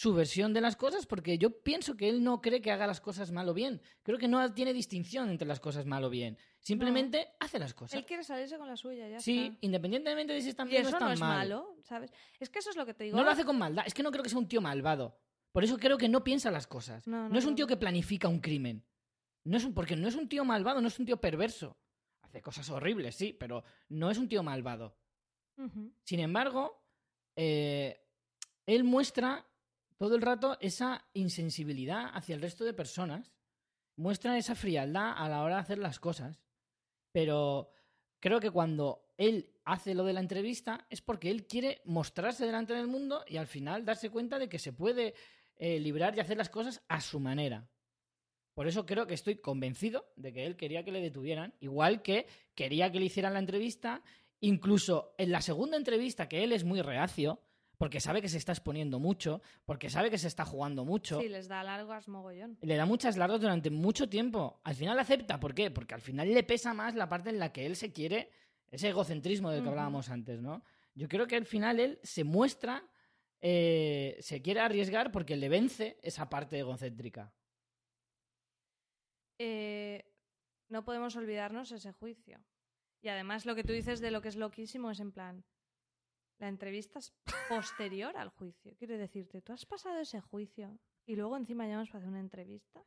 su 0.00 0.14
versión 0.14 0.54
de 0.54 0.62
las 0.62 0.76
cosas, 0.76 1.04
porque 1.04 1.36
yo 1.36 1.62
pienso 1.62 1.94
que 1.94 2.08
él 2.08 2.24
no 2.24 2.40
cree 2.40 2.62
que 2.62 2.70
haga 2.70 2.86
las 2.86 3.02
cosas 3.02 3.32
mal 3.32 3.46
o 3.50 3.52
bien. 3.52 3.82
Creo 4.02 4.16
que 4.16 4.28
no 4.28 4.54
tiene 4.54 4.72
distinción 4.72 5.28
entre 5.28 5.46
las 5.46 5.60
cosas 5.60 5.84
mal 5.84 6.02
o 6.04 6.08
bien. 6.08 6.38
Simplemente 6.58 7.28
hace 7.38 7.58
las 7.58 7.74
cosas. 7.74 7.98
Él 7.98 8.06
quiere 8.06 8.24
salirse 8.24 8.56
con 8.56 8.66
la 8.66 8.78
suya, 8.78 9.10
ya 9.10 9.20
Sí, 9.20 9.48
está. 9.48 9.58
independientemente 9.60 10.32
de 10.32 10.40
si 10.40 10.48
están 10.48 10.68
Y 10.68 10.70
bien 10.70 10.86
o 10.86 10.88
eso 10.88 10.96
están 10.96 11.08
no 11.08 11.12
es 11.12 11.20
mal. 11.20 11.36
malo, 11.36 11.76
¿sabes? 11.82 12.10
Es 12.38 12.48
que 12.48 12.60
eso 12.60 12.70
es 12.70 12.76
lo 12.76 12.86
que 12.86 12.94
te 12.94 13.04
digo. 13.04 13.16
No 13.18 13.24
lo 13.24 13.30
hace 13.30 13.44
con 13.44 13.58
maldad. 13.58 13.84
Es 13.86 13.92
que 13.92 14.02
no 14.02 14.10
creo 14.10 14.22
que 14.22 14.30
sea 14.30 14.38
un 14.38 14.48
tío 14.48 14.62
malvado. 14.62 15.20
Por 15.52 15.64
eso 15.64 15.76
creo 15.76 15.98
que 15.98 16.08
no 16.08 16.24
piensa 16.24 16.50
las 16.50 16.66
cosas. 16.66 17.06
No, 17.06 17.36
es 17.36 17.44
un 17.44 17.54
tío 17.54 17.66
que 17.66 17.76
planifica 17.76 18.26
un 18.26 18.40
crimen. 18.40 18.86
No 19.44 19.58
es 19.58 19.64
un, 19.64 19.74
porque 19.74 19.96
no 19.96 20.08
es 20.08 20.14
un 20.14 20.30
tío 20.30 20.46
malvado, 20.46 20.80
no 20.80 20.88
es 20.88 20.98
un 20.98 21.04
tío 21.04 21.20
perverso. 21.20 21.76
Hace 22.22 22.40
cosas 22.40 22.70
horribles, 22.70 23.16
sí, 23.16 23.34
pero 23.38 23.64
no 23.90 24.10
es 24.10 24.16
un 24.16 24.28
tío 24.30 24.42
malvado. 24.42 24.96
Sin 26.04 26.20
embargo, 26.20 26.86
eh, 27.36 28.00
él 28.64 28.82
muestra 28.84 29.46
todo 30.00 30.16
el 30.16 30.22
rato 30.22 30.56
esa 30.60 31.04
insensibilidad 31.12 32.06
hacia 32.14 32.34
el 32.34 32.40
resto 32.40 32.64
de 32.64 32.72
personas. 32.72 33.34
Muestra 33.96 34.38
esa 34.38 34.54
frialdad 34.54 35.12
a 35.14 35.28
la 35.28 35.42
hora 35.42 35.56
de 35.56 35.60
hacer 35.60 35.78
las 35.78 36.00
cosas. 36.00 36.40
Pero 37.12 37.70
creo 38.18 38.40
que 38.40 38.50
cuando 38.50 39.04
él 39.18 39.50
hace 39.66 39.94
lo 39.94 40.04
de 40.04 40.14
la 40.14 40.20
entrevista 40.20 40.86
es 40.88 41.02
porque 41.02 41.30
él 41.30 41.46
quiere 41.46 41.82
mostrarse 41.84 42.46
delante 42.46 42.72
del 42.72 42.86
mundo 42.86 43.24
y 43.28 43.36
al 43.36 43.46
final 43.46 43.84
darse 43.84 44.08
cuenta 44.08 44.38
de 44.38 44.48
que 44.48 44.58
se 44.58 44.72
puede 44.72 45.12
eh, 45.56 45.78
librar 45.78 46.16
y 46.16 46.20
hacer 46.20 46.38
las 46.38 46.48
cosas 46.48 46.82
a 46.88 47.02
su 47.02 47.20
manera. 47.20 47.68
Por 48.54 48.68
eso 48.68 48.86
creo 48.86 49.06
que 49.06 49.12
estoy 49.12 49.36
convencido 49.36 50.10
de 50.16 50.32
que 50.32 50.46
él 50.46 50.56
quería 50.56 50.82
que 50.82 50.92
le 50.92 51.02
detuvieran, 51.02 51.52
igual 51.60 52.00
que 52.00 52.26
quería 52.54 52.90
que 52.90 53.00
le 53.00 53.04
hicieran 53.04 53.34
la 53.34 53.38
entrevista, 53.38 54.02
incluso 54.40 55.14
en 55.18 55.30
la 55.30 55.42
segunda 55.42 55.76
entrevista, 55.76 56.26
que 56.26 56.42
él 56.42 56.52
es 56.52 56.64
muy 56.64 56.80
reacio, 56.80 57.42
porque 57.80 57.98
sabe 57.98 58.20
que 58.20 58.28
se 58.28 58.36
está 58.36 58.52
exponiendo 58.52 58.98
mucho, 58.98 59.40
porque 59.64 59.88
sabe 59.88 60.10
que 60.10 60.18
se 60.18 60.28
está 60.28 60.44
jugando 60.44 60.84
mucho. 60.84 61.18
Sí, 61.18 61.30
les 61.30 61.48
da 61.48 61.64
largas 61.64 62.08
mogollón. 62.08 62.58
Le 62.60 62.76
da 62.76 62.84
muchas 62.84 63.16
largas 63.16 63.40
durante 63.40 63.70
mucho 63.70 64.06
tiempo. 64.06 64.60
Al 64.64 64.74
final 64.74 64.98
acepta. 64.98 65.40
¿Por 65.40 65.54
qué? 65.54 65.70
Porque 65.70 65.94
al 65.94 66.02
final 66.02 66.30
le 66.30 66.42
pesa 66.42 66.74
más 66.74 66.94
la 66.94 67.08
parte 67.08 67.30
en 67.30 67.38
la 67.38 67.54
que 67.54 67.64
él 67.64 67.76
se 67.76 67.90
quiere, 67.90 68.30
ese 68.70 68.90
egocentrismo 68.90 69.50
del 69.50 69.62
que 69.62 69.70
hablábamos 69.70 70.10
antes, 70.10 70.42
¿no? 70.42 70.62
Yo 70.94 71.08
creo 71.08 71.26
que 71.26 71.36
al 71.36 71.46
final 71.46 71.80
él 71.80 71.98
se 72.02 72.22
muestra, 72.22 72.84
eh, 73.40 74.18
se 74.20 74.42
quiere 74.42 74.60
arriesgar 74.60 75.10
porque 75.10 75.36
le 75.36 75.48
vence 75.48 75.98
esa 76.02 76.28
parte 76.28 76.58
egocéntrica. 76.58 77.32
Eh, 79.38 80.04
no 80.68 80.84
podemos 80.84 81.16
olvidarnos 81.16 81.72
ese 81.72 81.92
juicio. 81.92 82.44
Y 83.00 83.08
además 83.08 83.46
lo 83.46 83.54
que 83.54 83.64
tú 83.64 83.72
dices 83.72 84.00
de 84.00 84.10
lo 84.10 84.20
que 84.20 84.28
es 84.28 84.36
loquísimo 84.36 84.90
es 84.90 85.00
en 85.00 85.12
plan, 85.12 85.46
la 86.40 86.48
entrevista 86.48 86.98
es 86.98 87.12
posterior 87.48 88.16
al 88.16 88.30
juicio. 88.30 88.74
Quiero 88.76 88.96
decirte, 88.96 89.42
tú 89.42 89.52
has 89.52 89.66
pasado 89.66 90.00
ese 90.00 90.20
juicio 90.20 90.78
y 91.06 91.14
luego 91.14 91.36
encima 91.36 91.68
llamas 91.68 91.88
para 91.88 91.98
hacer 91.98 92.08
una 92.08 92.20
entrevista. 92.20 92.82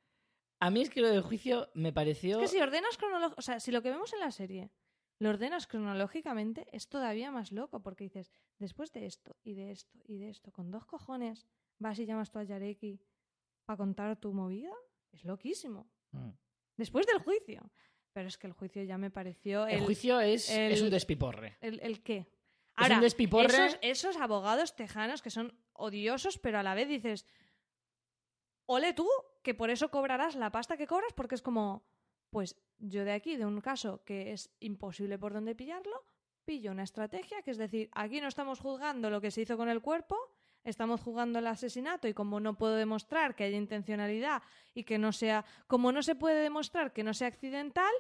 A 0.60 0.70
mí 0.70 0.82
es 0.82 0.90
que 0.90 1.02
lo 1.02 1.10
del 1.10 1.22
juicio 1.22 1.70
me 1.74 1.94
pareció... 1.94 2.42
Es 2.42 2.52
que 2.52 2.58
si 2.58 2.62
ordenas 2.62 2.98
cronológicamente, 2.98 3.40
o 3.40 3.42
sea, 3.42 3.60
si 3.60 3.72
lo 3.72 3.82
que 3.82 3.92
vemos 3.92 4.12
en 4.14 4.20
la 4.20 4.32
serie 4.32 4.72
lo 5.20 5.30
ordenas 5.30 5.68
cronológicamente, 5.68 6.68
es 6.72 6.90
todavía 6.90 7.32
más 7.32 7.52
loco 7.52 7.82
porque 7.82 8.06
dices, 8.06 8.32
después 8.58 8.92
de 8.92 9.06
esto 9.06 9.38
y 9.44 9.54
de 9.54 9.72
esto 9.72 10.00
y 10.06 10.18
de 10.18 10.30
esto, 10.30 10.52
con 10.52 10.72
dos 10.72 10.86
cojones, 10.86 11.46
vas 11.78 12.00
y 12.00 12.06
llamas 12.06 12.32
tú 12.32 12.40
a 12.40 12.44
Yareki 12.44 13.00
para 13.66 13.78
contar 13.78 14.20
tu 14.20 14.34
movida, 14.34 14.74
es 15.12 15.24
loquísimo. 15.24 15.88
Mm. 16.12 16.32
Después 16.76 17.06
del 17.06 17.20
juicio. 17.20 17.72
Pero 18.14 18.28
es 18.28 18.38
que 18.38 18.48
el 18.48 18.54
juicio 18.54 18.84
ya 18.84 18.98
me 18.98 19.10
pareció. 19.10 19.66
El, 19.66 19.82
juicio 19.82 20.20
es, 20.20 20.50
es 20.50 20.82
un 20.82 20.92
despiporre. 20.92 21.58
¿El, 21.62 21.80
el 21.80 22.04
qué? 22.04 22.28
Es 22.76 22.84
Ahora, 22.84 22.98
un 22.98 23.04
esos, 23.06 23.78
esos 23.82 24.18
abogados 24.18 24.76
tejanos 24.76 25.22
que 25.22 25.30
son 25.30 25.56
odiosos, 25.74 26.40
pero 26.40 26.60
a 26.60 26.64
la 26.64 26.74
vez 26.74 26.88
dices, 26.88 27.28
ole 28.66 28.94
tú, 28.94 29.08
que 29.44 29.54
por 29.54 29.70
eso 29.70 29.92
cobrarás 29.92 30.36
la 30.36 30.52
pasta 30.52 30.78
que 30.78 30.88
cobras, 30.88 31.14
porque 31.14 31.36
es 31.36 31.42
como, 31.42 31.84
pues 32.30 32.56
yo 32.80 33.06
de 33.06 33.14
aquí, 33.14 33.36
de 33.36 33.46
un 33.46 33.62
caso 33.62 34.04
que 34.06 34.32
es 34.32 34.50
imposible 34.60 35.20
por 35.20 35.34
dónde 35.34 35.56
pillarlo, 35.56 36.04
pillo 36.46 36.72
una 36.72 36.84
estrategia, 36.84 37.42
que 37.42 37.52
es 37.52 37.58
decir, 37.58 37.90
aquí 37.94 38.22
no 38.22 38.28
estamos 38.28 38.60
juzgando 38.60 39.10
lo 39.10 39.22
que 39.22 39.32
se 39.32 39.42
hizo 39.42 39.56
con 39.56 39.70
el 39.70 39.82
cuerpo, 39.82 40.18
estamos 40.64 41.02
jugando 41.02 41.40
el 41.40 41.48
asesinato 41.48 42.08
y 42.08 42.14
como 42.14 42.40
no 42.40 42.58
puedo 42.58 42.76
demostrar 42.76 43.36
que 43.36 43.44
haya 43.44 43.58
intencionalidad 43.58 44.42
y 44.74 44.84
que 44.84 44.98
no 44.98 45.12
sea, 45.12 45.46
como 45.68 45.92
no 45.92 46.02
se 46.04 46.16
puede 46.16 46.42
demostrar 46.42 46.94
que 46.94 47.04
no 47.04 47.14
sea 47.14 47.28
accidental, 47.28 47.92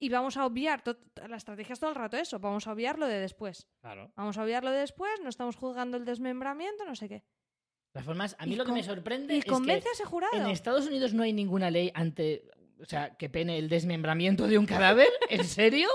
y 0.00 0.08
vamos 0.08 0.36
a 0.36 0.44
obviar, 0.46 0.82
la 1.28 1.36
estrategia 1.36 1.74
es 1.74 1.78
todo 1.78 1.90
el 1.90 1.96
rato 1.96 2.16
eso, 2.16 2.40
vamos 2.40 2.66
a 2.66 2.72
obviar 2.72 2.98
lo 2.98 3.06
de 3.06 3.20
después. 3.20 3.68
Claro. 3.80 4.10
Vamos 4.16 4.36
a 4.38 4.42
obviarlo 4.42 4.70
de 4.72 4.78
después, 4.78 5.12
no 5.22 5.28
estamos 5.28 5.54
juzgando 5.56 5.96
el 5.96 6.04
desmembramiento, 6.04 6.84
no 6.84 6.96
sé 6.96 7.08
qué. 7.08 7.14
De 7.16 7.92
todas 7.92 8.06
formas, 8.06 8.36
a 8.38 8.46
mí 8.46 8.54
Y 8.54 8.56
lo 8.56 8.64
que 8.64 8.72
me 8.72 8.82
sorprende 8.82 9.34
Y 9.34 9.38
es 9.38 9.44
que 9.44 9.50
a 9.52 9.74
ese 9.92 10.04
jurado. 10.04 10.36
en 10.36 10.46
Estados 10.48 10.86
Unidos 10.86 11.12
no 11.14 11.22
hay 11.22 11.32
ninguna 11.32 11.70
ley 11.70 11.92
ante... 11.94 12.48
O 12.80 12.84
sea, 12.86 13.14
que 13.16 13.28
pene 13.28 13.58
el 13.58 13.68
desmembramiento 13.68 14.46
de 14.46 14.56
un 14.56 14.64
cadáver. 14.64 15.08
¿En 15.28 15.44
serio? 15.44 15.88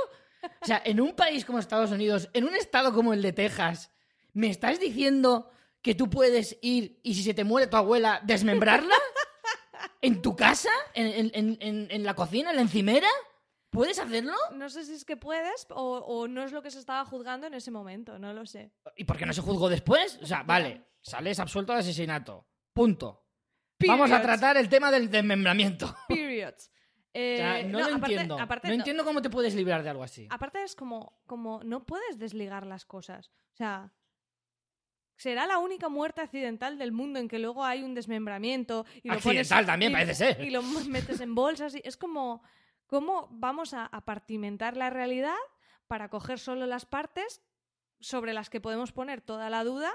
O 0.62 0.66
sea, 0.66 0.80
en 0.86 1.02
un 1.02 1.14
país 1.16 1.44
como 1.44 1.58
Estados 1.58 1.90
Unidos, 1.92 2.30
en 2.34 2.44
un 2.44 2.54
estado 2.56 2.94
como 2.94 3.12
el 3.14 3.24
de 3.24 3.34
Texas, 3.34 3.92
¿me 4.34 4.48
estás 4.50 4.80
diciendo 4.80 5.50
que 5.82 5.96
tú 5.96 6.10
puedes 6.12 6.60
ir 6.62 7.00
y 7.02 7.16
si 7.16 7.24
se 7.24 7.34
te 7.34 7.44
muere 7.44 7.66
tu 7.68 7.78
abuela, 7.78 8.22
desmembrarla? 8.24 8.94
¿En 10.02 10.22
tu 10.22 10.36
casa? 10.36 10.70
¿En, 10.94 11.08
en- 11.08 11.32
en- 11.34 11.58
en- 11.62 11.88
en 11.90 12.04
la 12.04 12.14
cocina? 12.14 12.52
¿En 12.52 12.58
la 12.58 12.62
encimera? 12.62 13.08
¿Puedes 13.76 14.00
hacerlo? 14.00 14.34
No 14.54 14.70
sé 14.70 14.84
si 14.86 14.94
es 14.94 15.06
que 15.06 15.18
puedes 15.18 15.68
o, 15.70 15.98
o 16.00 16.28
no 16.28 16.44
es 16.44 16.52
lo 16.52 16.62
que 16.62 16.72
se 16.72 16.80
estaba 16.80 17.06
juzgando 17.06 17.46
en 17.48 17.54
ese 17.54 17.70
momento, 17.72 18.18
no 18.18 18.34
lo 18.34 18.46
sé. 18.46 18.72
¿Y 18.96 19.04
por 19.04 19.18
qué 19.18 19.26
no 19.26 19.34
se 19.34 19.42
juzgó 19.42 19.70
después? 19.70 20.18
O 20.22 20.26
sea, 20.26 20.44
vale, 20.44 20.86
sales 21.02 21.40
absuelto 21.40 21.74
de 21.74 21.80
asesinato. 21.80 22.48
Punto. 22.74 23.24
Vamos 23.88 24.12
a 24.12 24.22
tratar 24.22 24.58
el 24.58 24.70
tema 24.70 24.90
del 24.92 25.10
desmembramiento. 25.12 25.94
Periods. 26.08 26.70
O 26.70 27.18
Eh, 27.18 27.38
sea, 27.38 27.64
no, 27.64 27.80
lo 27.80 27.86
aparte- 27.96 28.14
entiendo. 28.14 28.40
aparte 28.40 28.68
no, 28.68 28.74
no- 28.74 28.80
entiendo 28.80 29.04
cómo 29.06 29.22
te 29.22 29.30
puedes 29.30 29.54
librar 29.56 29.84
de 29.84 29.90
algo 29.90 30.04
así. 30.04 30.28
Aparte 30.32 30.64
es 30.64 30.76
como, 30.76 31.20
como 31.26 31.64
no 31.64 31.86
puedes 31.86 32.18
desligar 32.20 32.66
las 32.66 32.84
cosas. 32.86 33.30
O 33.54 33.58
sea, 33.58 33.94
será 35.18 35.48
la 35.48 35.60
única 35.60 35.88
muerte 35.88 36.22
accidental 36.22 36.78
del 36.78 36.92
mundo 36.92 37.20
en 37.20 37.28
que 37.30 37.40
luego 37.40 37.64
hay 37.64 37.84
un 37.84 37.94
desmembramiento. 37.94 38.86
Y 39.02 39.10
lo 39.10 39.20
pones- 39.20 39.48
también, 39.48 39.92
y- 39.92 39.96
parece 39.96 40.14
ser. 40.16 40.42
Y 40.44 40.50
lo 40.50 40.62
metes 40.62 41.22
en 41.22 41.36
bolsas. 41.36 41.76
Y 41.76 41.82
es 41.86 41.96
como, 41.96 42.44
¿cómo 42.88 43.28
vamos 43.32 43.74
a, 43.74 43.86
a 43.86 44.06
partimentar 44.06 44.78
la 44.78 44.90
realidad 44.90 45.36
para 45.88 46.10
coger 46.10 46.40
solo 46.40 46.66
las 46.66 46.86
partes 46.86 47.42
sobre 48.00 48.34
las 48.34 48.50
que 48.50 48.62
podemos 48.62 48.92
poner 48.92 49.22
toda 49.22 49.50
la 49.50 49.64
duda 49.64 49.94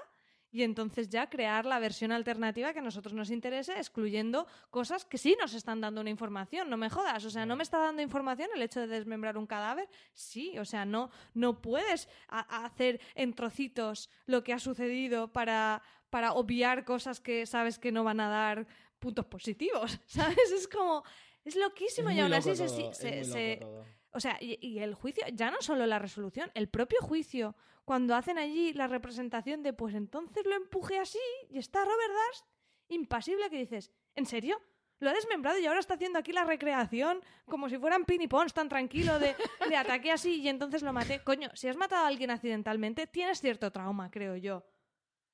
y 0.52 0.62
entonces 0.62 1.08
ya 1.08 1.30
crear 1.30 1.64
la 1.64 1.78
versión 1.78 2.12
alternativa 2.12 2.72
que 2.72 2.80
a 2.80 2.82
nosotros 2.82 3.14
nos 3.14 3.30
interese, 3.30 3.78
excluyendo 3.78 4.46
cosas 4.70 5.04
que 5.04 5.18
sí 5.18 5.36
nos 5.40 5.54
están 5.54 5.80
dando 5.80 6.00
una 6.00 6.10
información, 6.10 6.68
no 6.68 6.76
me 6.76 6.90
jodas, 6.90 7.24
o 7.24 7.30
sea, 7.30 7.46
no 7.46 7.56
me 7.56 7.62
está 7.62 7.78
dando 7.78 8.02
información 8.02 8.48
el 8.54 8.62
hecho 8.62 8.80
de 8.80 8.88
desmembrar 8.88 9.38
un 9.38 9.46
cadáver, 9.46 9.88
sí, 10.12 10.58
o 10.58 10.64
sea, 10.64 10.84
no, 10.84 11.10
no 11.34 11.62
puedes 11.62 12.08
hacer 12.28 13.00
en 13.14 13.34
trocitos 13.34 14.10
lo 14.26 14.42
que 14.42 14.52
ha 14.52 14.58
sucedido 14.58 15.32
para, 15.32 15.82
para 16.10 16.32
obviar 16.32 16.84
cosas 16.84 17.20
que 17.20 17.46
sabes 17.46 17.78
que 17.78 17.92
no 17.92 18.02
van 18.02 18.20
a 18.20 18.28
dar 18.28 18.66
puntos 18.98 19.26
positivos, 19.26 20.00
¿sabes? 20.06 20.50
Es 20.50 20.66
como, 20.66 21.04
es 21.44 21.56
loquísimo 21.56 22.10
Es 22.10 22.16
y 22.16 22.20
aún 22.20 22.32
así 22.32 22.54
se, 22.56 23.66
o 24.12 24.20
sea, 24.20 24.36
y, 24.40 24.58
y 24.66 24.80
el 24.80 24.94
juicio, 24.94 25.24
ya 25.32 25.50
no 25.50 25.60
solo 25.60 25.86
la 25.86 25.98
resolución, 25.98 26.50
el 26.54 26.68
propio 26.68 26.98
juicio, 27.00 27.54
cuando 27.84 28.14
hacen 28.14 28.38
allí 28.38 28.72
la 28.72 28.86
representación 28.86 29.62
de, 29.62 29.72
pues 29.72 29.94
entonces 29.94 30.44
lo 30.46 30.54
empuje 30.54 30.98
así 30.98 31.18
y 31.48 31.58
está 31.58 31.84
Robert 31.84 32.12
Dust 32.28 32.46
impasible 32.88 33.48
que 33.50 33.58
dices, 33.58 33.92
¿en 34.14 34.26
serio? 34.26 34.60
Lo 34.98 35.10
ha 35.10 35.14
desmembrado 35.14 35.58
y 35.58 35.66
ahora 35.66 35.80
está 35.80 35.94
haciendo 35.94 36.18
aquí 36.18 36.32
la 36.32 36.44
recreación 36.44 37.20
como 37.46 37.68
si 37.70 37.78
fueran 37.78 38.04
Pin 38.04 38.20
y 38.20 38.28
Pons, 38.28 38.52
tan 38.52 38.68
tranquilo 38.68 39.18
de, 39.18 39.34
de 39.68 39.76
ataque 39.76 40.12
así 40.12 40.42
y 40.42 40.48
entonces 40.48 40.82
lo 40.82 40.92
maté. 40.92 41.22
Coño, 41.24 41.48
si 41.54 41.68
has 41.68 41.76
matado 41.76 42.04
a 42.04 42.08
alguien 42.08 42.30
accidentalmente, 42.30 43.06
tienes 43.06 43.40
cierto 43.40 43.72
trauma, 43.72 44.10
creo 44.10 44.36
yo. 44.36 44.62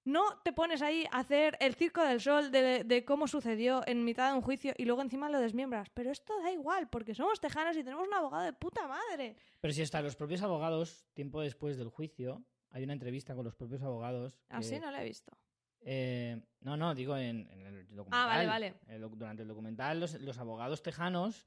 No 0.06 0.38
te 0.44 0.52
pones 0.52 0.82
ahí 0.82 1.04
a 1.10 1.18
hacer 1.18 1.56
el 1.60 1.74
circo 1.74 2.00
del 2.02 2.20
sol 2.20 2.50
de, 2.52 2.84
de 2.84 3.04
cómo 3.04 3.26
sucedió 3.26 3.82
en 3.86 4.04
mitad 4.04 4.30
de 4.30 4.36
un 4.36 4.40
juicio 4.42 4.72
y 4.78 4.84
luego 4.84 5.02
encima 5.02 5.28
lo 5.28 5.40
desmiembras. 5.40 5.90
Pero 5.90 6.10
esto 6.12 6.32
da 6.42 6.52
igual, 6.52 6.88
porque 6.88 7.12
somos 7.14 7.40
tejanos 7.40 7.76
y 7.76 7.82
tenemos 7.82 8.06
un 8.06 8.14
abogado 8.14 8.44
de 8.44 8.52
puta 8.52 8.86
madre. 8.86 9.36
Pero 9.60 9.74
si 9.74 9.82
hasta 9.82 10.00
los 10.00 10.14
propios 10.16 10.42
abogados, 10.42 11.04
tiempo 11.12 11.40
después 11.40 11.76
del 11.76 11.88
juicio, 11.88 12.44
hay 12.70 12.84
una 12.84 12.92
entrevista 12.92 13.34
con 13.34 13.44
los 13.44 13.56
propios 13.56 13.82
abogados. 13.82 14.34
que- 14.48 14.56
Así 14.56 14.78
no 14.78 14.90
lo 14.92 14.96
he 14.98 15.04
visto. 15.04 15.36
eh, 15.80 16.40
no, 16.60 16.76
no, 16.76 16.94
digo 16.94 17.16
en, 17.16 17.48
en 17.50 17.60
el 17.66 17.86
documental. 17.88 18.20
Ah, 18.22 18.26
vale, 18.26 18.46
vale. 18.46 18.74
El 18.86 19.00
durante 19.18 19.42
el 19.42 19.48
documental, 19.48 19.98
los, 20.00 20.14
los 20.20 20.38
abogados 20.38 20.82
tejanos 20.84 21.46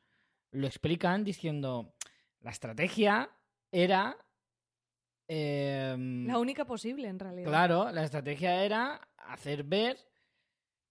lo 0.52 0.68
explican 0.68 1.24
diciendo: 1.24 1.94
la 2.42 2.52
estrategia 2.52 3.30
era. 3.72 4.18
Em, 5.30 6.26
La 6.28 6.38
única 6.40 6.66
posible, 6.66 7.08
en 7.08 7.20
realidad. 7.20 7.48
Claro, 7.48 7.92
la 7.92 8.04
estrategia 8.04 8.64
era 8.66 9.08
hacer 9.18 9.64
ver 9.64 9.98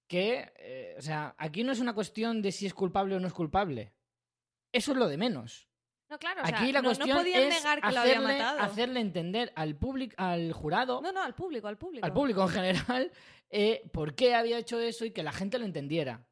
que, 0.07 0.53
eh, 0.57 0.95
o 0.97 1.03
sea, 1.03 1.35
aquí 1.37 1.65
no 1.65 1.73
es 1.73 1.81
una 1.81 1.93
cuestión 1.95 2.41
de 2.41 2.53
si 2.53 2.65
es 2.67 2.73
culpable 2.73 3.17
o 3.17 3.21
no 3.21 3.27
es 3.27 3.35
culpable. 3.35 3.93
Eso 4.73 4.93
es 4.93 4.99
lo 4.99 5.09
de 5.09 5.17
menos. 5.19 5.69
No, 6.09 6.19
claro, 6.19 6.41
o 6.43 6.47
sea, 6.47 6.57
aquí 6.59 6.73
la 6.73 6.81
no, 6.81 6.89
no 6.89 6.95
cuestión 6.97 7.19
podían 7.19 7.43
es 7.43 7.49
negar 7.59 7.81
que 7.83 7.87
hacerle, 7.89 8.15
lo 8.15 8.21
había 8.29 8.39
matado. 8.39 8.61
hacerle 8.61 9.01
entender 9.01 9.53
al 9.57 9.77
público, 9.77 10.15
al 10.17 10.53
jurado, 10.55 11.03
No, 11.03 11.13
no, 11.13 11.23
al 11.23 11.35
público, 11.35 11.69
al 11.69 11.77
público. 11.77 12.07
al 12.07 12.13
público 12.15 12.43
en 12.45 12.49
general, 12.49 13.13
eh, 13.51 13.83
por 13.93 14.15
qué 14.15 14.35
había 14.35 14.57
hecho 14.57 14.81
eso 14.81 15.05
y 15.05 15.11
que 15.11 15.23
la 15.23 15.33
gente 15.33 15.59
lo 15.59 15.67
entendiera. 15.67 16.27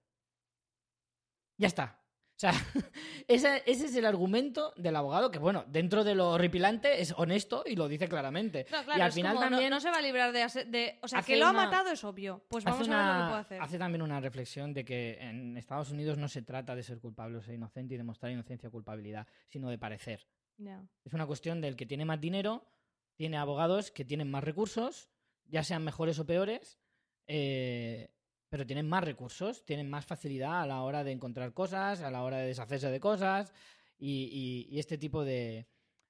Ya 1.58 1.66
está. 1.66 2.00
O 2.36 2.38
sea, 2.38 2.52
ese, 3.28 3.62
ese 3.64 3.86
es 3.86 3.96
el 3.96 4.04
argumento 4.04 4.74
del 4.76 4.94
abogado 4.96 5.30
que, 5.30 5.38
bueno, 5.38 5.64
dentro 5.68 6.04
de 6.04 6.14
lo 6.14 6.30
horripilante 6.32 7.00
es 7.00 7.14
honesto 7.16 7.64
y 7.64 7.76
lo 7.76 7.88
dice 7.88 8.08
claramente. 8.08 8.66
No, 8.70 8.84
claro, 8.84 8.98
y 8.98 9.02
al 9.02 9.12
final 9.12 9.34
como, 9.36 9.44
no- 9.46 9.50
también 9.52 9.70
no, 9.70 9.80
se 9.80 9.90
va 9.90 9.96
a 9.96 10.02
librar 10.02 10.32
de, 10.32 10.40
de- 10.66 10.98
O 11.02 11.08
sea, 11.08 11.22
que 11.22 11.36
lo 11.36 11.46
ha 11.46 11.52
matado 11.54 11.90
es 11.90 12.04
obvio. 12.04 12.44
Pues 12.48 12.62
vamos 12.64 12.88
a 12.90 12.96
ver 12.96 13.06
lo 13.06 13.22
que 13.24 13.28
puede 13.30 13.40
hacer. 13.40 13.60
hace 13.62 13.78
también 13.78 14.02
una 14.02 14.20
reflexión 14.20 14.74
de 14.74 14.84
que 14.84 15.16
en 15.18 15.56
Estados 15.56 15.90
Unidos 15.90 16.18
no 16.18 16.28
se 16.28 16.42
trata 16.42 16.74
de 16.76 16.82
ser 16.82 16.98
culpable 17.00 17.38
o 17.38 17.42
ser 17.42 17.54
inocente 17.54 17.94
y 17.94 17.96
demostrar 17.96 18.30
inocencia 18.30 18.68
o 18.68 18.72
culpabilidad, 18.72 19.26
sino 19.48 19.70
de 19.70 19.78
parecer. 19.78 20.26
Ya. 20.58 20.84
Es 21.04 21.14
una 21.14 21.26
cuestión 21.26 21.62
del 21.62 21.74
que 21.74 21.86
tiene 21.86 22.04
más 22.04 22.20
dinero, 22.20 22.66
tiene 23.14 23.38
abogados 23.38 23.90
que 23.90 24.04
tienen 24.04 24.30
más 24.30 24.44
recursos, 24.44 25.08
ya 25.46 25.64
sean 25.64 25.82
mejores 25.84 26.18
o 26.18 26.26
peores, 26.26 26.78
eh, 27.26 28.10
pero 28.48 28.66
tienen 28.66 28.88
más 28.88 29.04
recursos, 29.04 29.64
tienen 29.64 29.88
más 29.90 30.06
facilidad 30.06 30.62
a 30.62 30.66
la 30.66 30.82
hora 30.82 31.02
de 31.04 31.12
encontrar 31.12 31.52
cosas, 31.52 32.00
a 32.02 32.10
la 32.10 32.22
hora 32.22 32.38
de 32.38 32.46
deshacerse 32.46 32.90
de 32.90 33.00
cosas 33.00 33.52
y, 33.98 34.66
y- 34.70 34.74
y 34.74 34.78
este 34.78 34.98
tipo 34.98 35.24
de, 35.24 35.66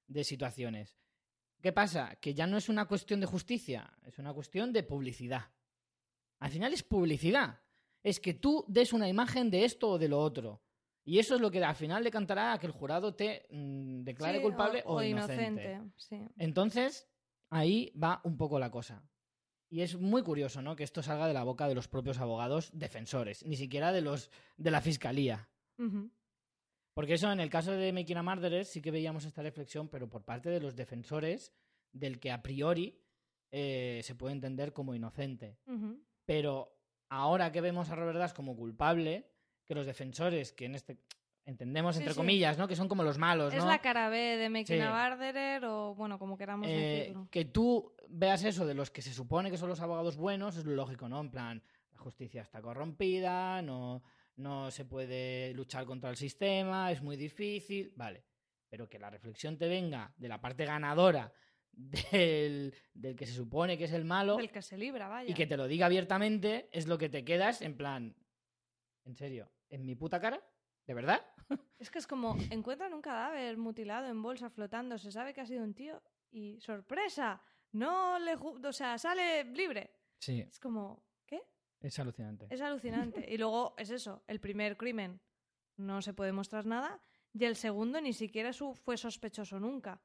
de 0.07 0.23
situaciones. 0.23 0.97
¿Qué 1.61 1.71
pasa? 1.73 2.15
Que 2.21 2.33
ya 2.33 2.45
no 2.45 2.57
es 2.57 2.69
una 2.69 2.85
cuestión 2.85 3.19
de 3.19 3.25
justicia, 3.25 3.91
es 4.05 4.19
una 4.19 4.33
cuestión 4.33 4.71
de 4.71 4.83
publicidad. 4.83 5.45
Al 6.39 6.51
final 6.51 6.71
es 6.73 6.83
publicidad. 6.83 7.59
Es 8.03 8.19
que 8.19 8.35
tú 8.35 8.63
des 8.67 8.93
una 8.93 9.09
imagen 9.09 9.49
de 9.49 9.65
esto 9.65 9.89
o 9.89 9.97
de 9.97 10.07
lo 10.07 10.19
otro. 10.19 10.61
Y 11.03 11.17
eso 11.19 11.35
es 11.35 11.41
lo 11.41 11.49
que 11.49 11.63
al 11.63 11.75
final 11.75 12.03
le 12.03 12.11
cantará 12.11 12.53
a 12.53 12.59
que 12.59 12.67
el 12.67 12.73
jurado 12.73 13.15
te 13.15 13.47
mm, 13.49 14.03
declare 14.03 14.37
Sí, 14.37 14.43
culpable 14.43 14.83
o, 14.85 14.97
o 14.97 15.03
inocente. 15.03 15.63
inocente. 15.71 15.91
Sí. 15.97 16.21
Entonces, 16.37 17.07
ahí 17.49 17.91
va 18.01 18.21
un 18.23 18.37
poco 18.37 18.59
la 18.59 18.69
cosa. 18.69 19.01
Y 19.69 19.81
es 19.81 19.97
muy 19.99 20.23
curioso, 20.23 20.61
¿no? 20.61 20.75
Que 20.75 20.83
esto 20.83 21.03
salga 21.03 21.27
de 21.27 21.33
la 21.33 21.43
boca 21.43 21.67
de 21.67 21.75
los 21.75 21.87
propios 21.87 22.19
abogados 22.19 22.69
defensores, 22.73 23.45
ni 23.45 23.57
siquiera 23.57 23.91
de 23.91 24.01
los 24.01 24.31
de 24.55 24.71
la 24.71 24.81
fiscalía. 24.81 25.49
Porque 26.93 27.13
eso, 27.13 27.31
en 27.31 27.39
el 27.39 27.49
caso 27.49 27.73
de 27.73 27.93
Making 27.93 28.17
a 28.17 28.23
Murderer, 28.23 28.65
sí 28.65 28.81
que 28.81 28.91
veíamos 28.91 29.25
esta 29.25 29.43
reflexión, 29.43 29.87
pero 29.87 30.09
por 30.09 30.23
parte 30.23 30.49
de 30.49 30.59
los 30.59 30.75
defensores, 30.75 31.53
del 31.91 32.19
que 32.19 32.31
a 32.31 32.41
priori 32.41 32.99
eh, 33.51 34.01
se 34.03 34.15
puede 34.15 34.33
entender 34.33 34.73
como 34.73 34.95
inocente. 34.95 35.57
Pero 36.25 36.75
ahora 37.09 37.51
que 37.51 37.61
vemos 37.61 37.89
a 37.89 37.95
Robert 37.95 38.17
Dash 38.17 38.33
como 38.33 38.55
culpable, 38.55 39.29
que 39.65 39.75
los 39.75 39.85
defensores, 39.85 40.53
que 40.53 40.65
en 40.65 40.75
este 40.75 40.97
entendemos 41.47 41.95
Sí, 41.95 42.01
entre 42.01 42.13
sí. 42.13 42.17
comillas, 42.19 42.57
¿no? 42.59 42.67
Que 42.67 42.75
son 42.75 42.87
como 42.87 43.01
los 43.03 43.17
malos, 43.17 43.53
Es 43.53 43.63
¿no? 43.63 43.69
la 43.69 43.79
cara 43.79 44.09
B 44.09 44.17
de 44.17 44.49
Making 44.49 44.75
Sí. 44.77 44.79
a 44.81 45.09
Murderer 45.09 45.65
o, 45.65 45.95
bueno, 45.95 46.19
como 46.19 46.37
queramos 46.37 46.67
Eh, 46.69 46.99
decirlo. 46.99 47.27
que 47.31 47.45
tú 47.45 47.95
veas 48.09 48.43
eso 48.43 48.65
de 48.65 48.73
los 48.75 48.91
que 48.91 49.01
se 49.01 49.13
supone 49.13 49.49
que 49.49 49.57
son 49.57 49.69
los 49.69 49.79
abogados 49.81 50.17
buenos 50.17 50.57
es 50.57 50.65
lo 50.65 50.75
lógico, 50.75 51.09
¿no? 51.09 51.19
En 51.21 51.31
plan, 51.31 51.63
la 51.93 51.97
justicia 51.99 52.41
está 52.43 52.61
corrompida, 52.61 53.61
no, 53.63 54.03
no 54.35 54.69
se 54.71 54.85
puede 54.85 55.53
luchar 55.55 55.85
contra 55.85 56.09
el 56.11 56.17
sistema, 56.17 56.91
es 56.91 57.01
muy 57.01 57.15
difícil, 57.17 57.91
vale. 57.95 58.23
Pero 58.69 58.87
que 58.89 58.99
la 58.99 59.09
reflexión 59.09 59.57
te 59.57 59.67
venga 59.69 60.13
de 60.17 60.27
la 60.27 60.41
parte 60.41 60.65
ganadora 60.65 61.31
del, 61.71 62.73
del 62.93 63.15
que 63.15 63.25
se 63.25 63.33
supone 63.33 63.77
que 63.77 63.85
es 63.85 63.93
el 63.93 64.03
malo 64.03 64.35
Del 64.37 64.51
que 64.51 64.61
se 64.61 64.77
libra, 64.77 65.07
vaya. 65.07 65.29
y 65.29 65.33
que 65.33 65.47
te 65.47 65.55
lo 65.57 65.67
diga 65.67 65.85
abiertamente 65.85 66.67
es 66.73 66.87
lo 66.87 66.97
que 66.97 67.07
te 67.07 67.23
quedas 67.23 67.61
en 67.61 67.77
plan, 67.77 68.15
¿en 69.05 69.15
serio? 69.15 69.49
¿En 69.69 69.85
mi 69.85 69.95
puta 69.95 70.19
cara? 70.19 70.41
¿De 70.87 70.93
verdad? 70.93 71.21
Es 71.79 71.91
que 71.91 71.99
es 71.99 72.07
como, 72.07 72.35
encuentran 72.49 72.93
un 72.93 73.01
cadáver 73.01 73.55
mutilado 73.57 74.07
en 74.07 74.21
bolsa 74.21 74.49
flotando, 74.49 74.97
se 74.97 75.11
sabe 75.11 75.33
que 75.33 75.41
ha 75.41 75.45
sido 75.45 75.63
un 75.63 75.73
tío 75.75 76.01
y 76.31 76.59
¡sorpresa! 76.59 77.39
No 77.73 78.17
le... 78.17 78.35
O 78.35 78.73
sea, 78.73 78.97
sale 78.97 79.43
libre. 79.43 79.91
Sí, 80.19 80.41
Es 80.41 80.59
como, 80.59 81.03
¿qué? 81.25 81.43
es 81.79 81.99
alucinante. 81.99 82.47
Es 82.49 82.61
alucinante. 82.61 83.25
y 83.31 83.37
luego 83.37 83.75
es 83.77 83.91
eso, 83.91 84.23
el 84.27 84.39
primer 84.39 84.75
crimen 84.75 85.21
no 85.77 86.01
se 86.01 86.13
puede 86.13 86.31
mostrar 86.31 86.65
nada 86.65 86.99
y 87.31 87.45
el 87.45 87.55
segundo 87.55 88.01
ni 88.01 88.13
siquiera 88.13 88.51
su- 88.51 88.73
fue 88.73 88.97
sospechoso 88.97 89.59
nunca. 89.59 90.01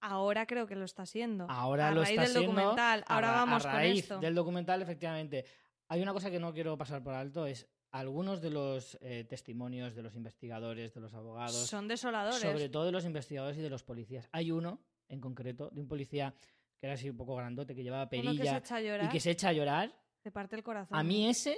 Ahora 0.00 0.46
creo 0.46 0.66
que 0.66 0.76
lo 0.76 0.84
está 0.86 1.04
siendo. 1.06 1.46
Ahora 1.50 1.88
a 1.88 1.90
lo 1.90 2.02
raíz 2.02 2.10
está 2.10 2.22
del 2.22 2.30
siendo, 2.32 2.52
documental. 2.52 3.04
Ahora 3.06 3.28
ra- 3.32 3.36
vamos 3.36 3.66
a 3.66 3.72
con 3.72 3.80
esto. 3.82 4.18
del 4.20 4.34
documental, 4.34 4.80
efectivamente. 4.82 5.44
Hay 5.88 6.00
una 6.02 6.12
cosa 6.12 6.30
que 6.30 6.38
no 6.40 6.52
quiero 6.54 6.76
pasar 6.78 7.02
por 7.02 7.14
alto, 7.14 7.46
es 7.46 7.68
algunos 7.92 8.40
de 8.42 8.50
los 8.50 8.98
eh, 9.00 9.24
testimonios 9.24 9.94
de 9.94 10.02
los 10.02 10.14
investigadores, 10.14 10.92
de 10.94 11.00
los 11.00 11.14
abogados, 11.14 11.54
Son 11.66 11.88
desoladores. 11.88 12.40
sobre 12.40 12.68
todo 12.68 12.84
de 12.84 12.92
los 12.92 13.04
investigadores 13.04 13.56
y 13.58 13.62
de 13.62 13.70
los 13.70 13.82
policías. 13.82 14.28
Hay 14.32 14.50
uno, 14.50 14.80
en 15.08 15.20
concreto, 15.20 15.70
de 15.70 15.80
un 15.80 15.88
policía 15.88 16.34
que 16.78 16.86
era 16.86 16.94
así 16.94 17.08
un 17.08 17.16
poco 17.16 17.34
grandote, 17.36 17.74
que 17.74 17.82
llevaba 17.82 18.02
Uno 18.04 18.10
que 18.10 18.16
se 18.18 18.22
perilla 18.36 18.58
echa 18.58 18.76
a 18.76 18.80
llorar. 18.80 19.06
y 19.06 19.08
que 19.08 19.20
se 19.20 19.30
echa 19.30 19.48
a 19.48 19.52
llorar. 19.52 19.98
Te 20.22 20.30
parte 20.30 20.56
el 20.56 20.62
corazón. 20.62 20.96
A 20.98 21.02
mí 21.02 21.26
ese 21.28 21.56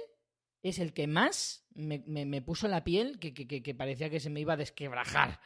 es 0.63 0.79
el 0.79 0.93
que 0.93 1.07
más 1.07 1.65
me, 1.73 2.03
me- 2.05 2.25
me 2.25 2.41
puso 2.41 2.67
en 2.67 2.71
la 2.71 2.83
piel, 2.83 3.19
que, 3.19 3.33
que- 3.33 3.47
que- 3.47 3.61
que 3.63 3.75
parecía 3.75 4.09
que 4.09 4.19
se 4.19 4.29
me 4.29 4.39
iba 4.39 4.53
a 4.53 4.57
desquebrajar 4.57 5.39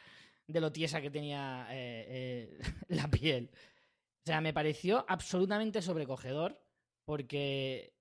de 0.46 0.60
lo 0.60 0.70
tiesa 0.70 1.00
que 1.00 1.10
tenía 1.10 1.66
eh, 1.70 2.06
eh, 2.08 2.58
la 2.88 3.08
piel. 3.10 3.50
O 3.52 4.26
sea, 4.26 4.40
me 4.40 4.52
pareció 4.52 5.04
absolutamente 5.08 5.82
sobrecogedor 5.82 6.60
porque 7.04 7.94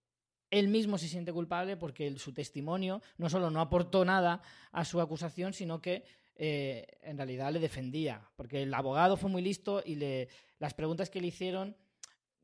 él 0.60 0.68
mismo 0.68 0.98
se 0.98 1.08
siente 1.08 1.34
culpable 1.34 1.76
porque 1.78 2.08
el- 2.08 2.20
su 2.20 2.32
testimonio 2.34 3.02
no 3.18 3.30
solo 3.30 3.50
no 3.50 3.60
aportó 3.62 4.06
nada 4.06 4.42
a 4.72 4.86
su 4.86 5.02
acusación, 5.02 5.54
sino 5.54 5.82
que 5.82 6.04
eh, 6.36 6.88
en 7.04 7.16
realidad 7.18 7.52
le 7.54 7.60
defendía. 7.60 8.22
Porque 8.36 8.64
el 8.64 8.74
abogado 8.74 9.18
fue 9.18 9.30
muy 9.30 9.42
listo 9.44 9.84
y 9.86 9.96
le, 9.96 10.28
las 10.60 10.74
preguntas 10.74 11.10
que 11.12 11.22
le 11.22 11.28
hicieron 11.28 11.76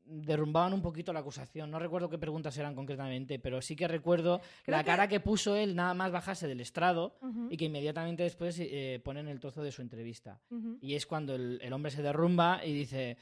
derrumbaban 0.04 0.72
un 0.72 0.82
poquito 0.82 1.12
la 1.12 1.20
acusación. 1.20 1.70
No 1.70 1.78
recuerdo 1.78 2.08
qué 2.08 2.18
preguntas 2.18 2.56
eran 2.58 2.74
concretamente, 2.74 3.38
pero 3.38 3.60
sí 3.62 3.76
que 3.76 3.86
recuerdo 3.86 4.40
Creo 4.64 4.76
la 4.76 4.82
que- 4.82 4.86
cara 4.86 5.08
que 5.08 5.20
puso 5.20 5.54
él 5.56 5.76
nada 5.76 5.94
más 5.94 6.10
bajarse 6.10 6.48
del 6.48 6.60
estrado 6.60 7.16
y 7.50 7.56
que 7.56 7.66
inmediatamente 7.66 8.22
después 8.24 8.56
eh, 8.60 9.00
ponen 9.04 9.28
el 9.28 9.38
trozo 9.38 9.62
de 9.62 9.70
su 9.72 9.82
entrevista. 9.82 10.40
Y 10.80 10.94
es 10.94 11.06
cuando 11.06 11.34
el, 11.34 11.60
el 11.62 11.72
hombre 11.72 11.90
se 11.92 12.02
derrumba 12.02 12.64
y 12.64 12.72
dice, 12.72 13.16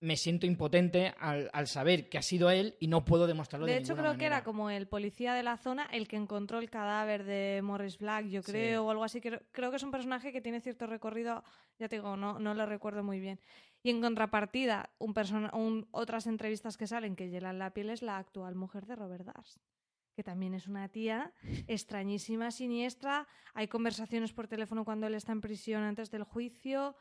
me 0.00 0.16
siento 0.16 0.44
impotente 0.46 1.14
al, 1.18 1.48
al 1.54 1.66
saber 1.66 2.08
que 2.10 2.18
ha 2.18 2.22
sido 2.22 2.50
él 2.50 2.76
y 2.78 2.88
no 2.88 3.04
puedo 3.04 3.26
demostrarlo 3.26 3.66
de, 3.66 3.72
De 3.72 3.78
hecho, 3.78 3.96
creo 3.96 4.18
que 4.18 4.26
era 4.26 4.36
manera". 4.36 4.44
como 4.44 4.68
el 4.68 4.86
policía 4.86 5.32
de 5.34 5.42
la 5.42 5.56
zona 5.56 5.84
el 5.92 6.08
que 6.08 6.16
encontró 6.16 6.58
el 6.58 6.68
cadáver 6.68 7.24
de 7.24 7.60
Morris 7.62 7.96
Black, 7.98 8.26
yo 8.26 8.42
Sí. 8.42 8.52
creo, 8.52 8.84
o 8.84 8.90
algo 8.90 9.04
así. 9.04 9.20
Creo, 9.22 9.40
creo 9.52 9.70
que 9.70 9.76
es 9.76 9.82
un 9.82 9.90
personaje 9.90 10.30
que 10.32 10.40
tiene 10.42 10.60
cierto 10.60 10.86
recorrido, 10.86 11.42
ya 11.78 11.88
te 11.88 11.96
digo, 11.96 12.16
no, 12.16 12.38
no 12.38 12.52
lo 12.54 12.66
recuerdo 12.66 13.02
muy 13.02 13.18
bien. 13.20 13.40
Y 13.82 13.90
en 13.90 14.00
contrapartida, 14.02 14.90
un 14.98 15.14
persona, 15.14 15.50
un- 15.54 15.88
otras 15.90 16.26
entrevistas 16.26 16.76
que 16.76 16.86
salen 16.86 17.16
que 17.16 17.30
hielan 17.30 17.58
la 17.58 17.72
piel 17.72 17.88
es 17.90 18.02
la 18.02 18.18
actual 18.18 18.54
mujer 18.56 18.84
de 18.86 18.96
Robert 18.96 19.24
Darst, 19.24 19.58
que 20.16 20.22
también 20.22 20.54
es 20.54 20.66
una 20.68 20.88
tía 20.88 21.32
extrañísima, 21.66 22.50
siniestra. 22.50 23.26
Hay 23.54 23.68
conversaciones 23.68 24.32
por 24.32 24.48
teléfono 24.48 24.84
cuando 24.84 25.06
él 25.06 25.14
está 25.14 25.32
en 25.32 25.40
prisión 25.40 25.82
antes 25.82 26.10
del 26.10 26.24
juicio. 26.24 26.94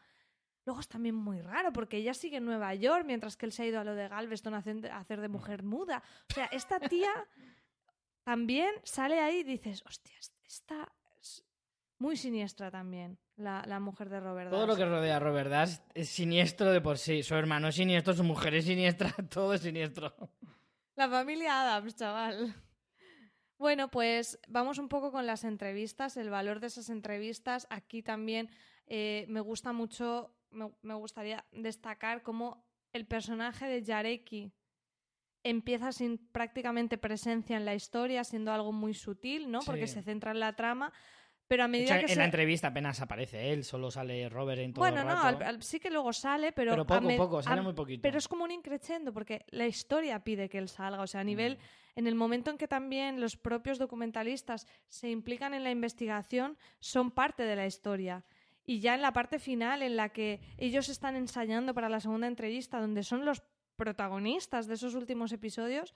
Luego 0.66 0.80
es 0.80 0.88
también 0.88 1.16
muy 1.16 1.42
raro 1.42 1.74
porque 1.74 1.98
ella 1.98 2.14
sigue 2.14 2.38
en 2.38 2.46
Nueva 2.46 2.74
York 2.74 3.04
mientras 3.06 3.36
que 3.36 3.46
él 3.46 3.52
se 3.52 3.64
ha 3.64 3.66
ido 3.66 3.80
a 3.80 3.84
lo 3.84 3.96
de 3.96 4.08
Galveston 4.08 4.54
a 4.54 4.58
hacer, 4.58 5.22
de 5.22 5.28
mujer 5.28 5.64
muda. 5.64 6.02
O 6.30 6.34
sea, 6.34 6.46
esta 6.46 6.80
tía 6.80 7.12
también 8.24 8.74
sale 8.84 9.20
ahí 9.20 9.40
y 9.40 9.44
dices, 9.44 9.84
hostia, 9.86 10.16
esta 10.46 10.92
es 11.20 11.46
muy 11.98 12.16
siniestra 12.16 12.72
también, 12.72 13.18
la, 13.36 13.64
la 13.68 13.80
mujer 13.80 14.10
de 14.10 14.20
Robert 14.20 14.50
Todo 14.52 14.68
lo 14.68 14.76
que 14.76 14.86
rodea 14.86 15.18
a 15.18 15.20
Robert 15.20 15.50
Dash 15.50 15.78
es 15.94 16.10
siniestro 16.10 16.72
de 16.72 16.82
por 16.82 16.98
sí. 16.98 17.24
Su 17.24 17.36
hermano 17.36 17.68
es 17.68 17.76
siniestro, 17.76 18.14
su 18.14 18.24
mujer 18.24 18.56
es 18.56 18.66
siniestra, 18.66 19.14
todo 19.30 19.54
es 19.54 19.62
siniestro. 19.62 20.14
La 20.96 21.10
familia 21.10 21.62
Adams, 21.62 21.96
chaval. 21.96 22.56
Bueno, 23.58 23.90
pues 23.90 24.40
vamos 24.48 24.78
un 24.78 24.90
poco 24.90 25.12
con 25.12 25.26
las 25.26 25.44
entrevistas, 25.44 26.18
el 26.18 26.30
valor 26.30 26.60
de 26.60 26.68
esas 26.68 26.90
entrevistas. 26.90 27.66
Aquí 27.70 28.04
también 28.04 28.50
eh, 28.88 29.26
me 29.30 29.40
gusta 29.40 29.74
mucho, 29.74 30.36
me, 30.54 30.72
me 30.82 30.94
gustaría 30.94 31.46
destacar 31.52 32.22
cómo 32.24 32.66
el 32.94 33.06
personaje 33.06 33.66
de 33.68 33.84
Yareki 33.84 34.52
empieza 35.44 35.92
sin 35.92 36.18
prácticamente 36.18 36.98
presencia 36.98 37.58
en 37.58 37.66
la 37.66 37.76
historia, 37.76 38.24
siendo 38.24 38.54
algo 38.54 38.72
muy 38.72 38.94
sutil, 38.94 39.52
¿no? 39.52 39.60
Porque 39.66 39.88
se 39.88 40.02
centra 40.02 40.32
en 40.32 40.40
la 40.40 40.56
trama, 40.56 40.94
pero 41.48 41.66
a 41.66 41.68
medida 41.68 41.98
hecho, 41.98 42.06
que 42.06 42.12
en 42.14 42.16
se... 42.16 42.20
la 42.20 42.26
entrevista 42.26 42.68
apenas 42.70 43.02
aparece 43.02 43.52
él, 43.52 43.66
solo 43.66 43.92
sale 43.92 44.30
Robert 44.30 44.62
en 44.62 44.74
todo 44.74 44.82
Bueno, 44.86 45.02
el 45.02 45.08
no, 45.08 45.16
rato. 45.16 45.28
al- 45.40 45.44
al- 45.44 45.64
sí 45.64 45.80
que 45.80 45.90
luego 45.92 46.14
sale, 46.14 46.54
pero... 46.54 46.72
Pero 46.72 46.84
a 46.84 46.86
poco, 46.86 47.18
poco, 47.18 47.42
sale 47.44 47.60
a- 47.60 47.64
muy 47.64 47.74
poquito. 47.74 48.02
Pero 48.02 48.18
es 48.18 48.28
como 48.30 48.46
un 48.46 48.52
increchendo, 48.52 49.12
porque 49.12 49.44
la 49.50 49.68
historia 49.68 50.24
pide 50.24 50.48
que 50.48 50.58
él 50.60 50.70
salga. 50.70 51.02
O 51.02 51.08
sea, 51.08 51.22
a 51.22 51.26
nivel... 51.26 51.58
Mm. 51.58 51.84
En 51.96 52.08
el 52.08 52.16
momento 52.16 52.50
en 52.50 52.58
que 52.58 52.68
también 52.68 53.22
los 53.22 53.38
propios 53.38 53.78
documentalistas 53.78 54.66
se 54.88 55.12
implican 55.12 55.54
en 55.54 55.64
la 55.64 55.70
investigación, 55.70 56.58
son 56.80 57.12
parte 57.12 57.44
de 57.44 57.56
la 57.56 57.68
historia. 57.68 58.26
Y 58.66 58.80
ya 58.80 58.96
en 58.96 59.02
la 59.02 59.12
parte 59.14 59.40
final, 59.40 59.82
en 59.82 59.96
la 59.98 60.10
que 60.10 60.40
ellos 60.58 60.90
están 60.90 61.16
ensayando 61.16 61.74
para 61.74 61.90
la 61.90 62.00
segunda 62.00 62.28
entrevista, 62.28 62.80
donde 62.80 63.04
son 63.04 63.26
los 63.26 63.44
protagonistas 63.76 64.68
de 64.68 64.76
esos 64.76 64.96
últimos 64.96 65.32
episodios, 65.34 65.94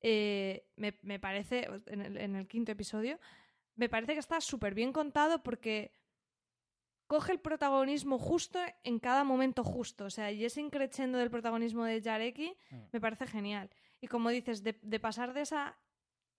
eh, 0.00 0.66
me, 0.76 0.98
me 1.02 1.18
parece, 1.18 1.68
en 1.86 2.00
el, 2.02 2.16
en 2.16 2.36
el 2.36 2.48
quinto 2.48 2.72
episodio, 2.72 3.18
me 3.74 3.88
parece 3.88 4.14
que 4.14 4.20
está 4.20 4.40
súper 4.40 4.74
bien 4.74 4.92
contado 4.92 5.42
porque 5.42 5.92
coge 7.06 7.32
el 7.32 7.40
protagonismo 7.40 8.18
justo 8.18 8.58
en 8.84 8.98
cada 8.98 9.24
momento 9.24 9.64
justo. 9.64 10.04
O 10.04 10.10
sea, 10.10 10.30
y 10.30 10.44
ese 10.44 10.60
increchendo 10.60 11.18
del 11.18 11.30
protagonismo 11.30 11.84
de 11.84 12.00
Yareki 12.00 12.56
Mm. 12.70 12.76
me 12.92 13.00
parece 13.00 13.26
genial. 13.26 13.68
Y 14.00 14.06
como 14.06 14.30
dices, 14.30 14.62
de, 14.62 14.78
de 14.80 15.00
pasar 15.00 15.34
de 15.34 15.42
esa 15.42 15.76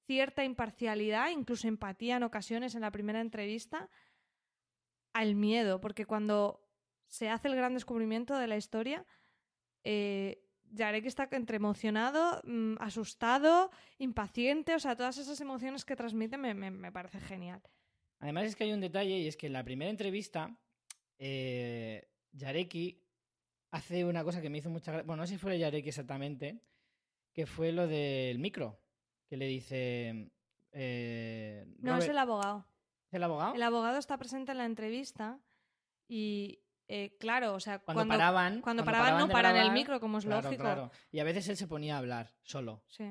cierta 0.07 0.43
imparcialidad, 0.43 1.29
incluso 1.29 1.67
empatía 1.67 2.15
en 2.17 2.23
ocasiones 2.23 2.73
en 2.73 2.81
la 2.81 2.91
primera 2.91 3.21
entrevista, 3.21 3.89
al 5.13 5.35
miedo, 5.35 5.81
porque 5.81 6.05
cuando 6.05 6.61
se 7.07 7.29
hace 7.29 7.47
el 7.49 7.55
gran 7.55 7.73
descubrimiento 7.73 8.37
de 8.37 8.47
la 8.47 8.57
historia, 8.57 9.05
eh, 9.83 10.43
Yarek 10.73 11.05
está 11.05 11.27
entre 11.31 11.57
emocionado, 11.57 12.41
mm, 12.45 12.75
asustado, 12.79 13.71
impaciente, 13.97 14.73
o 14.75 14.79
sea, 14.79 14.95
todas 14.95 15.17
esas 15.17 15.41
emociones 15.41 15.83
que 15.83 15.95
transmite 15.97 16.37
me, 16.37 16.53
me- 16.53 16.71
me 16.71 16.91
parece 16.91 17.19
genial. 17.19 17.61
Además 18.19 18.45
es 18.45 18.55
que 18.55 18.63
hay 18.63 18.71
un 18.71 18.79
detalle 18.81 19.17
y 19.19 19.27
es 19.27 19.35
que 19.35 19.47
en 19.47 19.53
la 19.53 19.63
primera 19.63 19.91
entrevista, 19.91 20.55
eh, 21.19 22.07
Yareki 22.31 23.03
hace 23.71 24.05
una 24.05 24.23
cosa 24.23 24.41
que 24.41 24.49
me 24.49 24.59
hizo 24.59 24.69
mucha 24.69 24.91
gracia. 24.91 25.05
Bueno, 25.07 25.23
no 25.23 25.27
sé 25.27 25.33
si 25.33 25.39
fue 25.39 25.57
Yareki 25.59 25.89
exactamente, 25.89 26.61
que 27.33 27.45
fue 27.45 27.71
lo 27.71 27.87
del 27.87 28.39
micro, 28.39 28.79
que 29.27 29.37
le 29.37 29.47
dice... 29.47 30.31
eh, 30.71 31.65
No, 31.79 31.97
es 31.97 32.07
el 32.09 32.17
abogado. 32.17 32.65
¿Es 33.11 33.15
el 33.15 33.23
abogado? 33.23 33.53
El 33.53 33.61
abogado 33.63 33.97
está 33.99 34.17
presente 34.17 34.53
en 34.53 34.57
la 34.59 34.65
entrevista 34.65 35.37
y, 36.07 36.59
eh, 36.87 37.17
claro, 37.19 37.53
o 37.55 37.59
sea, 37.59 37.79
Cuando, 37.79 37.99
cuando, 37.99 38.13
paraban, 38.13 38.61
cuando 38.61 38.85
paraban 38.85 39.17
no 39.17 39.27
paran 39.29 39.57
el 39.57 39.71
micro, 39.71 39.99
como 39.99 40.17
es 40.19 40.25
claro, 40.25 40.43
lógico. 40.43 40.63
claro. 40.63 40.91
Y 41.11 41.19
a 41.19 41.23
veces 41.23 41.47
él 41.49 41.57
se 41.57 41.67
ponía 41.67 41.95
a 41.95 41.97
hablar 41.99 42.31
solo. 42.43 42.83
Sí. 42.87 43.05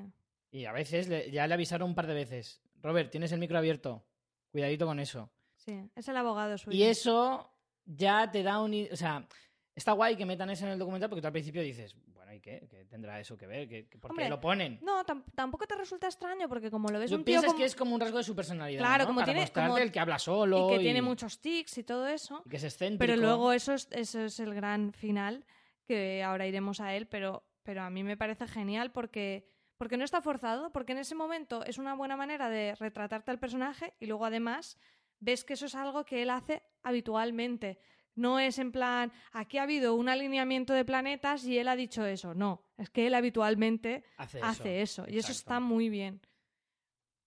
Y 0.53 0.65
a 0.65 0.73
veces 0.73 1.09
le- 1.09 1.31
ya 1.31 1.47
le 1.47 1.55
avisaron 1.55 1.89
un 1.91 1.95
par 1.95 2.07
de 2.07 2.15
veces. 2.15 2.63
Robert, 2.83 3.11
tienes 3.11 3.31
el 3.33 3.39
micro 3.41 3.59
abierto. 3.59 4.05
Cuidadito 4.51 4.87
con 4.87 4.99
eso. 5.01 5.31
Sí, 5.57 5.79
es 5.95 6.09
el 6.09 6.17
abogado 6.17 6.57
suyo. 6.59 6.77
Y 6.77 6.83
eso 6.83 7.53
ya 7.85 8.31
te 8.31 8.43
da 8.43 8.61
un... 8.61 8.89
O 8.91 8.97
sea, 8.97 9.27
está 9.75 9.93
guay 9.93 10.17
que 10.17 10.25
metan 10.27 10.49
eso 10.51 10.65
en 10.65 10.73
el 10.73 10.79
documental 10.79 11.09
porque 11.11 11.21
tú 11.21 11.27
al 11.27 11.33
principio 11.33 11.63
dices, 11.63 11.95
bueno, 12.31 12.39
¿y 12.39 12.41
qué? 12.41 12.67
¿Qué 12.69 12.85
tendrá 12.85 13.19
eso 13.21 13.37
que 13.37 13.47
ver? 13.47 13.69
¿Qué, 13.69 13.89
qué- 13.89 13.99
¿Por 13.99 14.11
Hombre, 14.13 14.27
qué 14.27 14.31
lo 14.31 14.41
ponen? 14.41 14.79
No, 14.83 15.05
tam- 15.05 15.25
tampoco 15.35 15.67
te 15.67 15.75
resulta 15.75 16.07
extraño 16.07 16.49
porque 16.49 16.71
como 16.71 16.89
lo 16.89 16.99
ves 16.99 17.11
Tú 17.11 17.17
un 17.17 17.25
tío 17.25 17.33
piensas 17.33 17.49
como- 17.49 17.59
que 17.59 17.65
es 17.65 17.75
como 17.77 17.95
un 17.95 18.01
rasgo 18.01 18.19
de 18.19 18.25
su 18.25 18.35
personalidad, 18.37 18.81
Claro, 18.81 19.05
¿no? 19.05 19.09
como 19.09 19.21
Para 19.21 19.33
tiene- 19.33 19.51
como- 19.53 19.79
el 19.79 19.91
que 19.93 20.01
habla 20.01 20.19
solo 20.19 20.71
y 20.71 20.77
que 20.77 20.79
tiene 20.81 21.03
muchos 21.03 21.41
tics 21.41 21.79
y 21.79 21.83
todo 21.85 22.07
eso. 22.07 22.43
y 22.47 22.51
que 22.51 22.57
es 22.57 22.65
excéntrico. 22.65 22.99
Pero 23.13 23.17
luego 23.21 23.53
eso 23.53 23.73
es, 23.75 23.89
eso 23.91 24.21
es 24.23 24.39
el 24.41 24.55
gran 24.55 24.93
final, 24.93 25.45
que 25.87 26.23
ahora 26.23 26.47
iremos 26.47 26.81
a 26.81 26.95
él, 26.95 27.07
pero, 27.07 27.45
pero 27.63 27.83
a 27.83 27.91
mí 27.91 28.05
me 28.05 28.17
parece 28.17 28.47
genial 28.47 28.93
porque, 28.93 29.49
porque 29.77 29.97
no 29.97 30.05
está 30.05 30.23
forzado, 30.23 30.71
porque 30.73 30.93
en 30.93 30.99
ese 30.99 31.15
momento 31.15 31.65
es 31.65 31.79
una 31.79 31.95
buena 31.95 32.17
manera 32.17 32.49
de 32.49 32.75
retratarte 32.77 33.31
al 33.31 33.39
personaje 33.41 33.95
y 33.99 34.07
luego 34.07 34.25
además 34.25 34.79
ves 35.19 35.45
que 35.45 35.55
eso 35.55 35.67
es 35.67 35.75
algo 35.75 36.05
que 36.05 36.23
él 36.23 36.31
hace 36.31 36.63
habitualmente. 36.83 37.79
No 38.17 38.39
es 38.39 38.59
en 38.59 38.73
plan, 38.73 39.13
aquí 39.33 39.59
ha 39.59 39.63
habido 39.63 39.95
un 39.95 40.09
alineamiento 40.09 40.73
de 40.75 40.85
planetas 40.85 41.45
y 41.45 41.59
él 41.59 41.69
ha 41.69 41.77
dicho 41.77 42.05
eso. 42.05 42.35
No, 42.35 42.63
es 42.77 42.91
que 42.91 43.07
él 43.07 43.15
habitualmente 43.15 44.05
hace 44.19 44.39
eso. 44.39 44.47
hace 44.47 44.83
eso. 44.83 45.05
Y 45.09 45.19
eso 45.19 45.33
está 45.33 45.61
muy 45.61 45.89
bien. 45.89 46.21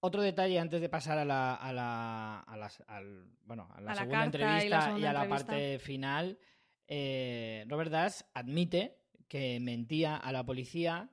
Otro 0.01 0.21
detalle 0.21 0.59
antes 0.59 0.81
de 0.81 0.89
pasar 0.89 1.17
a 1.17 1.23
la, 1.25 1.55
a 1.55 1.71
la, 1.71 2.39
a 2.41 2.57
las- 2.57 2.83
al- 2.87 3.25
bueno, 3.45 3.69
a 3.73 3.79
la 3.79 3.91
A 3.91 3.95
la 3.95 4.01
segunda 4.01 4.19
carta 4.23 4.37
y 4.37 4.41
la 4.41 4.55
entrevista 4.57 4.99
y, 4.99 5.05
a 5.05 5.13
la 5.13 5.29
parte 5.29 5.79
final, 5.79 6.37
eh, 6.87 7.65
Robert 7.69 7.89
Dash 7.91 8.21
admite 8.33 8.97
que 9.29 9.59
mentía 9.61 10.17
a 10.17 10.31
la 10.33 10.45
policía 10.45 11.09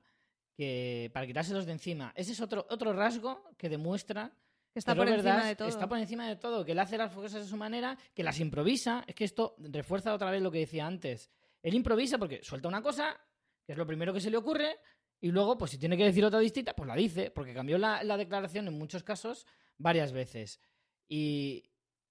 que 0.53 1.09
para 1.13 1.25
quitárselos 1.25 1.65
de 1.65 1.71
encima. 1.71 2.11
Ese 2.17 2.33
es 2.33 2.41
otro, 2.41 2.67
otro 2.69 2.91
rasgo 2.91 3.49
que 3.57 3.69
demuestra 3.69 4.33
Que 4.73 4.79
está 4.79 4.95
por 4.95 5.07
encima 5.07 5.45
de 5.45 5.55
todo. 5.55 5.67
está 5.67 5.87
por 5.87 5.97
encima 5.97 6.27
de 6.27 6.35
todo, 6.37 6.63
que 6.63 6.71
él 6.71 6.79
hace 6.79 6.97
las 6.97 7.13
cosas 7.13 7.43
a 7.43 7.47
su 7.47 7.57
manera, 7.57 7.97
que 8.13 8.23
las 8.23 8.39
improvisa. 8.39 9.03
Es 9.05 9.15
que 9.15 9.25
esto 9.25 9.55
refuerza 9.59 10.13
otra 10.13 10.31
vez 10.31 10.41
lo 10.41 10.51
que 10.51 10.59
decía 10.59 10.85
antes. 10.85 11.29
Él 11.61 11.75
improvisa 11.75 12.17
porque 12.17 12.41
suelta 12.43 12.67
una 12.67 12.81
cosa, 12.81 13.19
que 13.65 13.73
es 13.73 13.77
lo 13.77 13.85
primero 13.85 14.13
que 14.13 14.21
se 14.21 14.31
le 14.31 14.37
ocurre, 14.37 14.79
y 15.19 15.29
luego, 15.31 15.57
pues 15.57 15.71
si 15.71 15.77
tiene 15.77 15.95
que 15.95 16.05
decir 16.05 16.25
otra 16.25 16.39
distinta, 16.39 16.73
pues 16.73 16.87
la 16.87 16.95
dice, 16.95 17.29
porque 17.29 17.53
cambió 17.53 17.77
la, 17.77 18.03
la 18.03 18.17
declaración 18.17 18.67
en 18.67 18.77
muchos 18.77 19.03
casos 19.03 19.45
varias 19.77 20.11
veces. 20.11 20.59
Y, 21.07 21.69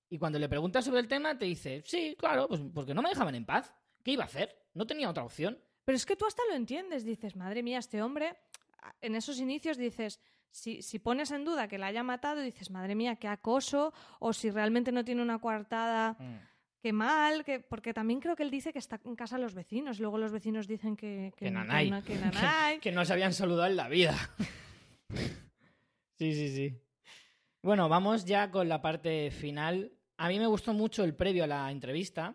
y 0.09 0.19
cuando 0.19 0.39
le 0.39 0.49
preguntas 0.49 0.85
sobre 0.85 1.01
el 1.01 1.09
tema, 1.09 1.37
te 1.37 1.47
dice, 1.47 1.83
sí, 1.85 2.15
claro, 2.17 2.47
pues 2.47 2.61
porque 2.73 2.95
no 2.95 3.03
me 3.03 3.09
dejaban 3.09 3.35
en 3.35 3.47
paz. 3.47 3.75
¿Qué 4.05 4.13
iba 4.13 4.23
a 4.23 4.27
hacer? 4.27 4.57
No 4.75 4.87
tenía 4.87 5.11
otra 5.11 5.25
opción. 5.25 5.59
Pero 5.85 5.97
es 5.97 6.07
que 6.07 6.15
tú 6.15 6.27
hasta 6.27 6.43
lo 6.49 6.55
entiendes, 6.55 7.05
dices, 7.05 7.35
madre 7.35 7.63
mía, 7.63 7.79
este 7.79 8.01
hombre, 8.01 8.37
en 9.01 9.17
esos 9.17 9.41
inicios 9.41 9.77
dices, 9.77 10.21
si, 10.51 10.83
si 10.83 10.99
pones 10.99 11.31
en 11.31 11.45
duda 11.45 11.69
que 11.69 11.79
la 11.79 11.87
haya 11.87 12.03
matado, 12.03 12.41
dices, 12.41 12.71
madre 12.71 12.95
mía, 12.95 13.17
qué 13.17 13.29
acoso, 13.29 13.93
o 14.19 14.33
si 14.33 14.51
realmente 14.51 14.93
no 14.93 15.05
tiene 15.05 15.23
una 15.23 15.39
coartada, 15.39 16.17
qué 16.83 16.93
mal, 16.93 17.45
que, 17.45 17.61
porque 17.61 17.93
también 17.95 18.21
creo 18.21 18.35
que 18.37 18.43
él 18.43 18.51
dice 18.51 18.73
que 18.73 18.79
está 18.79 19.01
en 19.05 19.15
casa 19.17 19.37
de 19.37 19.43
los 19.43 19.55
vecinos, 19.55 20.01
luego 20.01 20.19
los 20.19 20.33
vecinos 20.33 20.67
dicen 20.67 20.97
que, 20.97 21.33
que, 21.37 21.47
Que 21.47 21.51
nanay. 21.51 21.91
no- 21.91 22.03
que 22.05 22.17
nanay. 22.17 22.79
que 22.81 22.91
no 22.93 23.05
se 23.05 23.13
habían 23.13 23.33
saludado 23.33 23.69
en 23.71 23.77
la 23.77 23.89
vida. 23.89 24.17
sí, 26.19 26.33
sí, 26.35 26.49
sí. 26.49 26.81
Bueno, 27.63 27.89
vamos 27.89 28.25
ya 28.25 28.51
con 28.51 28.69
la 28.69 28.81
parte 28.81 29.31
final. 29.31 29.93
A 30.17 30.29
mí 30.29 30.39
me 30.39 30.47
gustó 30.47 30.73
mucho 30.73 31.05
el 31.05 31.15
previo 31.15 31.45
a 31.45 31.47
la 31.47 31.71
entrevista, 31.71 32.35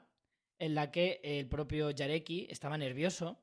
en 0.60 0.76
la 0.76 0.92
que 0.92 1.20
el 1.24 1.48
propio 1.48 1.90
Yareki 1.92 2.48
estaba 2.50 2.78
nervioso. 2.78 3.40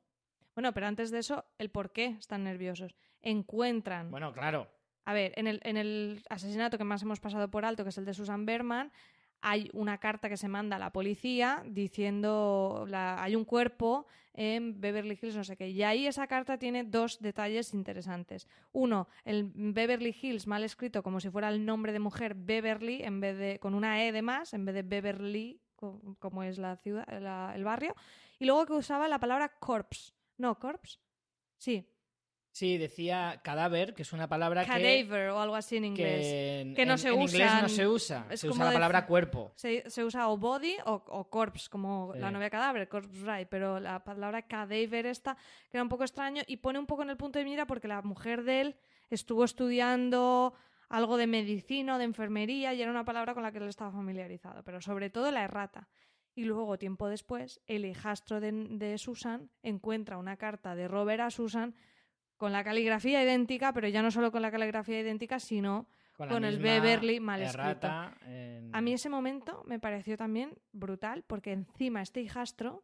Bueno, 0.54 0.72
pero 0.72 0.86
antes 0.86 1.10
de 1.10 1.18
eso, 1.18 1.44
el 1.58 1.70
por 1.70 1.92
qué 1.92 2.16
están 2.18 2.44
nerviosos. 2.44 2.94
Encuentran 3.22 4.10
Bueno, 4.10 4.32
claro. 4.32 4.68
A 5.04 5.14
ver, 5.14 5.32
en 5.36 5.46
el, 5.48 5.60
en 5.64 5.76
el 5.76 6.22
asesinato 6.30 6.78
que 6.78 6.84
más 6.84 7.02
hemos 7.02 7.18
pasado 7.20 7.50
por 7.50 7.64
alto, 7.64 7.82
que 7.82 7.88
es 7.90 7.98
el 7.98 8.04
de 8.04 8.14
Susan 8.14 8.46
Berman, 8.46 8.92
hay 9.40 9.68
una 9.72 9.98
carta 9.98 10.28
que 10.28 10.36
se 10.36 10.46
manda 10.46 10.76
a 10.76 10.78
la 10.78 10.92
policía 10.92 11.64
diciendo 11.66 12.84
la- 12.88 13.20
hay 13.20 13.34
un 13.34 13.44
cuerpo 13.44 14.06
en 14.34 14.80
Beverly 14.80 15.18
Hills, 15.20 15.34
no 15.36 15.42
sé 15.42 15.56
qué. 15.56 15.68
Y 15.68 15.82
ahí 15.82 16.06
esa 16.06 16.28
carta 16.28 16.56
tiene 16.58 16.84
dos 16.84 17.18
detalles 17.20 17.74
interesantes. 17.74 18.46
Uno, 18.70 19.08
el 19.24 19.50
Beverly 19.52 20.14
Hills 20.22 20.46
mal 20.46 20.62
escrito 20.62 21.02
como 21.02 21.18
si 21.18 21.28
fuera 21.30 21.48
el 21.48 21.64
nombre 21.66 21.92
de 21.92 21.98
mujer 21.98 22.34
Beverly 22.36 23.02
en 23.02 23.20
vez 23.20 23.36
de 23.36 23.58
con 23.58 23.74
una 23.74 24.04
e 24.04 24.12
de 24.12 24.22
más 24.22 24.54
en 24.54 24.64
vez 24.64 24.74
de 24.76 24.82
Beverly 24.82 25.60
co- 25.74 26.00
como 26.20 26.44
es 26.44 26.58
la 26.58 26.76
ciudad, 26.76 27.04
la- 27.20 27.52
el 27.56 27.64
barrio. 27.64 27.96
Y 28.38 28.44
luego 28.46 28.66
que 28.66 28.72
usaba 28.74 29.08
la 29.08 29.18
palabra 29.18 29.48
corpse. 29.58 30.12
No, 30.38 30.58
corpse. 30.58 30.98
Sí, 31.58 31.88
Sí, 32.54 32.76
decía 32.76 33.40
cadáver, 33.42 33.94
que 33.94 34.02
es 34.02 34.12
una 34.12 34.28
palabra 34.28 34.62
que, 34.64 34.68
cadaver 34.68 35.30
o 35.30 35.40
algo 35.40 35.56
así 35.56 35.78
en 35.78 35.86
inglés. 35.86 36.20
que 36.26 36.60
en, 36.60 36.74
que 36.74 36.84
no 36.84 36.92
en- 36.92 36.98
se 36.98 37.08
en 37.08 37.22
inglés 37.22 37.50
no 37.62 37.68
se 37.70 37.88
usa. 37.88 38.26
Es 38.30 38.40
se 38.40 38.48
usa 38.50 38.66
la 38.66 38.72
palabra 38.74 39.06
cuerpo. 39.06 39.52
Se, 39.56 39.88
se 39.90 40.04
usa 40.04 40.28
o 40.28 40.36
body 40.36 40.76
o, 40.84 41.02
o 41.08 41.30
corpse, 41.30 41.70
como 41.70 42.12
Sí. 42.12 42.20
la 42.20 42.30
novia 42.30 42.50
cadáver, 42.50 42.88
corpse 42.88 43.10
right, 43.24 43.48
pero 43.48 43.80
la 43.80 44.04
palabra 44.04 44.42
cadaver 44.42 45.06
esta, 45.06 45.34
que 45.70 45.78
era 45.78 45.82
un 45.82 45.88
poco 45.88 46.04
extraño, 46.04 46.42
y 46.46 46.58
pone 46.58 46.78
un 46.78 46.86
poco 46.86 47.02
en 47.02 47.10
el 47.10 47.16
punto 47.16 47.38
de 47.38 47.46
mira 47.46 47.66
porque 47.66 47.88
la 47.88 48.02
mujer 48.02 48.44
de 48.44 48.60
él 48.60 48.76
estuvo 49.08 49.44
estudiando 49.44 50.52
algo 50.90 51.16
de 51.16 51.26
medicina 51.26 51.94
o 51.94 51.98
de 51.98 52.04
enfermería 52.04 52.74
y 52.74 52.82
era 52.82 52.90
una 52.90 53.04
palabra 53.06 53.32
con 53.32 53.42
la 53.42 53.50
que 53.50 53.58
él 53.58 53.68
estaba 53.68 53.90
familiarizado, 53.92 54.62
pero 54.62 54.82
sobre 54.82 55.08
todo 55.08 55.30
la 55.30 55.42
errata. 55.44 55.88
Y 56.34 56.44
luego, 56.44 56.78
tiempo 56.78 57.08
después, 57.08 57.60
el 57.66 57.84
hijastro 57.86 58.40
de, 58.40 58.52
de 58.52 58.98
Susan 58.98 59.50
encuentra 59.62 60.18
una 60.18 60.36
carta 60.36 60.74
de 60.74 60.88
Robert 60.88 61.20
a 61.20 61.30
Susan 61.30 61.74
con 62.42 62.50
la 62.50 62.64
caligrafía 62.64 63.22
idéntica, 63.22 63.72
pero 63.72 63.86
ya 63.86 64.02
no 64.02 64.10
solo 64.10 64.32
con 64.32 64.42
la 64.42 64.50
caligrafía 64.50 64.98
idéntica, 64.98 65.38
sino 65.38 65.86
con 66.16 66.44
el 66.44 66.58
Beverly 66.58 67.20
mal 67.20 67.40
en- 68.26 68.68
a 68.74 68.80
mí 68.80 68.92
ese 68.92 69.08
momento 69.08 69.62
me 69.64 69.78
pareció 69.78 70.16
también 70.16 70.58
brutal, 70.72 71.22
porque 71.22 71.52
encima 71.52 72.02
este 72.02 72.20
hijastro, 72.20 72.82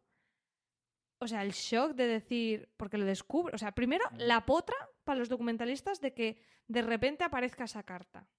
o 1.19 1.27
sea, 1.27 1.41
el 1.41 1.51
shock 1.51 1.91
de 1.93 2.07
decir, 2.07 2.69
porque 2.77 2.97
lo 2.97 3.03
descubre, 3.03 3.53
o 3.53 3.57
sea, 3.57 3.73
primero 3.73 4.05
Mm. 4.11 4.17
la 4.19 4.45
potra 4.45 4.77
para 5.03 5.19
los 5.19 5.27
documentalistas 5.27 5.99
de 5.99 6.13
que 6.13 6.41
de 6.69 6.81
repente 6.81 7.25
aparezca 7.25 7.65
esa 7.65 7.83
carta. 7.83 8.29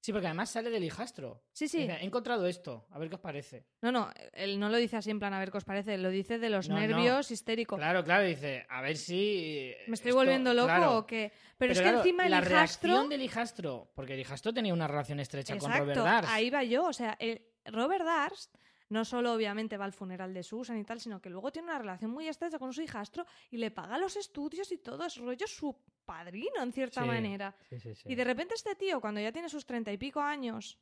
Sí, 0.00 0.12
porque 0.12 0.28
además 0.28 0.50
sale 0.50 0.70
del 0.70 0.84
hijastro. 0.84 1.42
Sí, 1.52 1.66
sí. 1.68 1.80
He 1.82 2.04
encontrado 2.04 2.46
esto, 2.46 2.86
a 2.90 2.98
ver 2.98 3.08
qué 3.08 3.16
os 3.16 3.20
parece. 3.20 3.66
No, 3.82 3.90
no, 3.90 4.10
él 4.32 4.58
no 4.60 4.68
lo 4.68 4.76
dice 4.76 4.96
así 4.96 5.10
en 5.10 5.18
plan 5.18 5.34
a 5.34 5.38
ver 5.40 5.50
qué 5.50 5.58
os 5.58 5.64
parece, 5.64 5.98
lo 5.98 6.08
dice 6.10 6.38
de 6.38 6.50
los 6.50 6.68
No, 6.68 6.76
nervios 6.78 7.30
histéricos. 7.30 7.78
Claro, 7.78 8.04
claro, 8.04 8.24
dice, 8.24 8.64
a 8.68 8.80
ver 8.80 8.96
si... 8.96 9.74
¿Me 9.88 9.94
estoy 9.94 10.10
esto- 10.10 10.18
volviendo 10.20 10.54
loco 10.54 10.66
claro. 10.68 10.98
o 10.98 11.06
qué? 11.06 11.32
Pero, 11.58 11.72
es 11.72 11.78
que 11.78 11.82
claro, 11.82 11.98
encima 11.98 12.24
el 12.24 12.30
la 12.30 12.38
hijastro... 12.38 12.88
reacción 12.90 13.08
del 13.08 13.22
hijastro, 13.22 13.90
porque 13.96 14.14
el 14.14 14.20
hijastro 14.20 14.52
tenía 14.54 14.72
una 14.72 14.86
relación 14.86 15.18
estrecha 15.20 15.58
con 15.58 15.70
Robert 15.72 15.88
Exacto, 15.90 16.04
Dars. 16.04 16.28
ahí 16.30 16.48
va 16.50 16.62
yo. 16.62 16.84
O 16.86 16.92
sea, 16.92 17.16
el 17.18 17.42
Robert 17.64 18.04
Darst 18.04 18.54
no 18.90 19.04
solo 19.04 19.32
obviamente 19.34 19.76
va 19.76 19.84
al 19.84 19.92
funeral 19.92 20.32
de 20.32 20.42
Susan 20.42 20.78
y 20.78 20.84
tal, 20.84 21.00
sino 21.00 21.20
que 21.20 21.28
luego 21.30 21.50
tiene 21.52 21.68
una 21.68 21.78
relación 21.78 22.10
muy 22.10 22.26
estrecha 22.28 22.58
con 22.58 22.72
su 22.72 22.80
hijastro 22.82 23.26
y 23.50 23.56
le 23.58 23.70
paga 23.70 23.98
los 23.98 24.16
estudios 24.16 24.70
y 24.72 24.78
todo. 24.78 25.04
Es 25.04 25.16
rollo 25.18 25.46
su 25.46 25.76
padrino, 26.04 26.62
en 26.62 26.72
cierta 26.72 27.02
Sí, 27.02 27.06
manera. 27.06 27.54
sí, 27.68 27.78
sí, 27.78 27.94
sí. 27.94 28.02
Y 28.10 28.14
de 28.14 28.24
repente 28.24 28.54
este 28.54 28.74
tío, 28.76 29.00
cuando 29.00 29.20
ya 29.20 29.30
tiene 29.32 29.48
sus 29.48 29.66
treinta 29.66 29.92
y 29.92 29.98
pico 29.98 30.20
años, 30.20 30.78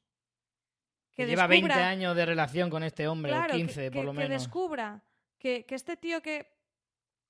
Que 1.14 1.24
que 1.24 1.26
lleva 1.30 1.48
descubra- 1.48 1.74
20 1.76 1.82
años 1.82 2.14
de 2.16 2.26
relación 2.26 2.70
con 2.70 2.82
este 2.84 3.08
hombre, 3.08 3.32
claro, 3.32 3.54
o 3.54 3.56
que- 3.56 3.56
15 3.64 3.90
que, 3.90 3.90
por 3.90 4.04
lo 4.04 4.12
que 4.12 4.18
menos. 4.18 4.42
descubra 4.42 5.02
que, 5.38 5.64
que 5.66 5.74
este 5.74 5.96
tío 5.96 6.20
que, 6.22 6.46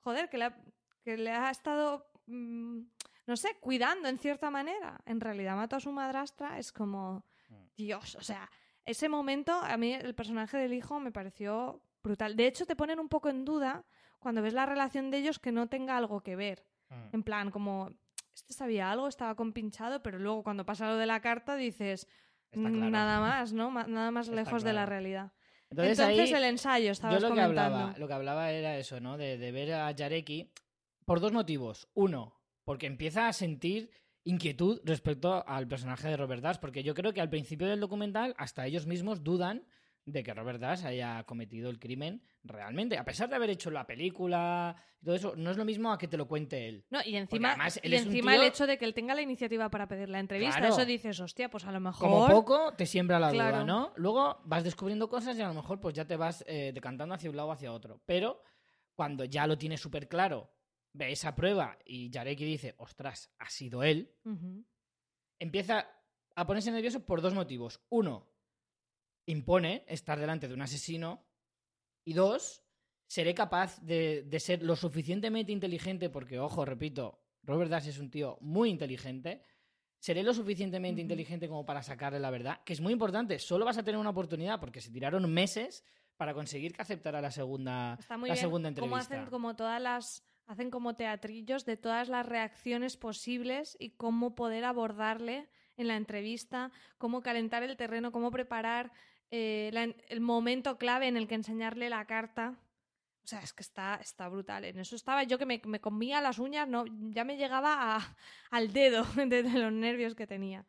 joder, 0.00 0.28
que 0.28 0.38
le 0.38 0.44
ha, 0.46 0.58
que 1.02 1.16
le 1.16 1.30
ha 1.30 1.50
estado, 1.50 2.10
mm, 2.26 2.80
no 3.26 3.36
sé, 3.36 3.56
cuidando 3.60 4.08
en 4.08 4.18
cierta 4.18 4.50
manera, 4.50 5.00
en 5.06 5.20
realidad 5.20 5.56
mató 5.56 5.76
a 5.76 5.80
su 5.80 5.90
madrastra, 5.92 6.58
es 6.58 6.70
como, 6.72 7.24
Mm. 7.48 7.54
Dios, 7.76 8.16
o 8.16 8.22
sea, 8.22 8.50
ese 8.86 9.08
momento 9.08 9.52
a 9.52 9.76
mí 9.76 9.92
el 9.92 10.14
personaje 10.14 10.56
del 10.56 10.72
hijo 10.72 10.98
me 11.00 11.12
pareció 11.12 11.82
brutal. 12.02 12.36
De 12.36 12.46
hecho, 12.46 12.66
te 12.66 12.76
ponen 12.76 12.98
un 13.00 13.08
poco 13.08 13.28
en 13.28 13.44
duda 13.44 13.84
cuando 14.18 14.42
ves 14.42 14.54
la 14.54 14.64
relación 14.66 15.10
de 15.10 15.18
ellos 15.18 15.38
que 15.38 15.52
no 15.52 15.68
tenga 15.68 15.96
algo 15.96 16.22
que 16.22 16.36
ver. 16.36 16.64
Mm. 16.88 17.14
En 17.16 17.22
plan, 17.22 17.50
como, 17.50 17.90
este 18.34 18.54
sabía 18.54 18.90
algo, 18.90 19.08
estaba 19.08 19.34
compinchado, 19.34 20.02
pero 20.02 20.18
luego 20.18 20.42
cuando 20.42 20.64
pasa 20.64 20.86
lo 20.88 20.96
de 20.96 21.06
la 21.06 21.20
carta 21.20 21.56
dices, 21.56 22.06
Está 22.52 22.68
"Mm, 22.68 22.72
claro. 22.74 22.90
nada 22.90 23.20
más, 23.20 23.52
¿no? 23.52 23.70
Nada 23.70 24.10
más 24.10 24.28
Está 24.28 24.36
lejos 24.36 24.62
de 24.62 24.72
la 24.72 24.86
realidad. 24.86 25.32
Entonces, 25.68 25.98
Entonces, 25.98 26.32
ahí, 26.32 26.32
el 26.32 26.44
ensayo, 26.44 26.92
estabas 26.92 27.20
yo 27.20 27.28
lo 27.28 27.34
que, 27.34 27.40
hablaba, 27.40 27.92
lo 27.98 28.06
que 28.06 28.14
hablaba 28.14 28.52
era 28.52 28.78
eso, 28.78 29.00
¿no? 29.00 29.18
De, 29.18 29.36
de 29.36 29.50
ver 29.50 29.74
a 29.74 29.90
Yareki 29.90 30.52
por 31.04 31.18
dos 31.18 31.32
motivos. 31.32 31.88
Uno, 31.94 32.40
porque 32.64 32.86
empieza 32.86 33.26
a 33.26 33.32
sentir 33.32 33.90
inquietud 34.26 34.80
respecto 34.84 35.46
al 35.48 35.66
personaje 35.66 36.08
de 36.08 36.16
Robert 36.16 36.42
Dash, 36.42 36.58
porque 36.58 36.82
yo 36.82 36.94
creo 36.94 37.12
que 37.14 37.20
al 37.20 37.30
principio 37.30 37.66
del 37.66 37.80
documental 37.80 38.34
hasta 38.38 38.66
ellos 38.66 38.86
mismos 38.86 39.22
dudan 39.24 39.64
de 40.04 40.22
que 40.22 40.32
Robert 40.34 40.60
Dash 40.60 40.84
haya 40.84 41.24
cometido 41.24 41.68
el 41.68 41.80
crimen 41.80 42.22
realmente. 42.44 42.96
A 42.96 43.04
pesar 43.04 43.28
de 43.28 43.34
haber 43.36 43.50
hecho 43.50 43.72
la 43.72 43.86
película 43.88 44.76
y 45.00 45.04
todo 45.04 45.14
eso, 45.16 45.34
no 45.36 45.50
es 45.50 45.56
lo 45.56 45.64
mismo 45.64 45.90
a 45.92 45.98
que 45.98 46.06
te 46.06 46.16
lo 46.16 46.28
cuente 46.28 46.68
él. 46.68 46.84
No, 46.90 47.00
y 47.04 47.16
encima, 47.16 47.50
además 47.50 47.80
él 47.82 47.92
y 47.92 47.96
encima 47.96 48.32
tío- 48.32 48.40
el 48.42 48.46
hecho 48.48 48.66
de 48.68 48.78
que 48.78 48.84
él 48.84 48.94
tenga 48.94 49.14
la 49.16 49.22
iniciativa 49.22 49.68
para 49.68 49.88
pedir 49.88 50.08
la 50.08 50.20
entrevista, 50.20 50.58
Claro. 50.58 50.74
eso 50.74 50.84
dices, 50.84 51.18
hostia, 51.18 51.48
pues 51.48 51.64
a 51.64 51.72
lo 51.72 51.80
mejor... 51.80 52.08
Como 52.08 52.28
poco 52.28 52.72
te 52.74 52.86
siembra 52.86 53.18
la 53.18 53.32
duda. 53.32 53.64
¿no? 53.64 53.92
Luego 53.96 54.40
vas 54.44 54.62
descubriendo 54.62 55.08
cosas 55.08 55.36
y 55.38 55.42
a 55.42 55.48
lo 55.48 55.54
mejor 55.54 55.80
pues 55.80 55.94
ya 55.94 56.04
te 56.04 56.16
vas 56.16 56.44
eh, 56.46 56.70
decantando 56.72 57.14
hacia 57.14 57.28
un 57.30 57.36
lado 57.36 57.48
o 57.48 57.52
hacia 57.52 57.72
otro. 57.72 58.00
Pero 58.06 58.40
cuando 58.94 59.24
ya 59.24 59.46
lo 59.48 59.58
tienes 59.58 59.80
súper 59.80 60.06
claro, 60.08 60.50
ve 60.96 61.12
esa 61.12 61.34
prueba 61.34 61.78
y 61.84 62.10
Yareki 62.10 62.44
dice, 62.44 62.74
ostras, 62.78 63.30
ha 63.38 63.48
sido 63.50 63.82
él, 63.82 64.14
empieza 65.38 65.86
a 66.34 66.46
ponerse 66.46 66.70
nervioso 66.70 67.04
por 67.04 67.20
dos 67.20 67.34
motivos. 67.34 67.80
Uno, 67.90 68.28
impone 69.26 69.84
estar 69.88 70.18
delante 70.18 70.48
de 70.48 70.54
un 70.54 70.62
asesino. 70.62 71.24
Y 72.04 72.12
dos, 72.12 72.62
seré 73.06 73.34
capaz 73.34 73.80
de, 73.82 74.22
de 74.22 74.40
ser 74.40 74.62
lo 74.62 74.76
suficientemente 74.76 75.52
inteligente, 75.52 76.08
porque, 76.08 76.38
ojo, 76.38 76.64
repito, 76.64 77.20
Robert 77.42 77.70
Dash 77.70 77.88
es 77.88 77.98
un 77.98 78.10
tío 78.10 78.38
muy 78.40 78.70
inteligente. 78.70 79.42
Seré 79.98 80.22
lo 80.22 80.32
suficientemente 80.34 81.00
inteligente 81.00 81.48
como 81.48 81.66
para 81.66 81.82
sacarle 81.82 82.20
la 82.20 82.30
verdad, 82.30 82.62
que 82.64 82.74
es 82.74 82.80
muy 82.80 82.92
importante. 82.92 83.38
Solo 83.38 83.64
vas 83.64 83.78
a 83.78 83.82
tener 83.82 83.98
una 83.98 84.10
oportunidad 84.10 84.60
porque 84.60 84.80
se 84.80 84.90
tiraron 84.90 85.32
meses 85.32 85.84
para 86.16 86.32
conseguir 86.32 86.72
que 86.72 86.82
aceptara 86.82 87.20
la 87.20 87.30
segunda, 87.30 87.96
Está 87.98 88.16
muy 88.16 88.28
la 88.28 88.34
bien 88.34 88.40
segunda 88.42 88.68
entrevista. 88.68 88.98
hacen 88.98 89.26
como 89.26 89.56
todas 89.56 89.80
las 89.80 90.22
hacen 90.46 90.70
como 90.70 90.94
teatrillos 90.94 91.64
de 91.64 91.76
todas 91.76 92.08
las 92.08 92.26
reacciones 92.26 92.96
posibles 92.96 93.76
y 93.80 93.90
cómo 93.90 94.34
poder 94.34 94.64
abordarle 94.64 95.48
en 95.76 95.88
la 95.88 95.96
entrevista, 95.96 96.70
cómo 96.98 97.20
calentar 97.22 97.62
el 97.62 97.76
terreno, 97.76 98.12
cómo 98.12 98.30
preparar 98.30 98.92
eh, 99.30 99.94
el 100.08 100.20
momento 100.20 100.78
clave 100.78 101.08
en 101.08 101.16
el 101.16 101.26
que 101.26 101.34
enseñarle 101.34 101.90
la 101.90 102.04
carta. 102.06 102.58
O 103.24 103.28
sea, 103.28 103.40
es 103.40 103.52
que 103.52 103.62
está, 103.62 103.96
está 103.96 104.28
brutal. 104.28 104.64
En 104.64 104.78
eso 104.78 104.94
estaba 104.94 105.24
yo 105.24 105.36
que 105.36 105.46
me, 105.46 105.60
me 105.66 105.80
comía 105.80 106.20
las 106.20 106.38
uñas, 106.38 106.68
no, 106.68 106.84
ya 107.10 107.24
me 107.24 107.36
llegaba 107.36 108.16
al 108.50 108.72
dedo 108.72 109.04
de, 109.16 109.42
los 109.42 109.72
nervios 109.72 110.14
que 110.14 110.26
tenía. 110.26 110.64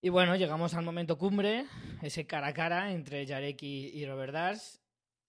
Y 0.00 0.08
bueno, 0.08 0.36
llegamos 0.36 0.74
al 0.74 0.84
momento 0.84 1.18
cumbre, 1.18 1.66
ese 2.02 2.26
cara 2.26 2.48
a 2.48 2.54
cara 2.54 2.92
entre 2.92 3.26
Jarek 3.26 3.62
y, 3.62 3.88
y 3.88 4.06
Robert 4.06 4.32
Dash. 4.32 4.78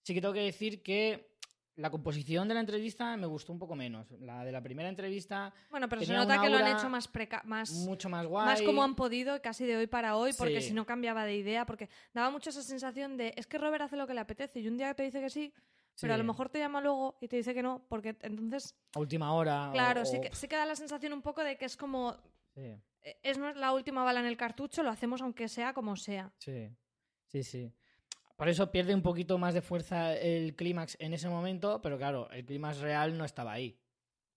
Sí 0.02 0.14
que 0.14 0.20
tengo 0.20 0.34
que 0.34 0.40
decir 0.40 0.82
que 0.82 1.33
la 1.76 1.90
composición 1.90 2.46
de 2.48 2.54
la 2.54 2.60
entrevista 2.60 3.16
me 3.16 3.26
gustó 3.26 3.52
un 3.52 3.58
poco 3.58 3.74
menos. 3.74 4.10
La 4.20 4.44
de 4.44 4.52
la 4.52 4.62
primera 4.62 4.88
entrevista, 4.88 5.52
Bueno, 5.70 5.88
pero 5.88 6.02
se 6.02 6.12
nota 6.12 6.40
que 6.40 6.48
lo 6.48 6.56
han 6.58 6.68
hecho 6.68 6.88
más 6.88 7.08
preca 7.08 7.42
más 7.44 7.70
mucho 7.72 8.08
más 8.08 8.26
guay. 8.26 8.46
Más 8.46 8.62
como 8.62 8.82
han 8.82 8.94
podido, 8.94 9.40
casi 9.42 9.66
de 9.66 9.76
hoy 9.76 9.86
para 9.86 10.16
hoy, 10.16 10.32
porque 10.38 10.60
Sí. 10.60 10.68
si 10.68 10.74
no 10.74 10.86
cambiaba 10.86 11.24
de 11.24 11.36
idea, 11.36 11.66
porque 11.66 11.88
daba 12.12 12.30
mucho 12.30 12.50
esa 12.50 12.62
sensación 12.62 13.16
de 13.16 13.34
es 13.36 13.46
que 13.46 13.58
Robert 13.58 13.82
hace 13.82 13.96
lo 13.96 14.06
que 14.06 14.14
le 14.14 14.20
apetece 14.20 14.60
y 14.60 14.68
un 14.68 14.76
día 14.76 14.94
te 14.94 15.02
dice 15.02 15.20
que 15.20 15.30
sí, 15.30 15.52
pero 16.00 16.14
a 16.14 16.16
lo 16.16 16.24
mejor 16.24 16.48
te 16.48 16.58
llama 16.58 16.80
luego 16.80 17.16
y 17.20 17.28
te 17.28 17.36
dice 17.36 17.54
que 17.54 17.62
no, 17.62 17.84
porque 17.88 18.16
entonces, 18.22 18.74
A 18.94 19.00
última 19.00 19.32
hora. 19.32 19.70
o- 19.70 19.72
claro, 19.72 20.04
sí, 20.04 20.18
o- 20.18 20.20
que, 20.20 20.34
sí 20.34 20.46
que 20.48 20.56
da 20.56 20.66
la 20.66 20.76
sensación 20.76 21.12
un 21.12 21.22
poco 21.22 21.42
de 21.42 21.56
que 21.56 21.64
es 21.64 21.76
como, 21.76 22.16
Sí, 22.54 22.60
eh, 23.02 23.18
es 23.22 23.36
la 23.38 23.72
última 23.72 24.04
bala 24.04 24.20
en 24.20 24.26
el 24.26 24.36
cartucho, 24.36 24.82
lo 24.84 24.90
hacemos 24.90 25.20
aunque 25.22 25.48
sea 25.48 25.72
como 25.72 25.96
sea. 25.96 26.32
sí, 26.38 26.68
sí, 27.26 27.42
sí. 27.42 27.72
Por 28.36 28.48
eso 28.48 28.70
pierde 28.72 28.94
un 28.94 29.02
poquito 29.02 29.38
más 29.38 29.54
de 29.54 29.62
fuerza 29.62 30.14
el 30.14 30.56
clímax 30.56 30.96
en 30.98 31.14
ese 31.14 31.28
momento, 31.28 31.80
pero 31.80 31.96
claro, 31.96 32.28
el 32.30 32.44
clímax 32.44 32.78
real 32.78 33.16
no 33.16 33.24
estaba 33.24 33.52
ahí. 33.52 33.78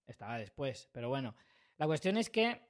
Estaba 0.06 0.38
después. 0.38 0.90
Pero 0.92 1.10
bueno, 1.10 1.36
la 1.78 1.88
cuestión 1.88 2.18
es 2.18 2.30
que 2.30 2.68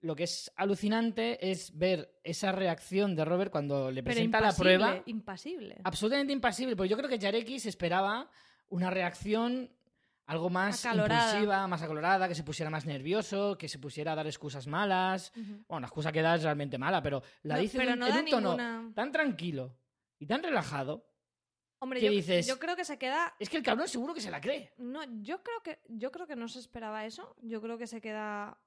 lo 0.00 0.14
que 0.14 0.24
es 0.24 0.52
alucinante 0.56 1.50
es 1.50 1.76
ver 1.76 2.20
esa 2.22 2.52
reacción 2.52 3.16
de 3.16 3.24
Robert 3.24 3.50
cuando 3.50 3.90
le 3.90 4.02
presenta 4.02 4.40
la 4.40 4.52
prueba. 4.52 5.02
impasible. 5.06 5.78
Absolutamente 5.82 6.32
impasible, 6.32 6.76
porque 6.76 6.90
yo 6.90 6.96
creo 6.96 7.08
que 7.08 7.18
Jarekis 7.18 7.66
esperaba 7.66 8.30
una 8.68 8.90
reacción 8.90 9.72
algo 10.26 10.50
más 10.50 10.84
Acalorada. 10.84 11.26
impulsiva, 11.30 11.66
más 11.68 11.82
acalorada, 11.82 12.28
que 12.28 12.34
se 12.34 12.42
pusiera 12.42 12.68
más 12.68 12.84
nervioso, 12.84 13.56
que 13.56 13.68
se 13.68 13.78
pusiera 13.78 14.12
a 14.12 14.14
dar 14.16 14.26
excusas 14.26 14.66
malas. 14.66 15.32
Bueno, 15.68 15.80
la 15.80 15.86
excusa 15.86 16.12
que 16.12 16.20
da 16.20 16.34
es 16.34 16.42
realmente 16.42 16.78
mala, 16.78 17.00
pero 17.00 17.22
la 17.42 17.54
No, 17.54 17.60
dice 17.60 17.78
pero 17.78 17.92
en, 17.92 17.98
no 18.00 18.06
en 18.08 18.16
un 18.16 18.24
tono 18.26 18.56
ninguna... 18.56 18.92
tan 18.94 19.12
tranquilo 19.12 19.76
y 20.18 20.26
tan 20.26 20.42
relajado. 20.42 21.06
Hombre, 21.78 22.00
¿qué 22.00 22.06
yo, 22.06 22.12
dices? 22.12 22.46
yo 22.46 22.58
creo 22.58 22.74
que 22.74 22.84
se 22.84 22.98
queda 22.98 23.34
Es 23.38 23.50
que 23.50 23.58
el 23.58 23.62
cabrón 23.62 23.86
seguro 23.86 24.14
que 24.14 24.20
se 24.20 24.30
la 24.30 24.40
cree. 24.40 24.72
No, 24.78 25.04
yo 25.22 25.42
creo 25.42 25.62
que 25.62 25.80
yo 25.88 26.10
creo 26.10 26.26
que 26.26 26.36
no 26.36 26.48
se 26.48 26.58
esperaba 26.58 27.04
eso. 27.04 27.36
Yo 27.42 27.60
creo 27.60 27.76
que 27.76 27.86
se 27.86 28.00
queda 28.00 28.58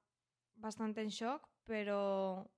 bastante 0.54 1.02
en 1.02 1.08
shock, 1.08 1.48
pero 1.64 2.50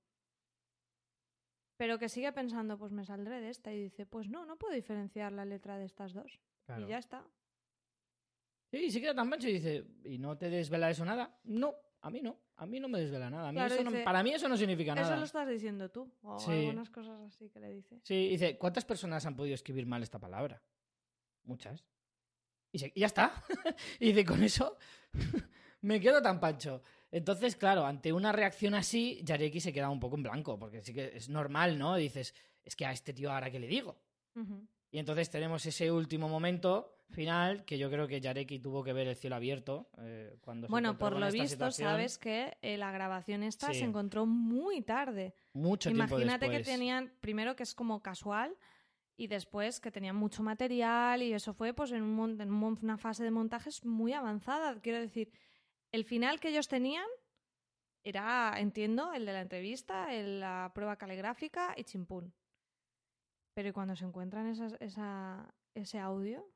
pero 1.77 1.99
que 1.99 2.09
sigue 2.09 2.33
pensando, 2.33 2.79
pues 2.79 2.93
me 2.93 3.05
saldré 3.05 3.41
de 3.41 3.49
esta 3.49 3.73
y 3.73 3.83
dice, 3.83 4.07
pues 4.07 4.29
no, 4.29 4.45
no 4.45 4.57
puedo 4.57 4.75
diferenciar 4.75 5.33
la 5.33 5.45
letra 5.45 5.79
de 5.79 5.87
estas 5.87 6.13
dos 6.13 6.39
y 6.79 6.87
ya 6.87 6.99
está. 6.99 7.27
Sí, 8.71 8.85
y 8.85 8.91
se 8.91 9.01
queda 9.01 9.15
tan 9.15 9.29
pancho 9.29 9.49
y 9.49 9.55
dice, 9.55 9.85
¿y 10.05 10.19
no 10.19 10.39
te 10.39 10.49
desvela 10.49 10.91
eso 10.91 11.05
nada? 11.05 11.39
No, 11.45 11.75
a 12.03 12.11
mí 12.11 12.21
no. 12.21 12.37
A 12.57 12.67
mí 12.67 12.79
no 12.79 12.89
me 12.89 13.01
desvela 13.01 13.31
nada. 13.31 13.49
A 13.49 13.53
mí 13.53 13.57
Claro, 13.57 13.75
eso 13.75 13.83
no- 13.85 13.91
dice, 13.91 14.03
para 14.05 14.23
mí 14.23 14.31
eso 14.35 14.49
no 14.49 14.57
significa 14.57 14.93
Eso 14.93 15.03
nada. 15.03 15.17
lo 15.17 15.25
estás 15.25 15.49
diciendo 15.49 15.91
tú 15.91 16.13
o 16.23 16.39
Sí. 16.39 16.51
algunas 16.53 16.91
cosas 16.91 17.19
así 17.23 17.49
que 17.49 17.59
le 17.61 17.71
dice. 17.73 18.01
Sí, 18.05 18.29
dice, 18.29 18.59
¿cuántas 18.59 18.85
personas 18.85 19.25
han 19.27 19.35
podido 19.37 19.55
escribir 19.55 19.87
mal 19.87 20.03
esta 20.03 20.19
palabra? 20.19 20.63
Muchas. 21.45 21.85
Y, 22.71 22.79
se- 22.79 22.93
y 22.95 23.01
ya 23.01 23.07
está. 23.07 23.33
y 24.01 24.07
dice, 24.13 24.25
con 24.25 24.43
eso 24.43 24.77
me 25.83 26.01
quedo 26.01 26.21
tan 26.23 26.39
pancho. 26.41 26.83
Entonces, 27.11 27.57
claro, 27.57 27.85
ante 27.85 28.13
una 28.13 28.33
reacción 28.33 28.75
así, 28.75 29.21
Yareki 29.25 29.61
se 29.61 29.73
queda 29.73 29.91
un 29.91 30.01
poco 30.01 30.17
en 30.17 30.23
blanco, 30.23 30.59
porque 30.59 30.81
sí 30.83 30.95
que 30.95 31.17
es 31.17 31.29
normal, 31.29 31.79
¿no? 31.79 31.97
Dices, 31.97 32.35
es 32.65 32.75
que 32.77 32.87
a 32.87 32.93
este 32.93 33.13
tío 33.13 33.31
ahora 33.33 33.51
qué 33.51 33.59
le 33.61 33.67
digo. 33.67 33.99
Y 34.93 34.99
entonces 34.99 35.31
tenemos 35.31 35.65
ese 35.67 35.91
último 35.91 36.29
momento 36.29 36.99
final 37.09 37.65
que 37.65 37.79
yo 37.79 37.91
creo 37.91 38.07
que 38.07 38.21
Yareki 38.21 38.59
tuvo 38.59 38.85
que 38.85 38.93
ver 38.93 39.09
el 39.09 39.17
cielo 39.17 39.37
abierto 39.37 39.91
eh, 39.99 40.37
cuando 40.43 40.67
se 40.67 40.71
Bueno, 40.71 40.97
por 40.99 41.19
lo 41.19 41.27
visto, 41.31 41.49
situación. 41.49 41.89
sabes 41.91 42.19
que 42.19 42.57
eh, 42.63 42.77
la 42.77 42.93
grabación 42.93 43.43
esta 43.43 43.69
Sí. 43.73 43.81
se 43.81 43.85
encontró 43.87 44.27
muy 44.27 44.83
tarde. 44.83 45.35
Mucho 45.55 45.89
tiempo 45.91 46.15
Imagínate 46.15 46.49
que 46.51 46.61
tenían, 46.61 47.11
primero 47.21 47.57
que 47.57 47.63
es 47.65 47.75
como 47.75 48.03
casual, 48.03 48.55
y 49.17 49.27
después 49.29 49.81
que 49.81 49.91
tenían 49.91 50.17
mucho 50.17 50.43
material, 50.43 51.23
y 51.23 51.33
eso 51.33 51.53
fue 51.55 51.73
pues 51.75 51.93
en, 51.93 52.03
un 52.03 52.39
en 52.41 52.51
una 52.53 52.99
fase 52.99 53.25
de 53.25 53.31
montajes 53.31 53.85
muy 53.87 54.13
avanzada. 54.13 54.79
Quiero 54.81 55.01
decir, 55.01 55.33
el 55.91 56.05
final 56.05 56.39
que 56.39 56.49
ellos 56.51 56.69
tenían 56.69 57.07
era, 58.05 58.55
entiendo, 58.59 59.13
el 59.15 59.25
de 59.27 59.33
la 59.33 59.41
entrevista, 59.41 60.13
el- 60.15 60.41
la 60.41 60.71
prueba 60.75 60.97
caligráfica 60.97 61.75
y 61.77 61.85
chimpún. 61.85 62.35
Pero 63.55 63.69
¿y 63.69 63.73
cuando 63.73 63.95
se 63.97 64.05
encuentran 64.05 64.47
esas, 64.47 64.75
esa, 64.81 65.55
ese 65.75 65.99
audio? 65.99 66.47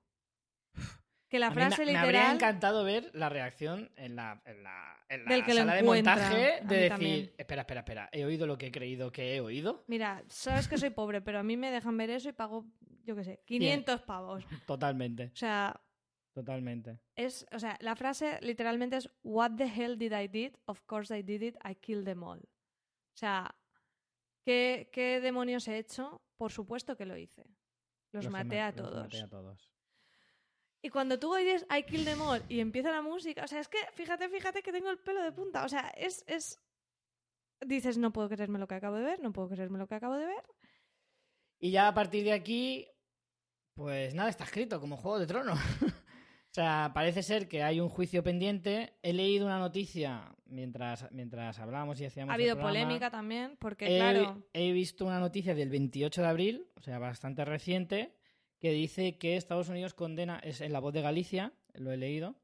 Que 1.28 1.38
la 1.40 1.50
me- 1.50 1.54
frase 1.56 1.80
me, 1.80 1.86
literal... 1.86 2.04
habría 2.04 2.32
encantado 2.32 2.84
ver 2.84 3.10
la 3.12 3.28
reacción 3.28 3.90
en 3.96 4.14
la, 4.16 4.40
en 4.44 4.62
la, 4.62 5.04
en 5.08 5.24
la 5.24 5.30
Del 5.30 5.44
que 5.44 5.54
lo 5.54 5.60
sala 5.60 5.74
de 5.74 5.82
montaje 5.82 6.60
de 6.62 6.74
decir, 6.76 6.88
también. 6.88 7.32
espera, 7.36 7.62
espera, 7.62 7.80
espera, 7.80 8.08
he 8.12 8.24
oído 8.24 8.46
lo 8.46 8.56
que 8.56 8.68
he 8.68 8.72
creído 8.72 9.10
que 9.10 9.34
he 9.34 9.40
oído. 9.40 9.84
Mira, 9.88 10.22
sabes 10.28 10.68
que 10.68 10.78
soy 10.78 10.90
pobre, 10.90 11.20
pero 11.20 11.40
a 11.40 11.42
mí 11.42 11.56
me 11.56 11.70
dejan 11.72 11.96
ver 11.96 12.10
eso 12.10 12.28
y 12.28 12.32
pago, 12.32 12.64
yo 13.04 13.16
qué 13.16 13.24
sé, 13.24 13.42
500 13.44 14.02
pavos. 14.02 14.44
Totalmente, 14.66 15.30
O 15.32 15.36
sea, 15.36 15.80
totalmente. 16.32 17.00
es, 17.16 17.44
o 17.52 17.58
sea, 17.58 17.76
la 17.80 17.96
frase 17.96 18.38
literalmente 18.42 18.96
es 18.96 19.10
What 19.24 19.56
the 19.56 19.64
hell 19.66 19.98
did 19.98 20.12
I 20.12 20.28
did? 20.28 20.54
Of 20.66 20.82
course 20.86 21.16
I 21.16 21.22
did 21.22 21.42
it. 21.42 21.56
I 21.68 21.74
killed 21.74 22.04
them 22.04 22.22
all. 22.22 22.38
O 22.38 23.18
sea, 23.18 23.52
¿qué, 24.44 24.90
qué 24.92 25.20
demonios 25.20 25.66
he 25.66 25.76
hecho? 25.78 26.22
Por 26.36 26.52
supuesto 26.52 26.96
que 26.96 27.06
lo 27.06 27.16
hice. 27.16 27.44
Los, 28.12 28.28
maté 28.28 28.56
ma- 28.58 28.66
a 28.66 28.72
los 28.72 28.76
todos. 28.76 29.02
maté 29.04 29.22
a 29.22 29.28
todos. 29.28 29.72
Y 30.82 30.90
cuando 30.90 31.18
tú 31.18 31.34
oyes 31.34 31.66
I 31.70 31.82
killed 31.84 32.04
them 32.04 32.20
all 32.20 32.42
y 32.48 32.60
empieza 32.60 32.90
la 32.90 33.02
música, 33.02 33.44
o 33.44 33.48
sea, 33.48 33.60
es 33.60 33.68
que 33.68 33.78
fíjate, 33.94 34.28
fíjate 34.28 34.62
que 34.62 34.72
tengo 34.72 34.90
el 34.90 34.98
pelo 34.98 35.22
de 35.22 35.32
punta. 35.32 35.64
O 35.64 35.68
sea, 35.68 35.88
es, 35.96 36.22
es. 36.26 36.60
Dices, 37.60 37.96
no 37.98 38.12
puedo 38.12 38.28
creerme 38.28 38.58
lo 38.58 38.68
que 38.68 38.74
acabo 38.74 38.96
de 38.96 39.02
ver, 39.02 39.20
no 39.20 39.32
puedo 39.32 39.48
creerme 39.48 39.78
lo 39.78 39.88
que 39.88 39.94
acabo 39.94 40.14
de 40.16 40.26
ver. 40.26 40.44
Y 41.58 41.70
ya 41.70 41.88
a 41.88 41.94
partir 41.94 42.22
de 42.24 42.32
aquí, 42.32 42.86
pues 43.74 44.14
nada, 44.14 44.28
está 44.28 44.44
escrito 44.44 44.78
como 44.80 44.96
Juego 44.98 45.18
de 45.18 45.26
Tronos. 45.26 45.58
o 46.56 46.58
sea, 46.58 46.90
parece 46.94 47.22
ser 47.22 47.48
que 47.48 47.62
hay 47.62 47.80
un 47.80 47.90
juicio 47.90 48.22
pendiente. 48.22 48.94
He 49.02 49.12
leído 49.12 49.44
una 49.44 49.58
noticia 49.58 50.34
mientras, 50.46 51.06
mientras 51.12 51.58
hablábamos 51.58 52.00
y 52.00 52.06
hacíamos 52.06 52.32
Ha 52.32 52.36
el 52.36 52.40
habido 52.40 52.56
programa. 52.56 52.80
polémica 52.80 53.10
también, 53.10 53.58
porque 53.58 53.84
He, 53.94 53.98
claro. 53.98 54.42
he 54.54 54.72
visto 54.72 55.04
una 55.04 55.20
noticia 55.20 55.54
del 55.54 55.68
28 55.68 56.22
de 56.22 56.26
abril, 56.28 56.66
o 56.76 56.80
sea, 56.80 56.98
bastante 56.98 57.44
reciente, 57.44 58.16
que 58.58 58.70
dice 58.70 59.18
que 59.18 59.36
Estados 59.36 59.68
Unidos 59.68 59.92
condena, 59.92 60.38
es 60.42 60.62
en 60.62 60.72
la 60.72 60.80
voz 60.80 60.94
de 60.94 61.02
Galicia, 61.02 61.52
lo 61.74 61.92
he 61.92 61.98
leído, 61.98 62.36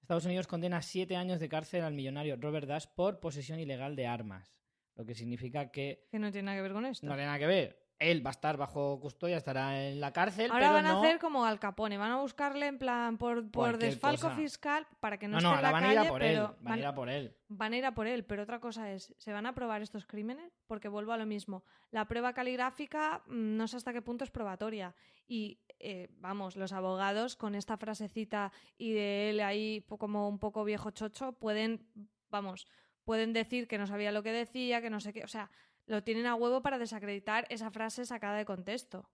Estados 0.00 0.24
Unidos 0.24 0.46
condena 0.46 0.80
siete 0.80 1.16
años 1.16 1.38
de 1.38 1.50
cárcel 1.50 1.82
al 1.84 1.92
millonario 1.92 2.36
Robert 2.40 2.66
Dash 2.66 2.86
por 2.94 3.20
posesión 3.20 3.60
ilegal 3.60 3.96
de 3.96 4.06
armas, 4.06 4.54
lo 4.96 5.04
que 5.04 5.14
significa 5.14 5.70
que 5.70 6.06
Que 6.10 6.18
no 6.18 6.32
tiene 6.32 6.46
nada 6.46 6.56
que 6.56 6.62
ver 6.62 6.72
con 6.72 6.86
esto. 6.86 7.06
no 7.06 7.12
tiene 7.12 7.26
nada 7.26 7.38
que 7.38 7.46
ver. 7.46 7.87
Él 7.98 8.24
va 8.24 8.30
a 8.30 8.32
estar 8.32 8.56
bajo 8.56 9.00
custodia, 9.00 9.36
estará 9.36 9.88
en 9.88 10.00
la 10.00 10.12
cárcel, 10.12 10.50
Ahora 10.50 10.60
pero 10.66 10.72
van 10.74 10.86
a 10.86 10.92
no... 10.92 11.02
hacer 11.02 11.18
como 11.18 11.44
Al 11.44 11.58
Capone, 11.58 11.98
van 11.98 12.12
a 12.12 12.20
buscarle 12.20 12.66
en 12.66 12.78
plan 12.78 13.18
por, 13.18 13.50
por 13.50 13.76
desfalco 13.76 14.28
cosa. 14.28 14.36
fiscal 14.36 14.86
para 15.00 15.18
que 15.18 15.26
no, 15.26 15.40
No, 15.40 15.50
esté 15.50 15.50
no, 15.50 15.56
en 15.56 15.62
la 15.62 15.70
van 15.72 15.82
a 15.84 15.86
calle, 15.88 16.00
ir 16.00 16.06
a 16.06 16.08
por 16.08 16.22
él, 16.22 16.34
pero 16.34 16.56
van 16.60 16.74
a 16.74 16.78
ir 16.78 16.86
a 16.86 16.94
por 16.94 17.08
él. 17.10 17.36
van 17.48 17.72
a 17.72 17.76
ir 17.76 17.84
a 17.86 17.94
por 17.94 18.06
él. 18.06 18.24
Pero 18.24 18.42
otra 18.44 18.60
cosa 18.60 18.90
es, 18.92 19.14
¿se 19.18 19.32
van 19.32 19.46
a 19.46 19.54
probar 19.54 19.82
estos 19.82 20.06
crímenes? 20.06 20.52
Porque 20.68 20.88
vuelvo 20.88 21.12
a 21.12 21.16
lo 21.16 21.26
mismo. 21.26 21.64
La 21.90 22.06
prueba 22.06 22.32
caligráfica 22.32 23.22
mm, 23.26 23.56
no 23.56 23.66
sé 23.66 23.76
hasta 23.76 23.92
qué 23.92 24.00
punto 24.02 24.22
es 24.22 24.30
probatoria. 24.30 24.94
Y 25.26 25.60
eh, 25.80 26.08
vamos, 26.18 26.56
los 26.56 26.72
abogados 26.72 27.36
con 27.36 27.54
esta 27.54 27.76
frasecita 27.76 28.52
y 28.76 28.92
de 28.92 29.30
él 29.30 29.40
ahí 29.40 29.84
como 29.98 30.28
un 30.28 30.38
poco 30.38 30.64
viejo 30.64 30.90
chocho 30.92 31.32
pueden, 31.32 31.86
vamos, 32.30 32.66
pueden 33.04 33.32
decir 33.32 33.68
que 33.68 33.78
no 33.78 33.86
sabía 33.86 34.12
lo 34.12 34.22
que 34.22 34.32
decía, 34.32 34.80
que 34.80 34.90
no 34.90 35.00
sé 35.00 35.12
qué. 35.12 35.24
O 35.24 35.28
sea, 35.28 35.50
lo 35.88 36.04
tienen 36.04 36.26
a 36.26 36.34
huevo 36.34 36.62
para 36.62 36.78
desacreditar 36.78 37.46
esa 37.48 37.70
frase 37.70 38.04
sacada 38.04 38.36
de 38.36 38.44
contexto. 38.44 39.10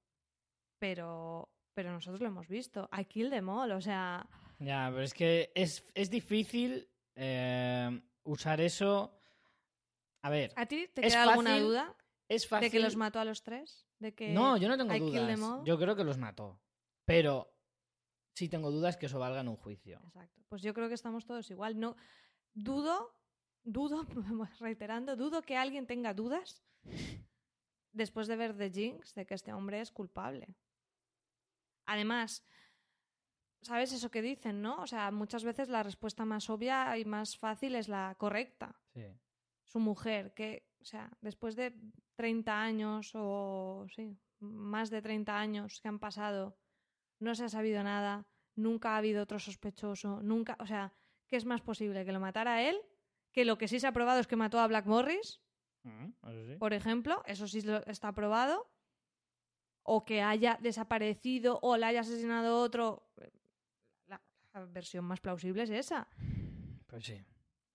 Pero, 0.79 1.49
pero 1.73 1.93
nosotros 1.93 2.21
lo 2.21 2.29
hemos 2.29 2.49
visto. 2.49 2.89
I 2.97 3.05
kill 3.05 3.31
them 3.31 3.49
all, 3.49 3.71
o 3.73 3.81
sea... 3.81 4.29
Ya, 4.59 4.89
pero 4.91 5.03
es 5.03 5.15
que 5.15 5.53
es, 5.55 5.85
es 5.95 6.11
difícil 6.11 6.89
eh, 7.15 8.03
usar 8.25 8.61
eso... 8.61 9.19
A 10.23 10.31
ver, 10.31 10.53
¿A 10.57 10.67
ti 10.67 10.89
te 10.93 11.03
queda 11.03 11.23
alguna 11.23 11.51
fácil 11.51 11.65
duda 11.65 11.97
es 12.29 12.49
fácil... 12.49 12.67
de 12.67 12.71
que 12.71 12.81
los 12.81 12.97
mató 12.97 13.21
a 13.21 13.25
los 13.25 13.43
tres? 13.43 13.87
¿De 13.99 14.15
que 14.15 14.33
No, 14.33 14.57
yo 14.57 14.69
no 14.69 14.77
tengo 14.77 14.95
I 14.95 15.01
dudas. 15.01 15.65
Yo 15.65 15.79
creo 15.79 15.95
que 15.95 16.05
los 16.05 16.19
mató. 16.19 16.61
Pero 17.05 17.55
sí 18.35 18.49
tengo 18.49 18.71
dudas 18.71 18.97
que 18.97 19.07
eso 19.07 19.19
valga 19.19 19.41
en 19.41 19.49
un 19.49 19.57
juicio. 19.57 20.01
Exacto. 20.05 20.43
Pues 20.49 20.63
yo 20.63 20.75
creo 20.75 20.89
que 20.89 20.95
estamos 20.95 21.27
todos 21.27 21.51
igual. 21.51 21.79
No 21.79 21.95
dudo, 22.55 23.15
dudo, 23.65 24.07
reiterando, 24.61 25.17
dudo 25.17 25.43
que 25.43 25.57
alguien 25.57 25.87
tenga 25.87 26.15
dudas 26.15 26.63
después 27.93 28.27
de 28.27 28.37
ver 28.37 28.57
The 28.57 28.71
Jinx 28.71 29.15
de 29.15 29.27
que 29.27 29.35
este 29.35 29.53
hombre 29.53 29.81
es 29.81 29.91
culpable. 29.91 30.55
Además, 31.87 32.47
¿sabes 33.63 33.93
eso 33.93 34.11
que 34.11 34.23
dicen, 34.23 34.63
no? 34.63 34.81
O 34.83 34.87
sea, 34.87 35.11
muchas 35.11 35.45
veces 35.45 35.69
la 35.69 35.83
respuesta 35.83 36.25
más 36.25 36.49
obvia 36.51 36.97
y 36.99 37.05
más 37.05 37.39
fácil 37.39 37.75
es 37.75 37.89
la 37.89 38.15
correcta. 38.19 38.81
Sí. 38.93 39.05
Su 39.65 39.81
mujer, 39.81 40.35
que, 40.35 40.69
o 40.81 40.85
sea, 40.85 41.11
después 41.21 41.57
de 41.57 41.75
30 42.17 42.61
años 42.61 43.13
o, 43.15 43.87
sí, 43.95 44.17
más 44.41 44.91
de 44.91 45.03
30 45.03 45.39
años 45.39 45.81
que 45.81 45.89
han 45.89 45.99
pasado, 45.99 46.57
no 47.19 47.35
se 47.35 47.45
ha 47.45 47.49
sabido 47.49 47.83
nada, 47.83 48.27
nunca 48.57 48.95
ha 48.95 48.99
habido 48.99 49.23
otro 49.23 49.39
sospechoso, 49.39 50.23
nunca, 50.23 50.57
o 50.61 50.67
sea, 50.67 50.93
¿qué 51.27 51.37
es 51.37 51.45
más 51.45 51.63
posible? 51.63 52.05
¿Que 52.05 52.13
lo 52.13 52.21
matara 52.21 52.63
él? 52.63 52.77
Que 53.35 53.45
lo 53.45 53.59
que 53.59 53.69
sí 53.69 53.79
se 53.81 53.87
ha 53.87 53.93
probado 53.93 54.21
es 54.21 54.27
que 54.27 54.37
mató 54.37 54.59
a 54.61 54.67
Black 54.67 54.87
Morris, 54.87 55.41
Mm, 55.83 56.13
eso 56.31 56.47
sí. 56.47 56.57
por 56.57 56.73
ejemplo, 56.73 57.23
eso 57.27 57.47
sí 57.47 57.63
está 57.87 58.13
probado, 58.15 58.71
o 59.83 60.07
que 60.07 60.23
haya 60.23 60.59
desaparecido 60.63 61.59
o 61.61 61.77
la 61.77 61.89
haya 61.89 62.01
asesinado 62.01 62.59
otro. 62.61 63.07
La, 64.07 64.23
la 64.55 64.65
versión 64.65 65.05
más 65.05 65.21
plausible 65.21 65.65
es 65.65 65.71
esa. 65.71 66.09
Pues 66.87 67.05
sí, 67.05 67.23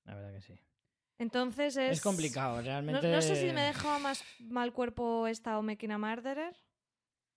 la 0.05 0.15
verdad 0.15 0.31
que 0.31 0.41
sí. 0.41 0.59
Entonces 1.19 1.75
es... 1.77 1.97
Es, 1.97 2.01
complicado, 2.01 2.61
realmente. 2.61 3.11
no 3.11 3.21
sé 3.21 3.35
si 3.35 3.53
me 3.53 3.61
dejó 3.61 3.99
más 3.99 4.23
mal 4.39 4.73
cuerpo 4.73 5.27
esta 5.27 5.59
o 5.59 5.61
Making 5.61 5.91
a 5.91 5.97
Murderer. 5.97 6.55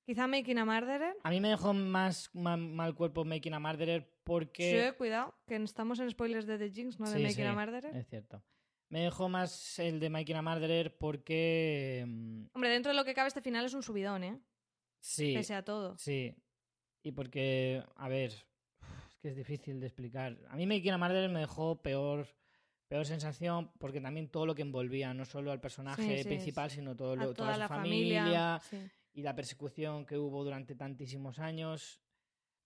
Quizá 0.04 0.26
Making 0.26 0.58
a 0.58 0.64
Murderer. 0.64 1.16
A 1.22 1.30
mí 1.30 1.40
me 1.40 1.48
dejó 1.48 1.72
más 1.74 2.30
ma- 2.34 2.56
mal 2.56 2.94
cuerpo 2.94 3.24
Making 3.24 3.54
a 3.54 3.60
Murderer 3.60 4.10
porque... 4.24 4.88
Sí, 4.90 4.96
cuidado, 4.96 5.34
que 5.46 5.56
estamos 5.56 6.00
en 6.00 6.10
spoilers 6.10 6.46
de 6.46 6.58
The 6.58 6.70
Jinx, 6.70 6.98
no 6.98 7.08
de 7.10 7.16
Sí, 7.18 7.22
Making 7.22 7.46
a 7.46 7.52
Murderer. 7.54 7.96
Es 7.96 8.08
cierto. 8.08 8.42
Me 8.88 9.00
dejó 9.04 9.28
más 9.28 9.78
el 9.78 10.00
de 10.00 10.10
Making 10.10 10.36
a 10.36 10.42
Murderer 10.42 10.96
porque... 10.98 12.04
mm, 12.06 12.44
Hombre, 12.54 12.70
dentro 12.70 12.90
de 12.90 12.96
lo 12.96 13.04
que 13.04 13.14
cabe 13.14 13.28
este 13.28 13.40
final 13.42 13.64
es 13.64 13.74
un 13.74 13.82
subidón, 13.82 14.24
¿eh? 14.24 14.38
Sí, 15.00 15.34
Pese 15.34 15.54
a 15.54 15.64
todo. 15.64 15.96
sí. 15.98 16.34
Y 17.04 17.10
porque, 17.12 17.82
a 17.96 18.08
ver, 18.08 18.30
es 18.30 19.16
que 19.20 19.28
es 19.28 19.36
difícil 19.36 19.80
de 19.80 19.86
explicar. 19.86 20.38
A 20.48 20.56
mí 20.56 20.66
Making 20.66 20.92
a 20.92 20.98
Murderer 20.98 21.30
me 21.30 21.40
dejó 21.40 21.82
peor, 21.82 22.28
peor 22.86 23.04
sensación 23.06 23.72
porque 23.78 24.00
también 24.00 24.28
todo 24.28 24.46
lo 24.46 24.54
que 24.54 24.62
envolvía, 24.62 25.12
no 25.14 25.24
solo 25.24 25.50
al 25.50 25.60
personaje 25.60 26.02
Sí, 26.18 26.22
sí, 26.22 26.28
principal, 26.28 26.70
sino 26.70 26.94
todo 26.94 27.12
A 27.12 27.16
lo, 27.16 27.22
toda 27.34 27.34
toda, 27.34 27.54
su 27.54 27.58
la 27.60 27.68
familia, 27.68 28.20
familia. 28.22 28.60
sí. 28.70 28.90
Y 29.12 29.22
la 29.22 29.34
persecución 29.34 30.06
que 30.06 30.16
hubo 30.18 30.42
durante 30.44 30.74
tantísimos 30.74 31.38
años. 31.38 32.00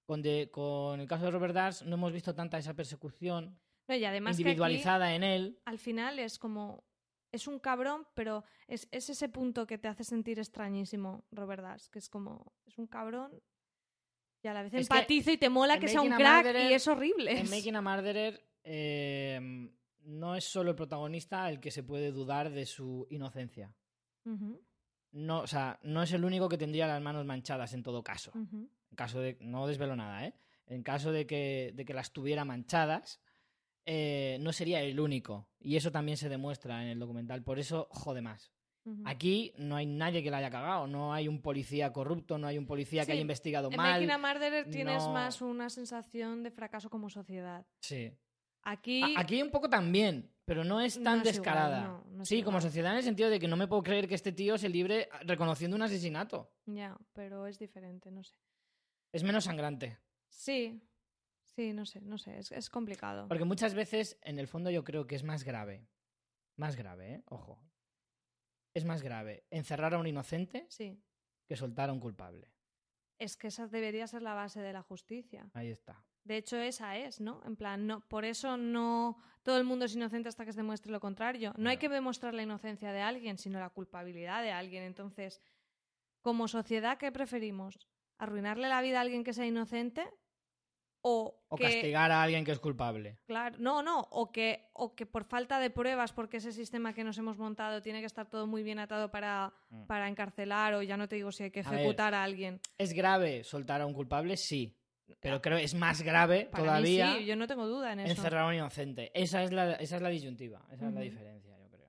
Con, 0.05 0.23
de- 0.23 0.51
con 0.52 1.01
el 1.01 1.09
caso 1.09 1.24
de 1.24 1.32
Robert 1.32 1.52
Dars 1.55 1.82
no 1.85 1.94
hemos 1.97 2.12
visto 2.12 2.32
tanta 2.32 2.59
esa 2.59 2.74
persecución 2.74 3.59
No, 3.89 3.94
y 3.97 4.05
además 4.05 4.36
que 4.36 4.43
aquí, 4.43 4.51
individualizada 4.51 5.14
en 5.16 5.24
él. 5.24 5.60
al 5.64 5.78
final 5.78 6.18
es 6.20 6.39
como... 6.39 6.85
Es 7.32 7.48
un 7.48 7.59
cabrón, 7.59 8.06
pero 8.14 8.44
es, 8.68 8.86
es 8.93 9.10
ese 9.10 9.28
punto 9.28 9.66
que 9.66 9.78
te 9.78 9.89
hace 9.89 10.05
sentir 10.05 10.39
extrañísimo, 10.39 11.24
Robert 11.32 11.60
Dash, 11.62 11.89
que 11.90 11.98
es 11.98 12.09
como... 12.09 12.52
Es 12.66 12.78
un 12.78 12.86
cabrón 12.86 13.32
y 14.44 14.48
a 14.48 14.55
la 14.55 14.62
vez 14.62 14.73
Es 14.74 14.89
que 14.89 14.94
empatizo 14.94 15.32
y 15.32 15.39
te 15.39 15.48
mola 15.48 15.81
que 15.81 15.89
sea 15.89 16.02
un 16.02 16.10
crack 16.12 16.47
Murderer- 16.47 16.70
y 16.70 16.74
es 16.74 16.86
horrible. 16.86 17.40
En 17.40 17.51
Making 17.51 17.74
a 17.74 17.82
Murderer 17.82 18.48
eh, 18.62 19.40
no 20.02 20.36
es 20.36 20.44
solo 20.44 20.70
el 20.70 20.77
protagonista 20.77 21.48
el 21.51 21.59
que 21.59 21.73
se 21.73 21.82
puede 21.82 22.12
dudar 22.12 22.51
de 22.51 22.64
su 22.64 23.09
inocencia. 23.10 23.74
Ujú, 24.24 24.64
No, 25.17 25.41
o 25.41 25.47
sea, 25.47 25.79
no 25.83 26.03
es 26.03 26.13
el 26.13 26.25
único 26.25 26.49
que 26.49 26.59
tendría 26.59 26.87
las 26.87 27.01
manos 27.03 27.25
manchadas 27.25 27.73
en 27.73 27.83
todo 27.83 28.03
caso. 28.05 28.33
En 28.35 28.69
caso 28.95 29.21
de. 29.21 29.37
No 29.41 29.67
desvelo 29.67 29.97
nada, 29.97 30.27
¿eh? 30.27 30.35
En 30.67 30.83
caso 30.83 31.11
de 31.13 31.27
que, 31.27 31.73
de 31.75 31.85
que 31.85 31.95
las 31.95 32.13
tuviera 32.13 32.45
manchadas, 32.45 33.21
eh, 33.85 34.39
no 34.41 34.53
sería 34.53 34.81
el 34.83 34.99
único. 35.01 35.49
Y 35.61 35.77
eso 35.77 35.91
también 35.93 36.17
se 36.17 36.29
demuestra 36.29 36.83
en 36.83 36.89
el 36.89 36.99
documental. 36.99 37.43
Por 37.43 37.59
eso 37.59 37.89
jode 37.91 38.21
más. 38.23 38.53
Aquí 39.05 39.53
no 39.59 39.75
hay 39.75 39.85
nadie 39.87 40.23
que 40.23 40.31
la 40.31 40.37
haya 40.39 40.51
cagado. 40.51 40.87
No 40.87 41.13
hay 41.13 41.27
un 41.27 41.43
policía 41.43 41.93
corrupto, 41.93 42.39
no 42.39 42.47
hay 42.47 42.57
un 42.57 42.67
policía 42.67 43.05
que 43.05 43.11
haya 43.13 43.21
investigado 43.21 43.69
En 43.69 43.77
mal. 43.77 43.95
Making 43.95 44.11
a 44.13 44.19
Murderer 44.19 44.71
tienes 44.71 45.03
no- 45.03 45.13
más 45.13 45.43
una 45.43 45.69
sensación 45.71 46.45
de 46.45 46.53
fracaso 46.53 46.89
como 46.89 47.11
sociedad. 47.11 47.67
Sí. 47.81 48.13
Aquí, 48.63 49.03
A- 49.17 49.21
Aquí 49.23 49.43
un 49.43 49.51
poco 49.51 49.69
también, 49.69 50.31
pero 50.47 50.64
no 50.64 50.81
es 50.81 50.97
No 50.97 51.05
tan 51.05 51.18
igual, 51.18 51.24
descarada. 51.35 51.81
no, 51.82 52.05
no 52.09 52.23
es 52.23 52.28
sí, 52.28 52.43
como 52.43 52.60
sociedad 52.60 52.93
en 52.93 52.98
el 52.98 53.05
sentido 53.05 53.28
de 53.28 53.39
que 53.39 53.48
no 53.48 53.56
me 53.56 53.66
puedo 53.68 53.82
creer 53.82 54.09
que 54.09 54.14
este 54.14 54.32
tío 54.32 54.56
se 54.56 54.68
libre 54.70 55.09
reconociendo 55.23 55.77
un 55.77 55.82
asesinato. 55.82 56.51
ya, 56.64 56.97
pero 57.12 57.47
es 57.47 57.59
diferente, 57.59 58.10
no 58.10 58.23
sé. 58.24 58.36
Es 59.12 59.23
menos 59.23 59.44
sangrante. 59.44 59.98
Sí, 60.28 60.81
sí, 61.44 61.73
no 61.73 61.85
sé, 61.85 62.01
no 62.01 62.16
sé, 62.18 62.39
es, 62.39 62.52
es 62.52 62.70
complicado. 62.70 63.28
Porque 63.28 63.44
muchas 63.44 63.74
veces, 63.74 64.18
en 64.23 64.39
el 64.39 64.47
fondo, 64.48 64.70
yo 64.70 64.85
creo 64.85 65.06
que 65.06 65.14
es 65.16 65.23
más 65.24 65.44
grave. 65.44 65.86
Más 66.56 66.77
grave, 66.77 67.14
¿eh? 67.14 67.23
Ojo. 67.27 67.60
Es 68.74 68.85
más 68.85 69.02
grave 69.02 69.44
encerrar 69.51 69.94
a 69.94 69.98
un 69.98 70.06
inocente 70.06 70.66
Sí, 70.68 71.02
que 71.48 71.56
soltar 71.56 71.89
a 71.89 71.93
un 71.93 72.01
culpable. 72.01 72.52
es 73.18 73.36
que 73.36 73.48
esa 73.48 73.66
debería 73.68 74.06
ser 74.06 74.23
la 74.23 74.35
base 74.35 74.60
de 74.60 74.73
la 74.73 74.82
justicia. 74.82 75.51
Ahí 75.55 75.70
está. 75.70 76.05
De 76.27 76.36
hecho, 76.39 76.57
esa 76.57 76.97
es, 76.97 77.20
¿no? 77.20 77.40
En 77.47 77.55
plan, 77.55 77.86
no, 77.86 78.01
por 78.09 78.24
eso 78.24 78.57
no 78.57 79.16
todo 79.44 79.59
el 79.59 79.65
mundo 79.65 79.85
es 79.85 79.94
inocente 79.94 80.28
hasta 80.28 80.44
que 80.44 80.53
se 80.53 80.59
demuestre 80.59 80.90
lo 80.90 80.98
contrario. 80.98 81.53
No 81.57 81.70
hay 81.70 81.77
que 81.77 81.89
demostrar 81.89 82.35
la 82.35 82.43
inocencia 82.43 82.90
de 82.90 83.01
alguien, 83.01 83.39
sino 83.39 83.61
la 83.61 83.70
culpabilidad 83.70 84.43
de 84.43 84.51
alguien. 84.51 84.82
Entonces, 84.82 85.40
como 86.23 86.48
sociedad, 86.48 86.98
¿qué 86.98 87.12
preferimos? 87.12 87.78
¿Arruinarle 88.19 88.69
la 88.69 88.82
vida 88.82 88.98
a 88.98 89.03
alguien 89.03 89.23
que 89.23 89.32
sea 89.32 89.47
inocente? 89.47 90.05
O, 91.03 91.44
O 91.48 91.57
que, 91.57 91.62
castigar 91.62 92.11
a 92.11 92.20
alguien 92.24 92.44
que 92.44 92.51
es 92.51 92.59
culpable. 92.59 93.20
Claro, 93.27 93.57
no, 93.61 93.81
no, 93.81 94.01
o 94.11 94.32
que, 94.32 94.69
o 94.73 94.97
que 94.97 95.07
por 95.07 95.23
falta 95.23 95.61
de 95.61 95.70
pruebas, 95.70 96.12
porque 96.12 96.39
ese 96.39 96.51
sistema 96.51 96.93
que 96.93 97.05
nos 97.05 97.16
hemos 97.19 97.39
montado 97.39 97.81
tiene 97.81 98.01
que 98.01 98.07
estar 98.07 98.28
todo 98.28 98.48
muy 98.48 98.65
bien 98.65 98.81
atado 98.81 99.12
para, 99.12 99.53
Mm. 99.70 99.86
para 99.86 100.09
encarcelar, 100.09 100.74
o 100.74 100.82
ya 100.82 100.97
no 100.97 101.07
te 101.07 101.15
digo 101.15 101.31
si 101.31 101.44
hay 101.44 101.51
que 101.53 101.61
A 101.61 101.70
ver, 101.70 101.78
ejecutar 101.78 102.15
a 102.15 102.24
alguien. 102.24 102.61
¿Es 102.78 102.93
grave 102.93 103.44
soltar 103.44 103.81
a 103.81 103.86
un 103.86 103.94
culpable? 103.94 104.36
Sí. 104.36 104.77
Pero 105.20 105.41
creo 105.41 105.59
que 105.59 105.65
es 105.65 105.74
más 105.74 106.03
grave 106.03 106.49
Para 106.51 106.65
todavía 106.65 107.12
mí 107.15 107.19
sí, 107.20 107.27
yo 107.27 107.37
no 107.37 107.47
tengo 107.47 107.66
duda 107.66 107.93
en 107.93 108.01
eso. 108.01 108.11
encerrar 108.11 108.43
a 108.43 108.47
un 108.49 108.55
inocente. 108.55 109.11
Esa 109.15 109.43
es 109.43 109.53
la, 109.53 109.74
esa 109.74 109.97
es 109.97 110.03
la 110.03 110.09
disyuntiva. 110.09 110.65
Esa 110.70 110.89
es 110.89 110.95
la 110.95 111.01
diferencia, 111.01 111.57
yo 111.59 111.69
creo. 111.70 111.89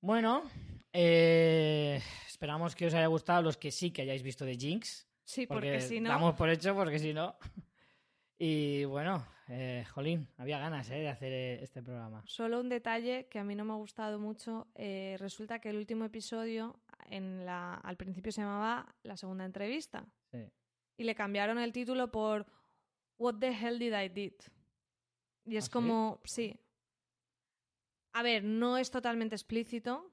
Bueno, 0.00 0.42
eh, 0.92 2.00
esperamos 2.26 2.74
que 2.74 2.86
os 2.86 2.94
haya 2.94 3.06
gustado 3.06 3.42
los 3.42 3.56
que 3.56 3.70
sí 3.70 3.90
que 3.90 4.02
hayáis 4.02 4.22
visto 4.22 4.44
de 4.44 4.56
Jinx. 4.56 5.06
Sí, 5.24 5.46
porque, 5.46 5.80
si 5.80 6.00
no... 6.00 6.10
Damos 6.10 6.34
por 6.34 6.48
hecho, 6.48 6.74
porque 6.74 6.98
si 6.98 7.12
no. 7.14 7.36
Y 8.40 8.84
bueno, 8.84 9.26
eh, 9.48 9.84
Jolín, 9.92 10.28
había 10.36 10.60
ganas 10.60 10.88
eh, 10.90 11.00
de 11.00 11.08
hacer 11.08 11.32
este 11.60 11.82
programa. 11.82 12.22
Solo 12.24 12.60
un 12.60 12.68
detalle 12.68 13.26
que 13.26 13.40
a 13.40 13.44
mí 13.44 13.56
no 13.56 13.64
me 13.64 13.72
ha 13.72 13.76
gustado 13.76 14.20
mucho. 14.20 14.68
eh, 14.76 15.16
resulta 15.18 15.58
que 15.58 15.70
el 15.70 15.76
último 15.76 16.04
episodio, 16.04 16.78
en 17.10 17.44
la, 17.44 17.74
al 17.74 17.96
principio 17.96 18.30
se 18.30 18.42
llamaba 18.42 18.94
La 19.02 19.16
segunda 19.16 19.44
entrevista. 19.44 20.06
Sí. 20.30 20.38
Y 20.98 21.04
le 21.04 21.14
cambiaron 21.14 21.58
el 21.58 21.72
título 21.72 22.10
por 22.10 22.46
What 23.18 23.36
the 23.38 23.48
hell 23.52 23.78
did 23.78 23.94
I 23.94 24.08
did? 24.08 24.34
Y 25.44 25.56
es 25.56 25.68
¿Ah, 25.68 25.72
como, 25.72 26.20
sí. 26.24 26.60
A 28.12 28.22
ver, 28.22 28.44
no 28.44 28.76
es 28.76 28.90
totalmente 28.90 29.34
explícito, 29.34 30.12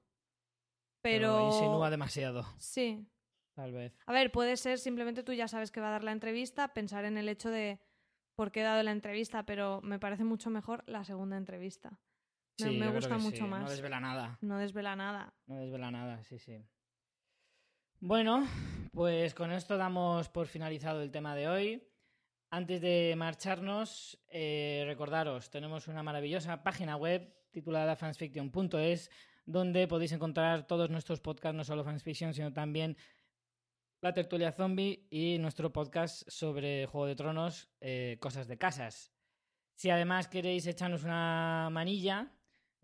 pero... 1.01 1.47
insinúa 1.47 1.89
demasiado, 1.89 2.45
Sí. 2.57 3.05
tal 3.55 3.73
vez. 3.73 3.93
A 4.05 4.13
ver, 4.13 4.31
puede 4.31 4.57
ser 4.57 4.77
simplemente 4.79 5.23
tú 5.23 5.33
ya 5.33 5.47
sabes 5.47 5.71
que 5.71 5.81
va 5.81 5.87
a 5.89 5.91
dar 5.91 6.03
la 6.03 6.11
entrevista, 6.11 6.73
pensar 6.73 7.03
en 7.05 7.17
el 7.17 7.27
hecho 7.29 7.49
de 7.49 7.79
por 8.35 8.51
qué 8.51 8.61
he 8.61 8.63
dado 8.63 8.83
la 8.83 8.91
entrevista, 8.91 9.43
pero 9.43 9.81
me 9.81 9.97
parece 9.99 10.23
mucho 10.23 10.49
mejor 10.49 10.83
la 10.87 11.03
segunda 11.03 11.35
entrevista. 11.37 11.99
Me, 12.59 12.69
Sí, 12.69 12.77
me 12.77 12.89
gusta 12.91 13.17
mucho 13.17 13.37
sí, 13.37 13.43
más. 13.43 13.63
No 13.63 13.69
desvela 13.69 13.99
nada. 13.99 14.37
No 14.41 14.57
desvela 14.59 14.95
nada. 14.95 15.33
No 15.47 15.57
desvela 15.57 15.91
nada, 15.91 16.23
sí, 16.23 16.37
sí. 16.39 16.63
Bueno, 18.07 18.47
pues 18.93 19.33
con 19.33 19.51
esto 19.51 19.77
damos 19.77 20.29
por 20.29 20.45
finalizado 20.45 21.01
el 21.01 21.09
tema 21.09 21.35
de 21.35 21.47
hoy. 21.47 21.89
Antes 22.51 22.79
de 22.79 23.15
marcharnos, 23.17 24.19
eh, 24.27 24.83
recordaros, 24.85 25.49
tenemos 25.49 25.87
una 25.87 26.03
maravillosa 26.03 26.61
página 26.61 26.97
web 26.97 27.33
titulada 27.49 27.95
fansfiction.es, 27.95 29.09
donde 29.47 29.87
podéis 29.87 30.11
encontrar 30.11 30.67
todos 30.67 30.91
nuestros 30.91 31.19
podcasts, 31.19 31.57
no 31.57 31.63
solo 31.63 31.83
fansfiction, 31.83 32.35
sino 32.35 32.53
también 32.53 32.95
la 34.01 34.13
tertulia 34.13 34.51
zombie 34.51 35.07
y 35.09 35.39
nuestro 35.39 35.73
podcast 35.73 36.29
sobre 36.29 36.85
Juego 36.85 37.07
de 37.07 37.15
Tronos, 37.15 37.71
eh, 37.81 38.17
Cosas 38.21 38.47
de 38.47 38.59
Casas. 38.59 39.11
Si 39.73 39.89
además 39.89 40.27
queréis 40.27 40.67
echarnos 40.67 41.03
una 41.03 41.69
manilla, 41.71 42.34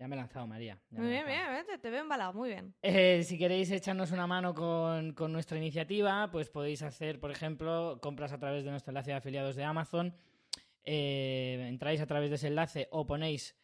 ya 0.02 0.08
me 0.08 0.16
he 0.16 0.20
lanzado 0.20 0.48
María. 0.48 0.82
Muy 0.90 1.08
bien, 1.10 1.26
lanzado. 1.28 1.52
bien, 1.54 1.66
te, 1.68 1.78
te 1.78 1.90
veo 1.92 2.02
embalado, 2.02 2.34
muy 2.34 2.50
bien. 2.50 2.74
Eh, 2.82 3.22
si 3.24 3.38
queréis 3.38 3.70
echarnos 3.72 4.12
una 4.12 4.26
mano 4.26 4.54
con, 4.56 5.14
con 5.14 5.32
nuestra 5.32 5.58
iniciativa, 5.58 6.30
pues 6.32 6.50
podéis 6.50 6.82
hacer, 6.82 7.20
por 7.20 7.30
ejemplo, 7.32 8.00
compras 8.02 8.32
a 8.34 8.40
través 8.40 8.64
de 8.66 8.72
nuestro 8.72 8.90
enlace 8.92 9.12
de 9.12 9.18
afiliados 9.18 9.56
de 9.56 9.64
Amazon. 9.64 10.16
Eh, 10.84 11.68
entráis 11.70 12.02
a 12.02 12.08
través 12.08 12.30
de 12.32 12.36
ese 12.38 12.48
enlace 12.48 12.88
o 12.92 13.06
ponéis 13.06 13.56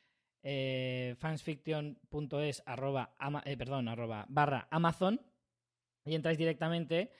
eh, 0.43 1.15
fansfiction.es 1.17 2.63
arroba, 2.65 3.15
ama- 3.17 3.41
eh, 3.45 3.57
perdón, 3.57 3.87
arroba 3.87 4.25
barra 4.29 4.67
Amazon 4.69 5.19
y 6.05 6.15
entráis 6.15 6.37
directamente 6.37 7.11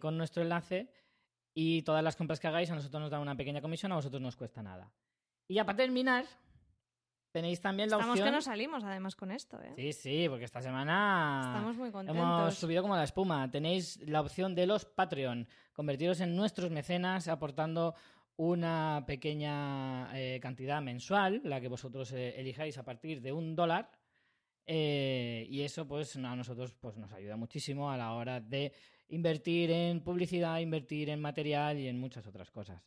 con 0.00 0.18
nuestro 0.18 0.42
enlace 0.42 0.92
Y 1.54 1.80
todas 1.82 2.04
las 2.04 2.16
compras 2.16 2.38
que 2.38 2.48
hagáis 2.48 2.70
a 2.70 2.74
nosotros 2.74 3.00
nos 3.00 3.10
dan 3.10 3.22
una 3.22 3.34
pequeña 3.36 3.62
comisión, 3.62 3.92
a 3.92 3.94
vosotros 3.94 4.20
no 4.20 4.28
os 4.28 4.36
cuesta 4.36 4.62
nada. 4.62 4.92
Y 5.48 5.54
ya 5.54 5.64
para 5.64 5.76
terminar, 5.76 6.26
tenéis 7.34 7.60
también 7.60 7.90
la 7.90 7.96
Estamos 7.96 8.12
opción... 8.12 8.28
que 8.28 8.32
no 8.32 8.40
salimos 8.40 8.84
además 8.84 9.16
con 9.16 9.32
esto, 9.32 9.60
¿eh? 9.60 9.72
Sí, 9.74 9.92
sí, 9.92 10.26
porque 10.28 10.44
esta 10.44 10.62
semana 10.62 11.46
Estamos 11.48 11.76
muy 11.76 11.90
contentos. 11.90 12.22
hemos 12.22 12.54
subido 12.54 12.80
como 12.82 12.94
la 12.94 13.02
espuma. 13.02 13.50
Tenéis 13.50 13.98
la 14.06 14.20
opción 14.20 14.54
de 14.54 14.66
los 14.66 14.84
Patreon. 14.84 15.48
Convertiros 15.72 16.20
en 16.20 16.36
nuestros 16.36 16.70
mecenas 16.70 17.26
aportando 17.26 17.96
una 18.36 19.02
pequeña 19.04 20.16
eh, 20.16 20.38
cantidad 20.40 20.80
mensual, 20.80 21.40
la 21.42 21.60
que 21.60 21.66
vosotros 21.66 22.12
eh, 22.12 22.38
elijáis 22.38 22.78
a 22.78 22.84
partir 22.84 23.20
de 23.20 23.32
un 23.32 23.56
dólar. 23.56 23.90
Eh, 24.64 25.44
y 25.50 25.62
eso 25.62 25.88
pues 25.88 26.14
a 26.14 26.36
nosotros 26.36 26.72
pues, 26.74 26.96
nos 26.96 27.12
ayuda 27.12 27.36
muchísimo 27.36 27.90
a 27.90 27.96
la 27.96 28.12
hora 28.12 28.40
de 28.40 28.72
invertir 29.08 29.72
en 29.72 30.04
publicidad, 30.04 30.60
invertir 30.60 31.10
en 31.10 31.20
material 31.20 31.78
y 31.78 31.88
en 31.88 31.98
muchas 31.98 32.28
otras 32.28 32.52
cosas. 32.52 32.80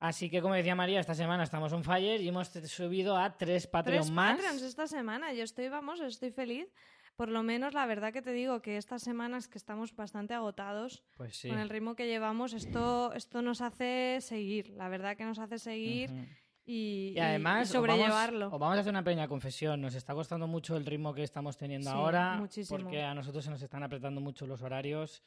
Así 0.00 0.30
que 0.30 0.40
como 0.40 0.54
decía 0.54 0.74
María, 0.76 1.00
esta 1.00 1.14
semana 1.14 1.42
estamos 1.42 1.72
on 1.72 1.82
fire 1.82 2.20
y 2.20 2.28
hemos 2.28 2.48
subido 2.48 3.16
a 3.16 3.36
tres 3.36 3.66
Patreon 3.66 4.02
Tres 4.02 4.10
más. 4.12 4.36
Patreons 4.36 4.62
esta 4.62 4.86
semana. 4.86 5.32
Yo 5.32 5.42
estoy, 5.42 5.68
vamos, 5.68 6.00
estoy 6.00 6.30
feliz. 6.30 6.68
Por 7.16 7.30
lo 7.30 7.42
menos 7.42 7.74
la 7.74 7.84
verdad 7.84 8.12
que 8.12 8.22
te 8.22 8.30
digo 8.32 8.62
que 8.62 8.76
estas 8.76 9.02
semanas 9.02 9.48
que 9.48 9.58
estamos 9.58 9.96
bastante 9.96 10.34
agotados 10.34 11.02
Pues 11.16 11.36
sí. 11.36 11.48
con 11.48 11.58
el 11.58 11.68
ritmo 11.68 11.96
que 11.96 12.06
llevamos, 12.06 12.52
esto, 12.52 13.12
esto 13.12 13.42
nos 13.42 13.60
hace 13.60 14.18
seguir. 14.20 14.68
La 14.70 14.88
verdad 14.88 15.16
que 15.16 15.24
nos 15.24 15.40
hace 15.40 15.58
seguir 15.58 16.12
Ujú. 16.12 16.26
y, 16.64 17.14
Y 17.16 17.18
además, 17.18 17.66
y 17.74 17.76
os 17.76 17.82
vamos- 17.82 17.88
sobrellevarlo. 17.96 18.46
Os 18.52 18.60
vamos, 18.60 18.76
a 18.76 18.80
hacer 18.82 18.90
una 18.92 19.02
pequeña 19.02 19.26
confesión. 19.26 19.80
Nos 19.80 19.96
está 19.96 20.14
costando 20.14 20.46
mucho 20.46 20.76
el 20.76 20.86
ritmo 20.86 21.12
que 21.12 21.24
estamos 21.24 21.56
teniendo 21.56 21.90
Sí, 21.90 21.96
ahora. 21.96 22.36
muchísimo. 22.36 22.78
Porque 22.78 23.02
a 23.02 23.12
nosotros 23.14 23.44
se 23.44 23.50
nos 23.50 23.62
están 23.62 23.82
apretando 23.82 24.20
mucho 24.20 24.46
los 24.46 24.62
horarios. 24.62 25.24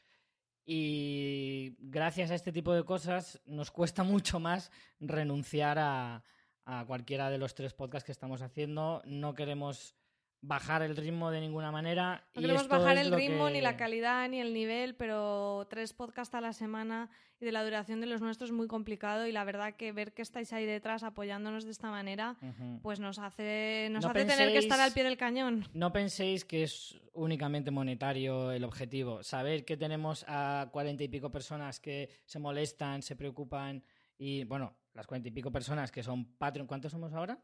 Y 0.65 1.75
gracias 1.79 2.31
a 2.31 2.35
este 2.35 2.51
tipo 2.51 2.73
de 2.73 2.83
cosas 2.83 3.41
nos 3.45 3.71
cuesta 3.71 4.03
mucho 4.03 4.39
más 4.39 4.71
renunciar 4.99 5.79
a, 5.79 6.23
a 6.65 6.85
cualquiera 6.85 7.29
de 7.29 7.37
los 7.37 7.55
tres 7.55 7.73
podcasts 7.73 8.05
que 8.05 8.11
estamos 8.11 8.41
haciendo. 8.41 9.01
No 9.05 9.33
queremos 9.33 9.95
bajar 10.43 10.81
el 10.81 10.97
ritmo 10.97 11.29
de 11.29 11.39
ninguna 11.39 11.71
manera. 11.71 12.23
No 12.33 12.41
y 12.41 12.43
queremos 12.43 12.63
esto 12.63 12.77
bajar 12.79 12.97
es 12.97 13.05
el 13.05 13.13
ritmo, 13.13 13.45
que- 13.47 13.53
ni 13.53 13.61
la 13.61 13.77
calidad, 13.77 14.27
ni 14.27 14.39
el 14.39 14.53
nivel, 14.53 14.95
pero 14.95 15.67
tres 15.69 15.93
podcasts 15.93 16.33
a 16.33 16.41
la 16.41 16.51
semana 16.51 17.09
y 17.39 17.45
de 17.45 17.51
la 17.51 17.63
duración 17.63 18.01
de 18.01 18.07
los 18.07 18.21
nuestros 18.21 18.49
es 18.49 18.55
muy 18.55 18.67
complicado 18.67 19.27
y 19.27 19.31
la 19.31 19.43
verdad 19.43 19.75
que 19.75 19.91
ver 19.91 20.13
que 20.13 20.21
estáis 20.23 20.51
ahí 20.53 20.65
detrás 20.65 21.03
apoyándonos 21.03 21.63
de 21.65 21.71
esta 21.71 21.91
manera, 21.91 22.37
pues 22.81 22.99
nos 22.99 23.19
hace, 23.19 23.89
nos 23.91 24.03
No 24.03 24.09
hace 24.11 24.25
tener 24.25 24.51
que 24.51 24.57
estar 24.59 24.79
al 24.79 24.91
pie 24.93 25.03
del 25.03 25.17
cañón. 25.17 25.67
No 25.73 25.91
penséis 25.93 26.43
que 26.43 26.63
es 26.63 26.99
únicamente 27.13 27.69
monetario 27.71 28.51
el 28.51 28.63
objetivo. 28.63 29.21
Saber 29.23 29.63
que 29.63 29.77
tenemos 29.77 30.25
a 30.27 30.69
cuarenta 30.71 31.03
y 31.03 31.07
pico 31.07 31.31
personas 31.31 31.79
que 31.79 32.09
se 32.25 32.39
molestan, 32.39 33.03
se 33.03 33.15
preocupan 33.15 33.83
y, 34.17 34.43
bueno, 34.45 34.75
las 34.93 35.05
cuarenta 35.05 35.29
y 35.29 35.31
pico 35.31 35.51
personas 35.51 35.91
que 35.91 36.01
son 36.03 36.25
Patreon, 36.37 36.67
¿cuántos 36.67 36.91
somos 36.91 37.13
ahora? 37.13 37.39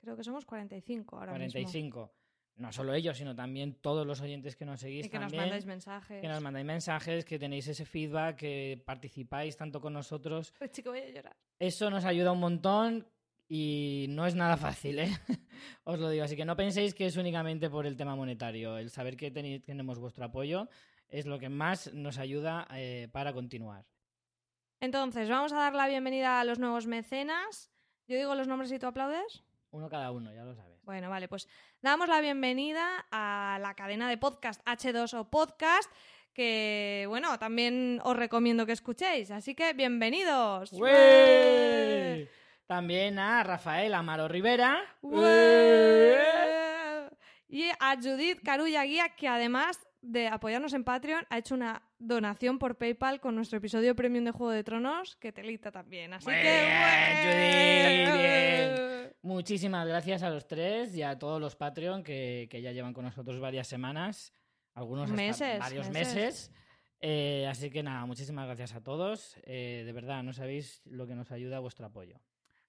Creo 0.00 0.16
que 0.16 0.22
somos 0.24 0.44
45 0.44 1.16
ahora 1.18 1.32
mismo. 1.32 1.52
45. 1.52 2.12
No 2.56 2.72
solo 2.72 2.94
ellos, 2.94 3.18
sino 3.18 3.34
también 3.36 3.74
todos 3.74 4.06
los 4.06 4.20
oyentes 4.22 4.56
que 4.56 4.64
nos 4.64 4.80
seguís 4.80 5.06
Y 5.06 5.10
que 5.10 5.18
nos 5.18 5.32
mandáis 5.32 5.66
mensajes. 5.66 6.20
que 6.22 6.28
nos 6.28 6.40
mandáis 6.40 6.64
mensajes, 6.66 7.24
que 7.26 7.38
tenéis 7.38 7.68
ese 7.68 7.84
feedback, 7.84 8.36
que 8.36 8.82
participáis 8.86 9.56
tanto 9.58 9.80
con 9.80 9.92
nosotros. 9.92 10.54
Ay, 10.60 10.68
chico, 10.70 10.90
voy 10.90 11.00
a 11.00 11.10
llorar. 11.10 11.36
Eso 11.58 11.90
nos 11.90 12.04
ayuda 12.06 12.32
un 12.32 12.40
montón 12.40 13.06
y 13.48 14.06
no 14.08 14.26
es 14.26 14.34
nada 14.34 14.56
fácil, 14.56 14.98
¿eh? 15.00 15.10
Os 15.84 15.98
lo 16.00 16.08
digo. 16.08 16.24
Así 16.24 16.34
que 16.34 16.46
no 16.46 16.56
penséis 16.56 16.94
que 16.94 17.04
es 17.06 17.16
únicamente 17.18 17.68
por 17.68 17.86
el 17.86 17.96
tema 17.96 18.16
monetario. 18.16 18.78
El 18.78 18.88
saber 18.90 19.16
que 19.18 19.32
teni- 19.32 19.62
tenemos 19.62 19.98
vuestro 19.98 20.24
apoyo 20.24 20.68
es 21.08 21.26
lo 21.26 21.38
que 21.38 21.50
más 21.50 21.92
nos 21.92 22.16
ayuda 22.18 22.66
eh, 22.72 23.08
para 23.12 23.32
continuar. 23.34 23.84
Entonces, 24.80 25.28
vamos 25.28 25.52
a 25.52 25.56
dar 25.56 25.74
la 25.74 25.88
bienvenida 25.88 26.40
a 26.40 26.44
los 26.44 26.58
nuevos 26.58 26.86
mecenas. 26.86 27.70
Yo 28.08 28.16
digo 28.16 28.34
los 28.34 28.48
nombres 28.48 28.70
y 28.72 28.78
tú 28.78 28.86
aplaudes. 28.86 29.44
Uno 29.76 29.90
cada 29.90 30.10
uno, 30.10 30.32
ya 30.32 30.42
lo 30.42 30.54
sabes. 30.54 30.82
Bueno, 30.84 31.10
vale, 31.10 31.28
pues 31.28 31.46
damos 31.82 32.08
la 32.08 32.22
bienvenida 32.22 33.04
a 33.10 33.58
la 33.60 33.74
cadena 33.74 34.08
de 34.08 34.16
podcast 34.16 34.66
H2O 34.66 35.28
Podcast, 35.28 35.92
que, 36.32 37.04
bueno, 37.08 37.38
también 37.38 38.00
os 38.02 38.16
recomiendo 38.16 38.64
que 38.64 38.72
escuchéis. 38.72 39.30
Así 39.30 39.54
que, 39.54 39.74
bienvenidos. 39.74 40.72
También 42.66 43.18
a 43.18 43.44
Rafael 43.44 43.92
Amaro 43.92 44.28
Rivera. 44.28 44.80
Y 47.46 47.68
a 47.78 47.96
Judith 48.02 48.40
Carulla 48.42 48.82
Guía, 48.84 49.10
que 49.10 49.28
además 49.28 49.86
de 50.00 50.28
apoyarnos 50.28 50.72
en 50.72 50.84
Patreon, 50.84 51.26
ha 51.28 51.36
hecho 51.36 51.54
una 51.54 51.82
donación 51.98 52.58
por 52.58 52.78
PayPal 52.78 53.20
con 53.20 53.34
nuestro 53.34 53.58
episodio 53.58 53.94
premium 53.94 54.24
de 54.24 54.30
Juego 54.30 54.52
de 54.52 54.64
Tronos, 54.64 55.16
que 55.16 55.32
telita 55.32 55.70
también. 55.70 56.14
Así 56.14 56.30
Muy 56.30 56.36
que... 56.36 58.06
Judith, 58.06 58.22
bien. 58.22 58.95
Muchísimas 59.26 59.88
gracias 59.88 60.22
a 60.22 60.30
los 60.30 60.46
tres 60.46 60.94
y 60.94 61.02
a 61.02 61.18
todos 61.18 61.40
los 61.40 61.56
Patreon 61.56 62.04
que, 62.04 62.46
que 62.48 62.62
ya 62.62 62.70
llevan 62.70 62.94
con 62.94 63.04
nosotros 63.04 63.40
varias 63.40 63.66
semanas, 63.66 64.32
algunos 64.72 65.10
Meses, 65.10 65.58
varios 65.58 65.90
meses. 65.90 66.14
meses. 66.14 66.52
Eh, 67.00 67.44
así 67.50 67.68
que 67.68 67.82
nada, 67.82 68.06
muchísimas 68.06 68.46
gracias 68.46 68.74
a 68.74 68.84
todos. 68.84 69.36
Eh, 69.42 69.82
de 69.84 69.92
verdad, 69.92 70.22
no 70.22 70.32
sabéis 70.32 70.80
lo 70.84 71.08
que 71.08 71.16
nos 71.16 71.32
ayuda 71.32 71.58
vuestro 71.58 71.86
apoyo. 71.86 72.20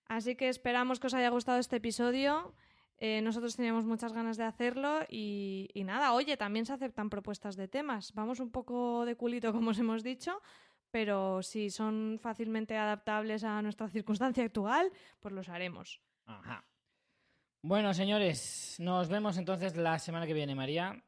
Así 0.07 0.35
que 0.35 0.49
esperamos 0.49 0.99
que 0.99 1.05
os 1.05 1.13
haya 1.13 1.29
gustado 1.29 1.59
este 1.59 1.75
episodio. 1.75 2.55
Eh, 2.97 3.21
nosotros 3.21 3.55
teníamos 3.55 3.85
muchas 3.85 4.11
ganas 4.11 4.35
de 4.35 4.45
hacerlo 4.45 5.01
y, 5.09 5.69
y 5.75 5.83
nada, 5.83 6.13
oye, 6.13 6.37
también 6.37 6.65
se 6.65 6.73
aceptan 6.73 7.11
propuestas 7.11 7.55
de 7.55 7.67
temas. 7.67 8.13
Vamos 8.15 8.39
un 8.39 8.49
poco 8.49 9.05
de 9.05 9.15
culito, 9.15 9.53
como 9.53 9.69
os 9.69 9.77
hemos 9.77 10.01
dicho, 10.01 10.41
pero 10.89 11.43
si 11.43 11.69
son 11.69 12.17
fácilmente 12.19 12.75
adaptables 12.75 13.43
a 13.43 13.61
nuestra 13.61 13.87
circunstancia 13.89 14.43
actual, 14.43 14.91
pues 15.19 15.35
los 15.35 15.49
haremos. 15.49 16.01
Ajá. 16.27 16.63
Bueno, 17.63 17.93
señores, 17.93 18.75
nos 18.79 19.09
vemos 19.09 19.37
entonces 19.37 19.75
la 19.75 19.97
semana 19.99 20.27
que 20.27 20.33
viene, 20.33 20.55
María. 20.55 21.03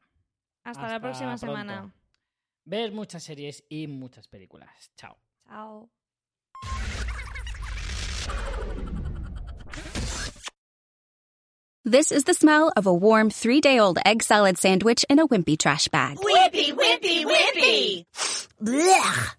Hasta, 0.64 0.88
la 0.90 1.00
próxima 1.00 1.36
pronto. 1.38 1.46
semana. 1.46 1.94
Ver 2.66 2.92
muchas 2.92 3.24
series 3.24 3.64
y 3.70 3.88
muchas 3.88 4.28
películas. 4.28 4.92
Chao. 4.96 5.18
Chao. 5.48 5.90
This 11.86 12.12
is 12.12 12.26
the 12.26 12.34
smell 12.34 12.72
of 12.76 12.86
a 12.86 12.94
warm 12.94 13.30
three 13.30 13.62
day 13.62 13.80
old 13.80 13.98
egg 14.06 14.22
salad 14.22 14.58
sandwich 14.58 15.06
in 15.10 15.18
a 15.18 15.28
wimpy 15.28 15.58
trash 15.58 15.88
bag. 15.88 16.18
Wimpy, 16.18 16.74
wimpy, 16.74 17.26
wimpy! 17.26 18.06
Blech. 18.62 19.39